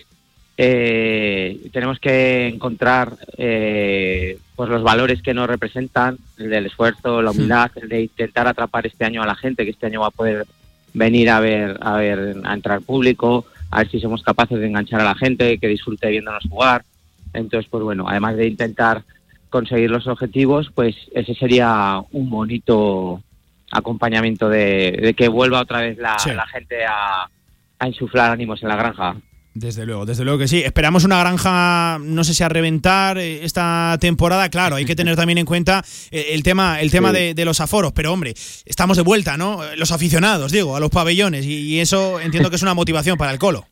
eh, 0.55 1.69
tenemos 1.71 1.99
que 1.99 2.47
encontrar 2.47 3.17
eh, 3.37 4.37
pues 4.55 4.69
los 4.69 4.83
valores 4.83 5.21
que 5.21 5.33
nos 5.33 5.47
representan, 5.47 6.17
el 6.37 6.49
del 6.49 6.67
esfuerzo, 6.67 7.21
la 7.21 7.31
humildad, 7.31 7.71
el 7.75 7.89
de 7.89 8.03
intentar 8.03 8.47
atrapar 8.47 8.85
este 8.85 9.03
año 9.03 9.23
a 9.23 9.27
la 9.27 9.35
gente, 9.35 9.65
que 9.65 9.71
este 9.71 9.87
año 9.87 10.01
va 10.01 10.07
a 10.07 10.11
poder 10.11 10.45
venir 10.93 11.29
a 11.29 11.39
ver, 11.39 11.77
a 11.81 11.97
ver, 11.97 12.35
a 12.43 12.53
entrar 12.53 12.81
público, 12.81 13.45
a 13.71 13.79
ver 13.79 13.89
si 13.89 13.99
somos 13.99 14.21
capaces 14.21 14.59
de 14.59 14.67
enganchar 14.67 15.01
a 15.01 15.05
la 15.05 15.15
gente, 15.15 15.57
que 15.57 15.67
disfrute 15.67 16.09
viéndonos 16.09 16.43
jugar. 16.47 16.85
Entonces, 17.33 17.69
pues 17.69 17.83
bueno, 17.83 18.05
además 18.07 18.35
de 18.37 18.47
intentar 18.47 19.03
conseguir 19.49 19.89
los 19.91 20.07
objetivos, 20.07 20.71
pues 20.73 20.95
ese 21.13 21.35
sería 21.35 22.01
un 22.11 22.29
bonito 22.29 23.21
acompañamiento 23.71 24.49
de, 24.49 24.99
de 25.01 25.13
que 25.13 25.27
vuelva 25.27 25.61
otra 25.61 25.81
vez 25.81 25.97
la, 25.97 26.17
Sí. 26.19 26.29
la 26.31 26.45
gente 26.47 26.85
a, 26.85 27.27
a 27.79 27.87
insuflar 27.87 28.31
ánimos 28.31 28.61
en 28.63 28.69
la 28.69 28.75
granja. 28.75 29.15
Desde 29.55 29.85
luego, 29.85 30.03
desde 30.07 30.23
luego 30.23 30.39
que 30.39 30.47
sí. 30.47 30.61
Esperamos 30.63 31.03
una 31.03 31.19
granja, 31.19 31.99
no 32.01 32.23
sé 32.23 32.33
si 32.33 32.41
a 32.43 32.49
reventar 32.49 33.19
eh, 33.19 33.43
esta 33.45 33.95
temporada. 34.01 34.49
Claro, 34.49 34.75
hay 34.77 34.85
que 34.85 34.95
tener 34.95 35.15
también 35.15 35.37
en 35.37 35.45
cuenta 35.45 35.83
eh, 36.09 36.29
el 36.31 36.41
tema, 36.41 36.81
el 36.81 36.89
tema 36.89 37.11
Sí. 37.11 37.17
de, 37.17 37.33
de 37.35 37.45
los 37.45 37.61
aforos. 37.61 37.93
Pero 37.93 38.11
hombre, 38.11 38.33
estamos 38.65 38.97
de 38.97 39.03
vuelta, 39.03 39.37
¿no? 39.37 39.59
Los 39.77 39.91
aficionados, 39.91 40.51
digo, 40.51 40.75
a 40.75 40.79
los 40.79 40.89
pabellones. 40.89 41.45
Y, 41.45 41.53
y 41.75 41.79
eso 41.81 42.19
entiendo 42.19 42.49
que 42.49 42.55
es 42.55 42.63
una 42.63 42.73
motivación 42.73 43.15
para 43.15 43.31
el 43.31 43.37
colo. 43.37 43.67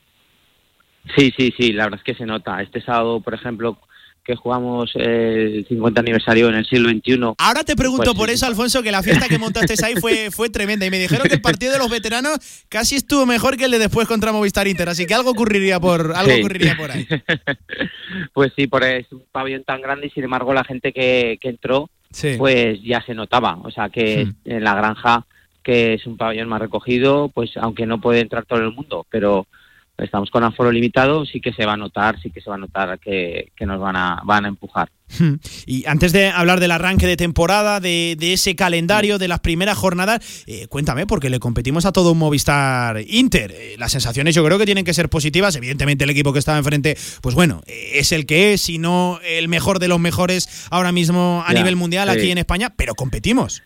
Sí, 1.17 1.33
sí, 1.37 1.53
sí, 1.57 1.73
la 1.73 1.85
verdad 1.85 1.99
es 1.99 2.03
que 2.05 2.17
se 2.17 2.25
nota. 2.25 2.61
Este 2.61 2.81
sábado, 2.81 3.21
por 3.21 3.33
ejemplo, 3.33 3.77
que 4.23 4.35
jugamos 4.35 4.91
el 4.95 5.65
50 5.67 5.99
aniversario 5.99 6.47
en 6.49 6.55
el 6.55 6.65
siglo 6.65 6.89
XXI. 6.89 7.19
Ahora 7.39 7.63
te 7.63 7.75
pregunto 7.75 8.03
pues, 8.13 8.17
por 8.17 8.29
eso, 8.29 8.45
Alfonso, 8.45 8.83
que 8.83 8.91
la 8.91 9.01
fiesta 9.01 9.27
que 9.27 9.39
montaste 9.39 9.73
ahí 9.83 9.95
fue, 9.95 10.29
fue 10.31 10.49
tremenda. 10.49 10.85
Y 10.85 10.91
me 10.91 10.99
dijeron 10.99 11.27
que 11.27 11.33
el 11.35 11.41
partido 11.41 11.73
de 11.73 11.79
los 11.79 11.89
veteranos 11.89 12.37
casi 12.69 12.95
estuvo 12.95 13.25
mejor 13.25 13.57
que 13.57 13.65
el 13.65 13.71
de 13.71 13.79
después 13.79 14.07
contra 14.07 14.31
Movistar 14.31 14.67
Inter. 14.67 14.89
Así 14.89 15.07
que 15.07 15.15
algo 15.15 15.31
ocurriría 15.31 15.79
por, 15.79 16.13
algo 16.15 16.31
Sí. 16.31 16.39
ocurriría 16.39 16.77
por 16.77 16.91
ahí. 16.91 17.07
Pues 18.33 18.51
sí, 18.55 18.67
por 18.67 18.83
es 18.83 19.11
un 19.11 19.23
pabellón 19.31 19.63
tan 19.63 19.81
grande 19.81 20.07
y 20.07 20.09
sin 20.11 20.23
embargo 20.23 20.53
la 20.53 20.63
gente 20.63 20.91
que, 20.93 21.37
que 21.41 21.49
entró, 21.49 21.89
Sí. 22.11 22.35
pues 22.37 22.81
ya 22.83 23.01
se 23.01 23.13
notaba. 23.15 23.57
O 23.63 23.71
sea 23.71 23.89
que 23.89 24.27
en 24.45 24.63
la 24.63 24.75
granja, 24.75 25.25
que 25.63 25.93
es 25.95 26.05
un 26.05 26.17
pabellón 26.17 26.49
más 26.49 26.61
recogido, 26.61 27.29
pues 27.29 27.51
aunque 27.57 27.85
no 27.85 27.99
puede 28.01 28.19
entrar 28.19 28.45
todo 28.45 28.59
el 28.59 28.71
mundo, 28.73 29.05
pero 29.09 29.47
estamos 29.97 30.31
con 30.31 30.43
aforo 30.43 30.71
limitado, 30.71 31.25
sí 31.25 31.39
que 31.39 31.53
se 31.53 31.65
va 31.65 31.73
a 31.73 31.77
notar, 31.77 32.19
sí 32.21 32.31
que 32.31 32.41
se 32.41 32.49
va 32.49 32.55
a 32.55 32.59
notar 32.59 32.99
que, 32.99 33.51
que 33.55 33.65
nos 33.65 33.79
van 33.79 33.95
a, 33.95 34.21
van 34.25 34.45
a 34.45 34.47
empujar. 34.47 34.89
Hmm. 35.19 35.35
Y 35.65 35.85
antes 35.87 36.13
de 36.13 36.29
hablar 36.29 36.59
del 36.59 36.71
arranque 36.71 37.05
de 37.05 37.17
temporada, 37.17 37.79
de, 37.79 38.15
de 38.17 38.33
ese 38.33 38.55
calendario, 38.55 39.17
de 39.19 39.27
las 39.27 39.41
primeras 39.41 39.77
jornadas, 39.77 40.43
eh, 40.47 40.67
cuéntame, 40.67 41.05
porque 41.05 41.29
le 41.29 41.39
competimos 41.39 41.85
a 41.85 41.91
todo 41.91 42.13
un 42.13 42.17
Movistar 42.17 42.97
Inter. 43.07 43.51
Eh, 43.51 43.75
las 43.77 43.91
sensaciones 43.91 44.33
yo 44.33 44.43
creo 44.45 44.57
que 44.57 44.65
tienen 44.65 44.85
que 44.85 44.93
ser 44.93 45.09
positivas. 45.09 45.55
Evidentemente 45.55 46.05
el 46.05 46.09
equipo 46.09 46.33
que 46.33 46.39
estaba 46.39 46.57
enfrente, 46.57 46.97
pues 47.21 47.35
bueno, 47.35 47.61
eh, 47.67 47.91
es 47.95 48.11
el 48.11 48.25
que 48.25 48.53
es, 48.53 48.61
si 48.61 48.77
no 48.79 49.19
el 49.23 49.49
mejor 49.49 49.79
de 49.79 49.87
los 49.89 49.99
mejores 49.99 50.67
ahora 50.71 50.91
mismo 50.91 51.43
a 51.45 51.53
Ya, 51.53 51.59
nivel 51.59 51.75
mundial 51.75 52.09
sí. 52.09 52.17
aquí 52.17 52.31
en 52.31 52.37
España, 52.37 52.73
pero 52.75 52.95
competimos. 52.95 53.61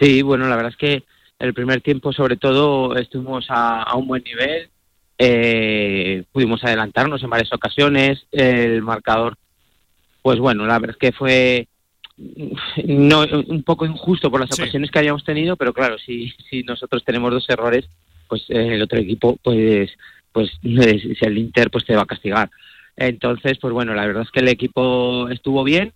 Sí, 0.00 0.22
bueno, 0.22 0.48
la 0.48 0.56
verdad 0.56 0.72
es 0.72 0.76
que 0.78 1.04
el 1.38 1.54
primer 1.54 1.80
tiempo 1.80 2.12
sobre 2.12 2.36
todo 2.36 2.96
estuvimos 2.96 3.46
a, 3.48 3.82
a 3.82 3.96
un 3.96 4.06
buen 4.08 4.22
nivel, 4.24 4.68
eh, 5.18 6.22
pudimos 6.32 6.62
adelantarnos 6.64 7.22
en 7.22 7.30
varias 7.30 7.52
ocasiones, 7.52 8.26
el 8.32 8.82
marcador, 8.82 9.36
pues 10.22 10.38
bueno, 10.38 10.64
la 10.66 10.78
verdad 10.78 10.96
es 11.00 11.10
que 11.10 11.16
fue 11.16 11.66
no 12.84 13.24
un 13.46 13.62
poco 13.62 13.86
injusto 13.86 14.30
por 14.30 14.40
las 14.40 14.50
Sí. 14.50 14.60
ocasiones 14.60 14.90
que 14.90 14.98
habíamos 14.98 15.24
tenido, 15.24 15.56
pero 15.56 15.72
claro, 15.72 15.98
si, 15.98 16.30
si 16.50 16.62
nosotros 16.64 17.04
tenemos 17.04 17.30
dos 17.32 17.48
errores, 17.48 17.88
pues 18.28 18.42
eh, 18.48 18.74
el 18.74 18.82
otro 18.82 18.98
equipo, 18.98 19.36
pues, 19.42 19.90
pues 20.32 20.50
si 20.62 21.16
el 21.24 21.38
Inter, 21.38 21.70
pues 21.70 21.84
te 21.84 21.94
va 21.96 22.02
a 22.02 22.06
castigar. 22.06 22.50
Entonces, 22.96 23.58
pues 23.60 23.72
bueno, 23.72 23.94
la 23.94 24.06
verdad 24.06 24.24
es 24.24 24.30
que 24.32 24.40
el 24.40 24.48
equipo 24.48 25.28
estuvo 25.28 25.62
bien 25.62 25.92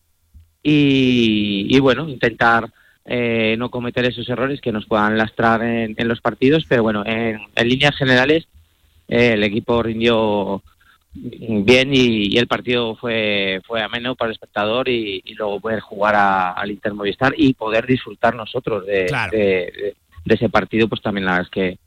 y, 0.62 1.66
y 1.68 1.80
bueno, 1.80 2.08
intentar 2.08 2.70
eh, 3.04 3.56
no 3.58 3.70
cometer 3.70 4.04
esos 4.04 4.28
errores 4.28 4.60
que 4.60 4.70
nos 4.70 4.86
puedan 4.86 5.18
lastrar 5.18 5.62
en, 5.64 5.94
en 5.98 6.08
los 6.08 6.20
partidos, 6.20 6.64
pero 6.68 6.84
bueno, 6.84 7.02
en, 7.04 7.40
en 7.56 7.68
líneas 7.68 7.96
generales 7.96 8.46
eh, 9.08 9.32
el 9.34 9.42
equipo 9.44 9.82
rindió 9.82 10.62
bien 11.14 11.92
y, 11.92 12.34
y 12.34 12.38
el 12.38 12.46
partido 12.46 12.96
fue 12.96 13.60
fue 13.66 13.82
ameno 13.82 14.14
para 14.14 14.28
el 14.30 14.32
espectador 14.32 14.88
y, 14.88 15.20
y 15.24 15.34
luego 15.34 15.60
poder 15.60 15.80
jugar 15.80 16.14
a- 16.14 16.52
al 16.52 16.70
Inter 16.70 16.94
Movistar 16.94 17.34
y 17.36 17.52
poder 17.54 17.86
disfrutar 17.86 18.34
nosotros 18.34 18.86
de, 18.86 19.06
Claro. 19.06 19.30
de- 19.36 19.38
de- 19.76 19.94
de 20.24 20.34
ese 20.36 20.48
partido, 20.48 20.88
pues 20.88 21.02
también 21.02 21.24
la 21.26 21.32
verdad 21.32 21.46
es 21.46 21.50
que 21.50 21.78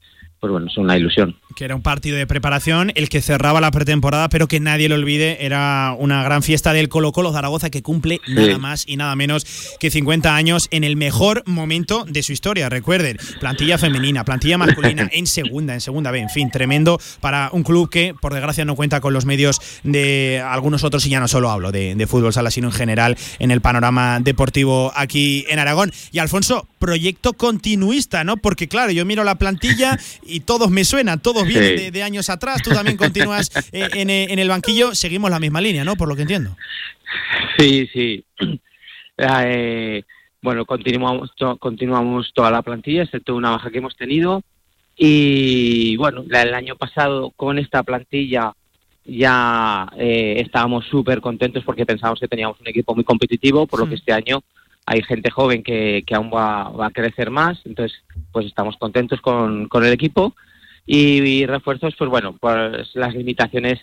pues 0.46 0.52
bueno, 0.52 0.68
es 0.68 0.78
una 0.78 0.96
ilusión. 0.96 1.36
que 1.56 1.66
era 1.66 1.76
un 1.76 1.82
partido 1.82 2.18
de 2.18 2.28
preparación, 2.28 2.92
el 2.94 3.10
que 3.10 3.22
cerraba 3.22 3.62
la 3.62 3.72
pretemporada, 3.72 4.30
pero 4.30 4.48
que 4.48 4.60
nadie 4.60 4.88
lo 4.88 4.94
olvide, 4.96 5.44
era 5.44 5.96
una 5.98 6.24
gran 6.24 6.44
fiesta 6.44 6.72
del 6.72 6.88
Colo 6.88 7.12
Colo 7.12 7.32
Zaragoza 7.32 7.72
que 7.72 7.82
cumple 7.82 8.22
nada 8.28 8.60
más 8.60 8.84
y 8.88 8.98
nada 8.98 9.16
menos 9.16 9.76
que 9.80 9.90
50 9.90 10.36
años 10.36 10.68
en 10.70 10.84
el 10.84 10.98
mejor 10.98 11.42
momento 11.48 12.06
de 12.08 12.22
su 12.22 12.32
historia. 12.32 12.70
Recuerden, 12.70 13.18
plantilla 13.40 13.80
femenina, 13.80 14.24
plantilla 14.24 14.60
masculina 14.60 15.10
en 15.14 15.26
segunda, 15.26 15.74
en 15.74 15.82
segunda 15.82 16.12
B, 16.12 16.20
en 16.20 16.30
fin, 16.30 16.52
tremendo 16.52 17.00
para 17.22 17.50
un 17.52 17.64
club 17.64 17.90
que 17.90 18.14
por 18.14 18.34
desgracia 18.34 18.66
no 18.66 18.76
cuenta 18.76 19.02
con 19.02 19.14
los 19.14 19.26
medios 19.26 19.60
de 19.84 20.44
algunos 20.46 20.84
otros 20.84 21.08
y 21.08 21.10
ya 21.10 21.20
no 21.20 21.28
solo 21.28 21.50
hablo 21.50 21.72
de, 21.72 21.96
de 21.96 22.08
fútbol 22.08 22.34
sala, 22.34 22.52
sino 22.52 22.68
en 22.68 22.74
general 22.74 23.18
en 23.40 23.50
el 23.50 23.62
panorama 23.62 24.20
deportivo 24.20 24.92
aquí 24.96 25.46
en 25.50 25.58
Aragón. 25.58 25.92
Y 26.12 26.20
Alfonso, 26.20 26.68
proyecto 26.78 27.34
continuista, 27.34 28.24
¿no? 28.24 28.38
Porque 28.38 28.68
claro, 28.68 28.92
yo 28.92 29.06
miro 29.06 29.24
la 29.24 29.36
plantilla 29.36 29.98
y 30.24 30.35
todos 30.42 30.70
me 30.70 30.84
suenan, 30.86 31.20
todos 31.22 31.46
vienen 31.48 31.78
Sí. 31.78 31.84
de, 31.86 31.92
de 31.92 32.04
años 32.04 32.30
atrás, 32.30 32.62
tú 32.64 32.70
también 32.72 32.98
continúas 33.06 33.50
eh, 33.72 33.88
en, 33.94 34.10
eh, 34.10 34.28
en 34.32 34.40
el 34.40 34.50
banquillo, 34.50 34.96
seguimos 34.96 35.30
la 35.32 35.40
misma 35.40 35.62
línea, 35.62 35.84
¿no? 35.84 35.96
Por 35.96 36.08
lo 36.08 36.16
que 36.16 36.24
entiendo. 36.24 36.56
Sí, 37.58 37.88
sí. 37.94 38.24
Eh, 39.18 40.04
bueno, 40.42 40.66
continuamos, 40.66 41.34
to- 41.38 41.56
continuamos 41.56 42.32
toda 42.34 42.52
la 42.52 42.62
plantilla, 42.62 43.04
excepto 43.04 43.34
una 43.34 43.52
baja 43.52 43.72
que 43.72 43.78
hemos 43.78 43.96
tenido. 43.96 44.44
Y 44.98 45.96
bueno, 45.96 46.26
el 46.30 46.54
año 46.54 46.76
pasado 46.76 47.32
con 47.38 47.58
esta 47.58 47.84
plantilla 47.84 48.54
ya 49.06 49.88
eh, 49.98 50.42
estábamos 50.46 50.86
súper 50.88 51.22
contentos 51.22 51.64
porque 51.64 51.86
pensábamos 51.86 52.20
que 52.20 52.28
teníamos 52.28 52.60
un 52.60 52.68
equipo 52.68 52.94
muy 52.94 53.06
competitivo, 53.06 53.68
por 53.68 53.80
lo 53.80 53.88
que 53.88 53.96
este 53.96 54.12
año 54.12 54.44
hay 54.86 55.02
gente 55.04 55.32
joven 55.32 55.64
que, 55.64 56.04
que 56.06 56.16
aún 56.16 56.30
va, 56.34 56.70
va 56.70 56.88
a 56.88 56.92
crecer 56.92 57.32
más, 57.32 57.60
entonces 57.66 57.98
pues 58.32 58.46
estamos 58.46 58.78
contentos 58.78 59.20
con, 59.22 59.68
con 59.68 59.84
el 59.84 59.94
equipo. 59.94 60.36
Y, 60.88 61.48
refuerzos, 61.48 61.96
pues 61.98 62.10
bueno, 62.12 62.38
pues 62.40 62.96
las 62.96 63.16
limitaciones 63.16 63.80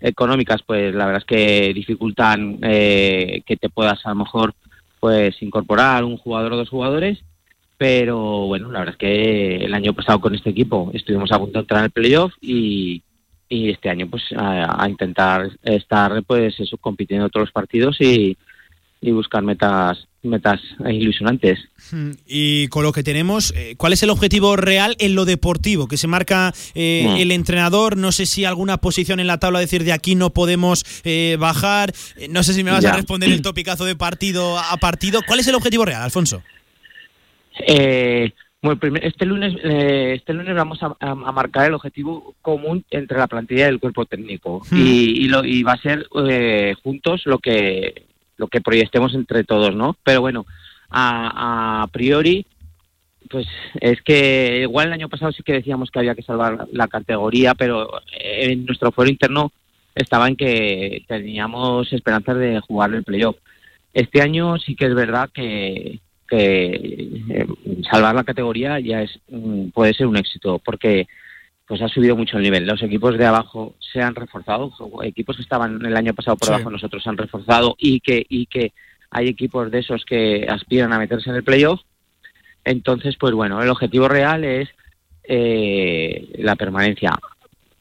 económicas, 0.00 0.62
pues 0.62 0.94
la 0.94 1.06
verdad 1.06 1.22
es 1.22 1.26
que 1.26 1.74
dificultan 1.74 2.60
eh, 2.62 3.42
que 3.44 3.56
te 3.56 3.70
puedas 3.70 4.04
a 4.06 4.10
lo 4.10 4.16
mejor 4.16 4.54
pues 5.00 5.42
incorporar 5.42 6.04
un 6.04 6.16
jugador 6.16 6.52
o 6.52 6.56
dos 6.56 6.68
jugadores, 6.68 7.18
pero 7.76 8.46
bueno, 8.46 8.70
la 8.70 8.80
verdad 8.80 8.94
es 8.94 8.98
que 8.98 9.56
el 9.56 9.74
año 9.74 9.92
pasado 9.94 10.20
con 10.20 10.34
este 10.34 10.50
equipo 10.50 10.90
estuvimos 10.94 11.32
a 11.32 11.38
punto 11.38 11.58
de 11.58 11.62
entrar 11.62 11.80
en 11.80 11.86
el 11.86 11.90
playoff 11.90 12.32
y, 12.40 13.02
y 13.48 13.70
este 13.70 13.90
año 13.90 14.08
pues 14.08 14.22
a, 14.36 14.82
a 14.82 14.88
intentar 14.88 15.50
estar 15.62 16.22
pues 16.22 16.58
eso 16.60 16.78
compitiendo 16.78 17.28
todos 17.28 17.48
los 17.48 17.52
partidos 17.52 18.00
y, 18.00 18.36
y 19.00 19.10
buscar 19.10 19.42
metas 19.42 20.06
metas 20.24 20.60
ilusionantes. 20.90 21.58
Mm, 21.92 22.10
Y 22.26 22.68
con 22.68 22.82
lo 22.82 22.92
que 22.92 23.02
tenemos, 23.02 23.52
eh, 23.56 23.74
¿cuál 23.76 23.92
es 23.92 24.02
el 24.02 24.10
objetivo 24.10 24.56
real 24.56 24.96
en 24.98 25.14
lo 25.14 25.24
deportivo 25.24 25.86
que 25.88 25.96
se 25.96 26.06
marca 26.06 26.52
eh, 26.74 27.06
Mm. 27.08 27.16
el 27.20 27.30
entrenador? 27.32 27.96
No 27.96 28.10
sé 28.12 28.26
si 28.26 28.44
alguna 28.44 28.78
posición 28.78 29.20
en 29.20 29.26
la 29.26 29.38
tabla 29.38 29.60
decir 29.60 29.84
de 29.84 29.92
aquí 29.92 30.14
no 30.14 30.30
podemos 30.30 30.84
eh, 31.04 31.36
bajar. 31.38 31.92
No 32.30 32.42
sé 32.42 32.54
si 32.54 32.64
me 32.64 32.70
vas 32.70 32.84
a 32.84 32.96
responder 32.96 33.30
el 33.30 33.42
topicazo 33.42 33.84
de 33.84 33.96
partido 33.96 34.58
a 34.58 34.76
partido. 34.78 35.20
¿Cuál 35.26 35.40
es 35.40 35.48
el 35.48 35.54
objetivo 35.54 35.84
real, 35.84 36.02
Alfonso? 36.02 36.42
Eh, 37.66 38.30
Bueno, 38.62 38.80
este 39.02 39.26
lunes, 39.26 39.52
eh, 39.62 40.14
este 40.16 40.32
lunes 40.32 40.54
vamos 40.56 40.78
a, 40.82 41.14
marcar 41.14 41.66
el 41.66 41.74
objetivo 41.74 42.34
común 42.40 42.82
entre 42.90 43.18
la 43.18 43.26
plantilla 43.26 43.66
y 43.66 43.68
el 43.68 43.78
cuerpo 43.78 44.06
técnico 44.06 44.62
Hmm. 44.70 44.78
y, 44.80 45.24
y 45.24 45.28
lo, 45.28 45.44
y 45.44 45.62
va 45.62 45.72
a 45.72 45.82
ser 45.82 46.06
juntos 46.82 47.20
lo 47.26 47.38
que 47.40 48.06
que 48.48 48.60
proyectemos 48.60 49.14
entre 49.14 49.44
todos, 49.44 49.74
¿no? 49.74 49.96
Pero 50.02 50.20
bueno, 50.20 50.46
a, 50.90 51.86
priori, 51.92 52.46
pues 53.28 53.46
es 53.80 54.00
que 54.02 54.60
igual 54.62 54.88
el 54.88 54.92
año 54.94 55.08
pasado 55.08 55.32
sí 55.32 55.42
que 55.42 55.54
decíamos 55.54 55.90
que 55.90 55.98
había 55.98 56.14
que 56.14 56.22
salvar 56.22 56.66
la 56.72 56.88
categoría, 56.88 57.54
pero 57.54 57.90
en 58.12 58.64
nuestro 58.66 58.92
fuero 58.92 59.10
interno 59.10 59.52
estaba 59.94 60.28
en 60.28 60.36
que 60.36 61.04
teníamos 61.08 61.92
esperanzas 61.92 62.38
de 62.38 62.60
jugar 62.60 62.94
el 62.94 63.04
playoff. 63.04 63.36
Este 63.92 64.20
año 64.20 64.58
sí 64.58 64.74
que 64.74 64.86
es 64.86 64.94
verdad 64.94 65.30
que, 65.32 66.00
que 66.28 67.10
eh, 67.30 67.46
salvar 67.90 68.14
la 68.14 68.24
categoría 68.24 68.80
ya 68.80 69.02
es 69.02 69.20
mm, 69.28 69.68
puede 69.68 69.94
ser 69.94 70.06
un 70.06 70.16
éxito 70.16 70.58
porque 70.58 71.06
pues 71.66 71.80
ha 71.82 71.88
subido 71.88 72.16
mucho 72.16 72.36
el 72.36 72.42
nivel. 72.42 72.66
Los 72.66 72.82
equipos 72.82 73.16
de 73.16 73.24
abajo 73.26 73.74
se 73.92 74.02
han 74.02 74.14
reforzado, 74.14 74.70
equipos 75.02 75.36
que 75.36 75.42
estaban 75.42 75.84
el 75.84 75.96
año 75.96 76.12
pasado 76.14 76.36
por 76.36 76.48
Sí. 76.48 76.54
abajo 76.54 76.70
nosotros 76.70 77.02
se 77.02 77.08
han 77.08 77.16
reforzado 77.16 77.74
y 77.78 78.00
que 78.00 78.24
y 78.28 78.46
que 78.46 78.72
hay 79.10 79.28
equipos 79.28 79.70
de 79.70 79.78
esos 79.78 80.04
que 80.04 80.46
aspiran 80.48 80.92
a 80.92 80.98
meterse 80.98 81.30
en 81.30 81.36
el 81.36 81.44
playoff. 81.44 81.80
Entonces, 82.64 83.16
pues 83.18 83.32
bueno, 83.32 83.62
el 83.62 83.68
objetivo 83.70 84.08
real 84.08 84.44
es 84.44 84.68
eh, 85.24 86.28
la 86.38 86.56
permanencia, 86.56 87.12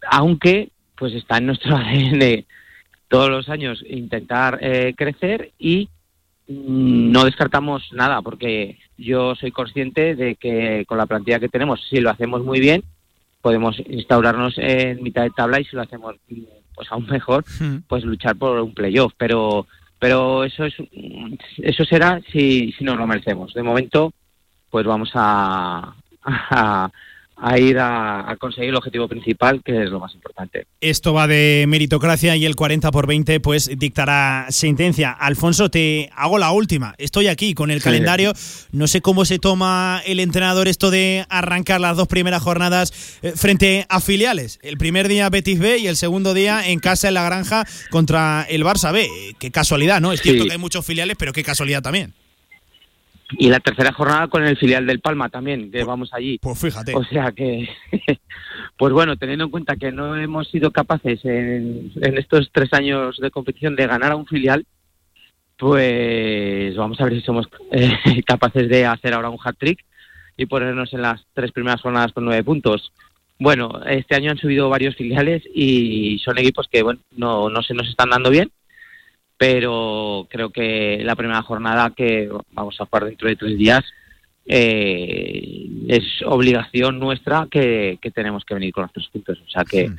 aunque 0.10 0.70
pues 0.96 1.14
está 1.14 1.38
en 1.38 1.48
nuestro 1.48 1.76
ADN 1.78 2.46
todos 3.10 3.30
los 3.30 3.50
años 3.50 3.84
intentar 3.88 4.60
eh, 4.62 4.94
crecer 4.96 5.52
y 5.60 5.90
mm, 6.48 7.12
no 7.12 7.26
descartamos 7.26 7.92
nada 7.94 8.22
porque 8.22 8.80
yo 8.98 9.36
soy 9.36 9.52
consciente 9.52 10.16
de 10.16 10.36
que 10.36 10.86
con 10.88 10.98
la 10.98 11.06
plantilla 11.06 11.40
que 11.40 11.50
tenemos, 11.50 11.82
si 11.90 12.00
lo 12.00 12.10
hacemos 12.10 12.44
muy 12.44 12.60
bien, 12.60 12.84
podemos 13.44 13.78
instaurarnos 13.88 14.54
en 14.58 15.04
mitad 15.04 15.24
de 15.24 15.30
tabla 15.32 15.60
y 15.60 15.66
si 15.66 15.76
lo 15.76 15.82
hacemos 15.82 16.16
pues 16.74 16.90
aún 16.90 17.06
mejor, 17.08 17.44
pues 17.88 18.06
luchar 18.06 18.38
por 18.38 18.58
un 18.60 18.74
playoff. 18.74 19.14
Pero 19.18 19.68
pero 20.00 20.46
eso 20.46 20.66
es 20.66 20.74
eso 21.58 21.84
será 21.84 22.22
si, 22.32 22.72
si 22.72 22.84
nos 22.86 22.98
lo 22.98 23.06
merecemos. 23.06 23.54
De 23.54 23.62
momento, 23.62 24.14
pues 24.70 24.86
vamos 24.86 25.12
a, 25.14 25.94
a, 26.24 26.90
a 27.46 27.60
ir 27.60 27.78
a, 27.78 28.30
a 28.32 28.38
conseguir 28.38 28.70
el 28.70 28.76
objetivo 28.78 29.08
principal, 29.08 29.62
que 29.64 29.84
es 29.84 29.90
lo 29.90 30.00
más 30.00 30.14
importante. 30.16 30.66
Esto 30.80 31.14
va 31.14 31.28
de 31.28 31.66
meritocracia 31.68 32.36
y 32.36 32.46
el 32.46 32.56
40 32.56 32.90
por 32.92 33.06
20 33.06 33.40
pues 33.42 33.70
dictará 33.78 34.46
sentencia. 34.50 35.12
Alfonso, 35.12 35.70
te 35.70 36.10
hago 36.16 36.38
la 36.38 36.52
última. 36.52 36.96
Estoy 36.98 37.28
aquí 37.28 37.54
con 37.54 37.70
el 37.72 37.80
Sí. 37.80 37.84
calendario. 37.84 38.32
No 38.72 38.88
sé 38.88 39.02
cómo 39.02 39.26
se 39.26 39.40
toma 39.40 40.02
el 40.06 40.20
entrenador 40.20 40.68
esto 40.68 40.90
de 40.90 41.26
arrancar 41.30 41.82
las 41.82 41.98
dos 41.98 42.08
primeras 42.08 42.42
jornadas 42.42 42.94
eh, 43.22 43.34
frente 43.36 43.86
a 43.90 44.00
filiales. 44.00 44.60
El 44.62 44.78
primer 44.78 45.08
día 45.08 45.30
Betis 45.30 45.60
B 45.60 45.80
y 45.80 45.88
el 45.88 45.98
segundo 45.98 46.34
día 46.34 46.66
en 46.68 46.80
casa 46.80 47.10
en 47.10 47.16
la 47.16 47.24
granja 47.24 47.66
contra 47.90 48.46
el 48.50 48.64
Barça 48.64 48.92
B. 48.94 49.04
Eh, 49.04 49.34
Qué 49.40 49.52
casualidad, 49.52 50.00
¿no? 50.00 50.14
Es 50.14 50.22
cierto 50.22 50.44
Sí. 50.44 50.48
que 50.48 50.54
hay 50.54 50.60
muchos 50.60 50.86
filiales, 50.86 51.18
pero 51.20 51.34
qué 51.34 51.44
casualidad 51.44 51.82
también. 51.82 52.14
Y 53.38 53.50
la 53.50 53.60
tercera 53.60 53.94
jornada 53.94 54.28
con 54.28 54.46
el 54.46 54.58
filial 54.58 54.86
del 54.86 55.00
Palma 55.00 55.30
también, 55.30 55.72
que 55.72 55.84
vamos 55.84 56.14
allí. 56.14 56.40
Pues 56.40 56.60
fíjate. 56.60 56.96
O 56.96 57.04
sea 57.04 57.32
que, 57.32 57.68
pues 58.78 58.94
bueno, 58.94 59.18
teniendo 59.18 59.46
en 59.46 59.52
cuenta 59.52 59.76
que 59.76 59.92
no 59.92 60.16
hemos 60.16 60.50
sido 60.50 60.72
capaces 60.72 61.24
en, 61.26 61.92
en 61.96 62.18
estos 62.18 62.50
tres 62.52 62.72
años 62.74 63.18
de 63.18 63.32
competición 63.32 63.76
de 63.76 63.88
ganar 63.88 64.12
a 64.12 64.16
un 64.16 64.28
filial, 64.28 64.66
pues 65.58 66.76
vamos 66.76 67.00
a 67.00 67.06
ver 67.06 67.14
si 67.14 67.22
somos 67.22 67.48
eh, 67.72 68.24
capaces 68.26 68.68
de 68.70 68.86
hacer 68.86 69.14
ahora 69.14 69.30
un 69.30 69.40
hat-trick 69.44 69.80
y 70.36 70.46
ponernos 70.46 70.94
en 70.94 71.02
las 71.02 71.26
tres 71.34 71.52
primeras 71.52 71.82
jornadas 71.82 72.12
con 72.12 72.26
nueve 72.26 72.44
puntos. 72.44 72.92
Bueno, 73.40 73.82
este 73.88 74.16
año 74.16 74.32
han 74.32 74.38
subido 74.38 74.70
varios 74.70 74.96
filiales 74.96 75.44
y 75.54 76.20
son 76.20 76.38
equipos 76.38 76.68
que 76.72 76.84
bueno 76.84 77.00
no, 77.16 77.50
no 77.50 77.62
se 77.62 77.74
nos 77.74 77.88
están 77.90 78.10
dando 78.10 78.30
bien, 78.30 78.52
pero 79.46 80.26
creo 80.30 80.52
que 80.52 81.02
la 81.04 81.18
primera 81.18 81.42
jornada 81.42 81.92
que 81.96 82.30
vamos 82.54 82.80
a 82.80 82.86
jugar 82.86 83.04
dentro 83.06 83.28
de 83.28 83.36
tres 83.36 83.58
días 83.58 83.84
eh, 84.46 85.68
es 85.90 86.04
obligación 86.26 86.98
nuestra 86.98 87.48
que, 87.52 88.00
que 88.02 88.10
tenemos 88.12 88.46
que 88.46 88.54
venir 88.54 88.72
con 88.72 88.84
los 88.84 88.94
tres 88.94 89.08
puntos. 89.12 89.38
O 89.46 89.50
sea 89.50 89.64
que 89.66 89.92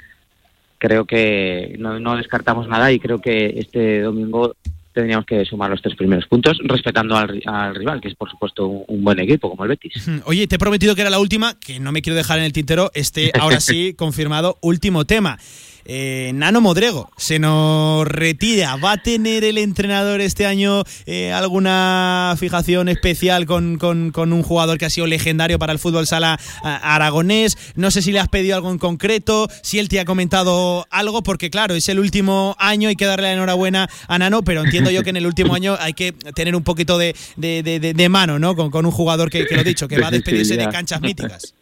creo 0.78 1.04
que 1.04 1.76
no, 1.78 2.00
no 2.00 2.16
descartamos 2.16 2.68
nada 2.68 2.90
y 2.90 2.98
creo 2.98 3.20
que 3.20 3.54
este 3.58 4.00
domingo 4.00 4.54
tendríamos 4.94 5.26
que 5.26 5.44
sumar 5.44 5.70
los 5.70 5.82
tres 5.82 5.94
primeros 5.96 6.26
puntos, 6.26 6.56
respetando 6.62 7.16
al, 7.16 7.28
ri- 7.28 7.42
al 7.46 7.74
rival, 7.74 8.00
que 8.00 8.08
es 8.08 8.14
por 8.14 8.30
supuesto 8.30 8.66
un, 8.66 8.84
un 8.86 9.02
buen 9.04 9.18
equipo 9.18 9.50
como 9.50 9.64
el 9.64 9.70
Betis. 9.70 10.08
Oye, 10.24 10.46
te 10.46 10.54
he 10.54 10.58
prometido 10.58 10.94
que 10.94 11.00
era 11.02 11.10
la 11.10 11.18
última, 11.18 11.58
que 11.58 11.80
no 11.80 11.90
me 11.92 12.00
quiero 12.00 12.16
dejar 12.16 12.38
en 12.38 12.44
el 12.44 12.52
tintero. 12.52 12.90
Este, 12.94 13.30
ahora 13.38 13.60
sí, 13.60 13.92
confirmado, 13.98 14.56
último 14.62 15.04
tema. 15.04 15.38
Eh, 15.86 16.32
Nano 16.34 16.60
Modrego 16.60 17.10
se 17.16 17.38
nos 17.38 18.06
retira. 18.06 18.76
¿Va 18.76 18.92
a 18.92 18.96
tener 19.02 19.44
el 19.44 19.58
entrenador 19.58 20.20
este 20.20 20.46
año 20.46 20.82
eh, 21.06 21.32
alguna 21.32 22.34
fijación 22.38 22.88
especial 22.88 23.46
con, 23.46 23.78
con- 23.78 24.10
con 24.10 24.32
un 24.32 24.42
jugador 24.42 24.78
que 24.78 24.86
ha 24.86 24.90
sido 24.90 25.06
legendario 25.06 25.58
para 25.58 25.72
el 25.72 25.78
fútbol 25.78 26.06
sala 26.06 26.38
aragonés? 26.62 27.56
No 27.74 27.90
sé 27.90 28.02
si 28.02 28.12
le 28.12 28.20
has 28.20 28.28
pedido 28.28 28.56
algo 28.56 28.70
en 28.70 28.78
concreto, 28.78 29.48
si 29.62 29.78
él 29.78 29.88
te 29.88 30.00
ha 30.00 30.04
comentado 30.04 30.86
algo, 30.90 31.22
porque 31.22 31.50
claro, 31.50 31.74
es 31.74 31.88
el 31.88 31.98
último 31.98 32.56
año, 32.58 32.88
hay 32.88 32.96
que 32.96 33.06
darle 33.06 33.28
la 33.28 33.32
enhorabuena 33.34 33.88
a 34.08 34.18
Nano, 34.18 34.42
pero 34.42 34.62
entiendo 34.64 34.90
yo 34.90 35.02
que 35.02 35.10
en 35.10 35.16
el 35.16 35.26
último 35.26 35.54
año 35.54 35.76
hay 35.80 35.92
que 35.94 36.12
tener 36.12 36.56
un 36.56 36.62
poquito 36.64 36.98
de, 36.98 37.14
de- 37.36 37.62
de- 37.62 38.08
mano, 38.08 38.38
¿no? 38.38 38.54
Con, 38.54 38.70
con 38.70 38.84
un 38.86 38.92
jugador 38.92 39.30
que, 39.30 39.46
que 39.46 39.54
lo 39.54 39.62
he 39.62 39.64
dicho, 39.64 39.88
que 39.88 39.98
va 39.98 40.08
a 40.08 40.10
despedirse 40.10 40.56
de 40.56 40.64
canchas 40.72 41.00
míticas. 41.00 41.54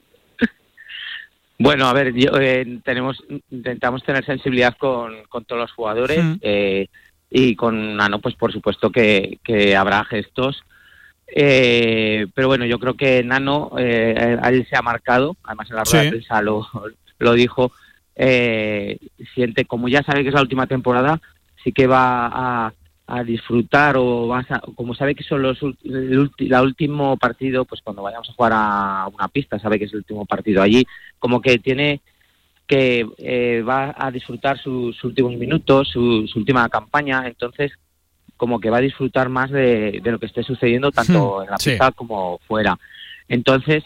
Bueno, 1.62 1.86
a 1.86 1.92
ver, 1.92 2.12
yo, 2.14 2.32
eh, 2.40 2.80
tenemos, 2.84 3.22
intentamos 3.50 4.02
tener 4.02 4.24
sensibilidad 4.24 4.76
con, 4.76 5.22
con 5.28 5.44
todos 5.44 5.62
los 5.62 5.72
jugadores 5.72 6.18
eh, 6.40 6.88
y 7.30 7.54
con 7.54 7.96
Nano, 7.96 8.18
pues 8.20 8.34
por 8.34 8.52
supuesto 8.52 8.90
que, 8.90 9.38
que 9.44 9.76
habrá 9.76 10.04
gestos. 10.04 10.64
Eh, 11.34 12.26
pero 12.34 12.48
bueno, 12.48 12.64
yo 12.66 12.78
creo 12.80 12.94
que 12.94 13.22
Nano, 13.22 13.72
eh, 13.78 14.38
a 14.42 14.48
él 14.50 14.66
se 14.68 14.76
ha 14.76 14.82
marcado, 14.82 15.36
además 15.44 15.70
en 15.70 15.76
la 15.76 15.84
rueda 15.84 16.00
Sí. 16.00 16.04
de 16.06 16.10
prensa 16.10 16.42
lo, 16.42 16.66
lo 17.20 17.32
dijo, 17.34 17.72
eh, 18.16 18.98
siente, 19.32 19.64
como 19.64 19.88
ya 19.88 20.02
sabe 20.02 20.22
que 20.22 20.28
es 20.30 20.34
la 20.34 20.42
última 20.42 20.66
temporada, 20.66 21.20
sí 21.62 21.72
que 21.72 21.86
va 21.86 22.26
a, 22.26 22.72
a 23.14 23.22
disfrutar 23.22 23.96
o 23.98 24.26
vas 24.26 24.50
a- 24.50 24.62
como 24.74 24.94
sabe 24.94 25.14
que 25.14 25.22
son 25.22 25.42
los 25.42 25.60
el 25.62 26.18
ulti- 26.18 26.48
la 26.48 26.62
último 26.62 27.18
partido, 27.18 27.66
pues 27.66 27.82
cuando 27.82 28.02
vayamos 28.02 28.28
a 28.30 28.32
jugar 28.32 28.52
a 28.54 29.06
una 29.12 29.28
pista, 29.28 29.58
sabe 29.58 29.78
que 29.78 29.84
es 29.84 29.92
el 29.92 29.98
último 29.98 30.24
partido 30.24 30.62
allí, 30.62 30.82
como 31.18 31.40
que 31.42 31.58
tiene 31.58 32.00
que 32.66 33.06
eh, 33.18 33.62
va 33.62 33.94
a 33.98 34.10
disfrutar 34.10 34.58
sus 34.58 35.02
últimos 35.04 35.34
minutos, 35.36 35.88
su, 35.88 36.26
su 36.26 36.38
última 36.38 36.66
campaña, 36.70 37.26
entonces 37.26 37.72
como 38.38 38.58
que 38.60 38.70
va 38.70 38.78
a 38.78 38.80
disfrutar 38.88 39.28
más 39.28 39.50
de, 39.50 40.00
de 40.02 40.10
lo 40.10 40.18
que 40.18 40.26
esté 40.26 40.42
sucediendo 40.42 40.90
tanto 40.90 41.40
Hmm, 41.40 41.44
en 41.44 41.50
la 41.50 41.58
sí. 41.58 41.70
pista 41.70 41.92
como 41.92 42.38
fuera. 42.48 42.78
Entonces, 43.28 43.84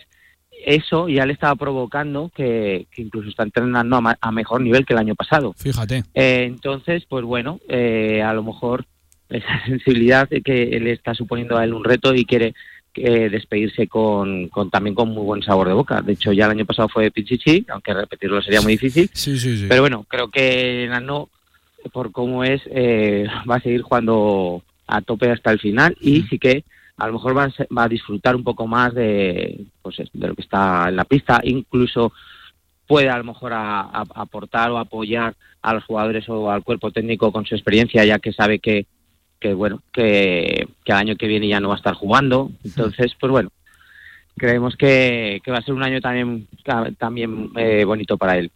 eso 0.64 1.08
ya 1.08 1.26
le 1.26 1.32
estaba 1.32 1.56
provocando 1.56 2.30
que, 2.34 2.86
que 2.92 3.02
incluso 3.02 3.28
está 3.28 3.42
entrenando 3.42 3.96
a, 3.96 4.00
ma- 4.00 4.18
a 4.20 4.30
mejor 4.30 4.60
nivel 4.60 4.86
que 4.86 4.92
el 4.94 5.00
año 5.00 5.14
pasado. 5.16 5.52
Fíjate. 5.56 6.04
Eh, 6.14 6.44
entonces, 6.46 7.04
pues 7.08 7.24
bueno, 7.24 7.58
eh, 7.68 8.22
a 8.22 8.32
lo 8.32 8.42
mejor 8.44 8.86
esa 9.28 9.64
sensibilidad 9.66 10.28
de 10.28 10.42
que 10.42 10.66
le 10.80 10.92
está 10.92 11.14
suponiendo 11.14 11.56
a 11.56 11.64
él 11.64 11.74
un 11.74 11.84
reto 11.84 12.14
y 12.14 12.24
quiere 12.24 12.54
eh, 12.94 13.28
despedirse 13.28 13.88
con, 13.88 14.48
con 14.48 14.70
también 14.70 14.94
con 14.94 15.10
muy 15.10 15.22
buen 15.22 15.42
sabor 15.42 15.68
de 15.68 15.74
boca. 15.74 16.00
De 16.00 16.14
hecho, 16.14 16.32
ya 16.32 16.46
el 16.46 16.52
año 16.52 16.64
pasado 16.64 16.88
fue 16.88 17.10
Pichichi, 17.10 17.66
aunque 17.68 17.92
repetirlo 17.92 18.40
sería 18.40 18.62
muy 18.62 18.72
difícil. 18.72 19.10
Sí, 19.12 19.38
sí, 19.38 19.58
sí. 19.58 19.66
Pero 19.68 19.82
bueno, 19.82 20.06
creo 20.08 20.30
que 20.30 20.86
Nano, 20.88 21.28
por 21.92 22.12
cómo 22.12 22.42
es, 22.42 22.62
eh, 22.66 23.26
va 23.48 23.56
a 23.56 23.60
seguir 23.60 23.82
jugando 23.82 24.62
a 24.86 25.02
tope 25.02 25.30
hasta 25.30 25.50
el 25.50 25.58
final 25.58 25.96
y 26.00 26.22
sí 26.22 26.38
que 26.38 26.64
a 26.96 27.06
lo 27.06 27.14
mejor 27.14 27.36
va 27.36 27.44
a, 27.44 27.52
va 27.74 27.84
a 27.84 27.88
disfrutar 27.88 28.34
un 28.34 28.44
poco 28.44 28.66
más 28.66 28.94
de, 28.94 29.66
pues, 29.82 29.96
de 29.96 30.28
lo 30.28 30.34
que 30.34 30.42
está 30.42 30.88
en 30.88 30.96
la 30.96 31.04
pista, 31.04 31.40
incluso 31.44 32.12
puede 32.86 33.10
a 33.10 33.18
lo 33.18 33.24
mejor 33.24 33.52
aportar 33.52 34.70
o 34.70 34.78
apoyar 34.78 35.34
a 35.60 35.74
los 35.74 35.84
jugadores 35.84 36.28
o 36.28 36.50
al 36.50 36.62
cuerpo 36.62 36.92
técnico 36.92 37.32
con 37.32 37.44
su 37.44 37.54
experiencia, 37.54 38.04
ya 38.04 38.18
que 38.18 38.32
sabe 38.32 38.58
que, 38.58 38.86
que 39.46 39.54
bueno, 39.54 39.82
que, 39.92 40.68
que 40.84 40.92
el 40.92 40.98
año 40.98 41.16
que 41.16 41.26
viene 41.26 41.48
ya 41.48 41.60
no 41.60 41.68
va 41.68 41.74
a 41.74 41.78
estar 41.78 41.94
jugando. 41.94 42.50
Entonces, 42.64 43.12
pues 43.18 43.30
bueno, 43.30 43.50
creemos 44.36 44.76
que, 44.76 45.40
que 45.44 45.50
va 45.50 45.58
a 45.58 45.62
ser 45.62 45.74
un 45.74 45.82
año 45.82 46.00
también, 46.00 46.48
también 46.98 47.50
eh, 47.56 47.84
bonito 47.84 48.18
para 48.18 48.38
él. 48.38 48.50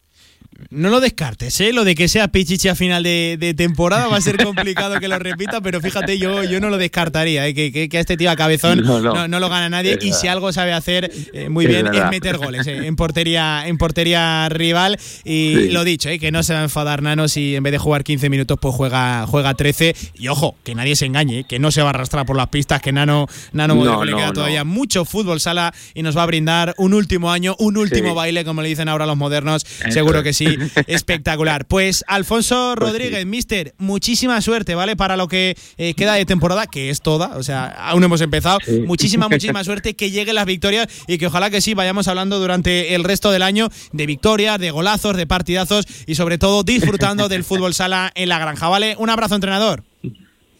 No 0.69 0.91
lo 0.91 1.01
descartes, 1.01 1.61
¿eh? 1.61 1.73
Lo 1.73 1.85
de 1.85 1.95
que 1.95 2.09
sea 2.09 2.28
Pichichi 2.28 2.69
a 2.69 2.74
final 2.74 3.03
de, 3.03 3.55
temporada 3.57 4.07
va 4.09 4.16
a 4.16 4.20
ser 4.20 4.43
complicado 4.43 5.01
que 5.01 5.09
lo 5.09 5.19
repita, 5.19 5.61
pero 5.61 5.81
fíjate, 5.81 6.19
yo, 6.19 6.45
yo 6.45 6.61
no 6.61 6.70
lo 6.70 6.78
descartaría, 6.78 7.47
¿eh? 7.47 7.55
que, 7.55 7.89
que, 7.89 7.97
a 7.97 8.01
este 8.01 8.16
tío 8.16 8.31
a 8.31 8.37
cabezón 8.37 8.82
no, 8.82 9.01
lo 9.41 9.49
gana 9.49 9.69
nadie 9.69 9.99
y 10.01 10.12
si 10.12 10.28
algo 10.28 10.53
sabe 10.53 10.73
hacer 10.73 11.11
eh, 11.32 11.49
muy 11.49 11.66
bien 11.66 11.87
es 11.93 12.11
meter 12.11 12.37
goles 12.37 12.66
¿eh? 12.66 12.87
en, 12.87 12.97
portería, 12.97 13.66
en 13.66 13.78
portería 13.78 14.49
rival. 14.49 14.99
Y 15.24 15.70
lo 15.70 15.85
dicho, 15.85 16.09
¿eh? 16.09 16.19
que 16.19 16.31
no 16.31 16.43
se 16.43 16.53
va 16.53 16.61
a 16.61 16.65
enfadar 16.65 17.03
Nano 17.03 17.28
si 17.28 17.57
en 17.57 17.62
vez 17.62 17.73
de 17.73 17.78
jugar 17.78 18.05
15 18.05 18.28
minutos 18.31 18.59
pues 18.61 18.74
juega, 18.74 19.27
juega 19.27 19.55
13. 19.55 19.95
Y 20.15 20.28
ojo, 20.28 20.57
que 20.65 20.74
nadie 20.74 20.97
se 20.97 21.07
engañe, 21.07 21.45
que 21.45 21.59
no 21.59 21.70
se 21.70 21.82
va 21.82 21.89
a 21.89 21.91
arrastrar 21.91 22.27
por 22.27 22.37
las 22.37 22.49
pistas, 22.49 22.81
que 22.81 22.93
Nano, 22.93 23.27
Nano 23.53 24.05
le 24.05 24.15
queda 24.15 24.32
todavía 24.32 24.65
mucho 24.65 25.05
fútbol 25.05 25.41
sala 25.41 25.73
y 25.95 26.03
nos 26.03 26.16
va 26.16 26.23
a 26.23 26.27
brindar 26.27 26.74
un 26.77 26.95
último 26.95 27.31
año, 27.31 27.57
un 27.59 27.77
último 27.77 28.15
baile, 28.15 28.45
como 28.45 28.62
le 28.62 28.69
dicen 28.69 28.89
ahora 28.89 29.07
los 29.07 29.16
modernos. 29.16 29.66
Seguro 29.91 30.23
que 30.23 30.32
sí 30.32 30.49
espectacular. 30.86 31.66
Pues 31.66 32.05
Alfonso 32.06 32.74
pues 32.77 32.90
Rodríguez, 32.90 33.27
mister, 33.27 33.74
muchísima 33.78 34.40
suerte, 34.40 34.74
¿vale? 34.74 34.97
Para 34.97 35.16
lo 35.16 35.28
que 35.28 35.56
eh, 35.77 35.94
queda 35.94 36.14
de 36.14 36.24
temporada, 36.24 36.66
que 36.66 36.90
es 36.90 37.01
toda, 37.01 37.36
o 37.36 37.43
sea, 37.43 37.66
aún 37.66 38.05
hemos 38.05 38.20
empezado. 38.20 38.59
Muchísima, 38.86 39.28
muchísima 39.31 39.64
suerte, 39.64 39.94
que 39.94 40.10
lleguen 40.10 40.35
las 40.35 40.47
victorias 40.47 40.89
y 41.06 41.18
que 41.18 41.27
ojalá 41.27 41.51
que 41.51 41.60
sí 41.60 41.74
vayamos 41.74 42.09
hablando 42.09 42.39
durante 42.39 42.94
el 42.94 43.05
resto 43.05 43.31
del 43.31 43.43
año 43.43 43.68
de 43.93 44.06
victorias, 44.06 44.59
de 44.59 44.70
golazos, 44.70 45.16
de 45.16 45.27
partidazos 45.27 45.86
y 46.06 46.14
sobre 46.14 46.39
todo 46.39 46.62
disfrutando 46.62 47.28
del 47.28 47.44
fútbol 47.44 47.74
sala 47.74 48.12
en 48.14 48.28
la 48.28 48.39
granja, 48.39 48.68
¿vale? 48.68 48.94
Un 48.98 49.10
abrazo, 49.10 49.35
entrenador. 49.35 49.89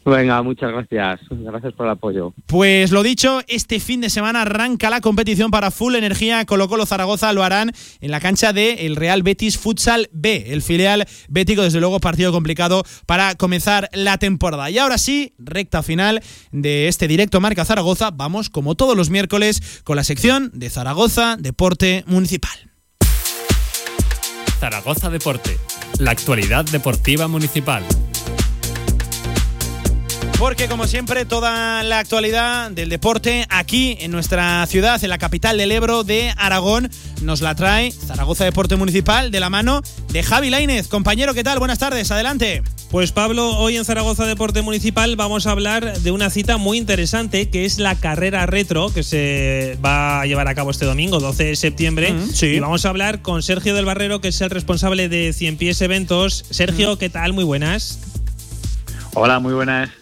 Venga, 0.05 0.43
muchas 0.43 0.73
gracias. 0.73 1.21
Gracias 1.31 1.75
por 1.75 1.87
el 1.87 1.93
apoyo. 1.93 2.33
Pues 2.47 2.91
lo 2.91 3.03
dicho, 3.03 3.41
este 3.49 3.81
fin 3.81 4.01
de 4.01 4.09
semana 4.09 4.43
arranca 4.43 4.89
la 4.89 5.01
competición 5.01 5.51
para 5.51 5.71
Full 5.71 5.95
Energía. 5.95 6.45
Colo 6.47 6.69
Colo 6.69 6.87
Zaragoza 6.87 7.33
lo 7.33 7.45
harán 7.45 7.73
en 8.01 8.11
la 8.11 8.21
cancha 8.21 8.53
de 8.53 8.87
el 8.87 8.97
Real 8.97 9.23
Betis 9.23 9.59
Futsal 9.59 10.09
B, 10.13 10.47
el 10.49 10.63
filial 10.63 11.07
bético. 11.29 11.63
Desde 11.63 11.81
luego, 11.81 12.01
partido 12.01 12.33
complicado 12.33 12.83
para 13.07 13.35
comenzar 13.35 13.91
la 13.93 14.17
temporada. 14.17 14.71
Y 14.71 14.79
ahora 14.79 14.97
sí, 14.97 15.35
recta 15.39 15.83
final 15.83 16.23
de 16.51 16.89
este 16.89 17.07
directo 17.07 17.41
Marca 17.41 17.65
Zaragoza. 17.65 18.11
Vamos, 18.11 18.49
como 18.49 18.75
todos 18.75 18.97
los 18.97 19.11
miércoles, 19.11 19.83
con 19.85 19.97
la 19.97 20.05
sección 20.05 20.51
de 20.55 20.71
Zaragoza 20.71 21.37
Deporte 21.39 22.05
Municipal. 22.07 22.71
Zaragoza 24.59 25.11
Deporte, 25.11 25.57
la 25.99 26.11
actualidad 26.11 26.65
deportiva 26.67 27.29
municipal 27.29 27.83
porque 30.41 30.69
como 30.69 30.87
siempre 30.87 31.27
toda 31.27 31.83
la 31.83 31.99
actualidad 31.99 32.71
del 32.71 32.89
deporte 32.89 33.45
aquí 33.51 33.99
en 34.01 34.11
nuestra 34.11 34.65
ciudad, 34.67 35.05
en 35.05 35.11
la 35.11 35.19
capital 35.19 35.59
del 35.59 35.71
Ebro 35.71 36.03
de 36.03 36.33
Aragón, 36.39 36.89
nos 37.21 37.43
la 37.43 37.55
trae 37.55 37.93
Zaragoza 37.93 38.45
Deporte 38.45 38.77
Municipal 38.77 39.31
de 39.31 39.39
la 39.39 39.51
mano 39.51 39.83
de 40.09 40.23
Javi 40.23 40.49
Lainez. 40.49 40.89
Compañero, 40.89 41.35
¿qué 41.35 41.45
tal? 41.45 41.59
Buenas 41.59 41.79
tardes, 41.79 42.11
adelante. 42.11 42.63
Pues 42.91 43.13
Pablo, 43.13 43.51
hoy 43.59 43.77
en 43.77 43.85
Zaragoza 43.85 44.25
Deporte 44.25 44.63
Municipal 44.63 45.15
vamos 45.15 45.47
a 45.47 45.51
hablar 45.51 45.99
de 45.99 46.11
una 46.11 46.31
cita 46.31 46.57
muy 46.57 46.79
interesante 46.79 47.51
que 47.51 47.67
es 47.67 47.79
la 47.79 47.95
carrera 47.95 48.47
retro 48.47 48.91
que 48.95 49.03
se 49.03 49.77
va 49.85 50.23
a 50.23 50.27
llevar 50.27 50.49
a 50.49 50.55
cabo 50.55 50.71
este 50.71 50.87
domingo, 50.87 51.21
12 51.21 51.45
de 51.45 51.57
septiembre. 51.57 52.15
Mm, 52.15 52.31
sí. 52.33 52.47
Y 52.47 52.61
vamos 52.61 52.87
a 52.87 52.89
hablar 52.89 53.21
con 53.21 53.43
Sergio 53.43 53.75
del 53.75 53.85
Barrero, 53.85 54.23
que 54.23 54.29
es 54.29 54.41
el 54.41 54.49
responsable 54.49 55.11
de 55.11 55.35
Cien 55.35 55.59
Pies 55.59 55.83
Eventos. 55.83 56.47
Sergio, 56.49 56.95
mm. 56.95 56.97
¿qué 56.97 57.11
tal? 57.11 57.35
Muy 57.35 57.45
buenas. 57.45 57.99
Hola, 59.13 59.39
muy 59.39 59.53
buenas. 59.53 60.00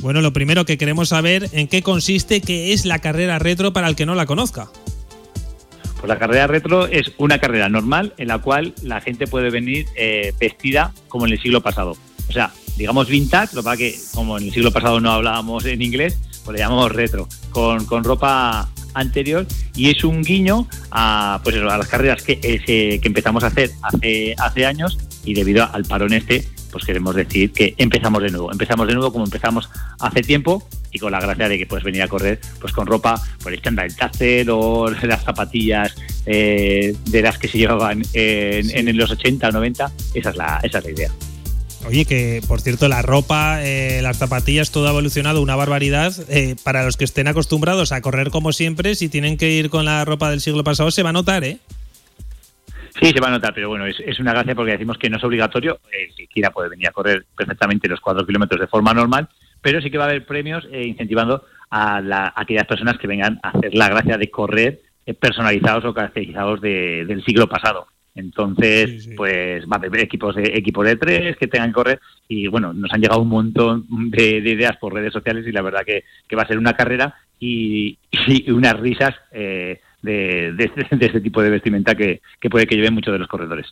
Bueno, 0.00 0.22
lo 0.22 0.32
primero 0.32 0.64
que 0.64 0.78
queremos 0.78 1.10
saber 1.10 1.50
en 1.52 1.68
qué 1.68 1.82
consiste, 1.82 2.40
qué 2.40 2.72
es 2.72 2.86
la 2.86 3.00
carrera 3.00 3.38
retro 3.38 3.72
para 3.72 3.86
el 3.86 3.96
que 3.96 4.06
no 4.06 4.14
la 4.14 4.24
conozca. 4.24 4.70
Pues 5.96 6.08
la 6.08 6.18
carrera 6.18 6.46
retro 6.46 6.86
es 6.86 7.12
una 7.18 7.38
carrera 7.38 7.68
normal 7.68 8.14
en 8.16 8.28
la 8.28 8.38
cual 8.38 8.74
la 8.82 9.02
gente 9.02 9.26
puede 9.26 9.50
venir 9.50 9.86
eh, 9.96 10.32
vestida 10.40 10.94
como 11.08 11.26
en 11.26 11.32
el 11.32 11.42
siglo 11.42 11.60
pasado. 11.60 11.96
O 12.28 12.32
sea, 12.32 12.50
digamos 12.78 13.08
vintage, 13.08 13.54
lo 13.54 13.62
que 13.62 13.94
como 14.14 14.38
en 14.38 14.44
el 14.44 14.52
siglo 14.52 14.72
pasado 14.72 15.00
no 15.00 15.12
hablábamos 15.12 15.66
en 15.66 15.82
inglés, 15.82 16.18
pues 16.44 16.54
le 16.54 16.60
llamamos 16.60 16.92
retro, 16.92 17.28
con, 17.50 17.86
ropa 18.02 18.70
anterior 18.94 19.46
y 19.76 19.90
es 19.90 20.02
un 20.02 20.22
guiño 20.22 20.66
a, 20.90 21.40
pues 21.44 21.56
a 21.56 21.76
las 21.76 21.88
carreras 21.88 22.22
que, 22.22 22.40
eh, 22.42 22.98
que 23.00 23.08
empezamos 23.08 23.44
a 23.44 23.48
hacer 23.48 23.70
hace, 23.82 24.34
hace 24.38 24.64
años 24.64 24.98
y 25.24 25.34
debido 25.34 25.68
al 25.70 25.84
parón 25.84 26.14
este 26.14 26.48
pues 26.70 26.84
queremos 26.84 27.14
decir 27.14 27.52
que 27.52 27.74
empezamos 27.78 28.22
de 28.22 28.30
nuevo. 28.30 28.52
Empezamos 28.52 28.86
de 28.86 28.94
nuevo 28.94 29.12
como 29.12 29.24
empezamos 29.24 29.68
hace 29.98 30.22
tiempo 30.22 30.66
y 30.92 30.98
con 30.98 31.12
la 31.12 31.20
gracia 31.20 31.48
de 31.48 31.58
que 31.58 31.66
puedes 31.66 31.84
venir 31.84 32.02
a 32.02 32.08
correr 32.08 32.40
pues 32.60 32.72
con 32.72 32.86
ropa, 32.86 33.22
por 33.42 33.52
el 33.52 33.60
taster 33.60 34.50
o 34.50 34.90
las 35.02 35.24
zapatillas 35.24 35.94
eh, 36.26 36.94
de 37.06 37.22
las 37.22 37.38
que 37.38 37.48
se 37.48 37.58
llevaban 37.58 38.02
en, 38.12 38.96
los 38.96 39.10
80 39.10 39.48
o 39.48 39.52
90. 39.52 39.92
Esa 40.14 40.30
es 40.30 40.36
la, 40.36 40.60
esa 40.62 40.78
es 40.78 40.84
la 40.84 40.90
idea. 40.90 41.10
Oye, 41.86 42.04
que 42.04 42.42
por 42.46 42.60
cierto, 42.60 42.88
la 42.88 43.00
ropa, 43.00 43.64
eh, 43.64 44.00
las 44.02 44.18
zapatillas, 44.18 44.70
todo 44.70 44.86
ha 44.86 44.90
evolucionado 44.90 45.40
una 45.40 45.56
barbaridad. 45.56 46.14
Eh, 46.28 46.56
para 46.62 46.84
los 46.84 46.96
que 46.96 47.04
estén 47.04 47.26
acostumbrados 47.26 47.92
a 47.92 48.00
correr 48.02 48.30
como 48.30 48.52
siempre, 48.52 48.94
si 48.94 49.08
tienen 49.08 49.36
que 49.36 49.50
ir 49.50 49.70
con 49.70 49.86
la 49.86 50.04
ropa 50.04 50.30
del 50.30 50.40
siglo 50.40 50.62
pasado, 50.62 50.90
se 50.90 51.02
va 51.02 51.10
a 51.10 51.14
notar, 51.14 51.42
¿eh? 51.44 51.58
Sí, 53.00 53.12
se 53.12 53.20
va 53.20 53.28
a 53.28 53.30
notar, 53.30 53.54
pero 53.54 53.70
bueno, 53.70 53.86
es, 53.86 54.20
una 54.20 54.32
gracia 54.32 54.54
porque 54.54 54.72
decimos 54.72 54.98
que 54.98 55.08
no 55.08 55.16
es 55.16 55.24
obligatorio. 55.24 55.80
El 55.90 56.14
que 56.14 56.26
quiera 56.26 56.50
puede 56.50 56.68
venir 56.68 56.88
a 56.88 56.92
correr 56.92 57.24
perfectamente 57.34 57.88
los 57.88 58.00
cuatro 58.00 58.26
kilómetros 58.26 58.60
de 58.60 58.66
forma 58.66 58.92
normal, 58.92 59.28
pero 59.62 59.80
sí 59.80 59.90
que 59.90 59.96
va 59.96 60.04
a 60.04 60.08
haber 60.08 60.26
premios 60.26 60.68
eh, 60.70 60.86
incentivando 60.86 61.44
a, 61.70 62.32
aquellas 62.36 62.66
personas 62.66 62.98
que 62.98 63.06
vengan 63.06 63.40
a 63.42 63.50
hacer 63.50 63.74
la 63.74 63.88
gracia 63.88 64.18
de 64.18 64.30
correr 64.30 64.82
eh, 65.06 65.14
personalizados 65.14 65.84
o 65.86 65.94
caracterizados 65.94 66.60
del 66.60 67.24
siglo 67.24 67.48
pasado. 67.48 67.86
Entonces, 68.14 69.08
pues 69.16 69.64
va 69.64 69.76
a 69.76 69.86
haber 69.86 70.00
equipos 70.00 70.34
de 70.34 70.52
equipos 70.54 70.84
de 70.84 70.96
tres 70.96 71.36
que 71.36 71.46
tengan 71.46 71.70
que 71.70 71.74
correr 71.74 72.00
y 72.28 72.48
bueno, 72.48 72.74
nos 72.74 72.92
han 72.92 73.00
llegado 73.00 73.22
un 73.22 73.28
montón 73.28 73.86
de, 74.10 74.38
ideas 74.38 74.76
por 74.78 74.92
redes 74.92 75.12
sociales 75.12 75.46
y 75.46 75.52
la 75.52 75.62
verdad 75.62 75.86
que, 75.86 76.04
va 76.36 76.42
a 76.42 76.48
ser 76.48 76.58
una 76.58 76.74
carrera 76.74 77.14
y, 77.38 77.96
unas 78.48 78.78
risas 78.78 79.14
eh, 79.32 79.80
de, 80.02 80.52
de, 80.52 80.70
este 81.00 81.20
tipo 81.20 81.42
de 81.42 81.50
vestimenta 81.50 81.94
que, 81.94 82.20
puede 82.50 82.66
que 82.66 82.76
lleven 82.76 82.94
muchos 82.94 83.12
de 83.12 83.18
los 83.18 83.28
corredores. 83.28 83.66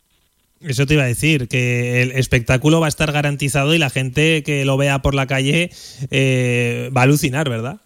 Eso 0.60 0.86
te 0.86 0.94
iba 0.94 1.04
a 1.04 1.06
decir, 1.06 1.46
que 1.46 2.02
el 2.02 2.12
espectáculo 2.12 2.80
va 2.80 2.86
a 2.86 2.88
estar 2.88 3.12
garantizado 3.12 3.74
y 3.74 3.78
la 3.78 3.90
gente 3.90 4.42
que 4.42 4.64
lo 4.64 4.76
vea 4.76 5.00
por 5.00 5.14
la 5.14 5.26
calle 5.26 5.70
eh, 6.10 6.90
va 6.96 7.02
a 7.02 7.04
alucinar, 7.04 7.48
¿verdad? 7.48 7.80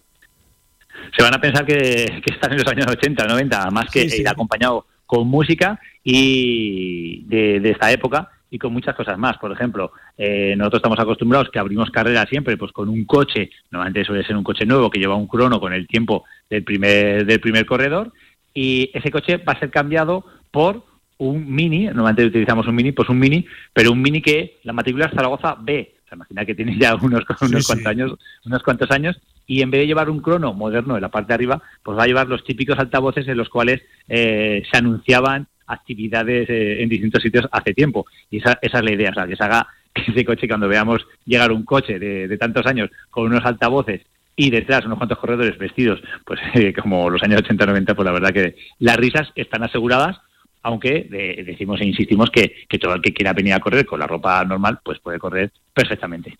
Se 1.15 1.21
van 1.21 1.35
a 1.35 1.41
pensar 1.41 1.65
que, 1.65 2.21
están 2.25 2.53
en 2.53 2.57
los 2.57 2.67
años 2.67 2.87
80, 2.87 3.27
90, 3.27 3.69
más 3.69 3.91
que 3.91 4.05
ir 4.05 4.27
acompañado 4.27 4.87
con 5.05 5.27
música 5.27 5.79
y 6.03 7.23
de, 7.25 7.69
esta 7.69 7.91
época 7.91 8.29
y 8.49 8.57
con 8.57 8.73
muchas 8.73 8.95
cosas 8.95 9.17
más. 9.19 9.37
Por 9.37 9.51
ejemplo, 9.51 9.91
eh, 10.17 10.55
nosotros 10.57 10.79
estamos 10.79 10.99
acostumbrados 10.99 11.49
que 11.51 11.59
abrimos 11.59 11.91
carreras 11.91 12.27
siempre 12.29 12.57
pues 12.57 12.71
con 12.71 12.89
un 12.89 13.05
coche, 13.05 13.51
normalmente 13.69 14.05
suele 14.05 14.25
ser 14.25 14.35
un 14.35 14.43
coche 14.43 14.65
nuevo 14.65 14.89
que 14.89 14.99
lleva 14.99 15.15
un 15.15 15.27
crono 15.27 15.59
con 15.59 15.73
el 15.73 15.87
tiempo 15.87 16.23
del 16.49 16.63
primer, 16.63 17.25
del 17.25 17.39
primer 17.39 17.65
corredor 17.67 18.11
y 18.53 18.91
ese 18.93 19.11
coche 19.11 19.37
va 19.37 19.53
a 19.53 19.59
ser 19.59 19.71
cambiado 19.71 20.25
por 20.51 20.83
un 21.17 21.53
Mini, 21.53 21.85
normalmente 21.85 22.25
utilizamos 22.25 22.67
un 22.67 22.75
Mini, 22.75 22.91
pues 22.91 23.09
un 23.09 23.19
Mini, 23.19 23.45
pero 23.71 23.91
un 23.91 24.01
Mini 24.01 24.21
que 24.21 24.59
la 24.63 24.73
matrícula 24.73 25.05
es 25.05 25.13
Zaragoza 25.13 25.55
B. 25.59 25.95
O 26.05 26.07
sea, 26.07 26.15
imagina 26.15 26.45
que 26.45 26.55
tiene 26.55 26.77
ya 26.77 26.95
unos, 26.95 27.23
unos 27.41 27.67
cuantos 27.67 27.87
años, 27.87 28.13
unos 28.45 28.63
cuantos 28.63 28.91
años, 28.91 29.19
y 29.45 29.61
en 29.61 29.71
vez 29.71 29.81
de 29.81 29.87
llevar 29.87 30.09
un 30.09 30.21
crono 30.21 30.53
moderno 30.53 30.95
en 30.95 31.01
la 31.01 31.09
parte 31.09 31.29
de 31.29 31.35
arriba, 31.35 31.61
pues 31.81 31.97
va 31.97 32.03
a 32.03 32.07
llevar 32.07 32.27
los 32.27 32.43
típicos 32.43 32.77
altavoces 32.79 33.27
en 33.27 33.37
los 33.37 33.49
cuales 33.49 33.81
eh, 34.07 34.63
se 34.69 34.77
anunciaban 34.77 35.47
actividades 35.67 36.49
eh, 36.49 36.83
en 36.83 36.89
distintos 36.89 37.23
sitios 37.23 37.47
hace 37.51 37.73
tiempo. 37.73 38.05
Y 38.29 38.37
esa, 38.37 38.59
esa 38.61 38.79
es 38.79 38.83
la 38.83 38.91
idea, 38.91 39.11
o 39.11 39.13
sea, 39.13 39.27
que 39.27 39.35
se 39.35 39.43
haga 39.43 39.67
que 39.93 40.01
ese 40.11 40.25
coche, 40.25 40.47
cuando 40.47 40.67
veamos 40.67 41.05
llegar 41.25 41.51
un 41.51 41.63
coche 41.63 41.99
de, 41.99 42.27
de 42.27 42.37
tantos 42.37 42.65
años 42.65 42.89
con 43.09 43.25
unos 43.25 43.45
altavoces 43.45 44.01
y 44.35 44.49
detrás 44.49 44.85
unos 44.85 44.97
cuantos 44.97 45.19
corredores 45.19 45.57
vestidos, 45.57 46.01
pues 46.25 46.39
eh, 46.55 46.73
como 46.73 47.09
los 47.09 47.23
años 47.23 47.41
80-90, 47.41 47.95
pues 47.95 48.05
la 48.05 48.11
verdad 48.11 48.33
que 48.33 48.55
las 48.79 48.97
risas 48.97 49.29
están 49.35 49.63
aseguradas, 49.63 50.17
aunque 50.63 51.07
decimos 51.45 51.81
e 51.81 51.85
insistimos 51.85 52.29
que, 52.29 52.53
todo 52.79 52.95
el 52.95 53.01
que 53.01 53.13
quiera 53.13 53.33
venir 53.33 53.53
a 53.53 53.59
correr 53.59 53.85
con 53.85 53.99
la 53.99 54.07
ropa 54.07 54.43
normal, 54.45 54.79
pues 54.83 54.97
puede 54.99 55.19
correr 55.19 55.51
perfectamente. 55.73 56.37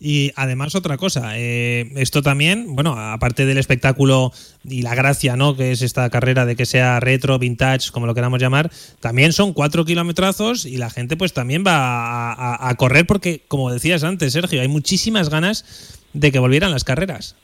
Y 0.00 0.32
además 0.34 0.74
otra 0.74 0.96
cosa, 0.96 1.38
eh, 1.38 1.88
esto 1.96 2.22
también, 2.22 2.74
bueno, 2.74 2.96
aparte 2.96 3.46
del 3.46 3.58
espectáculo 3.58 4.32
y 4.64 4.82
la 4.82 4.94
gracia, 4.94 5.36
¿no? 5.36 5.56
Que 5.56 5.72
es 5.72 5.82
esta 5.82 6.08
carrera 6.10 6.46
de 6.46 6.56
que 6.56 6.66
sea 6.66 7.00
retro, 7.00 7.38
vintage, 7.38 7.90
como 7.92 8.06
lo 8.06 8.14
queramos 8.14 8.40
llamar, 8.40 8.70
también 9.00 9.32
son 9.32 9.52
cuatro 9.52 9.84
kilometrazos 9.84 10.64
y 10.64 10.76
la 10.76 10.90
gente 10.90 11.16
pues 11.16 11.32
también 11.32 11.64
va 11.66 12.68
a 12.68 12.74
correr 12.76 13.06
porque, 13.06 13.42
como 13.46 13.72
decías 13.72 14.04
antes, 14.04 14.32
Sergio, 14.32 14.60
hay 14.62 14.68
muchísimas 14.68 15.30
ganas 15.30 15.97
de 16.12 16.32
que 16.32 16.38
volvieran 16.38 16.70
las 16.70 16.84
carreras. 16.84 17.36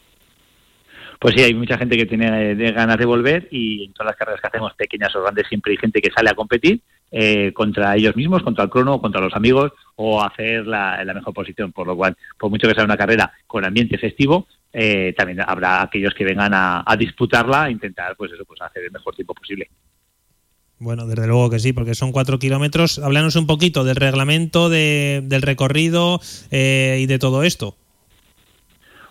Pues 1.20 1.34
sí, 1.36 1.42
hay 1.42 1.54
mucha 1.54 1.78
gente 1.78 1.96
que 1.96 2.06
tiene 2.06 2.52
eh, 2.52 2.72
ganas 2.72 2.98
de 2.98 3.06
volver 3.06 3.48
y 3.50 3.84
en 3.84 3.92
todas 3.92 4.10
las 4.10 4.16
carreras 4.16 4.40
que 4.40 4.48
hacemos, 4.48 4.74
pequeñas 4.74 5.14
o 5.16 5.22
grandes, 5.22 5.46
siempre 5.48 5.72
hay 5.72 5.78
gente 5.78 6.02
que 6.02 6.10
sale 6.10 6.30
a 6.30 6.34
competir 6.34 6.80
eh, 7.10 7.52
contra 7.54 7.96
ellos 7.96 8.16
mismos, 8.16 8.42
contra 8.42 8.64
el 8.64 8.70
crono, 8.70 9.00
contra 9.00 9.20
los 9.20 9.34
amigos 9.34 9.72
o 9.96 10.22
hacer 10.22 10.66
la, 10.66 11.02
la, 11.04 11.14
mejor 11.14 11.32
posición. 11.32 11.72
Por 11.72 11.86
lo 11.86 11.96
cual, 11.96 12.16
por 12.38 12.50
mucho 12.50 12.68
que 12.68 12.74
sea 12.74 12.84
una 12.84 12.96
carrera 12.96 13.32
con 13.46 13.64
ambiente 13.64 13.96
festivo, 13.96 14.46
eh, 14.76 15.14
también 15.16 15.40
habrá 15.40 15.82
aquellos 15.82 16.12
que 16.14 16.24
vengan 16.24 16.52
a, 16.52 16.84
disputarla 16.98 17.68
e 17.68 17.70
intentar 17.70 18.16
pues 18.16 18.32
eso, 18.32 18.44
pues 18.44 18.60
hacer 18.60 18.82
el 18.84 18.90
mejor 18.90 19.14
tiempo 19.14 19.32
posible. 19.32 19.70
Bueno, 20.80 21.06
desde 21.06 21.28
luego 21.28 21.48
que 21.48 21.60
sí, 21.60 21.72
porque 21.72 21.94
son 21.94 22.10
cuatro 22.10 22.40
kilómetros. 22.40 22.98
Háblanos 22.98 23.36
un 23.36 23.46
poquito 23.46 23.84
del 23.84 23.94
reglamento, 23.94 24.68
de, 24.68 25.22
del 25.24 25.42
recorrido 25.42 26.20
eh, 26.50 26.98
y 27.00 27.06
de 27.06 27.20
todo 27.20 27.44
esto. 27.44 27.76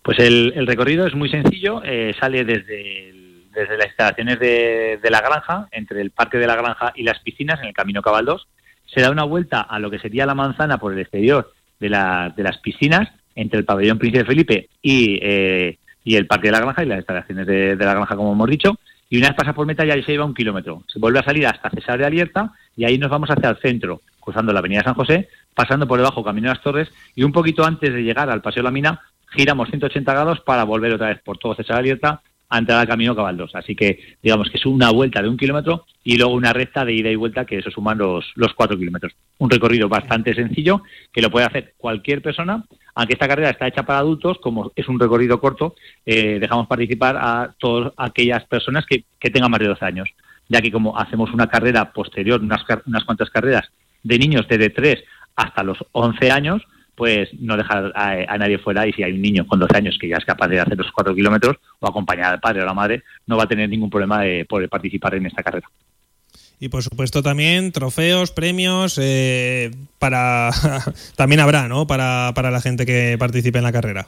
Pues 0.04 0.20
el, 0.20 0.54
el 0.56 0.68
recorrido 0.68 1.08
es 1.08 1.16
muy 1.16 1.30
sencillo, 1.30 1.82
eh, 1.84 2.14
sale 2.20 2.44
desde, 2.44 3.14
desde 3.54 3.78
las 3.78 3.88
instalaciones 3.88 4.38
de, 4.40 5.00
de 5.02 5.10
la 5.10 5.22
granja, 5.22 5.68
entre 5.72 6.02
el 6.02 6.12
parque 6.12 6.38
de 6.38 6.48
la 6.48 6.56
granja 6.56 6.92
y 6.96 7.04
las 7.04 7.20
piscinas, 7.20 7.60
en 7.62 7.68
el 7.68 7.74
camino 7.74 8.02
Cabal 8.02 8.26
2. 8.26 8.48
Se 8.86 9.02
da 9.02 9.10
una 9.12 9.24
vuelta 9.24 9.62
a 9.62 9.80
lo 9.80 9.90
que 9.90 10.00
sería 10.00 10.26
la 10.26 10.36
manzana 10.36 10.78
por 10.78 10.94
el 10.94 11.00
exterior 11.00 11.52
de, 11.80 11.90
la- 11.90 12.34
de 12.36 12.44
las 12.44 12.58
piscinas, 12.60 13.10
entre 13.36 13.60
el 13.60 13.66
pabellón 13.66 13.98
Príncipe 13.98 14.26
Felipe 14.26 14.70
y, 14.82 15.18
eh, 15.22 15.78
y 16.04 16.16
el 16.16 16.28
parque 16.28 16.50
de 16.50 16.52
la 16.52 16.60
granja 16.60 16.84
y 16.84 16.86
las 16.86 17.00
instalaciones 17.00 17.48
de, 17.48 17.76
de 17.76 17.86
la 17.86 17.94
granja, 17.96 18.16
como 18.16 18.34
hemos 18.34 18.50
dicho. 18.50 18.76
Y 19.10 19.18
una 19.18 19.30
vez 19.30 19.38
pasa 19.38 19.54
por 19.54 19.66
meta 19.66 19.86
ya 19.86 19.94
se 19.96 20.12
lleva 20.12 20.26
un 20.26 20.34
kilómetro. 20.36 20.84
Se 20.88 21.00
vuelve 21.00 21.20
a 21.20 21.24
salir 21.24 21.48
hasta 21.48 21.70
Cesar 21.70 21.98
de 21.98 22.06
Alierta 22.06 22.52
y 22.76 22.84
ahí 22.86 22.98
nos 22.98 23.10
vamos 23.10 23.30
hacia 23.32 23.50
el 23.50 23.58
centro, 23.58 24.02
cruzando 24.20 24.52
la 24.54 24.60
avenida 24.60 24.84
San 24.84 24.94
José, 24.96 25.30
pasando 25.56 25.88
por 25.88 25.98
debajo 25.98 26.24
Camino 26.24 26.50
de 26.50 26.56
las 26.56 26.64
Torres 26.64 26.90
y 27.16 27.24
un 27.24 27.32
poquito 27.32 27.64
antes 27.66 27.94
de 27.94 28.04
llegar 28.04 28.30
al 28.30 28.42
Paseo 28.42 28.64
La 28.64 28.72
Mina 28.72 29.00
giramos 29.36 29.70
180 29.70 30.12
grados 30.12 30.40
para 30.42 30.64
volver 30.64 30.94
otra 30.94 31.08
vez 31.08 31.22
por 31.22 31.38
todo 31.38 31.56
Cesar 31.56 31.78
Abierta 31.78 32.22
a 32.50 32.60
entrar 32.60 32.80
al 32.80 32.88
camino 32.88 33.16
Cabaldos. 33.16 33.52
Así 33.56 33.76
que 33.76 34.18
digamos 34.22 34.50
que 34.50 34.58
es 34.58 34.66
una 34.66 34.92
vuelta 34.92 35.22
de 35.22 35.30
un 35.30 35.38
kilómetro 35.38 35.86
y 36.04 36.18
luego 36.18 36.34
una 36.34 36.54
recta 36.54 36.86
de 36.86 36.94
ida 36.94 37.10
y 37.10 37.16
vuelta 37.16 37.46
que 37.46 37.58
eso 37.58 37.72
suman 37.72 37.98
los, 37.98 38.32
los 38.36 38.54
cuatro 38.54 38.78
kilómetros. 38.78 39.14
Un 39.40 39.50
recorrido 39.50 39.90
bastante 39.90 40.36
sencillo 40.36 40.84
que 41.12 41.22
lo 41.22 41.32
puede 41.32 41.48
hacer 41.48 41.74
cualquier 41.78 42.22
persona, 42.22 42.64
aunque 42.94 43.14
esta 43.14 43.28
carrera 43.28 43.50
está 43.50 43.68
hecha 43.68 43.84
para 43.84 44.00
adultos, 44.00 44.38
como 44.38 44.72
es 44.76 44.88
un 44.88 45.00
recorrido 45.00 45.40
corto, 45.40 45.76
eh, 46.06 46.38
dejamos 46.40 46.68
participar 46.68 47.18
a 47.18 47.54
todas 47.58 47.92
aquellas 47.98 48.44
personas 48.46 48.86
que, 48.86 49.04
que 49.20 49.32
tengan 49.32 49.50
más 49.50 49.60
de 49.60 49.70
12 49.70 49.86
años, 49.86 50.10
ya 50.48 50.62
que 50.62 50.72
como 50.72 50.98
hacemos 50.98 51.34
una 51.34 51.48
carrera 51.48 51.92
posterior, 51.92 52.40
unas, 52.40 52.64
unas 52.86 53.04
cuantas 53.04 53.32
carreras 53.32 53.72
de 54.04 54.20
niños 54.20 54.48
desde 54.48 54.70
3 54.70 55.04
hasta 55.36 55.64
los 55.64 55.84
11 55.92 56.30
años, 56.30 56.62
pues 56.96 57.30
no 57.40 57.58
dejar 57.58 57.92
a, 57.96 58.12
a 58.28 58.38
nadie 58.38 58.60
fuera 58.60 58.88
y 58.88 58.94
si 58.94 59.04
hay 59.04 59.14
un 59.14 59.22
niño 59.22 59.48
con 59.48 59.60
12 59.60 59.78
años 59.78 59.98
que 60.00 60.08
ya 60.08 60.18
es 60.18 60.26
capaz 60.26 60.48
de 60.48 60.60
hacer 60.60 60.78
los 60.78 60.92
4 60.92 61.16
kilómetros 61.16 61.58
o 61.80 61.88
acompañar 61.88 62.34
al 62.34 62.40
padre 62.40 62.60
o 62.60 62.64
a 62.64 62.68
la 62.68 62.74
madre, 62.74 63.04
no 63.26 63.38
va 63.38 63.44
a 63.44 63.48
tener 63.48 63.70
ningún 63.70 63.90
problema 63.90 64.22
de 64.22 64.46
poder 64.46 64.70
participar 64.70 65.16
en 65.16 65.26
esta 65.26 65.44
carrera. 65.44 65.70
Y 66.60 66.70
por 66.70 66.82
supuesto 66.82 67.22
también 67.22 67.72
trofeos, 67.72 68.32
premios, 68.32 68.98
eh, 69.02 69.72
para 70.00 70.52
también 71.18 71.42
habrá, 71.42 71.68
¿no? 71.68 71.88
Para, 71.88 72.32
para 72.36 72.52
la 72.52 72.62
gente 72.62 72.86
que 72.86 73.18
participe 73.20 73.58
en 73.58 73.66
la 73.66 73.74
carrera. 73.74 74.08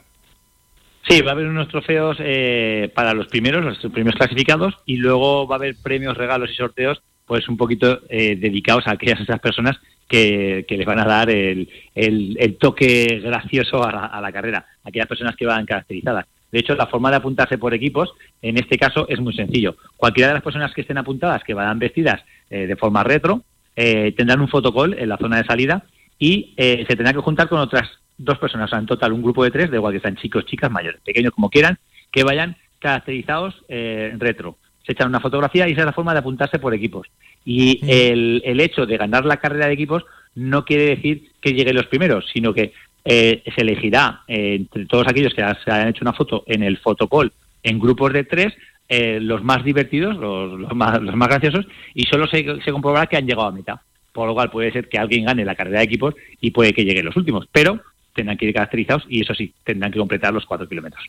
Sí, 1.08 1.22
va 1.22 1.32
a 1.32 1.34
haber 1.34 1.48
unos 1.48 1.68
trofeos 1.68 2.18
eh, 2.20 2.90
para 2.96 3.14
los 3.14 3.28
primeros, 3.28 3.64
los 3.64 3.92
primeros 3.92 4.16
clasificados, 4.16 4.74
y 4.86 4.98
luego 4.98 5.48
va 5.48 5.56
a 5.56 5.60
haber 5.60 5.76
premios, 5.84 6.18
regalos 6.18 6.50
y 6.50 6.56
sorteos, 6.56 7.02
pues 7.28 7.48
un 7.48 7.58
poquito 7.58 8.00
eh, 8.10 8.36
dedicados 8.36 8.88
a 8.88 8.94
aquellas 8.94 9.20
esas 9.20 9.40
personas 9.40 9.78
que, 10.08 10.66
que 10.68 10.78
les 10.78 10.86
van 10.86 11.00
a 11.00 11.06
dar 11.06 11.30
el, 11.30 11.70
el- 11.96 12.38
el 12.40 12.58
toque 12.58 13.20
gracioso 13.24 13.84
a 13.84 13.92
la, 13.92 14.06
a 14.06 14.22
la 14.22 14.32
carrera, 14.32 14.66
aquellas 14.84 15.08
personas 15.08 15.36
que 15.36 15.46
van 15.46 15.66
caracterizadas. 15.66 16.26
De 16.52 16.60
hecho, 16.60 16.76
la 16.76 16.88
forma 16.88 17.10
de 17.10 17.18
apuntarse 17.18 17.58
por 17.58 17.74
equipos, 17.74 18.14
en 18.42 18.58
este 18.58 18.78
caso, 18.78 19.08
es 19.10 19.20
muy 19.20 19.34
sencillo. 19.34 19.76
Cualquiera 19.98 20.30
de 20.30 20.36
las 20.36 20.44
personas 20.44 20.74
que 20.74 20.82
estén 20.82 20.98
apuntadas, 20.98 21.44
que 21.44 21.54
vayan 21.54 21.80
vestidas 21.80 22.24
eh, 22.50 22.68
de 22.68 22.76
forma 22.76 23.04
retro, 23.04 23.42
eh, 23.76 24.14
tendrán 24.16 24.40
un 24.40 24.48
fotocall 24.48 24.94
en 24.98 25.10
la 25.10 25.18
zona 25.18 25.38
de 25.38 25.44
salida 25.46 25.84
y 26.18 26.54
eh, 26.56 26.86
se 26.88 26.96
tendrá 26.96 27.12
que 27.12 27.20
juntar 27.20 27.50
con 27.50 27.60
otras 27.60 27.90
dos 28.18 28.38
personas, 28.38 28.68
o 28.68 28.70
sea, 28.70 28.80
en 28.80 28.86
total 28.86 29.12
un 29.12 29.22
grupo 29.22 29.44
de 29.44 29.52
tres, 29.52 29.70
de 29.70 29.76
igual 29.78 29.92
que 29.94 30.00
sean 30.00 30.16
chicos, 30.16 30.46
chicas, 30.46 30.72
mayores, 30.72 31.02
pequeños, 31.02 31.34
como 31.34 31.50
quieran, 31.50 31.78
que 32.12 32.24
vayan 32.24 32.56
caracterizados 32.80 33.56
eh, 33.68 34.14
retro. 34.18 34.58
Se 34.86 34.92
echan 34.92 35.08
una 35.08 35.20
fotografía 35.20 35.68
y 35.68 35.72
esa 35.72 35.82
es 35.82 35.86
la 35.88 35.94
forma 35.94 36.14
de 36.14 36.20
apuntarse 36.20 36.60
por 36.60 36.74
equipos. 36.74 37.08
Y 37.44 37.80
el, 37.88 38.42
el 38.46 38.60
hecho 38.60 38.86
de 38.86 38.98
ganar 38.98 39.26
la 39.26 39.38
carrera 39.38 39.68
de 39.68 39.74
equipos 39.74 40.06
no 40.36 40.66
quiere 40.66 40.96
decir 40.96 41.32
que 41.42 41.54
lleguen 41.54 41.76
los 41.76 41.88
primeros, 41.88 42.26
sino 42.32 42.54
que 42.54 42.74
eh, 43.04 43.44
se 43.54 43.62
elegirá 43.62 44.24
eh, 44.28 44.56
entre 44.56 44.86
todos 44.86 45.08
aquellos 45.08 45.34
que 45.34 45.42
se 45.64 45.72
hayan 45.72 45.90
hecho 45.90 46.04
una 46.04 46.14
foto 46.14 46.44
en 46.48 46.64
el 46.64 46.78
fotocall 46.78 47.32
en 47.62 47.80
grupos 47.80 48.14
de 48.14 48.24
tres, 48.24 48.54
eh, 48.90 49.20
los 49.22 49.44
más 49.44 49.64
divertidos, 49.64 50.16
los, 50.18 50.60
los 50.60 50.76
más, 50.76 51.02
los 51.02 51.16
más 51.16 51.30
graciosos, 51.30 51.68
y 51.94 52.04
solo 52.04 52.28
se, 52.28 52.44
se 52.62 52.72
comprobará 52.72 53.08
que 53.08 53.18
han 53.18 53.28
llegado 53.28 53.48
a 53.48 53.52
meta. 53.52 53.82
Por 54.12 54.28
lo 54.28 54.34
cual 54.34 54.50
puede 54.50 54.72
ser 54.72 54.88
que 54.88 54.98
alguien 54.98 55.26
gane 55.26 55.44
la 55.44 55.56
carrera 55.56 55.80
de 55.80 55.86
equipos 55.86 56.16
y 56.40 56.52
puede 56.52 56.74
que 56.74 56.86
lleguen 56.86 57.06
los 57.06 57.18
últimos, 57.18 57.48
pero 57.52 57.82
tendrán 58.14 58.38
que 58.38 58.46
ir 58.46 58.54
caracterizados 58.54 59.06
y 59.10 59.22
eso 59.22 59.36
sí, 59.36 59.54
tendrán 59.64 59.92
que 59.92 60.00
completar 60.00 60.34
los 60.34 60.46
cuatro 60.46 60.68
kilómetros. 60.68 61.04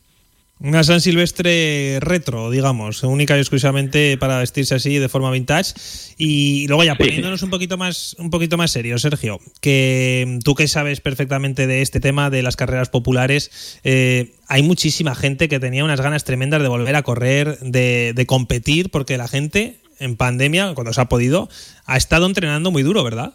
Una 0.59 0.83
San 0.85 1.03
Silvestre 1.03 1.99
retro, 2.01 2.51
digamos, 2.51 3.03
única 3.03 3.37
y 3.37 3.41
exclusivamente 3.41 4.17
para 4.17 4.39
vestirse 4.39 4.75
así 4.75 4.99
de 4.99 5.11
forma 5.11 5.31
vintage. 5.31 5.75
Y 6.17 6.67
luego 6.69 6.83
ya 6.83 6.97
poniéndonos 6.97 7.43
un 7.43 7.51
poquito 7.51 7.77
más, 7.77 8.17
un 8.19 8.31
poquito 8.31 8.57
más 8.57 8.71
serio, 8.71 8.99
Sergio, 8.99 9.39
que 9.61 10.25
mm, 10.27 10.39
tú 10.39 10.55
que 10.55 10.67
sabes 10.67 11.03
perfectamente 11.03 11.67
de 11.67 11.83
este 11.83 12.01
tema 12.01 12.31
de 12.31 12.43
las 12.43 12.57
carreras 12.57 12.89
populares, 12.89 13.79
eh, 13.85 14.33
hay 14.49 14.63
muchísima 14.63 15.15
gente 15.15 15.49
que 15.49 15.61
tenía 15.61 15.85
unas 15.85 16.01
ganas 16.01 16.25
tremendas 16.25 16.63
de 16.63 16.69
volver 16.69 16.97
a 16.97 17.03
correr, 17.03 17.59
de, 17.61 18.15
de 18.15 18.27
competir, 18.27 18.91
porque 18.91 19.19
la 19.19 19.29
gente 19.29 19.81
en 19.99 20.17
pandemia, 20.17 20.73
cuando 20.75 20.95
se 20.95 21.03
ha 21.03 21.09
podido, 21.11 21.51
ha 21.85 21.99
estado 21.99 22.25
entrenando 22.25 22.71
muy 22.71 22.83
duro, 22.83 23.05
¿verdad? 23.05 23.35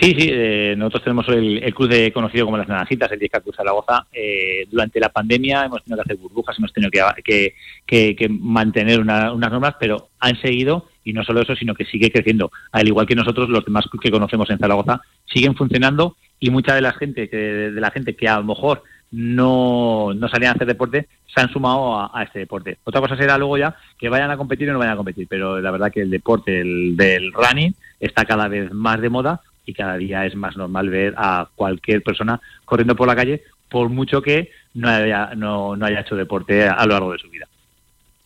Sí, 0.00 0.14
sí, 0.18 0.28
eh, 0.32 0.74
nosotros 0.76 1.04
tenemos 1.04 1.28
el, 1.28 1.62
el 1.62 1.74
club 1.74 1.88
de, 1.90 2.12
conocido 2.12 2.46
como 2.46 2.56
las 2.56 2.66
Naranjitas, 2.66 3.12
el 3.12 3.20
10K 3.20 3.42
Cruz 3.42 3.56
Zaragoza. 3.56 4.06
Eh, 4.12 4.66
durante 4.70 4.98
la 4.98 5.10
pandemia 5.10 5.66
hemos 5.66 5.84
tenido 5.84 6.02
que 6.02 6.06
hacer 6.12 6.16
burbujas, 6.16 6.56
hemos 6.58 6.72
tenido 6.72 6.90
que, 6.90 7.52
que- 7.86 8.16
que- 8.16 8.28
mantener 8.30 9.00
una- 9.00 9.32
unas 9.32 9.50
normas, 9.52 9.74
pero 9.78 10.08
han 10.18 10.40
seguido, 10.40 10.88
y 11.04 11.12
no 11.12 11.22
solo 11.24 11.42
eso, 11.42 11.54
sino 11.54 11.74
que 11.74 11.84
sigue 11.84 12.10
creciendo. 12.10 12.50
Al 12.72 12.88
igual 12.88 13.06
que 13.06 13.14
nosotros, 13.14 13.50
los 13.50 13.64
demás 13.66 13.84
que 14.00 14.10
conocemos 14.10 14.48
en 14.48 14.58
Zaragoza, 14.58 15.02
siguen 15.26 15.54
funcionando 15.54 16.16
y 16.40 16.48
mucha 16.48 16.74
de 16.74 16.80
la 16.80 16.92
gente 16.94 17.28
que, 17.28 17.36
de 17.36 17.80
la 17.80 17.90
gente 17.90 18.16
que 18.16 18.28
a 18.28 18.38
lo 18.38 18.44
mejor 18.44 18.82
no, 19.10 20.12
no 20.14 20.28
salían 20.28 20.52
a 20.52 20.54
hacer 20.54 20.66
deporte 20.66 21.06
se 21.34 21.40
han 21.40 21.52
sumado 21.52 21.98
a, 21.98 22.10
a 22.18 22.22
este 22.22 22.38
deporte. 22.40 22.78
Otra 22.84 23.00
cosa 23.02 23.16
será 23.16 23.36
luego 23.38 23.58
ya 23.58 23.76
que 23.98 24.08
vayan 24.08 24.30
a 24.30 24.36
competir 24.38 24.68
o 24.70 24.72
no 24.72 24.78
vayan 24.78 24.94
a 24.94 24.96
competir, 24.96 25.26
pero 25.28 25.60
la 25.60 25.70
verdad 25.70 25.92
que 25.92 26.00
el 26.00 26.10
deporte 26.10 26.60
el 26.62 26.96
del 26.96 27.30
running 27.32 27.74
está 28.00 28.24
cada 28.24 28.48
vez 28.48 28.72
más 28.72 29.00
de 29.00 29.08
moda 29.10 29.40
y 29.66 29.72
cada 29.74 29.96
día 29.96 30.26
es 30.26 30.34
más 30.34 30.56
normal 30.56 30.88
ver 30.88 31.14
a 31.16 31.48
cualquier 31.54 32.02
persona 32.02 32.40
corriendo 32.64 32.96
por 32.96 33.06
la 33.08 33.16
calle, 33.16 33.42
por 33.68 33.88
mucho 33.88 34.20
que 34.22 34.50
no 34.74 34.88
haya, 34.88 35.30
no, 35.36 35.76
no 35.76 35.86
haya 35.86 36.00
hecho 36.00 36.16
deporte 36.16 36.66
a, 36.66 36.72
a 36.72 36.86
lo 36.86 36.92
largo 36.94 37.12
de 37.12 37.18
su 37.18 37.28
vida. 37.30 37.46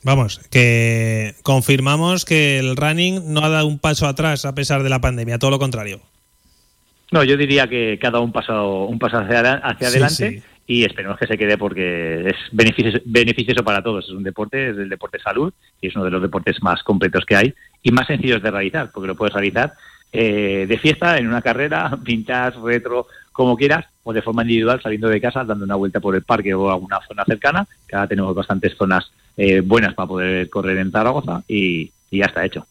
Vamos, 0.03 0.39
que 0.51 1.35
confirmamos 1.43 2.25
que 2.25 2.59
el 2.61 2.77
running 2.77 3.33
no 3.33 3.45
ha 3.45 3.49
dado 3.49 3.67
un 3.67 3.79
paso 3.79 4.07
atrás 4.07 4.45
a 4.45 4.55
pesar 4.55 4.83
de 4.83 4.89
la 4.91 5.01
pandemia, 5.01 5.39
todo 5.39 5.51
lo 5.51 5.59
contrario. 5.59 6.01
No, 7.11 7.25
yo 7.25 7.37
diría 7.37 7.67
que, 7.69 7.99
que 8.01 8.07
ha 8.07 8.11
dado 8.11 8.25
un 8.25 8.33
paso, 8.33 8.85
un 8.85 8.99
paso 8.99 9.19
hacia, 9.19 9.55
hacia 9.55 9.89
Sí, 9.89 9.97
adelante 9.97 10.31
sí. 10.31 10.43
y 10.67 10.85
esperemos 10.85 11.19
que 11.19 11.27
se 11.27 11.39
quede 11.39 11.57
porque 11.59 12.29
es 12.29 12.37
beneficioso, 12.53 12.99
beneficioso 13.05 13.65
para 13.65 13.83
todos. 13.83 14.05
Es 14.05 14.11
un 14.11 14.23
deporte, 14.23 14.71
es 14.71 14.77
el 14.77 14.89
deporte 14.89 15.19
salud 15.21 15.53
y 15.81 15.89
es 15.89 15.97
uno 15.97 16.05
de 16.05 16.11
los 16.11 16.23
deportes 16.23 16.63
más 16.63 16.83
completos 16.83 17.25
que 17.25 17.37
hay 17.37 17.55
y 17.83 17.91
más 17.91 18.07
sencillos 18.07 18.43
de 18.43 18.51
realizar, 18.51 18.91
porque 18.93 19.09
lo 19.09 19.17
puedes 19.17 19.35
realizar 19.35 19.75
eh, 20.13 20.67
de 20.69 20.79
fiesta, 20.79 21.19
en 21.19 21.27
una 21.27 21.43
carrera, 21.43 21.97
vintage, 22.03 22.59
retro, 22.63 23.07
como 23.33 23.57
quieras, 23.57 23.87
o 24.03 24.13
de 24.13 24.23
forma 24.23 24.43
individual 24.43 24.81
saliendo 24.83 25.09
de 25.09 25.21
casa, 25.21 25.45
dando 25.45 25.65
una 25.65 25.75
vuelta 25.75 26.01
por 26.01 26.15
el 26.15 26.23
parque 26.23 26.55
o 26.55 26.71
alguna 26.71 27.01
zona 27.07 27.25
cercana, 27.25 27.67
que 27.87 27.97
ahora 27.97 28.09
tenemos 28.09 28.35
bastantes 28.35 28.77
zonas 28.77 29.11
eh, 29.37 29.61
buenas 29.61 29.95
para 29.95 30.09
poder 30.09 30.49
correr 30.49 30.79
en 30.79 30.91
Zaragoza 30.91 31.43
y, 31.47 31.91
y 32.11 32.19
ya 32.19 32.27
está 32.27 32.45
hecho. 32.45 32.67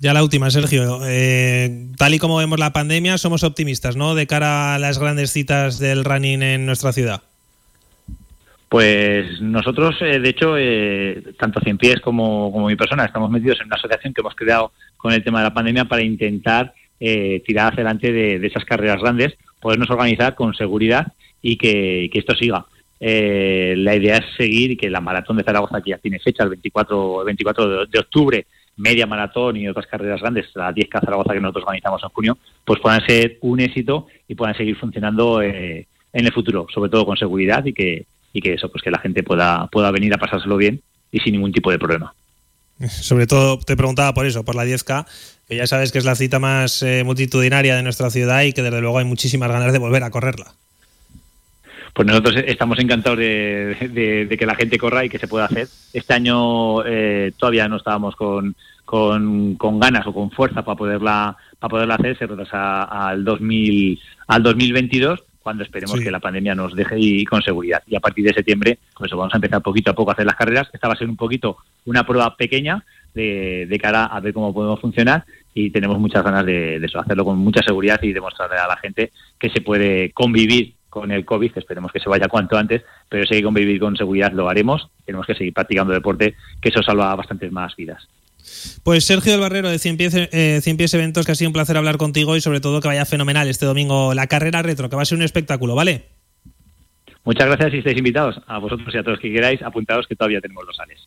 Ya 0.00 0.12
la 0.12 0.22
última, 0.22 0.50
Sergio. 0.50 1.00
Eh, 1.06 1.86
tal 1.96 2.14
y 2.14 2.18
como 2.18 2.36
vemos 2.36 2.58
la 2.58 2.72
pandemia, 2.72 3.16
somos 3.16 3.44
optimistas, 3.44 3.96
¿no? 3.96 4.14
De 4.14 4.26
cara 4.26 4.74
a 4.74 4.78
las 4.78 4.98
grandes 4.98 5.30
citas 5.30 5.78
del 5.78 6.04
running 6.04 6.42
en 6.42 6.66
nuestra 6.66 6.92
ciudad. 6.92 7.22
Pues 8.68 9.40
nosotros, 9.40 9.96
eh, 10.00 10.18
de 10.18 10.28
hecho, 10.28 10.56
eh, 10.58 11.22
tanto 11.38 11.60
Cien 11.60 11.78
Pies 11.78 12.00
como, 12.00 12.50
como 12.50 12.66
mi 12.66 12.76
persona, 12.76 13.04
estamos 13.04 13.30
metidos 13.30 13.60
en 13.60 13.66
una 13.66 13.76
asociación 13.76 14.12
que 14.12 14.20
hemos 14.20 14.34
creado 14.34 14.72
con 15.04 15.12
el 15.12 15.22
tema 15.22 15.40
de 15.40 15.44
la 15.44 15.52
pandemia 15.52 15.84
para 15.84 16.00
intentar 16.00 16.72
eh, 16.98 17.42
tirar 17.44 17.66
hacia 17.66 17.82
adelante 17.82 18.10
de, 18.10 18.46
esas 18.46 18.64
carreras 18.64 19.02
grandes, 19.02 19.34
podernos 19.60 19.90
organizar 19.90 20.34
con 20.34 20.54
seguridad 20.54 21.12
y 21.42 21.58
que, 21.58 22.08
esto 22.10 22.34
siga. 22.34 22.64
Eh, 22.98 23.74
la 23.76 23.94
idea 23.96 24.16
es 24.16 24.24
seguir 24.38 24.70
y 24.70 24.76
que 24.78 24.88
la 24.88 25.02
maratón 25.02 25.36
de 25.36 25.42
Zaragoza, 25.42 25.82
que 25.82 25.90
ya 25.90 25.98
tiene 25.98 26.20
fecha, 26.20 26.44
el 26.44 26.48
24, 26.48 27.20
el 27.20 27.26
24 27.26 27.68
de, 27.68 27.86
de 27.86 27.98
octubre, 27.98 28.46
media 28.78 29.06
maratón 29.06 29.58
y 29.58 29.68
otras 29.68 29.86
carreras 29.88 30.22
grandes, 30.22 30.46
la 30.54 30.72
10K 30.72 31.00
Zaragoza 31.04 31.34
que 31.34 31.40
nosotros 31.40 31.64
organizamos 31.66 32.02
en 32.02 32.08
junio, 32.08 32.38
pues 32.64 32.80
puedan 32.80 33.06
ser 33.06 33.36
un 33.42 33.60
éxito 33.60 34.06
y 34.26 34.34
puedan 34.34 34.56
seguir 34.56 34.76
funcionando 34.76 35.42
eh, 35.42 35.86
en 36.14 36.24
el 36.24 36.32
futuro, 36.32 36.66
sobre 36.72 36.88
todo 36.88 37.04
con 37.04 37.18
seguridad 37.18 37.62
y 37.66 37.74
que, 37.74 38.06
y 38.32 38.40
que 38.40 38.54
eso, 38.54 38.70
pues 38.70 38.82
que 38.82 38.90
la 38.90 39.00
gente 39.00 39.22
pueda, 39.22 39.66
pueda 39.66 39.90
venir 39.90 40.14
a 40.14 40.18
pasárselo 40.18 40.56
bien 40.56 40.80
y 41.12 41.20
sin 41.20 41.34
ningún 41.34 41.52
tipo 41.52 41.70
de 41.70 41.78
problema. 41.78 42.14
Sobre 42.88 43.26
todo 43.26 43.58
te 43.58 43.76
preguntaba 43.76 44.14
por 44.14 44.26
eso, 44.26 44.44
por 44.44 44.54
la 44.54 44.64
10K, 44.64 45.06
que 45.48 45.56
ya 45.56 45.66
sabes 45.66 45.92
que 45.92 45.98
es 45.98 46.04
la 46.04 46.14
cita 46.14 46.38
más 46.38 46.82
eh, 46.82 47.02
multitudinaria 47.04 47.76
de 47.76 47.82
nuestra 47.82 48.10
ciudad 48.10 48.42
y 48.42 48.52
que 48.52 48.62
desde 48.62 48.80
luego 48.80 48.98
hay 48.98 49.04
muchísimas 49.04 49.50
ganas 49.50 49.72
de 49.72 49.78
volver 49.78 50.02
a 50.02 50.10
correrla. 50.10 50.54
Pues 51.92 52.08
nosotros 52.08 52.34
estamos 52.44 52.80
encantados 52.80 53.18
de, 53.20 54.36
que 54.36 54.46
la 54.46 54.56
gente 54.56 54.78
corra 54.78 55.04
y 55.04 55.08
que 55.08 55.20
se 55.20 55.28
pueda 55.28 55.44
hacer. 55.44 55.68
Este 55.92 56.12
año 56.12 56.84
eh, 56.84 57.32
todavía 57.38 57.68
no 57.68 57.76
estábamos 57.76 58.16
con, 58.16 58.56
con, 58.84 59.54
con, 59.54 59.78
ganas 59.78 60.04
o 60.08 60.12
con 60.12 60.32
fuerza 60.32 60.64
para 60.64 60.76
poderla 60.76 61.36
para 61.60 61.70
poderla 61.70 61.94
hacer, 61.94 62.18
se 62.18 62.26
retrasa 62.26 62.82
al 62.82 63.24
2000 63.24 64.00
al 64.26 64.42
2022 64.42 65.22
cuando 65.44 65.62
esperemos 65.62 66.00
que 66.00 66.10
la 66.10 66.20
pandemia 66.20 66.54
nos 66.54 66.74
deje 66.74 66.96
y 66.98 67.24
con 67.26 67.42
seguridad. 67.42 67.82
Y 67.86 67.94
a 67.94 68.00
partir 68.00 68.24
de 68.24 68.32
septiembre, 68.32 68.78
pues 68.98 69.10
vamos 69.12 69.32
a 69.34 69.36
empezar 69.36 69.60
poquito 69.60 69.90
a 69.90 69.94
poco 69.94 70.10
a 70.10 70.14
hacer 70.14 70.24
las 70.24 70.36
carreras. 70.36 70.70
Esta 70.72 70.88
va 70.88 70.94
a 70.94 70.96
ser 70.96 71.08
un 71.08 71.16
poquito 71.16 71.58
una 71.84 72.06
prueba 72.06 72.34
pequeña 72.34 72.82
de, 73.12 73.66
de 73.68 73.78
cara 73.78 74.06
a 74.06 74.20
ver 74.20 74.32
cómo 74.32 74.54
podemos 74.54 74.80
funcionar 74.80 75.26
y 75.52 75.70
tenemos 75.70 75.98
muchas 75.98 76.24
ganas 76.24 76.46
de, 76.46 76.76
eso, 76.76 76.98
hacerlo 76.98 77.26
con 77.26 77.38
mucha 77.38 77.62
seguridad 77.62 78.02
y 78.02 78.14
demostrarle 78.14 78.56
a 78.56 78.66
la 78.66 78.78
gente 78.78 79.12
que 79.38 79.50
se 79.50 79.60
puede 79.60 80.10
convivir 80.12 80.74
con 80.88 81.10
el 81.10 81.26
COVID, 81.26 81.52
que 81.52 81.60
esperemos 81.60 81.92
que 81.92 82.00
se 82.00 82.08
vaya 82.08 82.26
cuanto 82.26 82.56
antes, 82.56 82.82
pero 83.08 83.24
si 83.24 83.34
hay 83.34 83.40
que 83.40 83.44
convivir 83.44 83.78
con 83.80 83.96
seguridad 83.96 84.32
lo 84.32 84.48
haremos. 84.48 84.88
Tenemos 85.04 85.26
que 85.26 85.34
seguir 85.34 85.52
practicando 85.52 85.92
deporte, 85.92 86.36
que 86.60 86.70
eso 86.70 86.82
salva 86.82 87.14
bastantes 87.14 87.52
más 87.52 87.76
vidas. 87.76 88.08
Pues 88.82 89.04
Sergio 89.04 89.32
del 89.32 89.40
Barrero 89.40 89.68
de 89.68 89.78
Cien 89.78 89.96
Pies, 89.96 90.14
eh, 90.14 90.74
Pies 90.76 90.94
Eventos, 90.94 91.26
que 91.26 91.32
ha 91.32 91.34
sido 91.34 91.48
un 91.48 91.54
placer 91.54 91.76
hablar 91.76 91.96
contigo 91.96 92.36
y 92.36 92.40
sobre 92.40 92.60
todo 92.60 92.80
que 92.80 92.88
vaya 92.88 93.04
fenomenal 93.04 93.48
este 93.48 93.66
domingo 93.66 94.14
la 94.14 94.26
carrera 94.26 94.62
retro, 94.62 94.88
que 94.88 94.96
va 94.96 95.02
a 95.02 95.06
ser 95.06 95.18
un 95.18 95.24
espectáculo, 95.24 95.74
¿vale? 95.74 96.06
Muchas 97.24 97.46
gracias 97.46 97.74
y 97.74 97.78
estáis 97.78 97.96
invitados. 97.96 98.40
A 98.46 98.58
vosotros 98.58 98.94
y 98.94 98.98
a 98.98 99.02
todos 99.02 99.18
que 99.18 99.32
queráis, 99.32 99.62
apuntados 99.62 100.06
que 100.06 100.14
todavía 100.14 100.40
tenemos 100.40 100.64
los 100.66 100.76
sales. 100.76 101.00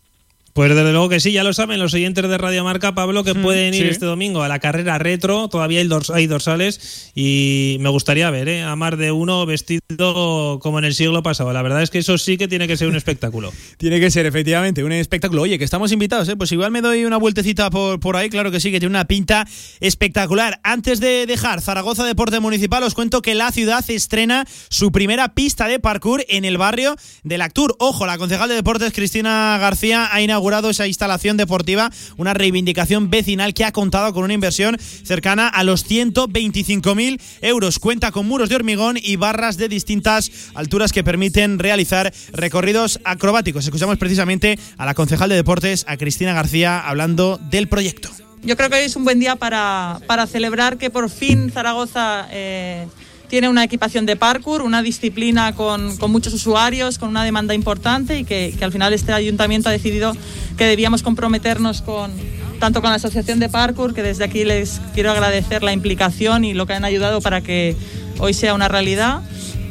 Pues 0.57 0.73
desde 0.73 0.91
luego 0.91 1.07
que 1.07 1.19
sí, 1.19 1.33
ya 1.33 1.43
lo 1.43 1.53
saben 1.53 1.77
los 1.77 1.93
oyentes 1.93 2.27
de 2.27 2.35
Radio 2.35 2.63
Marca, 2.63 2.95
Pablo, 2.95 3.23
que 3.23 3.35
mm, 3.35 3.43
pueden 3.43 3.75
ir 3.75 3.85
este 3.85 4.07
domingo 4.07 4.41
a 4.41 4.47
la 4.47 4.57
carrera 4.57 4.97
retro, 4.97 5.49
todavía 5.49 5.81
hay, 5.81 6.25
dorsales 6.25 7.11
y 7.13 7.77
me 7.79 7.89
gustaría 7.89 8.31
ver 8.31 8.49
¿eh? 8.49 8.63
a 8.63 8.75
más 8.75 8.97
de 8.97 9.11
uno 9.11 9.45
vestido 9.45 10.57
como 10.59 10.79
en 10.79 10.85
el 10.85 10.95
siglo 10.95 11.21
pasado. 11.21 11.53
La 11.53 11.61
verdad 11.61 11.83
es 11.83 11.91
que 11.91 11.99
eso 11.99 12.17
sí 12.17 12.39
que 12.39 12.47
tiene 12.47 12.67
que 12.67 12.75
ser 12.75 12.87
un 12.87 12.95
espectáculo. 12.97 13.53
tiene 13.77 13.99
que 13.99 14.09
ser, 14.09 14.25
efectivamente, 14.25 14.83
un 14.83 14.93
espectáculo. 14.93 15.43
Oye, 15.43 15.59
que 15.59 15.63
estamos 15.63 15.91
invitados, 15.91 16.27
¿eh? 16.27 16.35
pues 16.35 16.51
igual 16.51 16.71
me 16.71 16.81
doy 16.81 17.05
una 17.05 17.17
vueltecita 17.17 17.69
por, 17.69 17.99
por 17.99 18.15
ahí, 18.15 18.31
claro 18.31 18.49
que 18.49 18.59
sí, 18.59 18.71
que 18.71 18.79
tiene 18.79 18.93
una 18.93 19.05
pinta 19.05 19.47
espectacular. 19.79 20.59
Antes 20.63 20.99
de 20.99 21.27
dejar 21.27 21.61
Zaragoza 21.61 22.03
Deporte 22.03 22.39
Municipal, 22.39 22.81
os 22.81 22.95
cuento 22.95 23.21
que 23.21 23.35
la 23.35 23.51
ciudad 23.51 23.87
estrena 23.87 24.43
su 24.69 24.91
primera 24.91 25.35
pista 25.35 25.67
de 25.67 25.77
parkour 25.77 26.25
en 26.29 26.45
el 26.45 26.57
barrio 26.57 26.95
del 27.23 27.43
Actur. 27.43 27.75
Ojo, 27.77 28.07
la 28.07 28.17
concejal 28.17 28.49
de 28.49 28.55
deportes 28.55 28.91
Cristina 28.91 29.55
García 29.59 30.09
ha 30.11 30.19
inaugurado 30.19 30.46
esa 30.47 30.87
instalación 30.87 31.37
deportiva, 31.37 31.91
una 32.17 32.33
reivindicación 32.33 33.09
vecinal 33.09 33.53
que 33.53 33.65
ha 33.65 33.71
contado 33.71 34.13
con 34.13 34.23
una 34.23 34.33
inversión 34.33 34.77
cercana 34.79 35.47
a 35.47 35.63
los 35.63 35.87
125.000 35.89 37.19
euros. 37.41 37.79
Cuenta 37.79 38.11
con 38.11 38.27
muros 38.27 38.49
de 38.49 38.55
hormigón 38.55 38.97
y 39.01 39.15
barras 39.17 39.57
de 39.57 39.67
distintas 39.67 40.31
alturas 40.55 40.91
que 40.91 41.03
permiten 41.03 41.59
realizar 41.59 42.13
recorridos 42.31 42.99
acrobáticos. 43.03 43.65
Escuchamos 43.65 43.97
precisamente 43.97 44.57
a 44.77 44.85
la 44.85 44.93
concejal 44.93 45.29
de 45.29 45.35
deportes, 45.35 45.85
a 45.87 45.97
Cristina 45.97 46.33
García, 46.33 46.79
hablando 46.79 47.39
del 47.49 47.67
proyecto. 47.67 48.09
Yo 48.43 48.55
creo 48.55 48.69
que 48.69 48.77
hoy 48.77 48.85
es 48.85 48.95
un 48.95 49.03
buen 49.03 49.19
día 49.19 49.35
para, 49.35 49.99
para 50.07 50.27
celebrar 50.27 50.77
que 50.77 50.89
por 50.89 51.09
fin 51.09 51.51
Zaragoza... 51.51 52.27
Eh, 52.31 52.87
tiene 53.27 53.49
una 53.49 53.63
equipación 53.63 54.05
de 54.05 54.15
parkour, 54.15 54.61
una 54.61 54.81
disciplina 54.81 55.53
con, 55.53 55.97
muchos 56.09 56.33
usuarios, 56.33 56.97
con 56.97 57.09
una 57.09 57.23
demanda 57.23 57.53
importante 57.53 58.19
y 58.19 58.23
que, 58.23 58.53
al 58.61 58.71
final 58.71 58.93
este 58.93 59.13
ayuntamiento 59.13 59.69
ha 59.69 59.71
decidido 59.71 60.15
que 60.57 60.65
debíamos 60.65 61.03
comprometernos 61.03 61.81
con 61.81 62.11
tanto 62.59 62.81
con 62.81 62.89
la 62.89 62.95
Asociación 62.95 63.37
de 63.39 63.49
Parkour, 63.49 63.93
que 63.93 64.01
desde 64.01 64.23
aquí 64.23 64.43
les 64.43 64.81
quiero 64.95 65.11
agradecer 65.11 65.61
la 65.61 65.73
implicación 65.73 66.43
y 66.43 66.55
lo 66.55 66.65
que 66.65 66.73
han 66.73 66.85
ayudado 66.85 67.21
para 67.21 67.41
que 67.41 67.75
hoy 68.17 68.33
sea 68.33 68.55
una 68.55 68.67
realidad, 68.67 69.21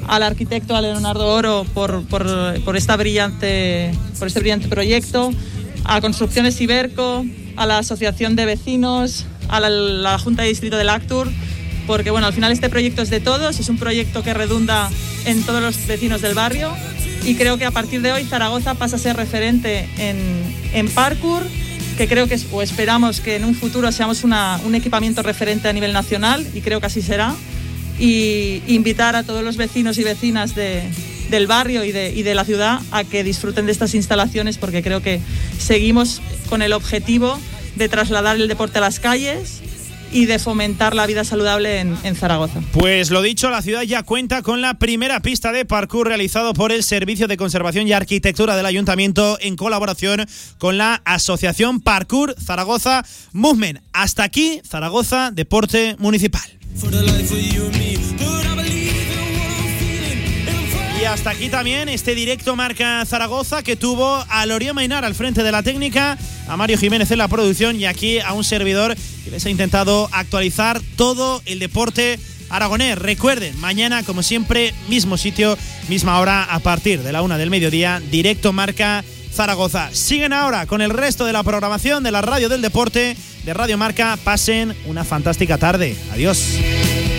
al 0.06 0.22
arquitecto 0.22 0.80
Leonardo 0.80 1.26
Oro 1.26 1.66
por, 1.74 2.04
esta 2.76 2.96
brillante, 2.96 3.90
por 4.20 4.28
este 4.28 4.38
brillante 4.38 4.68
proyecto, 4.68 5.32
a 5.82 6.00
Construcciones 6.00 6.60
Iberco, 6.60 7.24
a 7.56 7.66
la 7.66 7.78
Asociación 7.78 8.36
de 8.36 8.44
Vecinos, 8.44 9.26
a 9.48 9.58
la, 9.58 9.68
la 9.68 10.16
Junta 10.20 10.42
de 10.42 10.50
Distrito 10.50 10.76
del 10.76 10.90
Actur 10.90 11.28
porque 11.86 12.10
bueno, 12.10 12.26
al 12.26 12.32
final 12.32 12.52
este 12.52 12.68
proyecto 12.68 13.02
es 13.02 13.10
de 13.10 13.20
todos, 13.20 13.60
es 13.60 13.68
un 13.68 13.78
proyecto 13.78 14.22
que 14.22 14.34
redunda 14.34 14.90
en 15.24 15.42
todos 15.42 15.62
los 15.62 15.86
vecinos 15.86 16.20
del 16.22 16.34
barrio 16.34 16.72
y 17.24 17.34
creo 17.34 17.58
que 17.58 17.64
a 17.64 17.70
partir 17.70 18.02
de 18.02 18.12
hoy 18.12 18.24
Zaragoza 18.24 18.74
pasa 18.74 18.96
a 18.96 18.98
ser 18.98 19.16
referente 19.16 19.88
en, 19.98 20.42
en 20.72 20.88
parkour, 20.88 21.42
que 21.96 22.06
creo 22.06 22.28
que 22.28 22.38
o 22.52 22.62
esperamos 22.62 23.20
que 23.20 23.36
en 23.36 23.44
un 23.44 23.54
futuro 23.54 23.90
seamos 23.90 24.22
un 24.22 24.74
equipamiento 24.74 25.22
referente 25.22 25.68
a 25.68 25.72
nivel 25.72 25.92
nacional 25.92 26.46
y 26.54 26.60
creo 26.60 26.80
que 26.80 26.86
así 26.86 27.02
será. 27.02 27.34
Y 27.98 28.62
invitar 28.66 29.16
a 29.16 29.22
todos 29.22 29.42
los 29.42 29.56
vecinos 29.56 29.96
y 29.96 30.04
vecinas 30.04 30.54
de, 30.54 30.82
del 31.30 31.46
barrio 31.46 31.82
y 31.82 31.92
de, 31.92 32.12
y 32.12 32.22
de 32.22 32.34
la 32.34 32.44
ciudad 32.44 32.80
a 32.90 33.04
que 33.04 33.24
disfruten 33.24 33.66
de 33.66 33.72
estas 33.72 33.94
instalaciones 33.94 34.58
porque 34.58 34.82
creo 34.82 35.00
que 35.00 35.20
seguimos 35.58 36.20
con 36.48 36.62
el 36.62 36.74
objetivo 36.74 37.38
de 37.74 37.88
trasladar 37.88 38.36
el 38.36 38.48
deporte 38.48 38.78
a 38.78 38.82
las 38.82 39.00
calles 39.00 39.62
y 40.12 40.26
de 40.26 40.38
fomentar 40.38 40.94
la 40.94 41.06
vida 41.06 41.24
saludable 41.24 41.80
en, 41.80 42.16
Zaragoza. 42.16 42.60
Pues 42.72 43.10
lo 43.10 43.22
dicho, 43.22 43.50
la 43.50 43.62
ciudad 43.62 43.82
ya 43.82 44.02
cuenta 44.02 44.42
con 44.42 44.60
la 44.60 44.74
primera 44.74 45.20
pista 45.20 45.52
de 45.52 45.64
parkour 45.64 46.08
realizado 46.08 46.54
por 46.54 46.72
el 46.72 46.82
Servicio 46.82 47.28
de 47.28 47.36
Conservación 47.36 47.86
y 47.86 47.92
Arquitectura 47.92 48.56
del 48.56 48.66
Ayuntamiento 48.66 49.38
en 49.40 49.56
colaboración 49.56 50.26
con 50.58 50.78
la 50.78 51.02
Asociación 51.04 51.80
Parkour 51.80 52.34
Zaragoza 52.40 53.04
Movement. 53.32 53.80
Hasta 53.92 54.24
aquí, 54.24 54.60
Zaragoza 54.66 55.30
Deporte 55.32 55.96
Municipal. 55.98 56.42
Hasta 61.16 61.30
aquí 61.30 61.48
también 61.48 61.88
este 61.88 62.14
directo 62.14 62.56
marca 62.56 63.02
Zaragoza 63.06 63.62
que 63.62 63.74
tuvo 63.74 64.22
a 64.28 64.44
Loria 64.44 64.74
Mainar 64.74 65.02
al 65.02 65.14
frente 65.14 65.42
de 65.42 65.50
la 65.50 65.62
técnica, 65.62 66.18
a 66.46 66.56
Mario 66.58 66.76
Jiménez 66.76 67.10
en 67.10 67.16
la 67.16 67.26
producción 67.26 67.80
y 67.80 67.86
aquí 67.86 68.20
a 68.20 68.34
un 68.34 68.44
servidor 68.44 68.94
que 69.24 69.30
les 69.30 69.46
ha 69.46 69.48
intentado 69.48 70.10
actualizar 70.12 70.78
todo 70.96 71.40
el 71.46 71.58
deporte 71.58 72.18
aragonés. 72.50 72.98
Recuerden, 72.98 73.58
mañana 73.60 74.02
como 74.02 74.22
siempre, 74.22 74.74
mismo 74.88 75.16
sitio, 75.16 75.56
misma 75.88 76.20
hora 76.20 76.44
a 76.44 76.58
partir 76.58 77.02
de 77.02 77.12
la 77.12 77.22
una 77.22 77.38
del 77.38 77.48
mediodía, 77.48 78.02
directo 78.10 78.52
marca 78.52 79.02
Zaragoza. 79.32 79.88
Siguen 79.92 80.34
ahora 80.34 80.66
con 80.66 80.82
el 80.82 80.90
resto 80.90 81.24
de 81.24 81.32
la 81.32 81.42
programación 81.42 82.02
de 82.02 82.10
la 82.10 82.20
radio 82.20 82.50
del 82.50 82.60
deporte 82.60 83.16
de 83.42 83.54
Radio 83.54 83.78
Marca. 83.78 84.18
Pasen 84.22 84.76
una 84.84 85.02
fantástica 85.02 85.56
tarde. 85.56 85.96
Adiós. 86.12 87.15